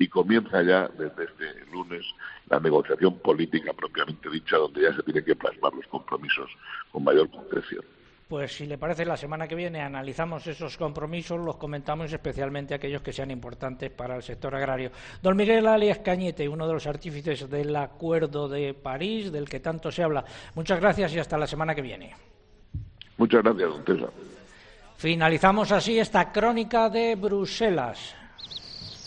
y 0.00 0.08
comienza 0.08 0.62
ya 0.62 0.88
desde 0.88 1.24
este 1.24 1.70
lunes 1.70 2.02
la 2.48 2.58
negociación 2.58 3.18
política 3.18 3.72
propiamente 3.74 4.30
dicha, 4.30 4.56
donde 4.56 4.82
ya 4.82 4.96
se 4.96 5.02
tienen 5.02 5.22
que 5.22 5.36
plasmar 5.36 5.74
los 5.74 5.86
compromisos 5.88 6.50
con 6.90 7.04
mayor 7.04 7.30
concreción. 7.30 7.84
Pues 8.26 8.56
si 8.56 8.64
le 8.64 8.78
parece, 8.78 9.04
la 9.04 9.18
semana 9.18 9.46
que 9.46 9.54
viene 9.54 9.82
analizamos 9.82 10.46
esos 10.46 10.78
compromisos, 10.78 11.38
los 11.38 11.56
comentamos 11.56 12.10
especialmente 12.10 12.74
aquellos 12.74 13.02
que 13.02 13.12
sean 13.12 13.30
importantes 13.30 13.90
para 13.90 14.16
el 14.16 14.22
sector 14.22 14.54
agrario. 14.54 14.90
Don 15.22 15.36
Miguel 15.36 15.66
Alias 15.66 15.98
Cañete, 15.98 16.48
uno 16.48 16.66
de 16.66 16.72
los 16.72 16.86
artífices 16.86 17.50
del 17.50 17.76
Acuerdo 17.76 18.48
de 18.48 18.72
París, 18.72 19.30
del 19.30 19.50
que 19.50 19.60
tanto 19.60 19.92
se 19.92 20.02
habla. 20.02 20.24
Muchas 20.54 20.80
gracias 20.80 21.12
y 21.12 21.18
hasta 21.18 21.36
la 21.36 21.46
semana 21.46 21.74
que 21.74 21.82
viene. 21.82 22.14
Muchas 23.18 23.42
gracias, 23.42 23.68
don. 23.68 24.10
Finalizamos 24.96 25.72
así 25.72 25.98
esta 25.98 26.32
crónica 26.32 26.88
de 26.88 27.16
Bruselas. 27.16 28.19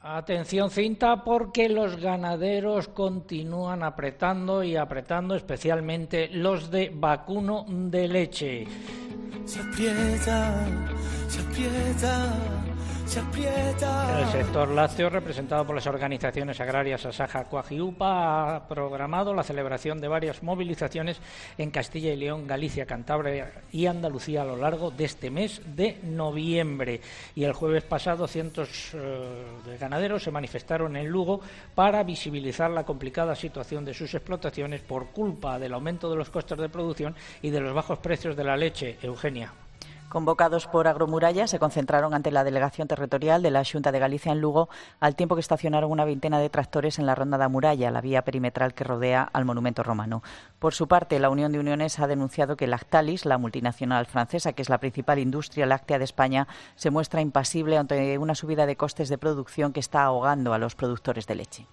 Atención 0.00 0.70
cinta 0.70 1.24
porque 1.24 1.68
los 1.68 1.96
ganaderos 1.96 2.86
continúan 2.86 3.82
apretando 3.82 4.62
y 4.62 4.76
apretando 4.76 5.34
especialmente 5.34 6.28
los 6.28 6.70
de 6.70 6.92
vacuno 6.94 7.66
de 7.68 8.06
leche. 8.06 8.64
Se 9.44 9.58
aprieta, 9.58 10.66
se 11.26 11.40
aprieta 11.40 12.57
el 13.08 14.28
sector 14.30 14.68
lácteo, 14.68 15.08
representado 15.08 15.64
por 15.64 15.74
las 15.74 15.86
organizaciones 15.86 16.60
agrarias 16.60 17.06
Asaja 17.06 17.44
Coajiupa, 17.44 18.56
ha 18.56 18.68
programado 18.68 19.32
la 19.32 19.42
celebración 19.42 19.98
de 19.98 20.08
varias 20.08 20.42
movilizaciones 20.42 21.18
en 21.56 21.70
Castilla 21.70 22.12
y 22.12 22.16
León, 22.16 22.46
Galicia, 22.46 22.84
Cantabria 22.84 23.62
y 23.72 23.86
Andalucía 23.86 24.42
a 24.42 24.44
lo 24.44 24.56
largo 24.56 24.90
de 24.90 25.06
este 25.06 25.30
mes 25.30 25.62
de 25.74 25.98
noviembre. 26.02 27.00
Y 27.34 27.44
el 27.44 27.54
jueves 27.54 27.84
pasado, 27.84 28.28
cientos 28.28 28.90
eh, 28.92 29.44
de 29.64 29.78
ganaderos 29.78 30.24
se 30.24 30.30
manifestaron 30.30 30.94
en 30.94 31.08
Lugo 31.08 31.40
para 31.74 32.02
visibilizar 32.02 32.70
la 32.70 32.84
complicada 32.84 33.34
situación 33.34 33.86
de 33.86 33.94
sus 33.94 34.12
explotaciones 34.12 34.82
por 34.82 35.06
culpa 35.12 35.58
del 35.58 35.72
aumento 35.72 36.10
de 36.10 36.16
los 36.16 36.28
costes 36.28 36.58
de 36.58 36.68
producción 36.68 37.16
y 37.40 37.48
de 37.48 37.60
los 37.60 37.72
bajos 37.72 38.00
precios 38.00 38.36
de 38.36 38.44
la 38.44 38.56
leche. 38.58 38.98
Eugenia. 39.00 39.67
Convocados 40.08 40.66
por 40.66 40.88
Agromuralla, 40.88 41.46
se 41.46 41.58
concentraron 41.58 42.14
ante 42.14 42.30
la 42.30 42.42
delegación 42.42 42.88
territorial 42.88 43.42
de 43.42 43.50
la 43.50 43.62
Junta 43.62 43.92
de 43.92 43.98
Galicia 43.98 44.32
en 44.32 44.40
Lugo, 44.40 44.70
al 45.00 45.14
tiempo 45.14 45.34
que 45.34 45.42
estacionaron 45.42 45.90
una 45.90 46.06
veintena 46.06 46.38
de 46.38 46.48
tractores 46.48 46.98
en 46.98 47.04
la 47.04 47.14
Ronda 47.14 47.36
de 47.36 47.46
Muralla, 47.48 47.90
la 47.90 48.00
vía 48.00 48.24
perimetral 48.24 48.72
que 48.72 48.84
rodea 48.84 49.28
al 49.30 49.44
monumento 49.44 49.82
romano. 49.82 50.22
Por 50.58 50.72
su 50.72 50.88
parte, 50.88 51.18
la 51.18 51.28
Unión 51.28 51.52
de 51.52 51.58
Uniones 51.58 51.98
ha 51.98 52.06
denunciado 52.06 52.56
que 52.56 52.66
Lactalis, 52.66 53.26
la 53.26 53.36
multinacional 53.36 54.06
francesa, 54.06 54.54
que 54.54 54.62
es 54.62 54.70
la 54.70 54.78
principal 54.78 55.18
industria 55.18 55.66
láctea 55.66 55.98
de 55.98 56.04
España, 56.04 56.48
se 56.74 56.90
muestra 56.90 57.20
impasible 57.20 57.76
ante 57.76 58.16
una 58.16 58.34
subida 58.34 58.64
de 58.64 58.76
costes 58.76 59.10
de 59.10 59.18
producción 59.18 59.74
que 59.74 59.80
está 59.80 60.04
ahogando 60.04 60.54
a 60.54 60.58
los 60.58 60.74
productores 60.74 61.26
de 61.26 61.34
leche. 61.34 61.66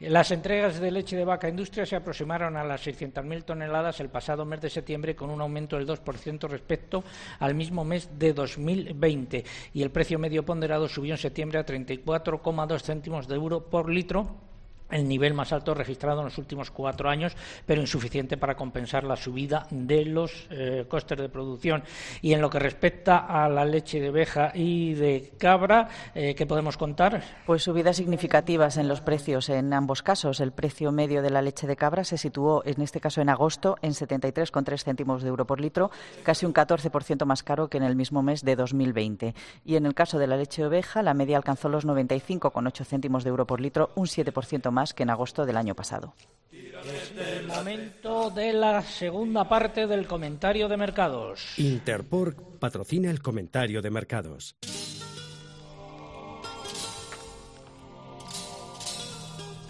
Las 0.00 0.30
entregas 0.30 0.78
de 0.78 0.92
leche 0.92 1.16
de 1.16 1.24
vaca 1.24 1.48
industria 1.48 1.84
se 1.84 1.96
aproximaron 1.96 2.56
a 2.56 2.62
las 2.62 2.86
600.000 2.86 3.42
toneladas 3.42 3.98
el 3.98 4.08
pasado 4.08 4.44
mes 4.44 4.60
de 4.60 4.70
septiembre, 4.70 5.16
con 5.16 5.28
un 5.28 5.40
aumento 5.40 5.76
del 5.76 5.88
2% 5.88 6.48
respecto 6.48 7.02
al 7.40 7.56
mismo 7.56 7.84
mes 7.84 8.08
de 8.16 8.32
2020. 8.32 9.44
Y 9.74 9.82
el 9.82 9.90
precio 9.90 10.20
medio 10.20 10.44
ponderado 10.44 10.88
subió 10.88 11.14
en 11.14 11.18
septiembre 11.18 11.58
a 11.58 11.66
34,2 11.66 12.80
céntimos 12.80 13.26
de 13.26 13.34
euro 13.34 13.68
por 13.68 13.90
litro 13.90 14.47
el 14.90 15.06
nivel 15.06 15.34
más 15.34 15.52
alto 15.52 15.74
registrado 15.74 16.20
en 16.20 16.26
los 16.26 16.38
últimos 16.38 16.70
cuatro 16.70 17.08
años, 17.08 17.36
pero 17.66 17.80
insuficiente 17.80 18.36
para 18.36 18.56
compensar 18.56 19.04
la 19.04 19.16
subida 19.16 19.66
de 19.70 20.04
los 20.04 20.46
eh, 20.50 20.86
costes 20.88 21.18
de 21.18 21.28
producción. 21.28 21.82
Y 22.22 22.32
en 22.32 22.40
lo 22.40 22.50
que 22.50 22.58
respecta 22.58 23.18
a 23.18 23.48
la 23.48 23.64
leche 23.64 24.00
de 24.00 24.10
oveja 24.10 24.52
y 24.54 24.94
de 24.94 25.32
cabra, 25.38 25.88
eh, 26.14 26.34
¿qué 26.34 26.46
podemos 26.46 26.76
contar? 26.76 27.22
Pues 27.46 27.62
subidas 27.62 27.96
significativas 27.96 28.76
en 28.76 28.88
los 28.88 29.00
precios 29.00 29.48
en 29.48 29.72
ambos 29.72 30.02
casos. 30.02 30.40
El 30.40 30.52
precio 30.52 30.92
medio 30.92 31.22
de 31.22 31.30
la 31.30 31.42
leche 31.42 31.66
de 31.66 31.76
cabra 31.76 32.04
se 32.04 32.18
situó, 32.18 32.62
en 32.64 32.80
este 32.80 33.00
caso 33.00 33.20
en 33.20 33.28
agosto, 33.28 33.76
en 33.82 33.92
73,3 33.92 34.84
céntimos 34.84 35.22
de 35.22 35.28
euro 35.28 35.46
por 35.46 35.60
litro, 35.60 35.90
casi 36.22 36.46
un 36.46 36.54
14% 36.54 37.24
más 37.24 37.42
caro 37.42 37.68
que 37.68 37.78
en 37.78 37.84
el 37.84 37.96
mismo 37.96 38.22
mes 38.22 38.42
de 38.42 38.56
2020. 38.56 39.34
Y 39.64 39.76
en 39.76 39.86
el 39.86 39.94
caso 39.94 40.18
de 40.18 40.26
la 40.26 40.36
leche 40.36 40.62
de 40.62 40.68
oveja, 40.68 41.02
la 41.02 41.14
media 41.14 41.36
alcanzó 41.36 41.68
los 41.68 41.86
95,8 41.86 42.84
céntimos 42.84 43.24
de 43.24 43.30
euro 43.30 43.46
por 43.46 43.60
litro, 43.60 43.90
un 43.94 44.06
7% 44.06 44.70
más 44.70 44.77
más 44.78 44.94
que 44.94 45.02
en 45.02 45.10
agosto 45.10 45.44
del 45.44 45.56
año 45.56 45.74
pasado. 45.74 46.14
Es 46.52 47.12
el 47.18 47.48
momento 47.48 48.30
de 48.30 48.52
la 48.52 48.80
segunda 48.82 49.48
parte 49.48 49.88
del 49.88 50.06
comentario 50.06 50.68
de 50.68 50.76
mercados. 50.76 51.58
Interpork 51.58 52.60
patrocina 52.60 53.10
el 53.10 53.20
comentario 53.20 53.82
de 53.82 53.90
mercados. 53.90 54.54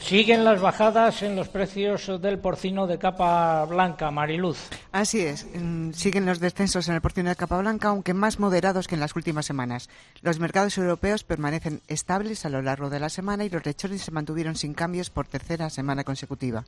Siguen 0.08 0.42
las 0.42 0.58
bajadas 0.62 1.22
en 1.22 1.36
los 1.36 1.50
precios 1.50 2.10
del 2.22 2.38
porcino 2.38 2.86
de 2.86 2.96
capa 2.96 3.66
blanca, 3.66 4.10
Mariluz. 4.10 4.70
Así 4.90 5.20
es, 5.20 5.46
mm, 5.54 5.92
siguen 5.92 6.24
los 6.24 6.40
descensos 6.40 6.88
en 6.88 6.94
el 6.94 7.02
porcino 7.02 7.28
de 7.28 7.36
capa 7.36 7.58
blanca, 7.58 7.88
aunque 7.88 8.14
más 8.14 8.38
moderados 8.38 8.88
que 8.88 8.94
en 8.94 9.02
las 9.02 9.14
últimas 9.16 9.44
semanas. 9.44 9.90
Los 10.22 10.40
mercados 10.40 10.78
europeos 10.78 11.24
permanecen 11.24 11.82
estables 11.88 12.46
a 12.46 12.48
lo 12.48 12.62
largo 12.62 12.88
de 12.88 13.00
la 13.00 13.10
semana 13.10 13.44
y 13.44 13.50
los 13.50 13.66
lechones 13.66 14.00
se 14.00 14.10
mantuvieron 14.10 14.56
sin 14.56 14.72
cambios 14.72 15.10
por 15.10 15.28
tercera 15.28 15.68
semana 15.68 16.04
consecutiva. 16.04 16.64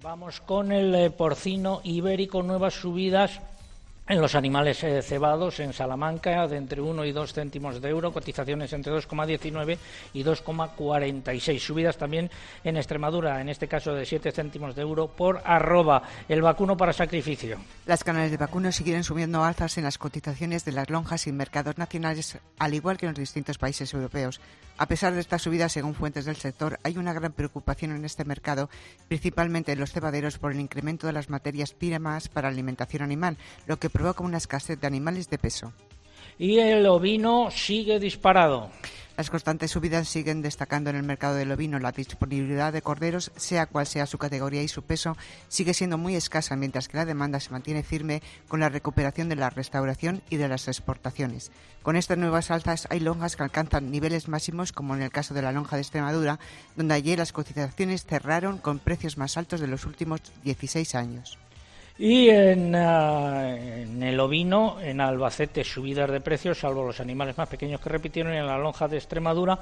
vamos 0.00 0.40
con 0.40 0.70
el 0.70 0.94
eh, 0.94 1.10
porcino 1.10 1.80
ibérico, 1.82 2.44
nuevas 2.44 2.74
subidas 2.74 3.40
en 4.08 4.20
los 4.20 4.34
animales 4.34 4.82
eh, 4.84 5.02
cebados 5.02 5.60
en 5.60 5.72
Salamanca 5.72 6.46
de 6.46 6.56
entre 6.56 6.80
1 6.80 7.04
y 7.04 7.12
2 7.12 7.32
céntimos 7.32 7.80
de 7.80 7.88
euro, 7.90 8.12
cotizaciones 8.12 8.72
entre 8.72 8.92
2,19 8.92 9.78
y 10.14 10.24
2,46. 10.24 11.58
Subidas 11.58 11.96
también 11.96 12.30
en 12.64 12.76
Extremadura, 12.76 13.40
en 13.40 13.48
este 13.48 13.68
caso 13.68 13.94
de 13.94 14.06
7 14.06 14.32
céntimos 14.32 14.74
de 14.74 14.82
euro 14.82 15.08
por 15.08 15.42
arroba. 15.44 16.02
El 16.28 16.42
vacuno 16.42 16.76
para 16.76 16.92
sacrificio. 16.92 17.58
Las 17.86 18.04
canales 18.04 18.30
de 18.30 18.36
vacuno 18.36 18.72
siguen 18.72 19.04
subiendo 19.04 19.44
alzas 19.44 19.76
en 19.78 19.84
las 19.84 19.98
cotizaciones 19.98 20.64
de 20.64 20.72
las 20.72 20.90
lonjas 20.90 21.26
y 21.26 21.32
mercados 21.32 21.78
nacionales, 21.78 22.38
al 22.58 22.74
igual 22.74 22.96
que 22.96 23.06
en 23.06 23.12
los 23.12 23.18
distintos 23.18 23.58
países 23.58 23.92
europeos. 23.92 24.40
A 24.78 24.86
pesar 24.86 25.12
de 25.12 25.20
esta 25.20 25.40
subida, 25.40 25.68
según 25.68 25.94
fuentes 25.94 26.24
del 26.24 26.36
sector, 26.36 26.78
hay 26.84 26.98
una 26.98 27.12
gran 27.12 27.32
preocupación 27.32 27.90
en 27.90 28.04
este 28.04 28.24
mercado, 28.24 28.70
principalmente 29.08 29.72
en 29.72 29.80
los 29.80 29.90
cebaderos, 29.90 30.38
por 30.38 30.52
el 30.52 30.60
incremento 30.60 31.08
de 31.08 31.12
las 31.12 31.30
materias 31.30 31.72
primas 31.72 32.28
para 32.28 32.48
alimentación 32.48 33.02
animal, 33.02 33.36
lo 33.66 33.78
que 33.78 33.90
provoca 33.90 34.22
una 34.22 34.38
escasez 34.38 34.80
de 34.80 34.86
animales 34.86 35.28
de 35.30 35.38
peso. 35.38 35.72
Y 36.38 36.58
el 36.58 36.86
ovino 36.86 37.50
sigue 37.50 37.98
disparado. 37.98 38.70
Las 39.18 39.30
constantes 39.30 39.72
subidas 39.72 40.08
siguen 40.08 40.42
destacando 40.42 40.90
en 40.90 40.96
el 40.96 41.02
mercado 41.02 41.34
del 41.34 41.50
ovino. 41.50 41.80
La 41.80 41.90
disponibilidad 41.90 42.72
de 42.72 42.82
corderos, 42.82 43.32
sea 43.34 43.66
cual 43.66 43.84
sea 43.84 44.06
su 44.06 44.16
categoría 44.16 44.62
y 44.62 44.68
su 44.68 44.84
peso, 44.84 45.16
sigue 45.48 45.74
siendo 45.74 45.98
muy 45.98 46.14
escasa, 46.14 46.54
mientras 46.54 46.86
que 46.86 46.98
la 46.98 47.04
demanda 47.04 47.40
se 47.40 47.50
mantiene 47.50 47.82
firme 47.82 48.22
con 48.46 48.60
la 48.60 48.68
recuperación 48.68 49.28
de 49.28 49.34
la 49.34 49.50
restauración 49.50 50.22
y 50.30 50.36
de 50.36 50.46
las 50.46 50.68
exportaciones. 50.68 51.50
Con 51.82 51.96
estas 51.96 52.16
nuevas 52.16 52.52
alzas 52.52 52.86
hay 52.90 53.00
lonjas 53.00 53.34
que 53.34 53.42
alcanzan 53.42 53.90
niveles 53.90 54.28
máximos, 54.28 54.70
como 54.70 54.94
en 54.94 55.02
el 55.02 55.10
caso 55.10 55.34
de 55.34 55.42
la 55.42 55.50
lonja 55.50 55.74
de 55.74 55.82
Extremadura, 55.82 56.38
donde 56.76 56.94
ayer 56.94 57.18
las 57.18 57.32
cotizaciones 57.32 58.04
cerraron 58.04 58.58
con 58.58 58.78
precios 58.78 59.18
más 59.18 59.36
altos 59.36 59.58
de 59.58 59.66
los 59.66 59.84
últimos 59.84 60.20
16 60.44 60.94
años. 60.94 61.40
Y 61.98 62.28
en, 62.28 62.76
eh, 62.76 63.82
en, 63.82 64.00
el 64.04 64.20
ovino, 64.20 64.80
en 64.80 65.00
Albacete, 65.00 65.64
subidas 65.64 66.08
de 66.08 66.20
precios, 66.20 66.60
salvo 66.60 66.84
los 66.84 67.00
animales 67.00 67.36
más 67.36 67.48
pequeños 67.48 67.80
que 67.80 67.88
repitieron, 67.88 68.32
y 68.32 68.36
en 68.36 68.46
la 68.46 68.56
lonja 68.56 68.86
de 68.86 68.98
Extremadura, 68.98 69.58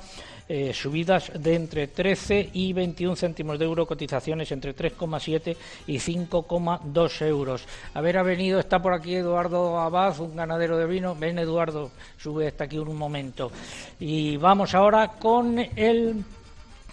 eh, 0.46 0.74
subidas 0.74 1.32
de 1.34 1.54
entre 1.54 1.86
13 1.86 2.50
y 2.52 2.74
21 2.74 3.16
céntimos 3.16 3.58
de 3.58 3.64
euro, 3.64 3.86
cotizaciones 3.86 4.52
entre 4.52 4.76
3,7 4.76 5.56
y 5.86 5.98
5,2 5.98 7.22
euros. 7.22 7.64
A 7.94 8.02
ver, 8.02 8.18
ha 8.18 8.22
venido, 8.22 8.60
está 8.60 8.82
por 8.82 8.92
aquí 8.92 9.14
Eduardo 9.14 9.78
Abad, 9.78 10.20
un 10.20 10.36
ganadero 10.36 10.76
de 10.76 10.86
vino. 10.86 11.14
Ven, 11.14 11.38
Eduardo, 11.38 11.90
sube 12.18 12.48
hasta 12.48 12.64
aquí 12.64 12.76
un 12.76 12.98
momento. 12.98 13.50
Y 13.98 14.36
vamos 14.36 14.74
ahora 14.74 15.08
con 15.08 15.58
el 15.58 16.22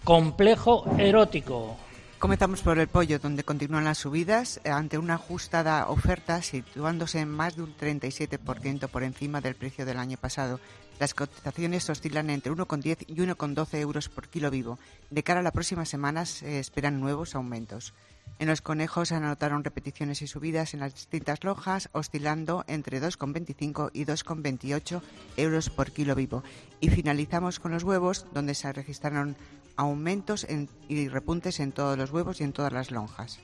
complejo 0.05 0.85
erótico. 0.97 1.75
Comenzamos 2.23 2.61
por 2.61 2.79
el 2.79 2.87
pollo, 2.87 3.19
donde 3.19 3.43
continúan 3.43 3.83
las 3.83 3.97
subidas 3.97 4.61
ante 4.63 4.97
una 4.97 5.15
ajustada 5.15 5.89
oferta 5.89 6.41
situándose 6.41 7.19
en 7.19 7.27
más 7.27 7.57
de 7.57 7.63
un 7.63 7.75
37% 7.75 8.87
por 8.87 9.03
encima 9.03 9.41
del 9.41 9.55
precio 9.55 9.85
del 9.85 9.97
año 9.97 10.15
pasado. 10.15 10.61
Las 11.01 11.13
cotizaciones 11.13 11.89
oscilan 11.89 12.29
entre 12.29 12.53
1,10 12.53 13.03
y 13.07 13.15
1,12 13.15 13.77
euros 13.77 14.07
por 14.07 14.29
kilo 14.29 14.49
vivo. 14.49 14.79
De 15.09 15.21
cara 15.21 15.41
a 15.41 15.43
la 15.43 15.51
próxima 15.51 15.83
semana 15.83 16.25
se 16.25 16.59
esperan 16.59 17.01
nuevos 17.01 17.35
aumentos. 17.35 17.93
En 18.39 18.47
los 18.47 18.61
conejos 18.61 19.09
se 19.09 19.15
anotaron 19.15 19.65
repeticiones 19.65 20.21
y 20.21 20.27
subidas 20.27 20.73
en 20.73 20.79
las 20.79 20.93
distintas 20.93 21.43
lojas, 21.43 21.89
oscilando 21.91 22.63
entre 22.67 23.01
2,25 23.01 23.89
y 23.91 24.05
2,28 24.05 25.01
euros 25.35 25.69
por 25.69 25.91
kilo 25.91 26.15
vivo. 26.15 26.41
Y 26.79 26.89
finalizamos 26.89 27.59
con 27.59 27.73
los 27.73 27.83
huevos, 27.83 28.25
donde 28.33 28.55
se 28.55 28.71
registraron 28.71 29.35
aumentos 29.75 30.45
en, 30.45 30.69
y 30.87 31.07
repuntes 31.07 31.59
en 31.59 31.71
todos 31.71 31.97
los 31.97 32.11
huevos 32.11 32.41
y 32.41 32.43
en 32.43 32.53
todas 32.53 32.73
las 32.73 32.91
lonjas. 32.91 33.39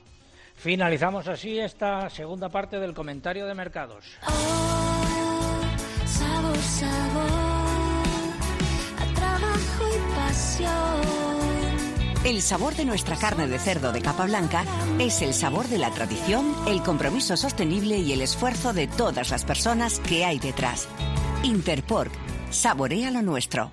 Finalizamos 0.56 1.26
así 1.26 1.58
esta 1.58 2.10
segunda 2.10 2.50
parte 2.50 2.78
del 2.78 2.92
comentario 2.92 3.46
de 3.46 3.54
mercados. 3.54 4.04
Oh, 4.26 5.62
sabor, 6.04 6.58
sabor, 6.58 7.30
a 8.98 9.14
trabajo 9.14 9.84
y 9.88 10.14
pasión. 10.14 11.20
El 12.24 12.42
sabor 12.42 12.74
de 12.74 12.84
nuestra 12.84 13.16
carne 13.16 13.46
de 13.46 13.58
cerdo 13.58 13.92
de 13.92 14.02
capa 14.02 14.26
blanca 14.26 14.66
es 14.98 15.22
el 15.22 15.32
sabor 15.32 15.66
de 15.68 15.78
la 15.78 15.90
tradición, 15.92 16.54
el 16.66 16.82
compromiso 16.82 17.38
sostenible 17.38 17.96
y 17.96 18.12
el 18.12 18.20
esfuerzo 18.20 18.74
de 18.74 18.86
todas 18.86 19.30
las 19.30 19.46
personas 19.46 19.98
que 20.00 20.26
hay 20.26 20.38
detrás. 20.38 20.86
Interpork, 21.42 22.12
saborea 22.50 23.10
lo 23.10 23.22
nuestro. 23.22 23.72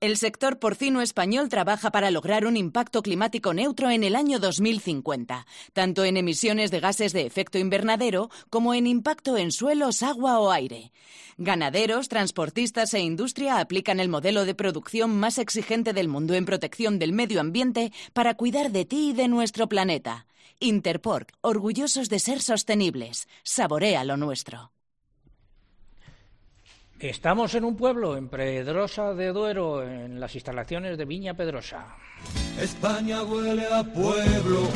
El 0.00 0.16
sector 0.16 0.58
porcino 0.58 1.02
español 1.02 1.50
trabaja 1.50 1.90
para 1.90 2.10
lograr 2.10 2.46
un 2.46 2.56
impacto 2.56 3.02
climático 3.02 3.52
neutro 3.52 3.90
en 3.90 4.02
el 4.02 4.16
año 4.16 4.38
2050, 4.38 5.46
tanto 5.74 6.06
en 6.06 6.16
emisiones 6.16 6.70
de 6.70 6.80
gases 6.80 7.12
de 7.12 7.26
efecto 7.26 7.58
invernadero 7.58 8.30
como 8.48 8.72
en 8.72 8.86
impacto 8.86 9.36
en 9.36 9.52
suelos, 9.52 10.02
agua 10.02 10.40
o 10.40 10.52
aire. 10.52 10.90
Ganaderos, 11.36 12.08
transportistas 12.08 12.94
e 12.94 13.00
industria 13.00 13.60
aplican 13.60 14.00
el 14.00 14.08
modelo 14.08 14.46
de 14.46 14.54
producción 14.54 15.20
más 15.20 15.36
exigente 15.36 15.92
del 15.92 16.08
mundo 16.08 16.32
en 16.32 16.46
protección 16.46 16.98
del 16.98 17.12
medio 17.12 17.38
ambiente 17.38 17.92
para 18.14 18.32
cuidar 18.38 18.72
de 18.72 18.86
ti 18.86 19.10
y 19.10 19.12
de 19.12 19.28
nuestro 19.28 19.68
planeta. 19.68 20.26
Interpork, 20.60 21.30
orgullosos 21.42 22.08
de 22.08 22.20
ser 22.20 22.40
sostenibles. 22.40 23.28
Saborea 23.42 24.02
lo 24.04 24.16
nuestro. 24.16 24.72
Estamos 27.00 27.54
en 27.54 27.64
un 27.64 27.76
pueblo, 27.76 28.14
en 28.14 28.28
Pedrosa 28.28 29.14
de 29.14 29.32
Duero, 29.32 29.82
en 29.82 30.20
las 30.20 30.34
instalaciones 30.34 30.98
de 30.98 31.06
Viña 31.06 31.32
Pedrosa. 31.32 31.96
España 32.60 33.22
huele 33.22 33.64
a 33.72 33.82
pueblo, 33.82 34.68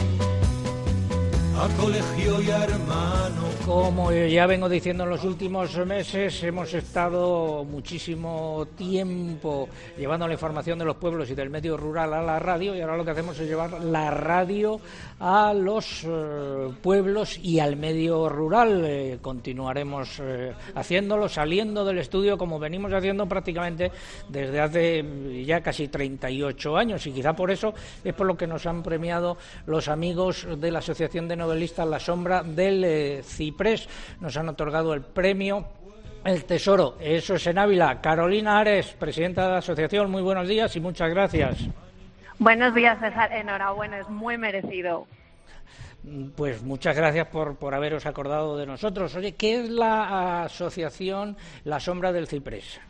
a 1.60 1.68
colegio 1.80 2.42
y 2.42 2.50
a 2.50 2.64
hermano. 2.64 3.44
Como 3.64 4.12
ya 4.12 4.46
vengo 4.46 4.68
diciendo 4.68 5.04
en 5.04 5.10
los 5.10 5.24
últimos 5.24 5.74
meses, 5.86 6.42
hemos 6.42 6.74
estado 6.74 7.64
muchísimo 7.64 8.66
tiempo 8.76 9.70
llevando 9.96 10.26
la 10.26 10.34
información 10.34 10.78
de 10.78 10.84
los 10.84 10.96
pueblos 10.96 11.30
y 11.30 11.34
del 11.34 11.48
medio 11.48 11.76
rural 11.78 12.12
a 12.12 12.20
la 12.20 12.38
radio 12.38 12.74
y 12.74 12.82
ahora 12.82 12.98
lo 12.98 13.04
que 13.06 13.12
hacemos 13.12 13.38
es 13.40 13.48
llevar 13.48 13.82
la 13.82 14.10
radio 14.10 14.80
a 15.18 15.54
los 15.54 16.04
eh, 16.04 16.72
pueblos 16.82 17.38
y 17.42 17.58
al 17.58 17.76
medio 17.76 18.28
rural. 18.28 18.82
Eh, 18.84 19.18
continuaremos 19.22 20.20
eh, 20.20 20.52
haciéndolo, 20.74 21.28
saliendo 21.28 21.86
del 21.86 21.98
estudio 21.98 22.36
como 22.36 22.58
venimos 22.58 22.92
haciendo 22.92 23.26
prácticamente 23.26 23.90
desde 24.28 24.60
hace 24.60 25.44
ya 25.46 25.62
casi 25.62 25.88
38 25.88 26.76
años 26.76 27.06
y 27.06 27.12
quizá 27.12 27.34
por 27.34 27.50
eso 27.50 27.72
es 28.04 28.12
por 28.12 28.26
lo 28.26 28.36
que 28.36 28.46
nos 28.46 28.66
han 28.66 28.82
premiado 28.82 29.38
los 29.66 29.88
amigos 29.88 30.46
de 30.58 30.70
la 30.70 30.80
Asociación 30.80 31.28
de 31.28 31.36
Novelistas 31.44 31.86
La 31.86 32.00
Sombra 32.00 32.42
del 32.42 32.82
eh, 32.84 33.22
Ciprés. 33.22 33.86
Nos 34.20 34.36
han 34.36 34.48
otorgado 34.48 34.94
el 34.94 35.02
premio 35.02 35.66
el 36.24 36.44
Tesoro. 36.46 36.96
Eso 36.98 37.34
es 37.34 37.46
en 37.46 37.58
Ávila. 37.58 38.00
Carolina 38.00 38.58
Ares, 38.58 38.94
presidenta 38.98 39.44
de 39.44 39.52
la 39.52 39.58
asociación, 39.58 40.10
muy 40.10 40.22
buenos 40.22 40.48
días 40.48 40.74
y 40.74 40.80
muchas 40.80 41.10
gracias. 41.10 41.68
Buenos 42.38 42.74
días, 42.74 42.98
César. 42.98 43.30
Enhorabuena, 43.30 43.98
es 43.98 44.08
muy 44.08 44.38
merecido. 44.38 45.06
Pues 46.34 46.62
muchas 46.62 46.96
gracias 46.96 47.28
por, 47.28 47.56
por 47.56 47.74
haberos 47.74 48.06
acordado 48.06 48.56
de 48.56 48.66
nosotros. 48.66 49.14
Oye, 49.14 49.32
¿qué 49.32 49.60
es 49.60 49.70
la 49.70 50.44
asociación 50.44 51.36
La 51.64 51.78
Sombra 51.78 52.12
del 52.12 52.26
Ciprés? 52.26 52.80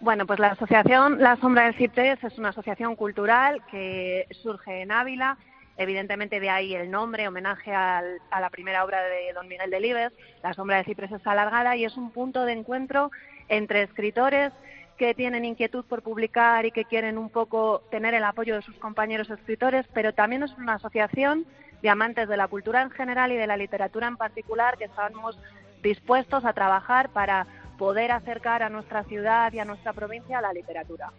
Bueno, 0.00 0.26
pues 0.26 0.38
la 0.38 0.48
asociación 0.48 1.18
La 1.18 1.36
Sombra 1.36 1.64
del 1.64 1.74
Ciprés 1.76 2.22
es 2.22 2.36
una 2.36 2.50
asociación 2.50 2.94
cultural 2.94 3.62
que 3.70 4.26
surge 4.42 4.82
en 4.82 4.92
Ávila. 4.92 5.38
Evidentemente 5.76 6.38
de 6.40 6.50
ahí 6.50 6.74
el 6.74 6.90
nombre, 6.90 7.26
homenaje 7.26 7.74
al- 7.74 8.18
a 8.30 8.40
la 8.40 8.50
primera 8.50 8.84
obra 8.84 9.02
de 9.02 9.32
don 9.32 9.48
Miguel 9.48 9.70
Delibes. 9.70 10.12
La 10.42 10.54
Sombra 10.54 10.76
del 10.76 10.84
Ciprés 10.84 11.10
es 11.12 11.26
alargada 11.26 11.76
y 11.76 11.84
es 11.84 11.96
un 11.96 12.10
punto 12.10 12.44
de 12.44 12.52
encuentro 12.52 13.10
entre 13.48 13.82
escritores 13.82 14.52
que 14.96 15.14
tienen 15.14 15.44
inquietud 15.44 15.84
por 15.84 16.02
publicar 16.02 16.66
y 16.66 16.70
que 16.70 16.84
quieren 16.84 17.18
un 17.18 17.28
poco 17.28 17.82
tener 17.90 18.14
el 18.14 18.22
apoyo 18.24 18.54
de 18.54 18.62
sus 18.62 18.76
compañeros 18.76 19.28
escritores, 19.28 19.84
pero 19.92 20.12
también 20.14 20.44
es 20.44 20.52
una 20.56 20.74
asociación 20.74 21.44
de 21.82 21.90
amantes 21.90 22.28
de 22.28 22.36
la 22.36 22.46
cultura 22.46 22.80
en 22.82 22.90
general 22.90 23.32
y 23.32 23.36
de 23.36 23.46
la 23.48 23.56
literatura 23.56 24.06
en 24.06 24.16
particular 24.16 24.78
que 24.78 24.84
estamos 24.84 25.36
dispuestos 25.82 26.44
a 26.44 26.52
trabajar 26.52 27.08
para 27.08 27.46
poder 27.76 28.12
acercar 28.12 28.62
a 28.62 28.68
nuestra 28.68 29.02
ciudad 29.04 29.52
y 29.52 29.58
a 29.58 29.64
nuestra 29.64 29.92
provincia 29.92 30.38
a 30.38 30.42
la 30.42 30.52
literatura. 30.52 31.10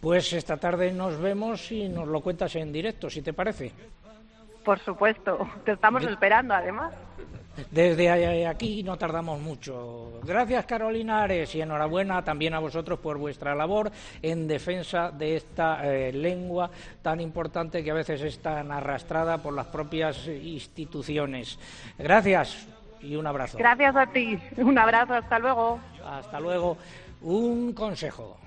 Pues 0.00 0.32
esta 0.32 0.56
tarde 0.56 0.92
nos 0.92 1.20
vemos 1.20 1.70
y 1.72 1.88
nos 1.88 2.08
lo 2.08 2.20
cuentas 2.20 2.56
en 2.56 2.72
directo, 2.72 3.10
si 3.10 3.20
te 3.20 3.32
parece. 3.32 3.72
Por 4.64 4.78
supuesto, 4.78 5.48
te 5.64 5.72
estamos 5.72 6.04
esperando 6.04 6.54
además. 6.54 6.92
Desde 7.70 8.46
aquí 8.46 8.82
no 8.82 8.96
tardamos 8.96 9.40
mucho. 9.40 10.20
Gracias 10.22 10.64
Carolina 10.66 11.22
Ares 11.22 11.54
y 11.54 11.60
enhorabuena 11.60 12.24
también 12.24 12.54
a 12.54 12.58
vosotros 12.58 12.98
por 13.00 13.18
vuestra 13.18 13.54
labor 13.54 13.90
en 14.22 14.46
defensa 14.46 15.10
de 15.10 15.36
esta 15.36 15.84
eh, 15.84 16.12
lengua 16.12 16.70
tan 17.02 17.20
importante 17.20 17.84
que 17.84 17.90
a 17.90 17.94
veces 17.94 18.22
es 18.22 18.38
tan 18.38 18.72
arrastrada 18.72 19.38
por 19.38 19.52
las 19.52 19.66
propias 19.66 20.26
instituciones. 20.26 21.58
Gracias 21.98 22.66
y 23.02 23.16
un 23.16 23.26
abrazo. 23.26 23.58
Gracias 23.58 23.96
a 23.96 24.06
ti. 24.06 24.38
Un 24.56 24.78
abrazo, 24.78 25.14
hasta 25.14 25.38
luego. 25.38 25.80
Hasta 26.04 26.40
luego. 26.40 26.76
Un 27.22 27.72
consejo. 27.72 28.38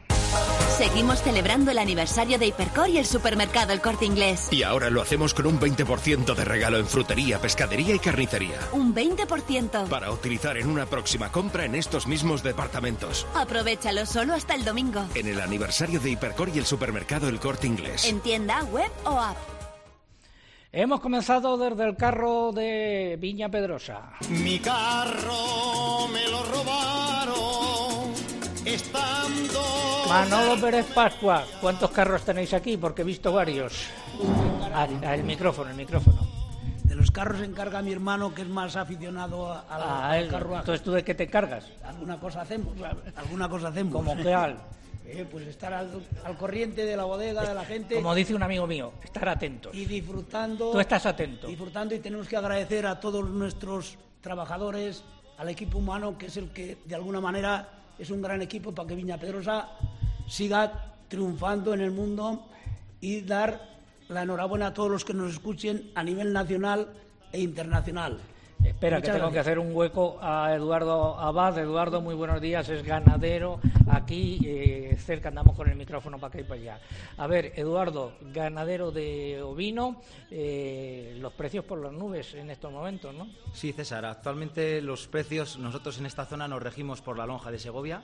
Seguimos 0.77 1.21
celebrando 1.21 1.71
el 1.71 1.77
aniversario 1.77 2.39
de 2.39 2.47
Hipercor 2.47 2.89
y 2.89 2.97
el 2.97 3.05
supermercado 3.05 3.73
El 3.73 3.79
Corte 3.79 4.05
Inglés. 4.05 4.47
Y 4.51 4.63
ahora 4.63 4.89
lo 4.89 5.01
hacemos 5.01 5.33
con 5.33 5.45
un 5.45 5.59
20% 5.59 6.33
de 6.33 6.43
regalo 6.43 6.77
en 6.77 6.87
frutería, 6.87 7.39
pescadería 7.39 7.93
y 7.93 7.99
carnicería. 7.99 8.57
Un 8.71 8.93
20%. 8.93 9.87
Para 9.87 10.11
utilizar 10.11 10.57
en 10.57 10.67
una 10.67 10.87
próxima 10.87 11.31
compra 11.31 11.65
en 11.65 11.75
estos 11.75 12.07
mismos 12.07 12.41
departamentos. 12.41 13.27
Aprovechalo 13.35 14.05
solo 14.05 14.33
hasta 14.33 14.55
el 14.55 14.65
domingo. 14.65 15.05
En 15.13 15.27
el 15.27 15.39
aniversario 15.41 15.99
de 15.99 16.09
Hipercor 16.09 16.49
y 16.49 16.57
el 16.57 16.65
supermercado 16.65 17.29
El 17.29 17.39
Corte 17.39 17.67
Inglés. 17.67 18.05
En 18.05 18.19
tienda, 18.19 18.63
web 18.63 18.91
o 19.05 19.19
app. 19.19 19.37
Hemos 20.71 21.01
comenzado 21.01 21.55
desde 21.55 21.85
el 21.87 21.95
carro 21.95 22.51
de 22.51 23.15
Viña 23.19 23.47
Pedrosa. 23.47 24.13
Mi 24.27 24.57
carro 24.59 26.07
me 26.11 26.27
lo 26.29 26.43
robaron 26.43 28.11
estando. 28.65 29.72
Manolo 30.07 30.59
Pérez 30.61 30.85
Pascua, 30.93 31.43
¿cuántos 31.61 31.89
carros 31.91 32.23
tenéis 32.23 32.53
aquí? 32.53 32.77
Porque 32.77 33.01
he 33.01 33.05
visto 33.05 33.31
varios. 33.31 33.87
Ah, 34.73 34.87
el 35.15 35.23
micrófono, 35.23 35.69
el 35.71 35.75
micrófono. 35.77 36.19
De 36.83 36.95
los 36.95 37.09
carros 37.09 37.39
se 37.39 37.45
encarga 37.45 37.81
mi 37.81 37.91
hermano, 37.91 38.33
que 38.33 38.43
es 38.43 38.47
más 38.47 38.75
aficionado 38.75 39.51
a, 39.51 39.61
a 39.61 39.77
la- 39.79 39.85
Ah, 39.85 40.11
al 40.11 40.27
carruaje. 40.27 40.59
Entonces, 40.61 40.83
¿tú 40.83 40.91
de 40.91 41.03
qué 41.03 41.15
te 41.15 41.27
cargas? 41.27 41.65
Alguna 41.83 42.19
cosa 42.19 42.41
hacemos, 42.41 42.73
alguna 43.15 43.49
cosa 43.49 43.69
hacemos. 43.69 43.93
¿Cómo 43.93 44.15
qué 44.15 44.33
al? 44.33 44.57
Eh, 45.05 45.27
pues 45.29 45.45
estar 45.45 45.73
al, 45.73 45.89
al 46.23 46.37
corriente 46.37 46.85
de 46.85 46.95
la 46.95 47.03
bodega, 47.03 47.43
de 47.43 47.53
la 47.53 47.65
gente. 47.65 47.95
Como 47.95 48.15
dice 48.15 48.33
un 48.33 48.41
amigo 48.41 48.65
mío, 48.65 48.93
estar 49.03 49.27
atentos. 49.27 49.75
y 49.75 49.85
disfrutando. 49.85 50.71
Tú 50.71 50.79
estás 50.79 51.05
atento. 51.05 51.45
Disfrutando 51.45 51.93
y 51.93 51.99
tenemos 51.99 52.25
que 52.27 52.37
agradecer 52.37 52.87
a 52.87 52.99
todos 53.01 53.29
nuestros 53.29 53.97
trabajadores, 54.21 55.03
al 55.37 55.49
equipo 55.49 55.77
humano, 55.79 56.17
que 56.17 56.27
es 56.27 56.37
el 56.37 56.49
que 56.51 56.77
de 56.85 56.95
alguna 56.95 57.19
manera 57.19 57.67
es 57.99 58.09
un 58.09 58.21
gran 58.21 58.41
equipo 58.41 58.71
para 58.73 58.87
que 58.87 58.95
Viña 58.95 59.17
Pedrosa 59.17 59.69
siga 60.27 60.93
triunfando 61.07 61.73
en 61.73 61.81
el 61.81 61.91
mundo 61.91 62.45
y 63.01 63.21
dar 63.21 63.61
la 64.09 64.23
enhorabuena 64.23 64.67
a 64.67 64.73
todos 64.73 64.89
los 64.91 65.05
que 65.05 65.13
nos 65.13 65.31
escuchen 65.31 65.91
a 65.95 66.03
nivel 66.03 66.33
nacional 66.33 66.87
e 67.31 67.39
internacional. 67.41 68.19
Espera, 68.63 68.97
que 68.97 69.01
Muchas 69.07 69.15
tengo 69.15 69.27
que 69.29 69.33
gracias. 69.33 69.47
hacer 69.47 69.59
un 69.59 69.75
hueco 69.75 70.17
a 70.21 70.53
Eduardo 70.55 71.19
Abad. 71.19 71.57
Eduardo, 71.57 72.01
muy 72.01 72.15
buenos 72.15 72.39
días, 72.39 72.69
es 72.69 72.83
ganadero. 72.83 73.59
Aquí 73.87 74.39
eh, 74.45 74.97
cerca 74.97 75.29
andamos 75.29 75.55
con 75.55 75.69
el 75.69 75.75
micrófono 75.75 76.17
para 76.17 76.29
acá 76.29 76.39
y 76.39 76.43
para 76.43 76.61
allá. 76.61 76.79
A 77.17 77.27
ver, 77.27 77.53
Eduardo, 77.55 78.13
ganadero 78.33 78.91
de 78.91 79.41
ovino, 79.41 80.01
eh, 80.31 81.15
los 81.19 81.33
precios 81.33 81.65
por 81.65 81.79
las 81.79 81.91
nubes 81.91 82.33
en 82.33 82.49
estos 82.49 82.71
momentos, 82.71 83.13
¿no? 83.13 83.27
Sí, 83.53 83.73
César. 83.73 84.05
Actualmente 84.05 84.81
los 84.81 85.07
precios, 85.07 85.57
nosotros 85.57 85.97
en 85.99 86.05
esta 86.05 86.25
zona 86.25 86.47
nos 86.47 86.61
regimos 86.61 87.01
por 87.01 87.17
la 87.17 87.25
lonja 87.25 87.51
de 87.51 87.59
Segovia 87.59 88.03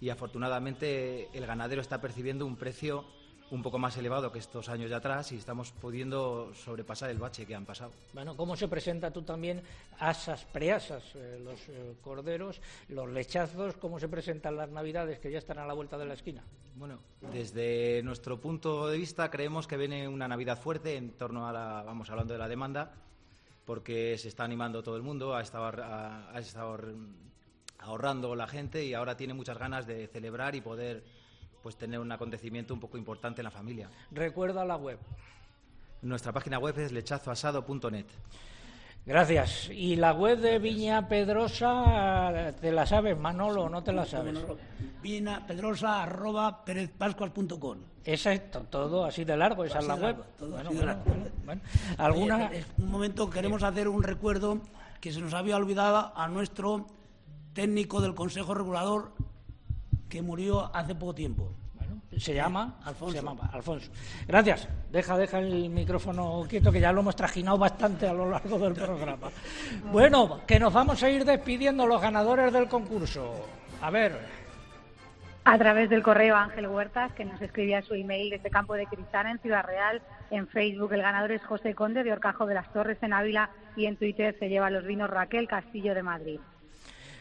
y 0.00 0.08
afortunadamente 0.08 1.28
el 1.32 1.46
ganadero 1.46 1.80
está 1.80 2.00
percibiendo 2.00 2.46
un 2.46 2.56
precio 2.56 3.04
un 3.50 3.62
poco 3.62 3.78
más 3.78 3.96
elevado 3.96 4.30
que 4.30 4.38
estos 4.38 4.68
años 4.68 4.90
de 4.90 4.96
atrás 4.96 5.32
y 5.32 5.36
estamos 5.36 5.72
pudiendo 5.72 6.52
sobrepasar 6.54 7.10
el 7.10 7.18
bache 7.18 7.46
que 7.46 7.54
han 7.54 7.64
pasado. 7.64 7.92
Bueno, 8.12 8.36
¿cómo 8.36 8.56
se 8.56 8.68
presenta 8.68 9.10
tú 9.10 9.22
también 9.22 9.62
asas, 9.98 10.44
preasas, 10.44 11.02
eh, 11.14 11.40
los 11.42 11.68
eh, 11.68 11.96
corderos, 12.00 12.60
los 12.88 13.08
lechazos? 13.08 13.76
¿Cómo 13.76 13.98
se 13.98 14.08
presentan 14.08 14.56
las 14.56 14.70
navidades 14.70 15.18
que 15.18 15.30
ya 15.30 15.38
están 15.38 15.58
a 15.58 15.66
la 15.66 15.74
vuelta 15.74 15.98
de 15.98 16.06
la 16.06 16.14
esquina? 16.14 16.42
Bueno, 16.76 17.00
desde 17.32 18.02
nuestro 18.02 18.40
punto 18.40 18.86
de 18.86 18.96
vista 18.96 19.30
creemos 19.30 19.66
que 19.66 19.76
viene 19.76 20.06
una 20.06 20.28
Navidad 20.28 20.58
fuerte 20.58 20.96
en 20.96 21.12
torno 21.12 21.48
a 21.48 21.52
la, 21.52 21.82
vamos 21.82 22.08
hablando 22.10 22.32
de 22.32 22.38
la 22.38 22.48
demanda, 22.48 22.92
porque 23.64 24.16
se 24.16 24.28
está 24.28 24.44
animando 24.44 24.82
todo 24.82 24.96
el 24.96 25.02
mundo, 25.02 25.34
ha 25.34 25.42
estado, 25.42 25.64
ha, 25.82 26.30
ha 26.32 26.38
estado 26.38 26.78
ahorrando 27.78 28.34
la 28.36 28.46
gente 28.46 28.84
y 28.84 28.94
ahora 28.94 29.16
tiene 29.16 29.34
muchas 29.34 29.58
ganas 29.58 29.86
de 29.86 30.06
celebrar 30.06 30.54
y 30.54 30.60
poder 30.60 31.02
pues 31.62 31.76
tener 31.76 32.00
un 32.00 32.10
acontecimiento 32.12 32.74
un 32.74 32.80
poco 32.80 32.98
importante 32.98 33.40
en 33.40 33.44
la 33.44 33.50
familia. 33.50 33.88
Recuerda 34.10 34.64
la 34.64 34.76
web. 34.76 34.98
Nuestra 36.02 36.32
página 36.32 36.58
web 36.58 36.78
es 36.78 36.92
lechazoasado.net. 36.92 38.06
Gracias. 39.06 39.70
¿Y 39.70 39.96
la 39.96 40.12
web 40.12 40.38
de 40.38 40.58
Viña 40.58 41.08
Pedrosa, 41.08 42.54
te 42.60 42.70
la 42.70 42.86
sabes, 42.86 43.18
Manolo, 43.18 43.64
o 43.64 43.68
no 43.68 43.82
te 43.82 43.92
la 43.92 44.04
sabes? 44.04 44.38
Viña 45.02 45.46
Pedrosa 45.46 46.02
arroba 46.02 46.64
perezpascuas.com. 46.64 47.78
Exacto, 48.04 48.60
todo 48.70 49.04
así 49.04 49.24
de 49.24 49.36
largo, 49.36 49.64
esa 49.64 49.78
es 49.78 49.86
la 49.86 49.94
web. 49.94 50.16
largo, 50.16 50.24
Bueno, 50.38 50.56
así 50.68 50.78
de 50.78 50.84
bueno, 50.84 50.84
largo. 50.86 51.04
bueno, 51.04 51.30
bueno. 51.44 51.62
¿Alguna? 51.98 52.48
Oye, 52.50 52.64
un 52.78 52.90
momento, 52.90 53.28
queremos 53.30 53.62
hacer 53.62 53.88
un 53.88 54.02
recuerdo 54.02 54.58
que 55.00 55.12
se 55.12 55.20
nos 55.20 55.34
había 55.34 55.56
olvidado 55.56 56.12
a 56.14 56.28
nuestro 56.28 56.86
técnico 57.54 58.00
del 58.00 58.14
Consejo 58.14 58.54
Regulador 58.54 59.12
que 60.10 60.20
murió 60.20 60.70
hace 60.74 60.94
poco 60.94 61.14
tiempo. 61.14 61.54
Se 62.18 62.34
llama 62.34 62.80
Alfonso. 62.84 63.12
Se 63.12 63.22
llamaba 63.22 63.48
Alfonso. 63.52 63.90
Gracias. 64.26 64.68
Deja, 64.90 65.16
deja 65.16 65.38
el 65.38 65.70
micrófono 65.70 66.44
quieto, 66.48 66.70
que 66.72 66.80
ya 66.80 66.92
lo 66.92 67.00
hemos 67.00 67.16
trajinado 67.16 67.56
bastante 67.56 68.06
a 68.08 68.12
lo 68.12 68.28
largo 68.28 68.58
del 68.58 68.74
programa. 68.74 69.28
Bueno, 69.90 70.40
que 70.46 70.58
nos 70.58 70.72
vamos 70.72 71.02
a 71.02 71.08
ir 71.08 71.24
despidiendo 71.24 71.86
los 71.86 72.02
ganadores 72.02 72.52
del 72.52 72.68
concurso. 72.68 73.46
A 73.80 73.90
ver, 73.90 74.18
A 75.44 75.56
través 75.56 75.88
del 75.88 76.02
correo 76.02 76.36
Ángel 76.36 76.66
Huertas, 76.66 77.12
que 77.12 77.24
nos 77.24 77.40
escribía 77.40 77.80
su 77.82 77.94
email 77.94 78.30
desde 78.30 78.50
Campo 78.50 78.74
de 78.74 78.86
Cristal 78.86 79.26
en 79.26 79.38
Ciudad 79.38 79.64
Real. 79.64 80.02
En 80.30 80.46
Facebook 80.48 80.92
el 80.92 81.02
ganador 81.02 81.32
es 81.32 81.42
José 81.44 81.74
Conde 81.74 82.04
de 82.04 82.12
Orcajo 82.12 82.44
de 82.44 82.54
las 82.54 82.70
Torres 82.72 82.98
en 83.02 83.12
Ávila 83.12 83.50
y 83.76 83.86
en 83.86 83.96
Twitter 83.96 84.36
se 84.38 84.48
lleva 84.48 84.68
los 84.68 84.84
vinos 84.84 85.08
Raquel 85.08 85.48
Castillo 85.48 85.94
de 85.94 86.02
Madrid. 86.02 86.40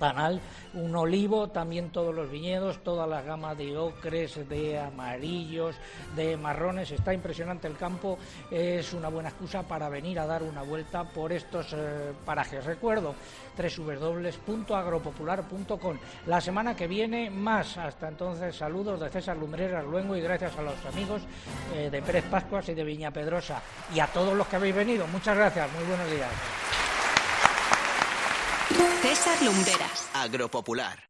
ventanal 0.00 0.40
un 0.72 0.94
olivo, 0.94 1.48
también 1.48 1.90
todos 1.90 2.14
los 2.14 2.30
viñedos, 2.30 2.78
toda 2.84 3.04
la 3.06 3.22
gama 3.22 3.56
de 3.56 3.76
ocres, 3.76 4.48
de 4.48 4.78
amarillos, 4.78 5.74
de 6.14 6.36
marrones. 6.36 6.92
Está 6.92 7.12
impresionante 7.12 7.66
el 7.66 7.76
campo. 7.76 8.16
Es 8.50 8.92
una 8.92 9.08
buena 9.08 9.30
excusa 9.30 9.64
para 9.64 9.88
venir 9.88 10.20
a 10.20 10.26
dar 10.26 10.44
una 10.44 10.62
vuelta 10.62 11.02
por 11.04 11.32
estos 11.32 11.72
eh, 11.72 12.12
parajes. 12.24 12.64
Recuerdo 12.64 13.16
www.agropopular.com. 13.56 15.98
La 16.26 16.40
semana 16.40 16.76
que 16.76 16.86
viene 16.86 17.30
más. 17.30 17.76
Hasta 17.76 18.06
entonces, 18.08 18.54
saludos 18.56 19.00
de 19.00 19.10
César 19.10 19.36
Lumbreras 19.36 19.84
Luengo 19.84 20.14
y 20.16 20.20
gracias 20.20 20.56
a 20.56 20.62
los 20.62 20.86
amigos 20.86 21.22
eh, 21.74 21.90
de 21.90 22.00
Pérez 22.00 22.26
Pascuas 22.30 22.68
y 22.68 22.74
de 22.74 22.84
Viña 22.84 23.10
Pedrosa. 23.10 23.60
Y 23.92 23.98
a 23.98 24.06
todos 24.06 24.36
los 24.36 24.46
que 24.46 24.54
habéis 24.56 24.76
venido. 24.76 25.06
Muchas 25.08 25.36
gracias. 25.36 25.68
Muy 25.72 25.82
buenos 25.84 26.08
días. 26.10 26.30
César 29.02 29.42
Lumbreras. 29.42 30.08
Agropopular. 30.14 31.09